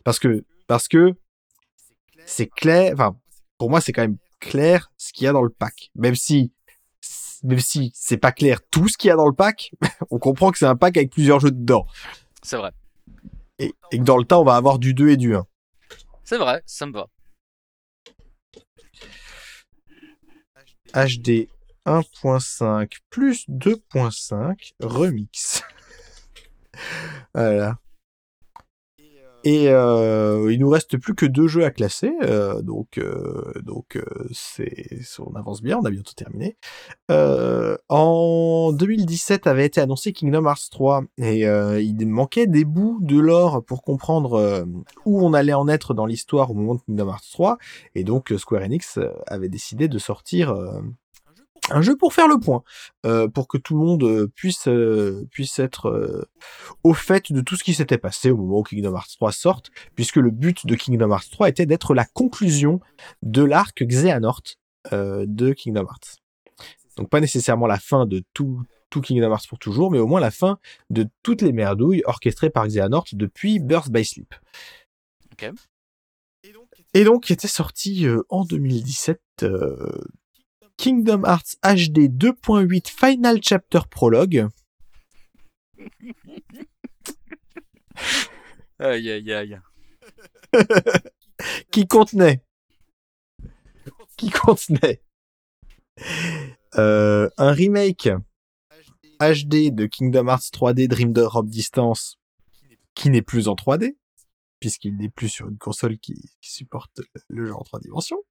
Parce 0.04 0.18
que, 0.18 0.46
parce 0.66 0.88
que 0.88 1.14
c'est 2.26 2.48
clair. 2.48 2.94
Enfin, 2.94 3.18
pour 3.58 3.70
moi, 3.70 3.82
c'est 3.82 3.94
quand 3.94 4.02
même 4.02 4.18
clair 4.40 4.92
ce 4.98 5.14
qu'il 5.14 5.26
y 5.26 5.28
a 5.28 5.34
dans 5.34 5.44
le 5.44 5.50
pack. 5.50 5.92
Même 5.96 6.16
si, 6.16 6.52
même 7.44 7.60
si 7.60 7.92
c'est 7.96 8.18
pas 8.18 8.32
clair 8.32 8.60
tout 8.70 8.88
ce 8.88 8.98
qu'il 8.98 9.10
y 9.10 9.12
a 9.12 9.16
dans 9.16 9.28
le 9.28 9.36
pack, 9.36 9.72
on 10.12 10.20
comprend 10.20 10.52
que 10.52 10.58
c'est 10.58 10.66
un 10.66 10.76
pack 10.76 10.98
avec 10.98 11.12
plusieurs 11.12 11.40
jeux 11.40 11.52
dedans. 11.52 11.86
C'est 12.42 12.58
vrai. 12.58 12.72
Et, 13.60 13.74
et 13.92 14.00
que 14.00 14.04
dans 14.04 14.18
le 14.18 14.26
temps, 14.26 14.42
on 14.42 14.46
va 14.46 14.56
avoir 14.56 14.80
du 14.80 14.94
2 14.94 15.10
et 15.10 15.18
du 15.18 15.36
1. 15.36 15.46
C'est 16.24 16.38
vrai, 16.38 16.64
ça 16.66 16.86
me 16.86 16.94
va. 16.94 17.08
HD 20.94 21.48
1.5 21.86 22.98
plus 23.10 23.48
2.5 23.50 24.74
remix. 24.82 25.64
voilà. 27.34 27.78
Et 29.44 29.70
euh, 29.70 30.52
il 30.52 30.60
nous 30.60 30.70
reste 30.70 30.98
plus 30.98 31.16
que 31.16 31.26
deux 31.26 31.48
jeux 31.48 31.66
à 31.66 31.72
classer, 31.72 32.14
euh, 32.22 32.62
donc 32.62 33.00
euh, 33.00 33.52
donc 33.64 33.96
euh, 33.96 34.04
c'est 34.32 35.00
on 35.18 35.36
avance 35.36 35.64
bien, 35.64 35.80
on 35.80 35.86
a 35.86 35.90
bientôt 35.90 36.14
terminé. 36.16 36.58
Euh, 37.10 37.76
en 37.90 38.72
2017 38.72 39.48
avait 39.48 39.66
été 39.66 39.82
annoncé 39.82 40.14
Kingdom 40.14 40.46
Hearts 40.46 40.70
3 40.70 41.04
et 41.18 41.48
euh, 41.48 41.82
il 41.82 42.06
manquait 42.08 42.46
des 42.46 42.66
bouts 42.66 43.00
de 43.02 43.20
l'or 43.20 43.66
pour 43.66 43.82
comprendre 43.82 44.66
où 45.06 45.26
on 45.26 45.34
allait 45.34 45.54
en 45.54 45.68
être 45.68 45.96
dans 45.96 46.06
l'histoire 46.06 46.52
au 46.52 46.54
moment 46.54 46.76
de 46.76 46.82
Kingdom 46.82 47.10
Hearts 47.10 47.32
3 47.32 47.58
et 47.96 48.04
donc 48.04 48.32
Square 48.38 48.62
Enix 48.62 49.00
avait 49.26 49.50
décidé 49.50 49.88
de 49.88 49.98
sortir 49.98 50.56
un 51.70 51.82
jeu 51.82 51.96
pour 51.96 52.14
faire 52.14 52.28
le 52.28 52.40
point, 52.40 52.64
euh, 53.06 53.28
pour 53.28 53.48
que 53.48 53.58
tout 53.58 53.78
le 53.78 53.86
monde 53.86 54.04
euh, 54.04 54.28
puisse 54.36 54.68
euh, 54.68 55.28
puisse 55.32 55.60
être 55.60 55.90
euh, 55.90 56.28
au 56.84 56.94
fait 56.94 57.32
de 57.32 57.42
tout 57.42 57.56
ce 57.56 57.64
qui 57.64 57.74
s'était 57.74 57.98
passé 57.98 58.32
au 58.32 58.38
moment 58.38 58.60
où 58.60 58.64
Kingdom 58.64 58.96
Hearts 58.96 59.12
3 59.18 59.32
sorte, 59.32 59.70
puisque 59.96 60.16
le 60.16 60.32
but 60.32 60.66
de 60.66 60.76
Kingdom 60.76 61.12
Hearts 61.12 61.30
3 61.32 61.50
était 61.50 61.66
d'être 61.66 61.94
la 61.94 62.06
conclusion 62.06 62.80
de 63.22 63.44
l'arc 63.44 63.84
Xehanort 63.84 64.42
euh, 64.92 65.26
de 65.28 65.54
Kingdom 65.54 65.84
Hearts. 65.84 66.18
Donc 66.98 67.10
pas 67.10 67.20
nécessairement 67.20 67.68
la 67.68 67.80
fin 67.80 68.06
de 68.06 68.24
tout 68.34 68.64
tout 68.90 69.02
Kingdom 69.02 69.32
Hearts 69.32 69.48
pour 69.48 69.60
toujours, 69.60 69.92
mais 69.92 70.00
au 70.00 70.08
moins 70.08 70.20
la 70.20 70.32
fin 70.32 70.60
de 70.90 71.08
toutes 71.24 71.42
les 71.42 71.54
merdouilles 71.54 72.02
orchestrées 72.06 72.50
par 72.50 72.68
Xehanort 72.68 73.06
depuis 73.14 73.60
Birth 73.60 73.90
by 73.90 74.04
Sleep. 74.04 74.36
Ok. 75.32 75.52
Et 76.94 77.04
donc, 77.04 77.24
qui 77.24 77.34
était 77.34 77.48
sorti 77.48 78.06
euh, 78.06 78.24
en 78.30 78.44
2017 78.44 79.22
euh, 79.44 80.02
Kingdom 80.82 81.24
Hearts 81.26 81.58
HD 81.62 82.10
2.8 82.10 82.90
Final 82.90 83.38
Chapter 83.40 83.82
Prologue. 83.88 84.48
Aïe 88.80 89.12
aïe 89.12 89.32
aïe. 89.32 89.60
qui 91.72 91.86
contenait 91.86 92.44
qui 94.18 94.32
contenait 94.32 95.04
euh, 96.80 97.30
un 97.38 97.52
remake 97.52 98.10
HD 99.20 99.70
de 99.70 99.86
Kingdom 99.86 100.30
Hearts 100.30 100.50
3D 100.52 100.88
Dream 100.88 101.14
Drop 101.14 101.46
Distance 101.46 102.18
qui 102.96 103.12
n'est 103.12 103.22
plus 103.22 103.48
en 103.48 103.54
3D 103.54 103.98
puisqu'il 104.60 104.98
n'est 104.98 105.10
plus 105.10 105.30
sur 105.30 105.48
une 105.48 105.60
console 105.60 106.00
qui, 106.00 106.16
qui 106.42 106.52
supporte 106.52 107.02
le 107.28 107.46
jeu 107.46 107.54
en 107.54 107.62
trois 107.62 107.80
dimensions. 107.80 108.24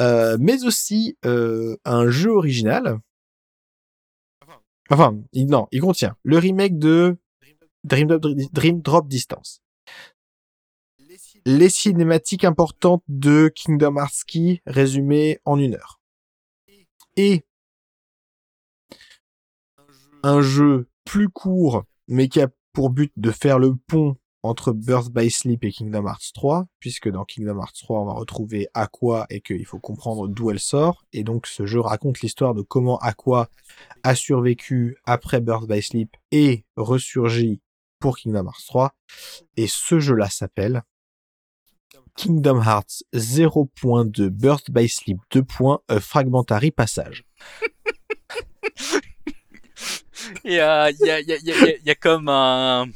Euh, 0.00 0.38
mais 0.40 0.64
aussi 0.64 1.18
euh, 1.24 1.76
un 1.84 2.08
jeu 2.08 2.30
original. 2.30 3.00
Enfin, 4.88 5.16
non, 5.34 5.68
il 5.70 5.80
contient 5.80 6.16
le 6.24 6.38
remake 6.38 6.78
de 6.78 7.16
Dream 7.84 8.08
Drop, 8.08 8.22
Dream 8.52 8.80
Drop 8.80 9.08
Distance. 9.08 9.62
Les 11.46 11.68
cinématiques 11.68 12.44
importantes 12.44 13.04
de 13.08 13.50
Kingdom 13.54 13.96
Hearts 13.96 14.24
Key 14.26 14.60
résumées 14.66 15.38
en 15.44 15.58
une 15.58 15.74
heure. 15.74 16.00
Et 17.16 17.44
un 20.22 20.40
jeu 20.42 20.88
plus 21.04 21.28
court, 21.28 21.84
mais 22.08 22.28
qui 22.28 22.40
a 22.40 22.48
pour 22.72 22.90
but 22.90 23.12
de 23.16 23.30
faire 23.30 23.58
le 23.58 23.74
pont 23.74 24.16
entre 24.42 24.72
Birth 24.72 25.10
by 25.10 25.30
Sleep 25.30 25.64
et 25.64 25.70
Kingdom 25.70 26.06
Hearts 26.06 26.32
3, 26.34 26.66
puisque 26.78 27.10
dans 27.10 27.24
Kingdom 27.24 27.58
Hearts 27.58 27.78
3, 27.80 28.00
on 28.00 28.06
va 28.06 28.12
retrouver 28.12 28.68
Aqua 28.74 29.26
et 29.30 29.40
qu'il 29.40 29.64
faut 29.66 29.78
comprendre 29.78 30.28
d'où 30.28 30.50
elle 30.50 30.60
sort. 30.60 31.04
Et 31.12 31.24
donc, 31.24 31.46
ce 31.46 31.66
jeu 31.66 31.80
raconte 31.80 32.20
l'histoire 32.20 32.54
de 32.54 32.62
comment 32.62 32.98
Aqua 32.98 33.48
a 34.02 34.14
survécu 34.14 34.96
après 35.04 35.40
Birth 35.40 35.66
by 35.66 35.82
Sleep 35.82 36.16
et 36.30 36.64
ressurgit 36.76 37.60
pour 37.98 38.16
Kingdom 38.16 38.46
Hearts 38.46 38.66
3. 38.66 38.94
Et 39.56 39.66
ce 39.66 40.00
jeu-là 40.00 40.30
s'appelle 40.30 40.82
Kingdom 42.16 42.62
Hearts 42.62 43.04
0.2 43.14 44.28
Birth 44.28 44.70
by 44.70 44.88
Sleep 44.88 45.18
2. 45.30 45.44
A 45.88 46.00
Fragmentary 46.00 46.70
Passage. 46.70 47.24
Il 50.44 50.52
y 50.52 50.60
a, 50.60 50.90
y, 50.90 51.10
a, 51.10 51.20
y, 51.20 51.32
a, 51.32 51.76
y 51.84 51.90
a 51.90 51.94
comme 51.94 52.28
un. 52.28 52.86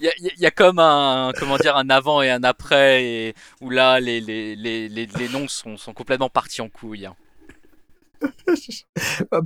Il 0.00 0.10
y 0.38 0.46
a, 0.46 0.50
comme 0.50 0.78
un 0.78 1.32
comment 1.38 1.56
dire 1.56 1.76
un 1.76 1.90
avant 1.90 2.22
et 2.22 2.30
un 2.30 2.42
après 2.44 3.34
où 3.60 3.70
là 3.70 4.00
les 4.00 4.20
les, 4.20 4.54
les, 4.56 4.88
les, 4.88 5.06
les 5.06 5.28
noms 5.28 5.48
sont, 5.48 5.76
sont 5.76 5.92
complètement 5.92 6.28
partis 6.30 6.60
en 6.60 6.68
couille. 6.68 7.06
hein. 7.06 7.16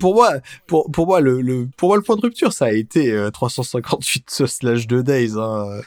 pour 0.01 0.15
moi, 0.15 0.35
pour, 0.67 0.91
pour 0.91 1.07
moi, 1.07 1.21
le, 1.21 1.41
le, 1.41 1.69
pour 1.77 1.89
moi, 1.91 1.97
le 1.97 2.03
point 2.03 2.17
de 2.17 2.23
rupture, 2.23 2.53
ça 2.53 2.67
a 2.67 2.73
été 2.73 3.11
euh, 3.13 3.31
358 3.31 4.47
slash 4.47 4.87
2 4.87 5.03
days. 5.03 5.33
Hein. 5.37 5.81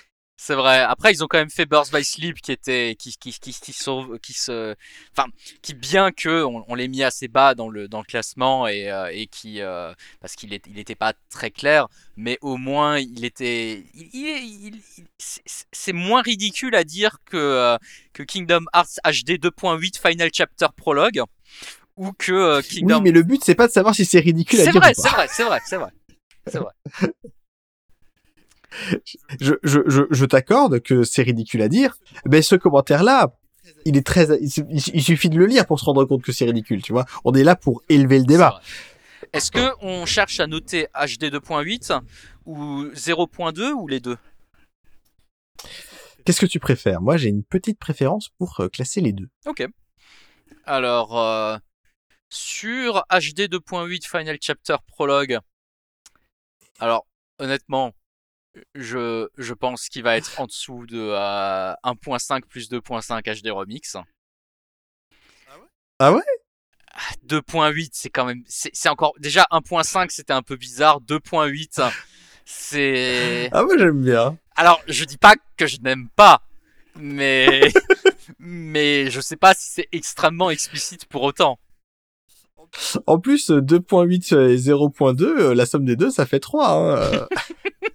C'est 0.46 0.54
vrai. 0.54 0.78
Après, 0.82 1.12
ils 1.12 1.24
ont 1.24 1.28
quand 1.28 1.40
même 1.40 1.50
fait 1.50 1.66
Burst 1.66 1.92
by 1.92 2.04
Sleep, 2.04 2.40
qui 2.40 2.52
était, 2.52 2.96
qui, 3.00 3.18
qui, 3.18 3.32
qui, 3.34 3.52
qui 3.52 3.74
sauve, 3.74 4.20
qui 4.20 4.34
se, 4.34 4.76
enfin, 5.12 5.28
qui 5.64 5.74
bien 5.74 6.12
que 6.12 6.44
on, 6.44 6.64
on 6.68 6.76
l'ait 6.76 6.88
mis 6.88 7.02
assez 7.02 7.28
bas 7.28 7.56
dans 7.56 7.68
le 7.68 7.88
dans 7.88 7.98
le 7.98 8.04
classement 8.06 8.68
et 8.68 8.92
euh, 8.92 9.10
et 9.12 9.26
qui, 9.26 9.60
euh, 9.62 9.92
parce 10.22 10.36
qu'il 10.36 10.54
est, 10.54 10.64
il 10.68 10.78
était 10.78 10.94
pas 10.94 11.14
très 11.32 11.50
clair, 11.50 11.88
mais 12.16 12.38
au 12.42 12.58
moins 12.58 13.00
il 13.00 13.26
était, 13.26 13.84
il, 13.96 14.10
il, 14.14 14.28
il- 14.44 14.76
il- 15.00 15.06
c'est- 15.18 15.66
c'est 15.72 15.94
moins 15.94 16.22
ridicule 16.22 16.76
à 16.76 16.84
dire 16.84 17.18
que 17.26 17.38
euh, 17.38 17.78
que 18.14 18.22
Kingdom 18.22 18.66
Hearts 18.76 19.00
HD 19.04 19.40
2.8 19.40 19.98
Final 20.00 20.30
Chapter 20.32 20.68
Prologue 20.78 21.24
ou 21.98 22.12
que 22.12 22.32
euh, 22.34 22.58
Oui, 22.58 22.70
Kingdom. 22.70 23.02
mais 23.02 23.12
le 23.12 23.24
but, 23.24 23.44
c'est 23.44 23.56
pas 23.56 23.66
de 23.66 23.72
savoir 23.72 23.96
si 23.96 24.06
c'est 24.06 24.20
ridicule 24.20 24.62
à 24.62 24.66
c'est 24.66 24.72
dire 24.74 24.82
vrai, 24.82 24.92
ou 24.92 25.02
c'est 25.02 25.10
pas. 25.10 25.16
vrai, 25.16 25.28
c'est 25.32 25.44
vrai, 25.44 25.60
c'est 25.66 25.78
vrai, 25.78 25.90
c'est 26.46 26.60
vrai. 26.60 26.74
Je, 29.40 29.54
je, 29.64 29.80
je, 29.88 30.04
je 30.10 30.26
t'accorde 30.26 30.80
que 30.82 31.04
c'est 31.04 31.24
ridicule 31.24 31.62
à 31.62 31.68
dire, 31.68 31.98
mais 32.26 32.42
ce 32.42 32.56
commentaire-là, 32.56 33.34
il 33.86 33.98
est 33.98 34.06
très, 34.06 34.28
il, 34.42 34.50
su- 34.50 34.66
il 34.70 35.02
suffit 35.04 35.30
de 35.30 35.38
le 35.38 35.46
lire 35.46 35.66
pour 35.66 35.80
se 35.80 35.86
rendre 35.86 36.06
compte 36.06 36.24
que 36.24 36.32
c'est 36.32 36.46
ridicule, 36.46 36.82
tu 36.82 36.92
vois. 36.94 37.06
On 37.24 37.34
est 37.34 37.44
là 37.44 37.56
pour 37.56 37.82
élever 37.90 38.20
le 38.20 38.26
débat. 38.26 38.62
Est-ce 39.34 39.52
que 39.52 39.72
on 39.82 40.06
cherche 40.06 40.40
à 40.40 40.48
noter 40.48 40.88
HD 40.94 41.26
2.8 41.26 42.00
ou 42.46 42.86
0.2 42.94 43.72
ou 43.72 43.88
les 43.88 44.00
deux? 44.00 44.18
Qu'est-ce 46.26 46.42
que 46.42 46.46
tu 46.46 46.60
préfères? 46.60 47.02
Moi, 47.02 47.18
j'ai 47.18 47.30
une 47.30 47.44
petite 47.44 47.80
préférence 47.80 48.30
pour 48.38 48.60
euh, 48.60 48.68
classer 48.70 49.02
les 49.02 49.14
deux. 49.14 49.30
Ok. 49.46 49.66
Alors, 50.66 51.18
euh, 51.20 51.58
sur 52.30 53.04
HD 53.12 53.42
2.8 53.48 54.08
Final 54.08 54.38
Chapter 54.42 54.78
Prologue, 54.88 55.40
alors 56.80 57.06
honnêtement, 57.40 57.94
je, 58.76 59.28
je 59.38 59.54
pense 59.54 59.90
qu'il 59.90 60.04
va 60.04 60.18
être 60.18 60.40
en 60.40 60.46
dessous 60.46 60.86
de 60.86 61.00
euh, 61.00 61.74
1.5 61.84 62.42
plus 62.46 62.70
2.5 62.70 63.42
HD 63.42 63.50
Remix. 63.52 63.98
Ah 66.00 66.14
ouais? 66.14 66.24
2.8, 67.28 67.90
c'est 67.94 68.10
quand 68.10 68.26
même. 68.26 68.44
C'est 68.48 68.90
encore. 68.90 69.14
Déjà, 69.20 69.46
1.5, 69.52 70.10
c'était 70.10 70.34
un 70.34 70.42
peu 70.42 70.56
bizarre. 70.56 71.02
2.8, 71.02 71.92
c'est. 72.46 73.50
Ah 73.54 73.64
moi 73.64 73.78
j'aime 73.78 74.02
bien. 74.02 74.38
Alors, 74.56 74.82
je 74.88 75.04
dis 75.04 75.18
pas 75.18 75.36
que 75.58 75.68
je 75.68 75.78
n'aime 75.82 76.10
pas, 76.16 76.42
mais. 76.96 77.72
mais 78.40 79.10
je 79.10 79.22
sais 79.22 79.36
pas 79.36 79.54
si 79.54 79.70
c'est 79.70 79.88
extrêmement 79.92 80.50
explicite 80.50 81.06
pour 81.06 81.24
autant. 81.24 81.60
En 83.08 83.20
plus, 83.20 83.52
euh, 83.52 83.62
2.8 83.62 84.36
et 84.36 84.58
0.2, 84.58 85.24
euh, 85.24 85.54
la 85.56 85.66
somme 85.66 85.86
des 85.86 85.96
deux, 85.96 86.12
ça 86.12 86.26
fait 86.26 86.40
3. 86.40 86.70
Hein. 86.72 87.28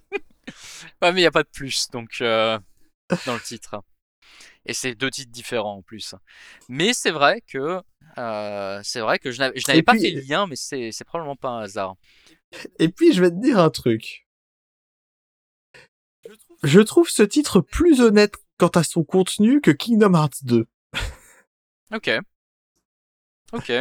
euh. 1.01 1.05
Ouais, 1.07 1.13
mais 1.13 1.19
il 1.21 1.23
n'y 1.23 1.27
a 1.27 1.31
pas 1.31 1.43
de 1.43 1.49
plus, 1.49 1.89
donc, 1.91 2.17
euh, 2.21 2.57
dans 3.25 3.33
le 3.33 3.39
titre. 3.41 3.81
Et 4.65 4.73
c'est 4.73 4.93
deux 4.95 5.09
titres 5.09 5.31
différents 5.31 5.77
en 5.77 5.81
plus. 5.81 6.13
Mais 6.69 6.93
c'est 6.93 7.11
vrai 7.11 7.41
que. 7.41 7.81
euh, 8.17 8.79
c'est 8.83 8.99
vrai 8.99 9.17
que 9.19 9.31
je 9.31 9.39
n'avais 9.39 9.59
je 9.59 9.67
n'avais 9.67 9.79
Et 9.79 9.83
pas 9.83 9.93
puis- 9.93 10.01
fait 10.01 10.11
le 10.11 10.21
lien, 10.21 10.45
mais 10.47 10.55
c'est 10.55 10.91
c'est 10.91 11.03
probablement 11.05 11.35
pas 11.35 11.49
un 11.49 11.61
hasard. 11.61 11.95
Et 12.79 12.89
puis, 12.89 13.13
je 13.13 13.21
vais 13.21 13.29
te 13.31 13.41
dire 13.41 13.57
un 13.59 13.69
truc. 13.69 14.27
Je 16.63 16.79
trouve 16.79 17.09
ce 17.09 17.23
titre 17.23 17.61
plus 17.61 18.01
honnête 18.01 18.35
quant 18.57 18.67
à 18.67 18.83
son 18.83 19.03
contenu 19.03 19.61
que 19.61 19.71
Kingdom 19.71 20.13
Hearts 20.13 20.43
2. 20.43 20.67
Ok. 21.93 22.09
Ok. 23.53 23.71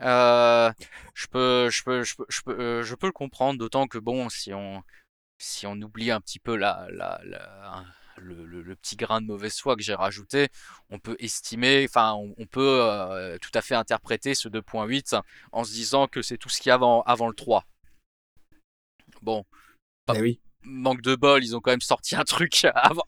Euh, 0.00 0.72
je 1.14 1.26
peux, 1.28 1.68
je 1.70 1.82
peux, 1.84 2.02
je 2.02 2.16
peux, 2.16 2.24
je 2.28 2.40
peux, 2.42 2.58
euh, 2.58 2.82
je 2.82 2.94
peux 2.94 3.06
le 3.06 3.12
comprendre, 3.12 3.58
d'autant 3.58 3.86
que 3.86 3.98
bon, 3.98 4.28
si 4.30 4.52
on, 4.54 4.82
si 5.44 5.66
on 5.66 5.74
oublie 5.80 6.10
un 6.10 6.20
petit 6.20 6.38
peu 6.38 6.56
la, 6.56 6.86
la, 6.90 7.20
la, 7.24 7.84
le, 8.16 8.74
petit 8.76 8.96
grain 8.96 9.20
de 9.20 9.26
mauvaise 9.26 9.58
foi 9.58 9.76
que 9.76 9.82
j'ai 9.82 9.94
rajouté, 9.94 10.48
on 10.90 10.98
peut 10.98 11.16
estimer, 11.18 11.86
enfin, 11.88 12.14
on, 12.14 12.46
peut 12.46 12.80
euh, 12.82 13.38
tout 13.38 13.50
à 13.54 13.62
fait 13.62 13.74
interpréter 13.74 14.34
ce 14.34 14.48
2.8 14.48 15.20
en 15.52 15.64
se 15.64 15.72
disant 15.72 16.08
que 16.08 16.22
c'est 16.22 16.38
tout 16.38 16.48
ce 16.48 16.60
qu'il 16.60 16.70
y 16.70 16.72
a 16.72 16.74
avant, 16.74 17.02
avant 17.02 17.28
le 17.28 17.34
3. 17.34 17.64
Bon. 19.22 19.44
Eh 20.14 20.20
oui. 20.20 20.40
Manque 20.66 21.02
de 21.02 21.14
bol, 21.14 21.44
ils 21.44 21.54
ont 21.54 21.60
quand 21.60 21.72
même 21.72 21.82
sorti 21.82 22.16
un 22.16 22.24
truc 22.24 22.66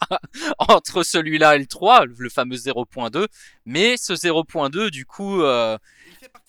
entre 0.58 1.02
celui-là 1.02 1.56
et 1.56 1.58
le 1.58 1.66
3, 1.66 2.04
le 2.04 2.28
fameux 2.28 2.56
0.2. 2.56 3.26
Mais 3.64 3.96
ce 3.96 4.12
0.2, 4.12 4.90
du 4.90 5.06
coup. 5.06 5.40
Euh, 5.42 5.78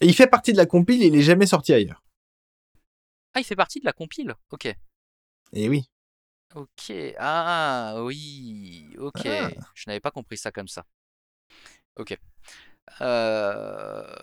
il 0.02 0.14
fait 0.14 0.28
partie 0.28 0.52
de 0.52 0.58
la 0.58 0.66
compile 0.66 1.02
il 1.02 1.16
est 1.16 1.22
jamais 1.22 1.46
sorti 1.46 1.74
ailleurs. 1.74 2.04
Ah, 3.34 3.40
il 3.40 3.46
fait 3.46 3.56
partie 3.56 3.80
de 3.80 3.86
la 3.86 3.94
compile? 3.94 4.36
Ok. 4.52 4.76
Et 5.54 5.70
oui. 5.70 5.90
Ok, 6.56 6.92
ah 7.20 7.96
oui, 8.00 8.96
ok. 8.98 9.26
Ah. 9.26 9.50
Je 9.74 9.84
n'avais 9.88 10.00
pas 10.00 10.12
compris 10.12 10.38
ça 10.38 10.52
comme 10.52 10.68
ça. 10.68 10.86
Ok. 11.98 12.18
Euh, 13.02 14.16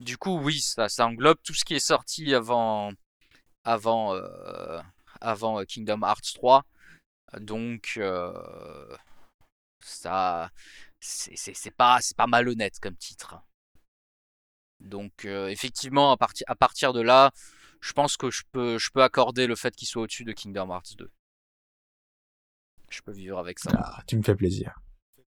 du 0.00 0.16
coup, 0.18 0.38
oui, 0.38 0.60
ça, 0.60 0.88
ça 0.88 1.06
englobe 1.06 1.38
tout 1.42 1.54
ce 1.54 1.64
qui 1.64 1.74
est 1.74 1.80
sorti 1.80 2.34
avant, 2.34 2.92
avant, 3.64 4.14
euh, 4.14 4.80
avant 5.20 5.60
euh, 5.60 5.64
Kingdom 5.64 6.02
Hearts 6.02 6.34
3. 6.34 6.64
Donc, 7.40 8.00
ça, 9.80 10.50
c'est 11.00 11.70
pas, 11.76 12.00
c'est 12.00 12.16
pas 12.16 12.26
malhonnête 12.26 12.78
comme 12.80 12.96
titre. 12.96 13.36
Donc, 14.80 15.24
effectivement, 15.24 16.12
à, 16.12 16.16
partir 16.16 16.44
à 16.48 16.54
partir 16.54 16.92
de 16.92 17.00
là, 17.00 17.32
je 17.84 17.92
pense 17.92 18.16
que 18.16 18.30
je 18.30 18.42
peux, 18.50 18.78
je 18.78 18.90
peux 18.90 19.02
accorder 19.02 19.46
le 19.46 19.56
fait 19.56 19.74
qu'il 19.76 19.86
soit 19.86 20.02
au-dessus 20.02 20.24
de 20.24 20.32
Kingdom 20.32 20.70
Hearts 20.70 20.96
2 20.96 21.10
je 22.94 23.02
peux 23.02 23.12
vivre 23.12 23.38
avec 23.38 23.58
ça. 23.58 23.70
Ah, 23.74 24.02
tu 24.06 24.16
me 24.16 24.22
fais 24.22 24.34
plaisir. 24.34 24.80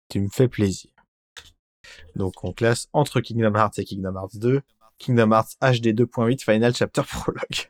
Tu 0.10 0.20
me 0.22 0.30
fais 0.30 0.48
plaisir. 0.48 0.90
Donc 2.16 2.44
on 2.44 2.54
classe 2.54 2.88
entre 2.94 3.20
Kingdom 3.22 3.56
Hearts 3.56 3.78
et 3.78 3.86
Kingdom 3.86 4.16
Hearts 4.16 4.38
2, 4.38 4.62
Kingdom 4.98 5.32
Hearts 5.32 5.58
HD 5.62 5.88
2.8 5.88 6.44
Final 6.44 6.76
Chapter 6.76 7.04
Prologue. 7.08 7.70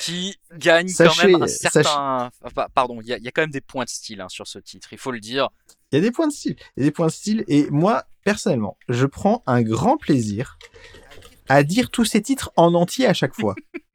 Qui 0.00 0.36
gagne 0.52 0.90
quand 0.92 1.16
même 1.22 1.42
un 1.42 1.46
certain... 1.46 2.30
Pardon, 2.74 3.00
il 3.02 3.08
y, 3.08 3.12
a 3.12 3.30
quand 3.30 3.42
même 3.42 3.50
des 3.50 3.60
points 3.60 3.84
de 3.84 3.90
style 3.90 4.20
hein, 4.20 4.28
sur 4.28 4.46
ce 4.46 4.58
titre, 4.58 4.88
il 4.92 4.98
faut 4.98 5.10
le 5.10 5.20
dire. 5.20 5.48
Il 5.92 5.96
y 5.96 5.98
a 5.98 6.00
des 6.00 6.10
points 6.10 6.28
de 6.28 6.32
style. 6.32 6.56
Il 6.76 6.80
y 6.80 6.82
a 6.86 6.88
des 6.88 6.92
points 6.92 7.08
de 7.08 7.12
style. 7.12 7.44
Et 7.48 7.68
moi, 7.70 8.04
personnellement, 8.24 8.78
je 8.88 9.04
prends 9.04 9.42
un 9.46 9.62
grand 9.62 9.98
plaisir 9.98 10.58
à 11.48 11.62
dire 11.62 11.90
tous 11.90 12.04
ces 12.04 12.22
titres 12.22 12.52
en 12.56 12.74
entier 12.74 13.06
à 13.06 13.14
chaque 13.14 13.34
fois. 13.34 13.54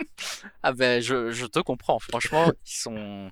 ah 0.64 0.74
ben, 0.74 1.02
je, 1.02 1.46
te 1.46 1.60
comprends. 1.60 2.00
Franchement, 2.00 2.52
ils 2.66 2.72
sont. 2.72 3.32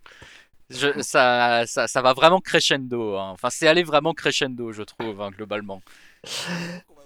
ça, 1.01 1.65
ça, 1.65 2.01
va 2.01 2.13
vraiment 2.13 2.39
crescendo. 2.39 3.17
Hein. 3.17 3.29
Enfin, 3.31 3.49
c'est 3.49 3.67
aller 3.67 3.83
vraiment 3.83 4.13
crescendo, 4.13 4.71
je 4.71 4.83
trouve, 4.83 5.21
hein, 5.21 5.31
globalement. 5.31 5.81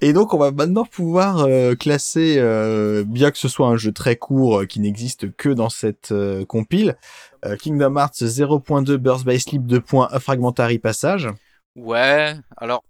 Et 0.01 0.11
donc, 0.11 0.33
on 0.33 0.37
va 0.37 0.51
maintenant 0.51 0.83
pouvoir 0.83 1.39
euh, 1.45 1.75
classer, 1.75 2.35
euh, 2.37 3.05
bien 3.05 3.31
que 3.31 3.37
ce 3.37 3.47
soit 3.47 3.67
un 3.67 3.77
jeu 3.77 3.93
très 3.93 4.17
court 4.17 4.59
euh, 4.59 4.65
qui 4.65 4.81
n'existe 4.81 5.33
que 5.35 5.49
dans 5.49 5.69
cette 5.69 6.13
compile, 6.47 6.97
Kingdom 7.61 7.97
Hearts 7.97 8.21
0.2 8.21 8.97
Burst 8.97 9.25
by 9.25 9.39
Sleep 9.39 9.65
2. 9.65 9.81
Fragmentary 10.19 10.79
Passage. 10.79 11.29
Ouais, 11.75 12.35
alors, 12.57 12.83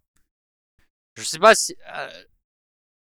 je 1.16 1.24
sais 1.24 1.40
pas 1.40 1.56
si, 1.56 1.76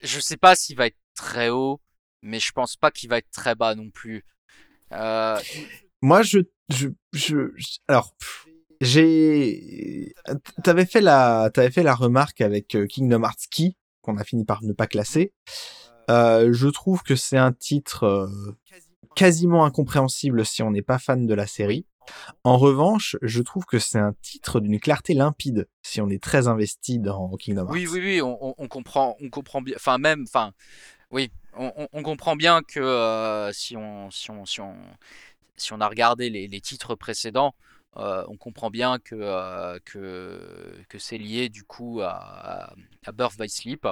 je 0.02 0.20
sais 0.20 0.38
pas 0.38 0.56
s'il 0.56 0.78
va 0.78 0.88
être 0.88 0.98
très 1.16 1.50
haut, 1.50 1.82
mais 2.22 2.40
je 2.40 2.52
pense 2.52 2.76
pas 2.76 2.92
qu'il 2.92 3.10
va 3.10 3.18
être 3.18 3.32
très 3.32 3.56
bas 3.56 3.76
non 3.76 3.90
plus. 3.90 4.24
Euh, 4.92 5.40
Moi, 6.02 6.22
je, 6.22 6.40
je, 6.70 6.90
je, 7.14 7.52
alors, 7.88 8.16
j'ai, 8.82 10.14
t'avais 10.64 10.86
fait 10.86 11.02
la, 11.02 11.50
t'avais 11.54 11.72
fait 11.72 11.84
la 11.84 11.96
remarque 11.96 12.42
avec 12.42 12.76
euh, 12.76 12.88
Kingdom 12.88 13.24
Hearts 13.24 13.48
Key 13.50 13.76
qu'on 14.02 14.18
a 14.18 14.24
fini 14.24 14.46
par 14.46 14.64
ne 14.64 14.74
pas 14.74 14.88
classer. 14.88 15.34
Euh, 16.12 16.54
je 16.54 16.68
trouve 16.68 17.02
que 17.02 17.16
c'est 17.16 17.38
un 17.38 17.52
titre 17.52 18.30
quasiment 19.16 19.66
incompréhensible 19.66 20.46
si 20.46 20.62
on 20.62 20.72
n'est 20.72 20.84
pas 20.84 21.00
fan 21.00 21.26
de 21.26 21.34
la 21.34 21.48
série. 21.48 21.88
En 22.44 22.58
revanche, 22.58 23.16
je 23.22 23.42
trouve 23.42 23.66
que 23.66 23.80
c'est 23.80 24.00
un 24.00 24.14
titre 24.22 24.60
d'une 24.60 24.80
clarté 24.80 25.14
limpide 25.14 25.68
si 25.82 26.02
on 26.02 26.10
est 26.10 26.22
très 26.22 26.48
investi 26.48 27.00
dans 27.00 27.36
Kingdom 27.38 27.64
Hearts. 27.64 27.72
Oui, 27.72 27.88
oui, 27.88 28.00
oui, 28.00 28.22
on, 28.22 28.68
comprend, 28.68 29.16
on 29.22 29.30
comprend 29.30 29.62
bien. 29.62 29.76
Enfin, 29.78 29.98
même, 29.98 30.24
enfin, 30.28 30.54
oui, 31.12 31.32
on, 31.54 32.04
comprend 32.04 32.36
bien 32.36 32.62
que 32.62 32.80
euh, 32.80 33.52
si, 33.54 33.78
on, 33.78 34.12
si, 34.12 34.32
on, 34.32 34.46
si, 34.46 34.62
on, 34.62 34.76
si 35.56 35.74
on 35.74 35.82
a 35.82 35.88
regardé 35.88 36.30
les, 36.30 36.62
titres 36.62 36.96
précédents, 36.96 37.56
euh, 37.98 38.26
on 38.28 38.38
comprend 38.38 38.70
bien 38.70 39.00
que, 39.00 39.16
euh, 39.16 39.80
que, 39.86 40.84
que 40.90 41.00
c'est 41.00 41.18
lié 41.18 41.50
du 41.50 41.64
coup 41.64 42.02
à, 42.02 42.74
à 43.06 43.12
Birth 43.14 43.38
by 43.40 43.50
Sleep. 43.50 43.88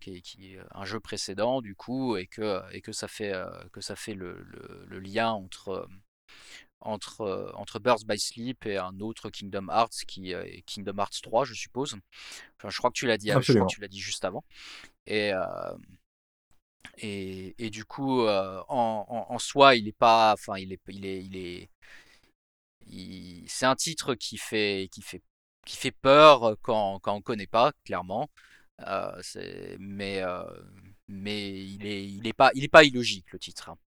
qui, 0.00 0.16
est, 0.16 0.58
un 0.74 0.84
jeu 0.84 1.00
précédent 1.00 1.60
du 1.60 1.74
coup 1.74 2.16
et 2.16 2.26
que, 2.26 2.62
et 2.72 2.80
que 2.80 2.92
ça 2.92 3.08
fait, 3.08 3.34
que 3.72 3.80
ça 3.80 3.96
fait 3.96 4.14
le, 4.14 4.42
le 4.86 4.98
lien 5.00 5.30
entre, 5.30 5.88
entre, 6.86 7.22
euh, 7.22 7.50
entre 7.54 7.78
Birth 7.78 8.06
by 8.06 8.18
Sleep 8.18 8.66
et 8.66 8.78
un 8.78 9.00
autre 9.00 9.30
Kingdom 9.30 9.68
Hearts 9.68 10.04
qui 10.06 10.32
est 10.32 10.62
Kingdom 10.62 10.98
Hearts 10.98 11.20
3, 11.22 11.44
je 11.44 11.54
suppose. 11.54 11.96
Enfin, 12.58 12.70
je 12.70 12.78
crois 12.78 12.90
que 12.90 12.98
tu 12.98 13.06
l'as 13.06 13.18
dit, 13.18 13.28
je 13.28 13.52
crois 13.52 13.66
que 13.66 13.72
tu 13.72 13.80
l'as 13.80 13.88
dit 13.88 14.00
juste 14.00 14.24
avant. 14.24 14.44
Et, 15.06 15.32
euh, 15.32 15.76
et, 16.98 17.54
et, 17.58 17.70
du 17.70 17.84
coup, 17.84 18.22
euh, 18.22 18.62
en, 18.68 19.26
en, 19.28 19.38
soi, 19.38 19.76
il 19.76 19.88
est 19.88 19.92
pas, 19.96 20.32
enfin, 20.32 20.58
il 20.58 20.72
est, 20.72 20.80
il 20.88 21.04
est, 21.04 21.22
il 21.22 21.36
est, 21.36 21.68
c'est 23.48 23.66
un 23.66 23.76
titre 23.76 24.14
qui 24.14 24.38
fait, 24.38 24.88
qui 24.92 25.02
fait, 25.02 25.22
qui 25.66 25.76
fait 25.76 25.90
peur 25.90 26.56
quand, 26.62 27.00
quand 27.00 27.14
on 27.14 27.22
connaît 27.22 27.46
pas, 27.48 27.72
clairement. 27.84 28.30
mais, 29.78 30.22
mais 31.08 31.64
il 31.64 31.86
est, 31.86 32.06
il 32.06 32.26
est 32.26 32.32
pas, 32.32 32.50
il 32.54 32.64
est 32.64 32.68
pas 32.68 32.84
illogique 32.84 33.32
le 33.32 33.38
titre. 33.38 33.70
Hein. 33.70 33.78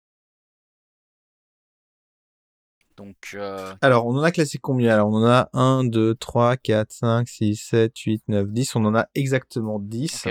Donc, 2.99 3.31
euh, 3.34 3.73
Alors, 3.80 4.05
on 4.07 4.17
en 4.17 4.23
a 4.23 4.31
classé 4.31 4.57
combien? 4.57 4.93
Alors, 4.93 5.07
on 5.07 5.23
en 5.23 5.26
a 5.26 5.49
1, 5.53 5.85
2, 5.85 6.15
3, 6.15 6.57
4, 6.57 6.91
5, 6.91 7.30
6, 7.30 7.55
7, 7.55 7.97
8, 7.97 8.23
9, 8.27 8.51
10. 8.51 8.76
On 8.76 8.84
en 8.84 8.93
a 8.93 9.07
exactement 9.15 9.80
10. 9.80 10.27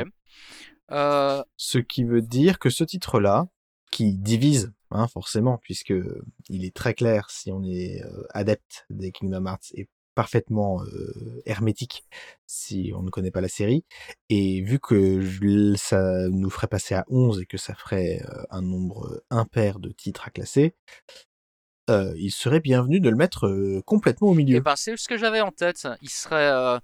Euh, 0.91 1.43
ce 1.57 1.79
qui 1.79 2.05
veut 2.05 2.21
dire 2.21 2.59
que 2.59 2.69
ce 2.69 2.85
titre-là, 2.85 3.49
qui 3.91 4.19
divise, 4.19 4.71
hein, 4.91 5.09
forcément, 5.09 5.57
puisque 5.63 5.95
il 6.51 6.67
est 6.67 6.77
très 6.77 6.93
clair 6.93 7.31
si 7.31 7.51
on 7.51 7.63
est 7.63 8.03
euh, 8.05 8.27
adepte 8.35 8.85
des 8.91 9.13
Kingdom 9.13 9.47
Hearts 9.47 9.73
et 9.73 9.89
parfaitement 10.15 10.83
hermétique 11.47 12.05
si 12.45 12.91
on 12.93 13.03
ne 13.03 13.09
connaît 13.09 13.31
pas 13.31 13.41
la 13.41 13.49
série. 13.49 13.85
Et 14.29 14.63
vu 14.63 14.81
que 14.81 15.23
ça 15.77 16.29
nous 16.29 16.51
ferait 16.51 16.67
passer 16.67 16.97
à 16.97 17.05
11 17.09 17.41
et 17.41 17.47
que 17.47 17.57
ça 17.57 17.73
ferait 17.77 18.21
un 18.51 18.61
nombre 18.61 19.23
impair 19.31 19.79
de 19.79 19.91
titres 19.91 20.27
à 20.27 20.31
classer, 20.31 20.75
euh, 21.89 22.13
il 22.17 22.31
serait 22.31 22.61
bienvenu 22.61 23.01
de 23.01 23.09
le 23.09 23.17
mettre 23.17 23.47
euh, 23.47 23.83
complètement 23.85 24.29
au 24.29 24.35
milieu. 24.35 24.55
Et 24.55 24.59
eh 24.59 24.61
ben, 24.61 24.77
c'est 24.77 24.97
ce 24.97 25.09
que 25.09 25.17
j'avais 25.17 25.41
en 25.41 25.51
tête. 25.51 25.89
Il 26.03 26.11
serait, 26.11 26.49
euh, 26.51 26.79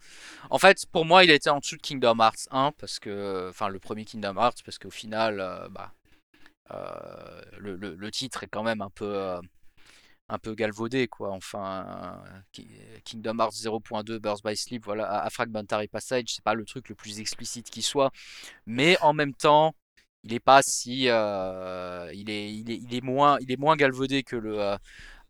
en 0.50 0.58
fait, 0.58 0.86
pour 0.86 1.04
moi, 1.04 1.24
il 1.24 1.30
était 1.30 1.50
en 1.50 1.58
dessous 1.58 1.76
de 1.76 1.82
Kingdom 1.82 2.18
Hearts 2.18 2.48
1 2.50 2.72
parce 2.78 2.98
que, 2.98 3.48
enfin, 3.50 3.68
le 3.68 3.78
premier 3.78 4.04
Kingdom 4.04 4.36
Hearts 4.36 4.62
parce 4.64 4.78
qu'au 4.78 4.90
final, 4.90 5.68
bah, 5.70 5.92
le, 7.58 8.10
titre 8.10 8.44
est 8.44 8.48
quand 8.48 8.62
même 8.62 8.80
un 8.80 8.90
peu, 8.90 9.36
un 10.28 10.38
peu 10.38 10.54
galvaudé, 10.54 11.08
quoi. 11.08 11.30
Enfin, 11.32 12.22
Kingdom 13.04 13.38
Hearts 13.38 13.54
0.2 13.54 14.18
Burst 14.18 14.44
by 14.44 14.56
Sleep, 14.56 14.84
voilà, 14.84 15.22
à 15.22 15.28
Fragmentary 15.30 15.88
Passage, 15.88 16.24
c'est 16.28 16.44
pas 16.44 16.54
le 16.54 16.64
truc 16.64 16.88
le 16.88 16.94
plus 16.94 17.20
explicite 17.20 17.68
qui 17.70 17.82
soit, 17.82 18.10
mais 18.66 18.96
en 19.02 19.12
même 19.12 19.34
temps, 19.34 19.74
il 20.24 20.32
est 20.32 20.40
pas 20.40 20.62
si 20.62 21.08
euh, 21.08 22.10
il, 22.14 22.30
est, 22.30 22.52
il, 22.52 22.70
est, 22.70 22.76
il 22.76 22.94
est 22.94 23.02
moins 23.02 23.36
il 23.40 23.52
est 23.52 23.58
moins 23.58 23.76
galvaudé 23.76 24.22
que 24.22 24.36
le 24.36 24.76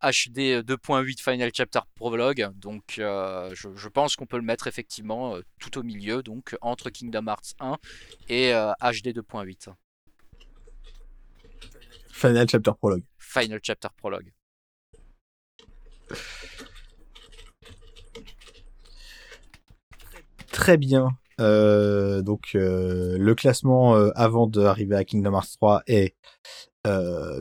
HD 0.00 0.62
2.8 0.62 1.20
Final 1.20 1.50
Chapter 1.52 1.80
Prologue. 1.96 2.50
Donc 2.54 2.98
euh, 2.98 3.52
je, 3.54 3.88
pense 3.88 4.14
qu'on 4.14 4.26
peut 4.26 4.36
le 4.36 4.44
mettre 4.44 4.68
effectivement 4.68 5.34
euh, 5.34 5.42
tout 5.58 5.78
au 5.78 5.82
milieu 5.82 6.22
donc 6.22 6.56
entre 6.60 6.90
Kingdom 6.90 7.26
Hearts 7.26 7.54
1 7.58 7.76
et 8.28 8.52
HD 8.52 9.08
2.8 9.08 9.74
Final 12.08 12.48
Chapter 12.48 12.72
Prologue. 12.78 13.02
Final 13.18 13.60
Chapter 13.62 13.88
Prologue. 13.96 14.32
Très 20.52 20.76
bien. 20.76 21.08
Euh, 21.40 22.22
donc 22.22 22.52
euh, 22.54 23.16
le 23.18 23.34
classement 23.34 23.96
euh, 23.96 24.10
avant 24.14 24.46
d'arriver 24.46 24.96
à 24.96 25.04
Kingdom 25.04 25.34
Hearts 25.34 25.56
3 25.56 25.82
est 25.86 26.14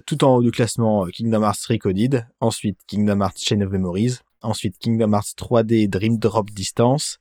tout 0.06 0.24
en 0.24 0.36
haut 0.36 0.42
du 0.42 0.52
classement 0.52 1.06
Kingdom 1.08 1.44
Hearts 1.44 1.66
Recoded, 1.68 2.26
ensuite 2.40 2.80
Kingdom 2.88 3.20
Hearts 3.20 3.40
Chain 3.40 3.60
of 3.60 3.72
Memories, 3.72 4.20
ensuite 4.44 4.78
Kingdom 4.78 5.14
Hearts 5.14 5.34
3D 5.38 5.88
Dream 5.90 6.20
Drop 6.20 6.52
Distance, 6.52 7.18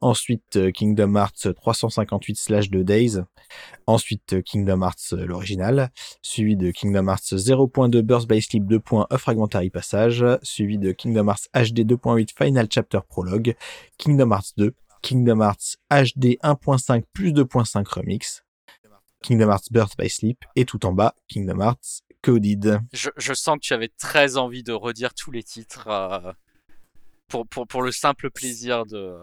ensuite 0.00 0.56
euh, 0.56 0.70
Kingdom 0.70 1.16
Hearts 1.16 1.46
358/2 1.46 2.82
Days, 2.82 3.22
ensuite 3.86 4.34
euh, 4.34 4.42
Kingdom 4.42 4.82
Hearts 4.82 5.12
euh, 5.12 5.24
l'original, 5.24 5.90
suivi 6.20 6.56
de 6.56 6.70
Kingdom 6.70 7.08
Hearts 7.08 7.32
0.2 7.32 8.02
Burst 8.02 8.28
by 8.28 8.42
Sleep 8.42 8.64
2.1 8.64 9.16
Fragmentary 9.16 9.70
Passage, 9.70 10.24
suivi 10.42 10.78
de 10.78 10.92
Kingdom 10.92 11.28
Hearts 11.28 11.48
HD 11.54 11.84
2.8 11.84 12.28
Final 12.36 12.66
Chapter 12.68 13.00
Prologue, 13.08 13.54
Kingdom 13.96 14.32
Hearts 14.32 14.52
2, 14.56 14.74
Kingdom 15.04 15.42
Hearts 15.42 15.76
HD 15.90 16.38
1.5 16.42 17.04
plus 17.12 17.32
2.5 17.32 17.86
Remix, 17.86 18.42
Kingdom 19.22 19.50
Hearts 19.50 19.70
Birth 19.70 19.98
by 19.98 20.08
Sleep, 20.08 20.42
et 20.56 20.64
tout 20.64 20.86
en 20.86 20.92
bas, 20.92 21.14
Kingdom 21.28 21.60
Hearts 21.60 22.00
Coded. 22.22 22.80
Je, 22.94 23.10
je 23.18 23.34
sens 23.34 23.56
que 23.56 23.60
tu 23.66 23.74
avais 23.74 23.88
très 23.98 24.38
envie 24.38 24.62
de 24.62 24.72
redire 24.72 25.12
tous 25.12 25.30
les 25.30 25.42
titres 25.42 25.88
euh, 25.88 26.32
pour, 27.28 27.46
pour, 27.46 27.66
pour 27.66 27.82
le 27.82 27.92
simple 27.92 28.30
plaisir 28.30 28.86
de, 28.86 29.14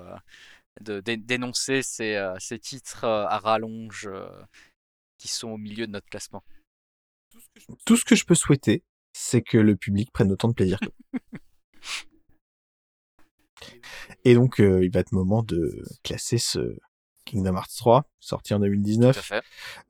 de, 0.82 1.00
d'é- 1.02 1.18
d'énoncer 1.18 1.82
ces, 1.82 2.14
euh, 2.16 2.36
ces 2.38 2.60
titres 2.60 3.04
euh, 3.06 3.26
à 3.26 3.40
rallonge 3.40 4.08
euh, 4.08 4.30
qui 5.18 5.30
sont 5.30 5.50
au 5.50 5.58
milieu 5.58 5.88
de 5.88 5.92
notre 5.94 6.08
classement. 6.10 6.44
Tout 7.88 7.98
ce 7.98 8.06
que 8.06 8.16
je 8.16 8.26
peux 8.26 8.36
souhaiter, 8.36 8.84
c'est 9.14 9.42
que 9.42 9.58
le 9.58 9.76
public 9.76 10.12
prenne 10.12 10.32
autant 10.32 10.48
de 10.50 10.54
plaisir 10.54 10.80
que 10.80 10.86
moi. 10.86 11.40
Et 14.26 14.36
donc, 14.36 14.60
euh, 14.60 14.84
il 14.84 14.92
va 14.92 15.00
être 15.00 15.12
moment 15.12 15.44
de 15.44 15.84
classer 16.04 16.38
ce 16.38 16.78
Kingdom 17.26 17.56
Hearts 17.56 17.76
3, 17.78 18.06
sorti 18.20 18.54
en 18.54 18.58
Tout 18.58 18.64
à 18.64 18.68
2019. 18.68 19.18
fait. 19.18 19.44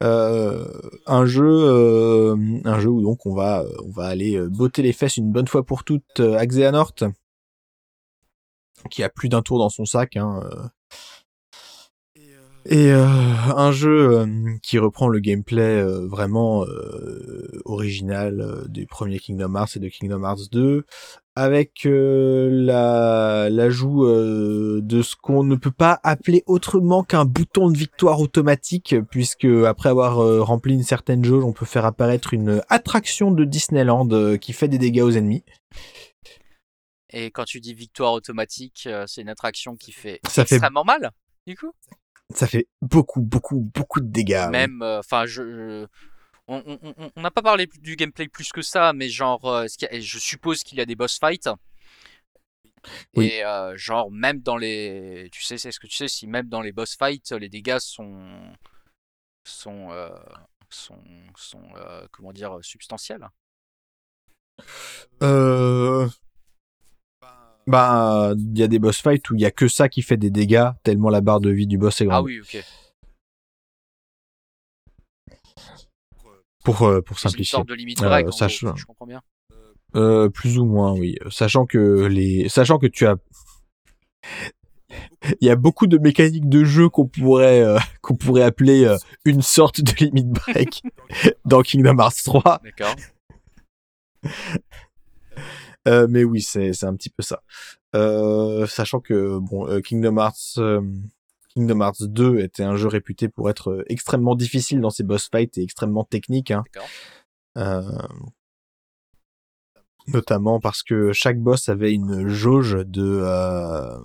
Euh, 0.04 0.68
un 1.08 1.26
jeu, 1.26 1.48
euh, 1.48 2.36
un 2.66 2.80
jeu 2.80 2.90
où 2.90 3.02
donc 3.02 3.26
on 3.26 3.34
va, 3.34 3.62
euh, 3.62 3.72
on 3.86 3.92
va 3.92 4.06
aller 4.06 4.36
euh, 4.36 4.50
botter 4.50 4.82
les 4.82 4.94
fesses 4.94 5.18
une 5.18 5.32
bonne 5.32 5.48
fois 5.48 5.64
pour 5.64 5.84
toutes 5.84 6.20
euh, 6.20 6.38
à 6.38 6.46
Xehanort, 6.46 6.94
qui 8.90 9.04
a 9.04 9.10
plus 9.10 9.30
d'un 9.30 9.42
tour 9.42 9.60
dans 9.60 9.70
son 9.70 9.86
sac. 9.86 10.18
Hein, 10.18 10.42
euh. 10.46 10.68
Et 12.66 12.92
euh, 12.92 13.06
un 13.06 13.72
jeu 13.72 14.20
euh, 14.20 14.28
qui 14.62 14.78
reprend 14.78 15.08
le 15.08 15.20
gameplay 15.20 15.82
euh, 15.82 16.08
vraiment 16.08 16.64
euh, 16.66 17.62
original 17.66 18.40
euh, 18.40 18.68
du 18.68 18.86
premier 18.86 19.20
Kingdom 19.20 19.56
Hearts 19.56 19.78
et 19.78 19.80
de 19.80 19.90
Kingdom 19.90 20.24
Hearts 20.24 20.50
2, 20.52 20.86
avec 21.36 21.86
euh, 21.88 22.50
la 22.52 23.50
l'ajout 23.50 24.06
euh, 24.06 24.80
de 24.84 25.02
ce 25.02 25.16
qu'on 25.16 25.44
ne 25.44 25.56
peut 25.56 25.72
pas 25.72 26.00
appeler 26.04 26.44
autrement 26.46 27.04
qu'un 27.04 27.26
bouton 27.26 27.72
de 27.72 27.78
victoire 27.78 28.20
automatique, 28.22 28.96
puisque 29.10 29.46
après 29.46 29.90
avoir 29.90 30.18
rempli 30.46 30.74
une 30.76 30.84
certaine 30.84 31.26
jauge, 31.26 31.44
on 31.44 31.54
peut 31.54 31.66
faire 31.66 31.86
apparaître 31.86 32.32
une 32.34 32.62
attraction 32.70 33.32
de 33.32 33.44
Disneyland 33.44 34.08
euh, 34.12 34.38
qui 34.38 34.54
fait 34.54 34.68
des 34.68 34.78
dégâts 34.78 35.02
aux 35.02 35.12
ennemis. 35.12 35.44
Et 37.12 37.32
quand 37.32 37.44
tu 37.46 37.60
dis 37.60 37.74
victoire 37.74 38.14
automatique, 38.14 38.84
euh, 38.86 39.06
c'est 39.08 39.22
une 39.22 39.30
attraction 39.30 39.76
qui 39.76 39.92
fait 39.92 40.20
Ça 40.30 40.46
fait- 40.46 40.56
extrêmement 40.56 40.84
mal, 40.86 41.12
du 41.48 41.58
coup? 41.58 41.72
Ça 42.36 42.48
fait 42.48 42.68
beaucoup, 42.82 43.22
beaucoup, 43.22 43.60
beaucoup 43.74 44.00
de 44.00 44.08
dégâts. 44.08 44.48
Même, 44.50 44.82
euh, 44.82 45.00
enfin, 45.00 45.26
je, 45.26 45.44
je- 45.44 45.88
on 46.48 47.22
n'a 47.22 47.32
pas 47.32 47.42
parlé 47.42 47.68
du 47.80 47.96
gameplay 47.96 48.28
plus 48.28 48.52
que 48.52 48.62
ça, 48.62 48.94
mais 48.94 49.10
genre, 49.10 49.46
euh, 49.46 49.68
je 49.68 50.20
suppose 50.20 50.64
qu'il 50.64 50.78
y 50.78 50.82
a 50.82 50.86
des 50.86 50.96
boss 50.96 51.18
fights. 51.20 51.50
Oui. 53.16 53.28
Et 53.28 53.46
euh, 53.46 53.78
genre, 53.78 54.12
même 54.12 54.42
dans 54.42 54.58
les, 54.58 55.30
tu 55.32 55.44
sais, 55.44 55.58
c'est 55.58 55.72
ce 55.72 55.80
que 55.80 55.88
tu 55.88 55.96
sais, 55.96 56.08
si 56.08 56.28
même 56.28 56.50
dans 56.50 56.62
les 56.62 56.72
boss 56.72 56.96
fights, 56.98 57.32
les 57.32 57.48
dégâts 57.50 57.80
sont, 57.80 58.54
sont, 59.44 59.92
euh, 59.92 60.10
sont, 60.70 61.02
sont, 61.38 61.64
euh, 61.76 62.06
comment 62.12 62.34
dire, 62.34 62.58
substantiels? 62.62 63.28
Euh... 65.22 66.10
Bah, 67.68 68.34
il 68.38 68.58
y 68.58 68.64
a 68.64 68.68
des 68.68 68.80
boss 68.80 68.98
fights 69.02 69.30
où 69.30 69.36
il 69.36 69.42
y 69.42 69.46
a 69.46 69.52
que 69.52 69.68
ça 69.68 69.88
qui 69.90 70.02
fait 70.02 70.18
des 70.18 70.30
dégâts, 70.32 70.70
tellement 70.84 71.10
la 71.10 71.22
barre 71.22 71.40
de 71.40 71.50
vie 71.52 71.68
du 71.68 71.78
boss 71.78 72.02
est 72.02 72.06
grande. 72.06 72.20
Ah 72.20 72.24
oui, 72.24 72.40
ok. 72.42 72.64
Pour, 76.64 76.84
euh, 76.84 77.02
pour 77.02 77.20
C'est 77.20 77.28
une 77.30 77.32
simplifier. 77.32 77.52
sorte 77.58 77.68
de 77.70 77.74
limite 77.74 78.02
Euh, 78.02 78.08
break, 78.08 78.28
si 78.34 78.48
je 78.76 78.86
comprends 78.86 79.08
bien. 79.08 79.22
Euh, 79.96 80.30
plus 80.30 80.58
ou 80.58 80.66
moins, 80.66 80.94
oui. 80.94 81.18
Sachant 81.30 81.66
que 81.66 82.06
les, 82.06 82.48
sachant 82.50 82.78
que 82.78 82.88
tu 82.88 83.06
as, 83.08 83.16
il 85.42 85.48
y 85.48 85.50
a 85.50 85.56
beaucoup 85.56 85.88
de 85.88 85.98
mécaniques 85.98 86.48
de 86.50 86.64
jeu 86.64 86.88
qu'on 86.90 87.08
pourrait, 87.08 87.62
euh, 87.62 87.80
qu'on 88.02 88.16
pourrait 88.16 88.44
appeler 88.44 88.86
euh, 88.86 88.98
une 89.26 89.42
sorte 89.42 89.82
de 89.82 89.92
limit 90.06 90.26
break 90.26 90.84
dans 91.46 91.62
Kingdom 91.62 91.98
Hearts 92.00 92.24
3. 92.24 92.62
D'accord. 92.64 92.96
Euh, 95.88 96.08
mais 96.10 96.24
oui, 96.24 96.42
c'est, 96.42 96.74
c'est 96.74 96.86
un 96.86 96.96
petit 96.96 97.10
peu 97.10 97.24
ça. 97.24 97.42
Euh, 97.96 98.68
sachant 98.68 99.00
que 99.00 99.40
bon, 99.40 99.68
euh, 99.68 99.82
Kingdom 99.82 100.18
Hearts, 100.18 100.58
euh, 100.58 100.82
Kingdom 101.54 101.82
Hearts 101.82 102.04
2 102.04 102.40
était 102.40 102.64
un 102.64 102.76
jeu 102.76 102.88
réputé 102.88 103.28
pour 103.28 103.50
être 103.50 103.84
extrêmement 103.88 104.36
difficile 104.36 104.80
dans 104.80 104.90
ses 104.90 105.04
boss 105.04 105.30
fights 105.30 105.58
et 105.58 105.64
extrêmement 105.64 106.04
technique. 106.04 106.52
Hein. 106.52 106.64
Euh, 107.58 107.82
notamment 110.08 110.60
parce 110.60 110.84
que 110.84 111.12
chaque 111.14 111.40
boss 111.40 111.70
avait 111.70 111.94
une 111.94 112.28
jauge 112.28 112.78
de, 112.86 113.22
euh, 113.24 113.98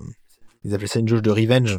ils 0.65 0.75
appelaient 0.75 0.87
ça 0.87 0.99
une 0.99 1.09
jauge 1.09 1.23
de 1.23 1.31
revenge, 1.31 1.79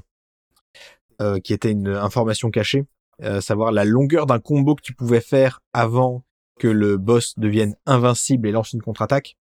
euh, 1.22 1.40
qui 1.40 1.54
était 1.54 1.72
une 1.72 1.90
information 1.90 2.50
cachée, 2.50 2.86
euh, 3.22 3.42
savoir 3.42 3.72
la 3.72 3.86
longueur 3.86 4.26
d'un 4.26 4.40
combo 4.40 4.76
que 4.76 4.82
tu 4.82 4.94
pouvais 4.94 5.22
faire 5.22 5.62
avant 5.74 6.24
que 6.60 6.68
le 6.68 6.98
boss 6.98 7.38
devienne 7.38 7.76
invincible 7.86 8.48
et 8.48 8.52
lance 8.52 8.74
une 8.74 8.82
contre-attaque. 8.82 9.38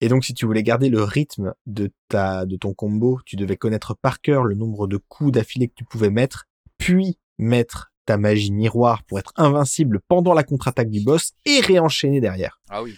Et 0.00 0.08
donc, 0.08 0.24
si 0.24 0.32
tu 0.34 0.46
voulais 0.46 0.62
garder 0.62 0.88
le 0.90 1.02
rythme 1.02 1.54
de 1.66 1.90
ta, 2.08 2.46
de 2.46 2.56
ton 2.56 2.72
combo, 2.74 3.20
tu 3.26 3.36
devais 3.36 3.56
connaître 3.56 3.94
par 3.94 4.20
cœur 4.20 4.44
le 4.44 4.54
nombre 4.54 4.86
de 4.86 4.96
coups 4.96 5.32
d'affilée 5.32 5.68
que 5.68 5.74
tu 5.74 5.84
pouvais 5.84 6.10
mettre, 6.10 6.46
puis 6.78 7.18
mettre 7.38 7.92
ta 8.06 8.16
magie 8.16 8.52
miroir 8.52 9.02
pour 9.04 9.18
être 9.18 9.32
invincible 9.36 10.00
pendant 10.08 10.34
la 10.34 10.44
contre-attaque 10.44 10.88
du 10.90 11.00
boss 11.02 11.32
et 11.44 11.60
réenchaîner 11.60 12.20
derrière. 12.20 12.60
Ah 12.70 12.82
oui. 12.82 12.96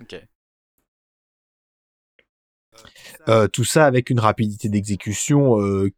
Ok. 0.00 0.20
Euh, 3.28 3.48
tout 3.48 3.64
ça 3.64 3.86
avec 3.86 4.10
une 4.10 4.20
rapidité 4.20 4.68
d'exécution 4.68 5.60
euh, 5.60 5.90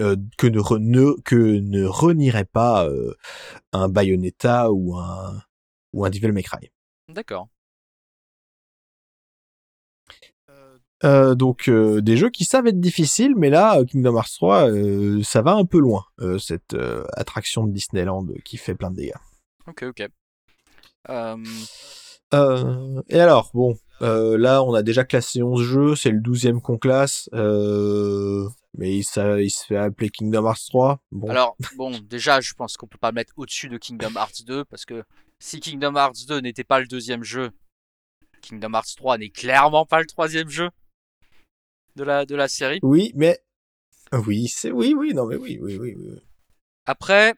euh, 0.00 0.16
que 0.36 0.46
ne, 0.46 0.58
re- 0.60 0.78
ne- 0.78 1.20
que 1.22 1.34
ne 1.36 1.84
renierait 1.84 2.44
pas 2.44 2.86
euh, 2.86 3.14
un 3.72 3.88
Bayonetta 3.88 4.70
ou 4.70 4.96
un 4.96 5.42
ou 5.92 6.04
un 6.04 6.10
Devil 6.10 6.32
May 6.32 6.42
Cry. 6.42 6.70
D'accord. 7.08 7.48
Euh, 11.04 11.34
donc 11.36 11.68
euh, 11.68 12.00
des 12.00 12.16
jeux 12.16 12.30
qui 12.30 12.44
savent 12.44 12.66
être 12.66 12.80
difficiles, 12.80 13.34
mais 13.36 13.50
là 13.50 13.78
euh, 13.78 13.84
Kingdom 13.84 14.16
Hearts 14.16 14.32
3, 14.34 14.70
euh, 14.70 15.22
ça 15.22 15.42
va 15.42 15.52
un 15.52 15.64
peu 15.64 15.78
loin 15.78 16.04
euh, 16.20 16.38
cette 16.38 16.74
euh, 16.74 17.04
attraction 17.12 17.64
de 17.64 17.72
Disneyland 17.72 18.26
qui 18.44 18.56
fait 18.56 18.74
plein 18.74 18.90
de 18.90 18.96
dégâts. 18.96 19.12
Ok, 19.68 19.84
ok. 19.84 20.08
Et 23.10 23.20
alors, 23.20 23.50
bon, 23.54 23.78
euh, 24.02 24.36
là, 24.36 24.62
on 24.62 24.74
a 24.74 24.82
déjà 24.82 25.04
classé 25.04 25.42
11 25.42 25.62
jeux, 25.62 25.96
c'est 25.96 26.10
le 26.10 26.20
12e 26.20 26.60
qu'on 26.60 26.78
classe, 26.78 27.28
euh, 27.32 28.48
mais 28.76 28.96
il, 28.96 29.04
ça, 29.04 29.40
il 29.40 29.50
se 29.50 29.64
fait 29.64 29.76
appeler 29.76 30.10
Kingdom 30.10 30.46
Hearts 30.46 30.66
3. 30.68 31.00
Bon, 31.10 31.28
Alors, 31.28 31.56
bon, 31.76 31.98
déjà, 32.00 32.40
je 32.40 32.52
pense 32.54 32.76
qu'on 32.76 32.86
peut 32.86 32.98
pas 32.98 33.10
le 33.10 33.14
mettre 33.14 33.32
au-dessus 33.36 33.68
de 33.68 33.78
Kingdom 33.78 34.12
Hearts 34.16 34.44
2 34.46 34.64
parce 34.64 34.84
que 34.84 35.02
si 35.38 35.60
Kingdom 35.60 35.94
Hearts 35.96 36.26
2 36.28 36.40
n'était 36.40 36.64
pas 36.64 36.80
le 36.80 36.86
deuxième 36.86 37.24
jeu, 37.24 37.50
Kingdom 38.42 38.74
Hearts 38.74 38.94
3 38.96 39.18
n'est 39.18 39.30
clairement 39.30 39.86
pas 39.86 40.00
le 40.00 40.06
troisième 40.06 40.48
jeu 40.48 40.70
de 41.98 42.04
la, 42.04 42.24
de 42.24 42.34
la 42.34 42.48
série. 42.48 42.78
oui, 42.82 43.12
mais... 43.14 43.38
Oui, 44.12 44.48
c'est... 44.48 44.70
Oui, 44.70 44.94
oui, 44.96 45.12
non, 45.12 45.26
mais 45.26 45.36
oui, 45.36 45.58
oui, 45.60 45.76
oui. 45.76 45.94
oui. 45.96 46.18
Après, 46.86 47.34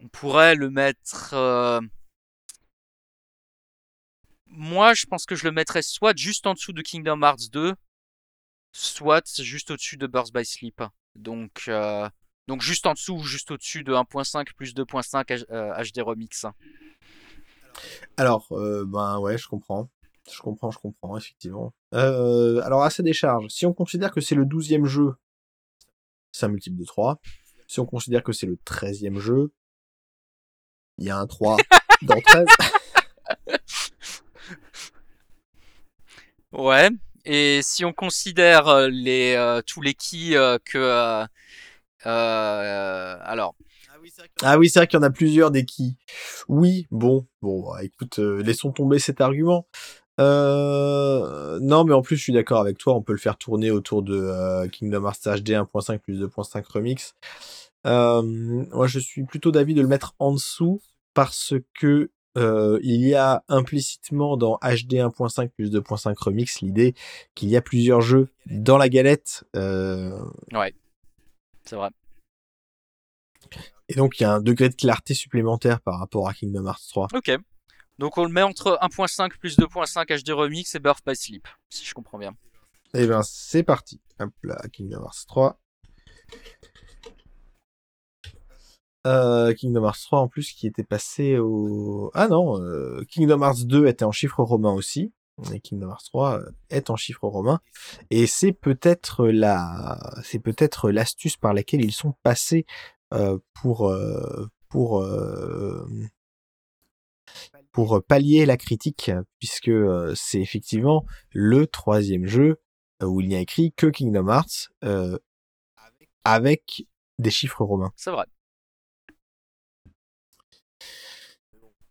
on 0.00 0.08
pourrait 0.08 0.54
le 0.54 0.70
mettre. 0.70 1.34
euh, 1.34 1.80
Moi, 4.46 4.94
je 4.94 5.06
pense 5.06 5.26
que 5.26 5.34
je 5.34 5.44
le 5.44 5.50
mettrais 5.50 5.82
soit 5.82 6.16
juste 6.16 6.46
en 6.46 6.54
dessous 6.54 6.72
de 6.72 6.82
Kingdom 6.82 7.22
Hearts 7.22 7.50
2, 7.50 7.74
soit 8.72 9.40
juste 9.40 9.72
au-dessus 9.72 9.96
de 9.96 10.06
Birth 10.06 10.32
by 10.32 10.44
Sleep. 10.44 10.80
Donc, 11.16 11.64
euh, 11.68 12.08
donc 12.46 12.60
juste 12.62 12.86
en 12.86 12.92
dessous 12.92 13.14
ou 13.14 13.24
juste 13.24 13.50
au-dessus 13.50 13.82
de 13.82 13.92
1.5 13.92 14.52
plus 14.54 14.74
2.5 14.74 15.28
H- 15.30 15.44
euh, 15.50 15.82
HD 15.82 16.02
Remix. 16.02 16.46
Alors, 18.16 18.46
euh, 18.52 18.84
ben 18.86 19.18
ouais, 19.18 19.38
je 19.38 19.48
comprends. 19.48 19.88
Je 20.30 20.40
comprends, 20.40 20.70
je 20.70 20.78
comprends, 20.78 21.16
effectivement. 21.16 21.74
Euh, 21.92 22.60
alors, 22.62 22.82
à 22.82 22.90
sa 22.90 23.02
décharge, 23.02 23.48
si 23.48 23.66
on 23.66 23.74
considère 23.74 24.12
que 24.12 24.20
c'est 24.20 24.34
le 24.34 24.44
12e 24.44 24.84
jeu, 24.84 25.14
c'est 26.32 26.46
un 26.46 26.48
multiple 26.48 26.78
de 26.78 26.84
3. 26.84 27.20
Si 27.66 27.80
on 27.80 27.86
considère 27.86 28.22
que 28.22 28.32
c'est 28.32 28.46
le 28.46 28.56
13e 28.64 29.18
jeu, 29.18 29.52
il 30.98 31.06
y 31.06 31.10
a 31.10 31.18
un 31.18 31.26
3 31.26 31.56
dans 32.02 32.20
13. 32.20 32.46
Ouais. 36.54 36.88
Et 37.24 37.60
si 37.62 37.84
on 37.84 37.92
considère 37.92 38.68
euh, 38.68 38.88
les 38.88 39.34
euh, 39.34 39.60
tous 39.66 39.80
les 39.80 39.94
qui 39.94 40.36
euh, 40.36 40.58
que 40.64 40.78
euh, 40.78 41.26
euh, 42.06 43.16
alors 43.22 43.56
Ah 44.42 44.58
oui, 44.58 44.68
c'est 44.68 44.78
vrai 44.78 44.86
qu'il 44.86 44.98
y 44.98 45.00
en 45.00 45.06
a 45.06 45.10
plusieurs 45.10 45.50
des 45.50 45.64
qui. 45.64 45.96
Oui, 46.48 46.86
bon, 46.90 47.26
bon, 47.42 47.70
bah, 47.70 47.82
écoute, 47.82 48.18
euh, 48.18 48.42
laissons 48.42 48.70
tomber 48.72 48.98
cet 48.98 49.20
argument. 49.20 49.66
Euh, 50.20 51.58
non, 51.60 51.84
mais 51.84 51.92
en 51.94 52.02
plus, 52.02 52.16
je 52.16 52.22
suis 52.22 52.32
d'accord 52.32 52.60
avec 52.60 52.78
toi. 52.78 52.94
On 52.94 53.02
peut 53.02 53.12
le 53.12 53.18
faire 53.18 53.36
tourner 53.36 53.70
autour 53.70 54.02
de 54.02 54.14
euh, 54.16 54.68
Kingdom 54.68 55.04
Hearts 55.04 55.40
HD 55.40 55.50
1.5 55.50 55.98
plus 55.98 56.20
2.5 56.22 56.64
remix. 56.72 57.14
Euh, 57.86 58.22
moi, 58.22 58.86
je 58.86 58.98
suis 58.98 59.24
plutôt 59.24 59.50
d'avis 59.50 59.74
de 59.74 59.82
le 59.82 59.88
mettre 59.88 60.14
en 60.18 60.32
dessous 60.32 60.80
parce 61.14 61.54
que 61.74 62.10
euh, 62.36 62.80
il 62.82 63.06
y 63.06 63.14
a 63.14 63.44
implicitement 63.48 64.36
dans 64.36 64.56
HD 64.62 64.94
1.5 64.94 65.48
plus 65.50 65.70
2.5 65.70 66.14
remix 66.18 66.60
l'idée 66.62 66.94
qu'il 67.34 67.48
y 67.48 67.56
a 67.56 67.62
plusieurs 67.62 68.00
jeux 68.00 68.28
dans 68.46 68.78
la 68.78 68.88
galette. 68.88 69.44
Euh, 69.54 70.18
Ouais, 70.52 70.74
c'est 71.64 71.76
vrai. 71.76 71.90
et 73.88 73.94
donc, 73.94 74.18
il 74.18 74.22
y 74.24 74.26
a 74.26 74.32
un 74.32 74.40
degré 74.40 74.68
de 74.68 74.74
clarté 74.74 75.14
supplémentaire 75.14 75.80
par 75.80 75.98
rapport 75.98 76.28
à 76.28 76.34
Kingdom 76.34 76.66
Hearts 76.66 76.88
3. 76.88 77.08
Ok. 77.14 77.30
Donc 77.98 78.18
on 78.18 78.24
le 78.24 78.30
met 78.30 78.42
entre 78.42 78.78
1.5 78.82 79.38
plus 79.38 79.58
2.5 79.58 80.24
HD 80.24 80.30
Remix 80.30 80.74
et 80.74 80.80
Birth 80.80 81.04
by 81.06 81.14
Sleep, 81.14 81.46
si 81.70 81.84
je 81.84 81.94
comprends 81.94 82.18
bien. 82.18 82.32
Et 82.94 83.06
ben, 83.06 83.22
c'est 83.22 83.62
parti. 83.62 84.00
Hop 84.20 84.32
là, 84.42 84.60
Kingdom 84.72 85.02
Hearts 85.02 85.26
3. 85.26 85.58
Euh, 89.06 89.52
Kingdom 89.52 89.84
Hearts 89.84 90.00
3 90.04 90.20
en 90.20 90.28
plus 90.28 90.52
qui 90.52 90.66
était 90.66 90.84
passé 90.84 91.38
au... 91.38 92.10
Ah 92.14 92.28
non, 92.28 92.60
euh, 92.60 93.04
Kingdom 93.08 93.42
Hearts 93.42 93.66
2 93.66 93.86
était 93.86 94.04
en 94.04 94.12
chiffre 94.12 94.42
romain 94.42 94.72
aussi. 94.72 95.12
Et 95.52 95.60
Kingdom 95.60 95.90
Hearts 95.90 96.04
3 96.06 96.38
euh, 96.38 96.50
est 96.70 96.90
en 96.90 96.96
chiffre 96.96 97.26
romain. 97.26 97.60
Et 98.10 98.26
c'est 98.26 98.52
peut-être 98.52 99.26
la... 99.26 99.98
c'est 100.22 100.38
peut-être 100.38 100.90
l'astuce 100.90 101.36
par 101.36 101.52
laquelle 101.52 101.84
ils 101.84 101.92
sont 101.92 102.14
passés 102.22 102.64
pour... 103.52 103.92
pour... 104.68 105.06
euh, 107.74 108.00
pour 108.00 108.02
pallier 108.04 108.46
la 108.46 108.56
critique, 108.56 109.10
puisque 109.38 109.68
euh, 109.68 110.12
c'est 110.16 110.40
effectivement 110.40 111.04
le 111.30 111.66
troisième 111.66 112.26
jeu 112.26 112.60
euh, 113.02 113.06
où 113.06 113.20
il 113.20 113.28
n'y 113.28 113.36
a 113.36 113.40
écrit 113.40 113.72
que 113.72 113.86
Kingdom 113.86 114.28
Hearts 114.28 114.70
euh, 114.84 115.18
avec 116.24 116.86
des 117.18 117.30
chiffres 117.30 117.64
romains. 117.64 117.92
C'est 117.96 118.10
vrai. 118.10 118.26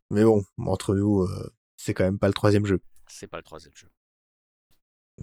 Mais 0.10 0.23
bon, 0.23 0.43
entre 0.57 0.95
nous, 0.95 1.22
euh, 1.22 1.53
c'est 1.76 1.93
quand 1.93 2.03
même 2.03 2.19
pas 2.19 2.27
le 2.27 2.34
troisième 2.34 2.65
jeu. 2.65 2.81
C'est 3.07 3.27
pas 3.27 3.38
le 3.38 3.43
troisième 3.43 3.73
jeu. 3.76 3.89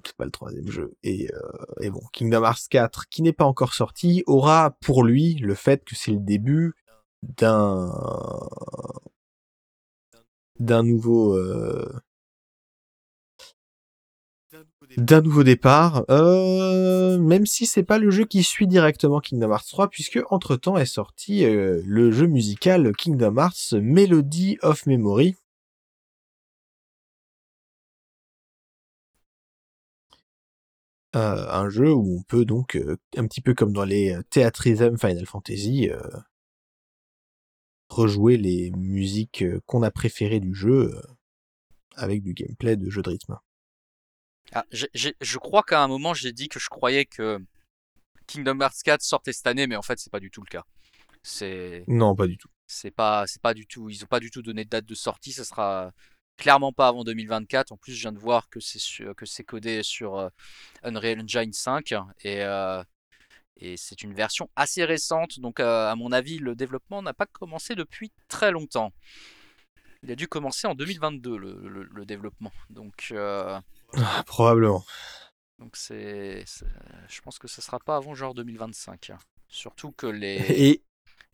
C'est 0.05 0.17
pas 0.17 0.25
le 0.25 0.31
troisième 0.31 0.71
jeu. 0.71 0.97
Et, 1.03 1.29
euh, 1.33 1.81
et 1.81 1.91
bon, 1.91 2.01
Kingdom 2.13 2.45
Hearts 2.45 2.69
4, 2.69 3.09
qui 3.09 3.23
n'est 3.23 3.33
pas 3.33 3.45
encore 3.45 3.75
sorti, 3.75 4.23
aura 4.27 4.77
pour 4.81 5.05
lui 5.05 5.35
le 5.35 5.55
fait 5.55 5.85
que 5.85 5.95
c'est 5.97 6.13
le 6.13 6.21
début 6.21 6.75
d'un 7.23 7.93
d'un 10.61 10.83
nouveau 10.85 11.37
euh, 11.37 12.01
d'un 14.97 15.21
nouveau 15.21 15.45
départ, 15.45 16.05
euh, 16.11 17.19
même 17.19 17.47
si 17.47 17.67
c'est 17.67 17.83
pas 17.83 17.99
le 17.99 18.11
jeu 18.11 18.25
qui 18.25 18.43
suit 18.43 18.67
directement 18.67 19.21
Kingdom 19.21 19.51
Hearts 19.51 19.67
3, 19.69 19.89
puisque 19.89 20.21
entre 20.31 20.57
temps 20.57 20.77
est 20.77 20.87
sorti 20.87 21.45
euh, 21.45 21.81
le 21.85 22.11
jeu 22.11 22.27
musical 22.27 22.93
Kingdom 22.97 23.37
Hearts 23.39 23.73
Melody 23.75 24.59
of 24.63 24.87
Memory. 24.87 25.37
Euh, 31.17 31.47
un 31.51 31.69
jeu 31.69 31.93
où 31.93 32.19
on 32.19 32.23
peut 32.23 32.45
donc, 32.45 32.79
un 33.17 33.27
petit 33.27 33.41
peu 33.41 33.55
comme 33.55 33.73
dans 33.73 33.85
les 33.85 34.17
Theatrhythm 34.31 34.97
Final 34.97 35.27
Fantasy, 35.27 35.91
rejouer 37.91 38.37
les 38.37 38.71
musiques 38.71 39.43
euh, 39.43 39.61
qu'on 39.67 39.83
a 39.83 39.91
préférées 39.91 40.41
du 40.41 40.55
jeu 40.55 40.95
euh, 40.95 41.03
avec 41.95 42.23
du 42.23 42.33
gameplay 42.35 42.77
de 42.77 42.89
jeu 42.89 43.03
de 43.03 43.11
rythme. 43.11 43.39
Ah, 44.53 44.65
je 44.73 45.39
crois 45.39 45.63
qu'à 45.63 45.83
un 45.83 45.89
moment 45.89 46.15
j'ai 46.15 46.33
dit 46.33 46.49
que 46.49 46.59
je 46.59 46.69
croyais 46.69 47.05
que 47.05 47.39
Kingdom 48.27 48.61
Hearts 48.61 48.83
4 48.85 49.03
sortait 49.03 49.33
cette 49.33 49.47
année, 49.47 49.67
mais 49.67 49.77
en 49.77 49.83
fait 49.83 49.99
c'est 49.99 50.11
pas 50.11 50.21
du 50.21 50.31
tout 50.31 50.41
le 50.41 50.49
cas. 50.49 50.65
C'est 51.23 51.85
Non, 51.89 52.17
pas 52.17 52.27
du 52.27 52.37
tout. 52.39 52.49
c'est 52.67 52.91
pas 52.91 53.27
c'est 53.27 53.43
pas 53.43 53.55
du 53.55 53.67
tout. 53.67 53.91
Ils 53.91 54.03
ont 54.05 54.09
pas 54.09 54.21
du 54.21 54.31
tout 54.31 54.43
donné 54.43 54.65
de 54.65 54.71
date 54.71 54.87
de 54.87 54.95
sortie. 54.95 55.33
Ça 55.33 55.45
sera 55.45 55.93
clairement 56.37 56.73
pas 56.73 56.89
avant 56.89 57.05
2024. 57.05 57.73
En 57.73 57.77
plus, 57.77 57.93
je 57.93 58.01
viens 58.01 58.13
de 58.13 58.19
voir 58.19 58.49
que 58.49 58.59
c'est 58.61 58.79
que 59.15 59.27
c'est 59.27 59.45
codé 59.45 59.83
sur 59.83 60.17
euh, 60.19 60.29
Unreal 60.83 61.21
Engine 61.21 61.53
5 61.53 61.93
et 62.23 62.43
euh, 62.43 62.83
et 63.61 63.77
c'est 63.77 64.03
une 64.03 64.15
version 64.15 64.51
assez 64.57 64.85
récente. 64.85 65.41
Donc 65.41 65.61
à 65.61 65.95
mon 65.97 66.13
avis, 66.13 66.39
le 66.39 66.55
développement 66.55 67.03
n'a 67.03 67.15
pas 67.15 67.27
commencé 67.27 67.75
depuis 67.75 68.13
très 68.29 68.51
longtemps. 68.51 68.93
Il 70.03 70.11
a 70.11 70.15
dû 70.17 70.29
commencer 70.29 70.67
en 70.67 70.75
2022 70.75 71.37
le, 71.39 71.69
le- 71.69 71.89
le 71.91 72.05
développement. 72.07 72.53
Donc 72.71 73.09
euh, 73.13 73.59
Ah, 73.95 74.23
probablement. 74.27 74.85
donc 75.59 75.77
c'est, 75.77 76.45
je 77.09 77.21
pense 77.21 77.39
que 77.39 77.47
ça 77.49 77.61
sera 77.61 77.79
pas 77.79 77.97
avant 77.97 78.15
genre 78.15 78.35
2025. 78.35 79.13
Surtout 79.49 79.93
que 79.93 80.07
les, 80.07 80.59
Et 80.59 80.83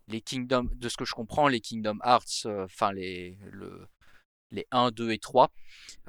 les 0.09 0.21
Kingdom, 0.21 0.69
de 0.75 0.89
ce 0.89 0.97
que 0.97 1.05
je 1.05 1.15
comprends, 1.15 1.49
les 1.49 1.61
Kingdom 1.61 1.99
Hearts, 2.05 2.47
euh, 2.47 2.65
enfin 2.67 2.93
les, 2.93 3.39
le, 3.53 3.87
les 4.53 4.67
1, 4.73 4.91
2 4.93 5.13
et 5.13 5.19
3, 5.19 5.51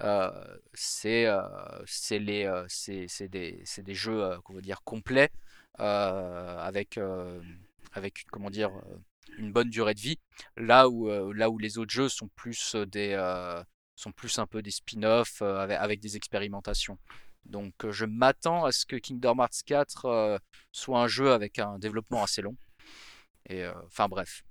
euh, 0.01 0.31
c'est, 0.73 1.27
c'est 1.85 2.19
les, 2.19 2.51
c'est, 2.69 3.29
des, 3.29 3.63
des 3.79 3.95
jeux, 3.95 4.39
qu'on 4.43 4.55
va 4.55 4.61
dire, 4.61 4.83
complets, 4.83 5.31
avec, 5.79 6.97
euh, 6.97 7.41
avec, 7.93 8.25
comment 8.31 8.49
dire, 8.49 8.71
euh, 8.75 8.97
une 9.37 9.51
bonne 9.51 9.69
durée 9.69 9.93
de 9.93 9.99
vie. 9.99 10.19
Là 10.55 10.89
où, 10.89 11.09
euh, 11.09 11.33
là 11.33 11.49
où 11.49 11.57
les 11.57 11.77
autres 11.77 11.91
jeux 11.93 12.09
sont 12.09 12.27
plus 12.35 12.75
euh, 12.75 12.85
des, 12.85 13.13
euh, 13.13 13.61
sont 13.95 14.11
plus 14.11 14.39
un 14.39 14.47
peu 14.47 14.61
des 14.61 14.71
spin-offs 14.71 15.41
euh, 15.41 15.57
avec, 15.59 15.77
avec 15.77 15.99
des 15.99 16.15
expérimentations. 16.15 16.97
Donc 17.45 17.73
euh, 17.85 17.91
je 17.91 18.05
m'attends 18.05 18.65
à 18.65 18.71
ce 18.71 18.85
que 18.85 18.95
Kingdom 18.97 19.39
Hearts 19.39 19.63
4 19.65 20.05
euh, 20.05 20.37
soit 20.71 20.99
un 21.01 21.07
jeu 21.07 21.31
avec 21.31 21.59
un 21.59 21.79
développement 21.79 22.23
assez 22.23 22.41
long. 22.41 22.55
Et 23.49 23.63
euh, 23.63 23.73
enfin 23.85 24.07
bref. 24.07 24.43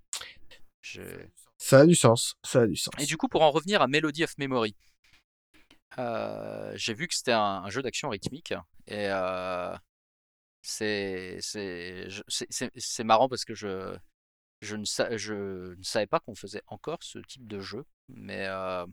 Je- 0.81 1.27
ça 1.59 1.81
a 1.81 1.87
du 1.87 1.95
sens. 1.95 2.37
Ça 2.45 2.61
a 2.63 2.67
du 2.67 2.77
sens. 2.77 2.93
Et 2.99 3.07
du 3.07 3.17
coup, 3.17 3.29
pour 3.29 3.43
en 3.43 3.51
revenir 3.51 3.83
à 3.83 3.89
Melody 3.89 4.25
of 4.25 4.37
Memory, 4.39 4.77
euh, 5.99 6.73
j'ai 6.77 6.95
vu 6.95 7.09
que 7.09 7.15
c'était 7.15 7.33
un, 7.33 7.63
un 7.65 7.71
jeu 7.71 7.83
d'action 7.83 8.09
rythmique. 8.09 8.53
Et 8.87 9.09
euh, 9.09 9.75
c'est 10.67 11.39
marrant 13.05 13.29
parce 13.29 13.45
que 13.45 13.55
je, 13.55 13.97
je, 14.63 14.77
ne 14.77 14.85
sa- 14.85 15.17
je 15.17 15.75
ne 15.77 15.83
savais 15.85 16.07
pas 16.09 16.21
qu'on 16.21 16.35
faisait 16.37 16.63
encore 16.69 17.03
ce 17.03 17.19
type 17.21 17.47
de 17.49 17.61
jeu. 17.61 17.85
Mais, 18.09 18.47
euh, 18.49 18.87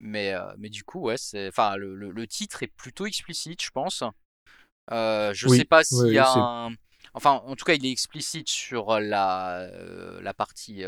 mais, 0.00 0.34
euh, 0.34 0.52
mais 0.58 0.68
du 0.68 0.84
coup, 0.84 1.00
ouais, 1.00 1.16
enfin, 1.48 1.76
le, 1.76 1.94
le- 1.94 2.10
le 2.10 2.26
titre 2.26 2.62
est 2.62 2.66
plutôt 2.68 3.06
explicite, 3.06 3.62
je 3.62 3.70
pense. 3.70 4.02
Euh, 4.92 5.32
je 5.34 5.46
Oui, 5.46 5.48
sais 5.48 5.64
pas 5.64 5.84
oui, 5.90 5.94
s'il 6.00 6.12
y 6.12 6.18
a 6.18 6.30
un. 6.30 6.70
Enfin, 7.14 7.32
en 7.46 7.56
tout 7.56 7.64
cas, 7.64 7.74
il 7.74 7.86
est 7.86 7.92
explicite 7.92 8.50
sur 8.50 9.00
la, 9.00 9.60
euh, 9.62 10.20
la 10.22 10.34
partie 10.34 10.84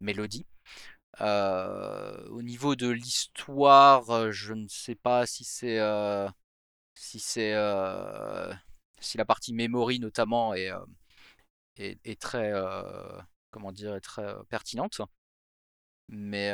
mélodie. 0.00 0.46
Euh, 1.22 2.26
au 2.30 2.42
niveau 2.42 2.76
de 2.76 2.88
l'histoire, 2.88 4.32
je 4.32 4.54
ne 4.54 4.68
sais 4.68 4.96
pas 4.96 5.26
si 5.26 5.44
c'est 5.44 5.80
euh, 5.80 6.28
si 7.00 7.18
c'est 7.18 7.54
euh, 7.54 8.52
si 9.00 9.16
la 9.16 9.24
partie 9.24 9.54
memory 9.54 10.00
notamment 10.00 10.52
est, 10.54 10.70
euh, 10.70 10.84
est, 11.76 12.20
très 12.20 12.52
euh, 12.52 13.18
comment 13.50 13.72
dire 13.72 13.96
est 13.96 14.00
très 14.02 14.34
pertinente. 14.50 15.00
Mais 16.08 16.52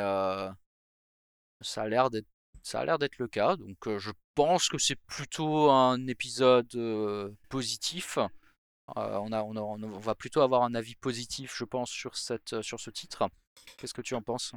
ça 1.61 1.83
a 1.83 1.87
l'air 1.87 2.09
d'être 2.09 2.27
ça 2.63 2.81
a 2.81 2.85
l'air 2.85 2.99
d'être 2.99 3.17
le 3.19 3.27
cas. 3.27 3.55
Donc 3.55 3.97
je 3.97 4.11
pense 4.35 4.67
que 4.67 4.77
c'est 4.77 4.95
plutôt 5.07 5.69
un 5.71 6.05
épisode 6.07 6.67
positif. 7.49 8.17
On 8.95 9.31
on 9.31 9.31
a- 9.33 9.43
on 9.43 9.99
va 9.99 10.15
plutôt 10.15 10.41
avoir 10.41 10.63
un 10.63 10.75
avis 10.75 10.95
positif, 10.95 11.55
je 11.57 11.65
pense, 11.65 11.89
sur 11.91 12.17
cette 12.17 12.61
sur 12.61 12.79
ce 12.79 12.89
titre. 12.91 13.29
Qu'est-ce 13.77 13.93
que 13.93 14.01
tu 14.01 14.15
en 14.15 14.21
penses? 14.21 14.53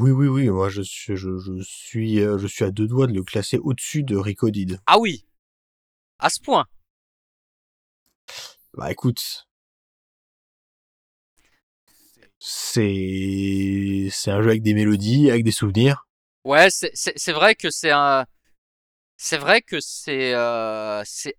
Oui, 0.00 0.10
oui, 0.10 0.26
oui. 0.28 0.48
Moi, 0.48 0.68
je 0.68 0.82
suis, 0.82 1.16
je, 1.16 1.38
je 1.38 1.62
suis, 1.62 2.20
euh, 2.20 2.38
je 2.38 2.46
suis 2.46 2.64
à 2.64 2.70
deux 2.70 2.86
doigts 2.86 3.06
de 3.06 3.12
le 3.12 3.22
classer 3.22 3.58
au-dessus 3.58 4.02
de 4.02 4.16
Recoded. 4.16 4.80
Ah 4.86 4.98
oui, 4.98 5.26
à 6.18 6.28
ce 6.30 6.40
point. 6.40 6.66
Bah 8.76 8.90
écoute, 8.90 9.46
c'est, 12.38 14.08
c'est 14.10 14.30
un 14.30 14.42
jeu 14.42 14.50
avec 14.50 14.62
des 14.62 14.74
mélodies, 14.74 15.30
avec 15.30 15.44
des 15.44 15.52
souvenirs. 15.52 16.06
Ouais, 16.44 16.68
c'est 16.70 16.90
c'est- 16.94 17.14
c'est 17.16 17.32
vrai 17.32 17.54
que 17.54 17.70
c'est 17.70 17.90
un, 17.90 18.26
c'est 19.16 19.38
vrai 19.38 19.62
que 19.62 19.80
c'est 19.80 20.34
euh, 20.34 21.02
c'est 21.06 21.36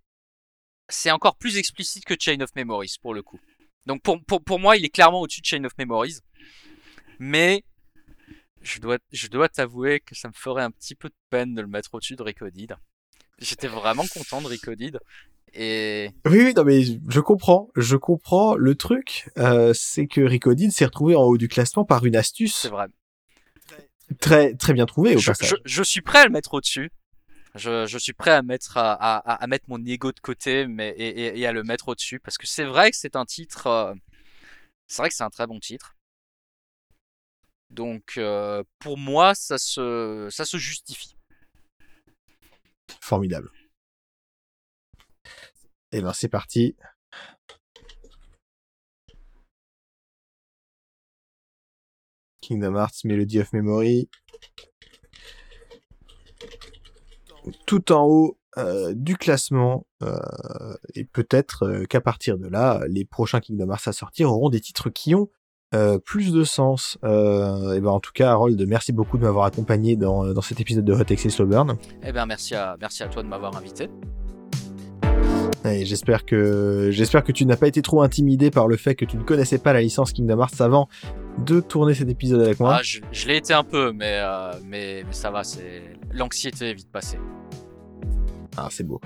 c'est 0.90 1.12
encore 1.12 1.38
plus 1.38 1.58
explicite 1.58 2.06
que 2.06 2.16
Chain 2.20 2.40
of 2.42 2.56
Memories 2.56 2.96
pour 3.02 3.14
le 3.14 3.22
coup. 3.24 3.40
Donc 3.86 4.02
pour, 4.02 4.24
pour, 4.26 4.44
pour 4.44 4.60
moi, 4.60 4.78
il 4.78 4.86
est 4.86 4.90
clairement 4.90 5.22
au-dessus 5.22 5.42
de 5.42 5.46
Chain 5.46 5.64
of 5.64 5.74
Memories. 5.78 6.20
Mais 7.20 7.64
je 8.66 8.80
dois, 8.80 8.98
je 9.12 9.28
dois 9.28 9.48
t'avouer 9.48 10.00
que 10.02 10.16
ça 10.16 10.28
me 10.28 10.34
ferait 10.34 10.64
un 10.64 10.72
petit 10.72 10.96
peu 10.96 11.08
de 11.10 11.16
peine 11.30 11.54
de 11.56 11.62
le 11.62 11.68
mettre 11.68 11.94
au-dessus 11.94 12.16
de 12.16 12.24
Recoded. 12.24 12.76
J'étais 13.40 13.68
vraiment 13.68 14.06
content 14.08 14.42
de 14.42 14.48
Recoded. 14.48 15.00
Et 15.54 16.10
Oui, 16.26 16.40
oui, 16.46 16.54
non, 16.54 16.64
mais 16.66 16.84
je 16.84 17.20
comprends, 17.22 17.70
je 17.76 17.96
comprends. 17.96 18.56
Le 18.56 18.76
truc, 18.76 19.30
euh, 19.38 19.74
c'est 19.74 20.08
que 20.08 20.20
Recoded 20.22 20.72
s'est 20.72 20.86
retrouvé 20.86 21.16
en 21.16 21.22
haut 21.24 21.38
du 21.38 21.48
classement 21.48 21.86
par 21.86 22.06
une 22.06 22.16
astuce. 22.16 22.56
c'est 22.56 22.70
vrai. 22.70 22.88
Très, 24.20 24.54
très 24.56 24.74
bien 24.74 24.86
trouvé 24.86 25.16
au 25.16 25.20
Je, 25.20 25.32
passage. 25.32 25.50
je- 25.50 25.56
je 25.66 25.84
suis 25.84 26.02
prêt 26.02 26.20
à 26.20 26.26
le 26.26 26.32
mettre 26.32 26.54
au-dessus. 26.54 26.92
Je, 27.56 27.86
je 27.88 27.98
suis 27.98 28.14
prêt 28.14 28.32
à 28.32 28.42
mettre, 28.42 28.78
à, 28.78 28.94
à- 28.94 29.44
à 29.44 29.48
mettre 29.48 29.66
mon 29.70 29.84
ego 29.86 30.12
de 30.12 30.20
côté 30.20 30.68
mais, 30.68 30.90
et, 30.98 31.08
et- 31.28 31.40
et 31.40 31.48
à 31.48 31.54
le 31.54 31.64
mettre 31.64 31.88
au-dessus 31.88 32.20
parce 32.20 32.38
que 32.38 32.46
c'est 32.48 32.66
vrai 32.66 32.92
que 32.92 32.98
c'est 32.98 33.16
un 33.16 33.26
titre. 33.26 33.68
euh, 33.68 33.94
c'est 34.88 35.02
vrai 35.02 35.10
que 35.10 35.16
c'est 35.16 35.24
un 35.24 35.30
très 35.30 35.48
bon 35.48 35.60
titre. 35.60 35.95
Donc 37.70 38.18
euh, 38.18 38.64
pour 38.80 38.98
moi, 38.98 39.36
ça 39.36 39.58
se, 39.58 40.28
ça 40.32 40.46
se 40.46 40.58
justifie. 40.58 41.16
Formidable. 43.02 43.52
Et 45.92 46.02
ben 46.02 46.14
c'est 46.14 46.30
parti. 46.30 46.76
Kingdom 52.42 52.76
Hearts 52.76 53.04
Melody 53.06 53.40
of 53.40 53.54
Memory. 53.54 54.10
Tout 57.66 57.92
en 57.92 58.06
haut 58.06 58.38
euh, 58.58 58.94
du 58.96 59.18
classement. 59.18 59.86
euh, 60.04 60.78
et 60.94 61.06
peut-être 61.06 61.86
qu'à 61.86 62.02
partir 62.02 62.38
de 62.38 62.48
là, 62.48 62.84
les 62.88 63.06
prochains 63.06 63.40
Kingdom 63.40 63.70
Hearts 63.70 63.88
à 63.88 63.94
sortir 63.94 64.32
auront 64.32 64.50
des 64.50 64.62
titres 64.62 64.90
qui 64.90 65.16
ont 65.16 65.30
euh, 65.76 66.00
plus 66.00 66.32
de 66.34 66.44
sens. 66.44 66.98
Euh, 67.04 67.74
et 67.74 67.82
ben 67.82 67.92
en 67.92 68.00
tout 68.00 68.12
cas, 68.14 68.32
Harold, 68.32 68.64
merci 68.68 68.94
beaucoup 68.94 69.18
de 69.18 69.24
m'avoir 69.24 69.46
accompagné 69.46 69.96
dans, 69.96 70.34
dans 70.34 70.42
cet 70.42 70.60
épisode 70.62 70.86
de 70.86 70.94
Hot 70.94 71.04
X 71.10 71.26
et 71.26 71.30
Slow 71.30 71.46
Burn. 71.46 71.76
Eh 72.04 72.12
bien, 72.12 72.26
merci 72.26 72.56
à, 72.56 72.78
merci 72.80 73.04
à 73.04 73.08
toi 73.08 73.22
de 73.22 73.28
m'avoir 73.28 73.56
invité. 73.56 73.90
J'espère 75.84 76.26
que 76.26 76.90
j'espère 76.92 77.24
que 77.24 77.32
tu 77.32 77.46
n'as 77.46 77.56
pas 77.56 77.68
été 77.68 77.82
trop 77.82 78.04
intimidé 78.04 78.52
par 78.52 78.68
le 78.68 78.78
fait 78.78 78.94
que 78.94 79.06
tu 79.06 79.18
ne 79.18 79.24
connaissais 79.24 79.58
pas 79.58 79.74
la 79.74 79.82
licence 79.82 80.14
Kingdom 80.14 80.40
Hearts 80.40 80.62
avant 80.62 80.88
de 81.40 81.60
tourner 81.60 81.96
cet 81.96 82.08
épisode 82.10 82.42
avec 82.42 82.60
moi. 82.60 82.76
Ah, 82.78 82.82
je 82.84 83.00
je 83.12 83.28
l'ai 83.28 83.38
été 83.38 83.54
un 83.54 83.64
peu, 83.64 83.92
mais, 83.92 84.20
euh, 84.22 84.52
mais, 84.64 85.04
mais 85.06 85.14
ça 85.14 85.32
va, 85.32 85.44
c'est 85.44 85.82
l'anxiété 86.12 86.70
est 86.70 86.74
vite 86.74 86.92
passée. 86.92 87.18
Ah, 88.58 88.70
c'est 88.72 88.84
beau. 88.84 89.02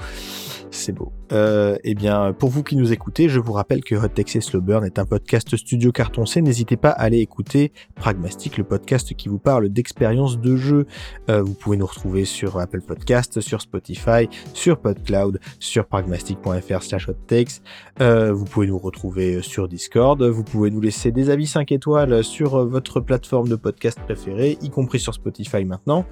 C'est 0.71 0.91
beau. 0.91 1.11
Euh, 1.31 1.77
eh 1.83 1.95
bien, 1.95 2.33
pour 2.33 2.49
vous 2.49 2.63
qui 2.63 2.75
nous 2.75 2.91
écoutez, 2.91 3.29
je 3.29 3.39
vous 3.39 3.53
rappelle 3.53 3.83
que 3.83 3.95
Hot 3.95 4.07
Text 4.09 4.35
et 4.35 4.41
Slow 4.41 4.61
Burn 4.61 4.85
est 4.85 4.99
un 4.99 5.05
podcast 5.05 5.55
studio 5.57 5.91
cartoncé. 5.91 6.41
N'hésitez 6.41 6.77
pas 6.77 6.89
à 6.89 7.03
aller 7.03 7.19
écouter 7.19 7.71
Pragmastic, 7.95 8.57
le 8.57 8.63
podcast 8.63 9.13
qui 9.15 9.29
vous 9.29 9.39
parle 9.39 9.69
d'expériences 9.69 10.39
de 10.39 10.55
jeu. 10.55 10.85
Euh, 11.29 11.41
vous 11.41 11.53
pouvez 11.53 11.77
nous 11.77 11.85
retrouver 11.85 12.25
sur 12.25 12.59
Apple 12.59 12.81
Podcast, 12.81 13.41
sur 13.41 13.61
Spotify, 13.61 14.29
sur 14.53 14.79
PodCloud, 14.79 15.39
sur 15.59 15.87
pragmastic.fr 15.87 16.83
slash 16.83 17.09
hottakes. 17.09 17.61
Euh, 18.01 18.31
vous 18.31 18.45
pouvez 18.45 18.67
nous 18.67 18.79
retrouver 18.79 19.41
sur 19.41 19.67
Discord. 19.67 20.21
Vous 20.21 20.43
pouvez 20.43 20.69
nous 20.69 20.81
laisser 20.81 21.11
des 21.11 21.29
avis 21.31 21.47
5 21.47 21.71
étoiles 21.71 22.23
sur 22.23 22.65
votre 22.67 22.99
plateforme 22.99 23.49
de 23.49 23.55
podcast 23.55 23.99
préférée, 23.99 24.57
y 24.61 24.69
compris 24.69 24.99
sur 24.99 25.13
Spotify 25.13 25.65
maintenant. 25.65 26.05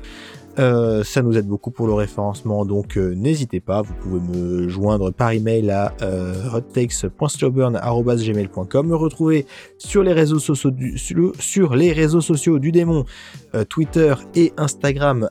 Euh, 0.59 1.03
ça 1.03 1.21
nous 1.21 1.37
aide 1.37 1.47
beaucoup 1.47 1.69
pour 1.71 1.85
le 1.87 1.93
référencement, 1.93 2.65
donc 2.65 2.97
euh, 2.97 3.13
n'hésitez 3.13 3.59
pas. 3.59 3.83
Vous 3.83 3.93
pouvez 3.93 4.19
me 4.19 4.67
joindre 4.67 5.11
par 5.11 5.31
email 5.31 5.69
à 5.69 5.93
euh, 6.01 6.33
me 8.83 8.95
retrouver 8.95 9.45
sur 9.77 10.03
les 10.03 10.13
réseaux 10.13 10.39
sociaux 10.39 10.71
du, 10.71 10.97
sur, 10.97 11.75
les 11.75 11.93
réseaux 11.93 12.21
sociaux 12.21 12.57
du 12.57 12.71
démon, 12.71 13.05
euh, 13.53 13.63
Twitter 13.65 14.15
et 14.35 14.53
Instagram 14.57 15.29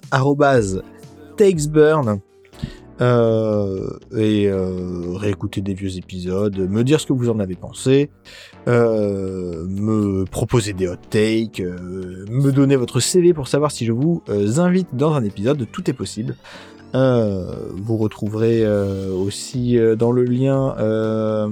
takesburn. 1.36 2.20
Et 2.98 4.50
réécouter 4.50 5.60
des 5.60 5.74
vieux 5.74 5.98
épisodes, 5.98 6.56
me 6.56 6.82
dire 6.82 6.98
ce 6.98 7.06
que 7.06 7.12
vous 7.12 7.28
en 7.28 7.40
avez 7.40 7.54
pensé, 7.54 8.08
me 8.66 10.24
proposer 10.24 10.72
des 10.72 10.88
hot 10.88 10.96
takes, 11.10 11.60
euh, 11.60 12.24
me 12.28 12.50
donner 12.50 12.76
votre 12.76 13.00
CV 13.00 13.32
pour 13.32 13.48
savoir 13.48 13.70
si 13.70 13.84
je 13.84 13.92
vous 13.92 14.22
euh, 14.28 14.58
invite 14.58 14.88
dans 14.94 15.14
un 15.14 15.24
épisode, 15.24 15.66
tout 15.70 15.88
est 15.90 15.94
possible. 15.94 16.36
Euh, 16.94 17.68
vous 17.74 17.96
retrouverez 17.96 18.64
euh, 18.64 19.12
aussi 19.12 19.78
euh, 19.78 19.96
dans 19.96 20.12
le 20.12 20.24
lien, 20.24 20.76
euh, 20.78 21.48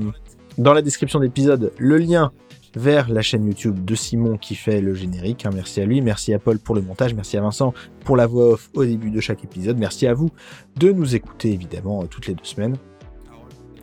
dans 0.59 0.73
la 0.73 0.83
description 0.83 1.21
d'épisode, 1.21 1.73
le 1.79 1.99
lien 1.99 2.33
vers 2.77 3.09
la 3.09 3.23
chaîne 3.23 3.47
YouTube 3.47 3.85
de 3.85 3.95
Simon 3.95 4.37
qui 4.37 4.55
fait 4.55 4.81
le 4.81 4.95
générique. 4.95 5.47
hein. 5.47 5.51
merci 5.55 5.81
à 5.81 5.87
lui, 5.87 6.01
merci 6.01 6.35
à 6.35 6.39
Paul 6.39 6.59
pour 6.59 6.75
le 6.75 6.83
montage, 6.83 7.15
merci 7.15 7.37
à 7.37 7.41
Vincent 7.41 7.73
pour 8.05 8.17
la 8.17 8.27
voix 8.27 8.53
off 8.55 8.71
au 8.75 8.85
début 8.85 9.11
de 9.11 9.21
chaque 9.21 9.45
épisode, 9.45 9.79
merci 9.79 10.07
à 10.07 10.15
vous 10.15 10.31
de 10.77 10.91
nous 10.91 11.15
écouter 11.15 11.53
évidemment 11.53 12.03
euh, 12.03 12.07
toutes 12.07 12.27
les 12.27 12.35
deux 12.35 12.45
semaines. 12.45 12.77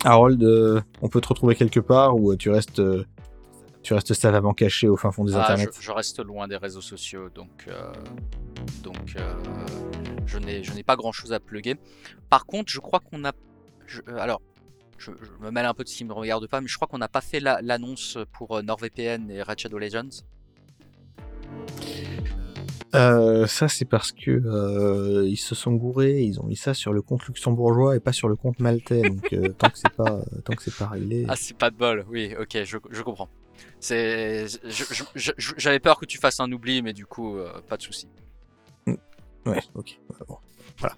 Harold, 0.03 0.44
euh, 0.44 0.82
on 1.02 1.10
peut 1.10 1.22
te 1.22 1.28
retrouver 1.28 1.56
quelque 1.56 1.80
part 1.80 2.20
ou 2.20 2.32
euh, 2.32 2.36
tu 2.36 2.49
restes, 2.49 2.80
euh, 2.80 3.06
tu 3.84 3.94
restes 3.94 4.14
savamment 4.14 4.53
caché 4.53 4.88
au 4.88 4.95
fin 4.98 5.12
fond 5.12 5.24
des 5.26 5.36
Ah, 5.36 5.41
internets 5.41 5.70
je, 5.76 5.82
je 5.82 5.91
reste 5.91 6.20
loin 6.24 6.48
des 6.48 6.58
réseaux 6.58 6.82
sociaux, 6.82 7.30
donc, 7.30 7.66
euh, 7.68 7.91
donc 8.84 9.16
euh, 9.18 9.34
je 10.28 10.38
n'ai 10.38 10.84
pas 10.84 10.95
grand 10.95 11.12
chose 11.12 11.34
à 11.34 11.40
plugger. 11.40 11.76
Par 12.30 12.45
contre, 12.45 12.72
je 12.72 12.80
crois 12.80 12.99
qu'on 12.99 13.26
a. 13.26 13.32
je- 13.88 14.02
euh, 14.08 14.18
alors, 14.18 14.41
je, 14.98 15.12
je 15.22 15.44
me 15.44 15.52
mêle 15.52 15.66
un 15.66 15.74
peu 15.74 15.84
de 15.84 15.90
ce 15.90 15.95
qui 15.98 16.06
me 16.06 16.14
regarde 16.14 16.48
pas, 16.48 16.62
mais 16.62 16.68
je 16.68 16.76
crois 16.76 16.88
qu'on 16.88 16.99
n'a 16.99 17.08
pas 17.08 17.22
fait 17.22 17.40
la- 17.40 17.62
l'annonce 17.62 18.18
pour 18.34 18.62
NordVPN 18.62 19.30
et 19.32 19.41
Red 19.41 19.60
Shadow 19.60 19.80
Legends. 19.80 20.10
Euh, 22.94 23.48
ça, 23.48 23.70
c'est 23.70 23.86
parce 23.86 24.12
que 24.12 24.32
euh, 24.32 25.26
ils 25.26 25.38
se 25.38 25.56
sont 25.56 25.72
gourés, 25.74 26.24
ils 26.24 26.41
ont 26.41 26.44
mis 26.44 26.58
ça 26.58 26.74
sur 26.74 26.91
le 26.91 27.02
compte 27.02 27.26
luxembourgeois 27.26 27.95
et 27.95 28.02
pas 28.02 28.12
sur 28.12 28.28
le 28.28 28.36
compte 28.36 28.60
maltais. 28.60 29.02
Donc 29.06 29.32
euh, 29.32 29.53
tant 29.53 29.70
que 29.70 29.78
c'est 29.78 29.94
pas, 29.95 30.20
tant 30.44 30.53
que 30.53 30.62
c'est 30.62 30.76
pas 30.76 30.88
réglé. 30.88 31.26
Ah, 31.30 31.36
c'est 31.38 31.58
pas 31.58 31.70
de 31.70 31.78
bol, 31.78 32.06
oui, 32.10 32.36
ok, 32.38 32.64
je, 32.66 32.78
je 32.90 33.02
comprends. 33.02 33.30
C'est, 33.80 34.46
J'avais 35.58 35.80
peur 35.80 36.00
que 36.00 36.06
tu 36.06 36.18
fasses 36.18 36.40
un 36.40 36.52
oubli, 36.52 36.82
mais 36.82 36.94
du 36.94 37.06
coup, 37.06 37.38
euh, 37.38 37.52
pas 37.68 37.78
de 37.78 37.82
souci. 37.82 38.08
Ouais, 39.46 39.60
ok. 39.74 40.00
ouais, 40.10 40.26
bon, 40.28 40.38
Voilà. 40.78 40.96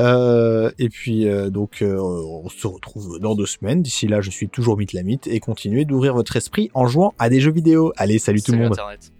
Euh, 0.00 0.70
et 0.78 0.88
puis 0.88 1.28
euh, 1.28 1.50
donc 1.50 1.80
euh, 1.82 1.96
on 1.96 2.48
se 2.48 2.66
retrouve 2.66 3.18
dans 3.20 3.34
deux 3.34 3.46
semaines. 3.46 3.82
D'ici 3.82 4.08
là, 4.08 4.20
je 4.20 4.30
suis 4.30 4.48
toujours 4.48 4.76
mythe 4.76 5.26
et 5.26 5.40
continuez 5.40 5.84
d'ouvrir 5.84 6.14
votre 6.14 6.34
esprit 6.36 6.70
en 6.74 6.86
jouant 6.86 7.14
à 7.18 7.28
des 7.28 7.40
jeux 7.40 7.52
vidéo. 7.52 7.92
Allez, 7.96 8.18
salut 8.18 8.42
tout 8.42 8.52
le 8.52 8.58
monde. 8.58 8.72
Internet. 8.72 9.12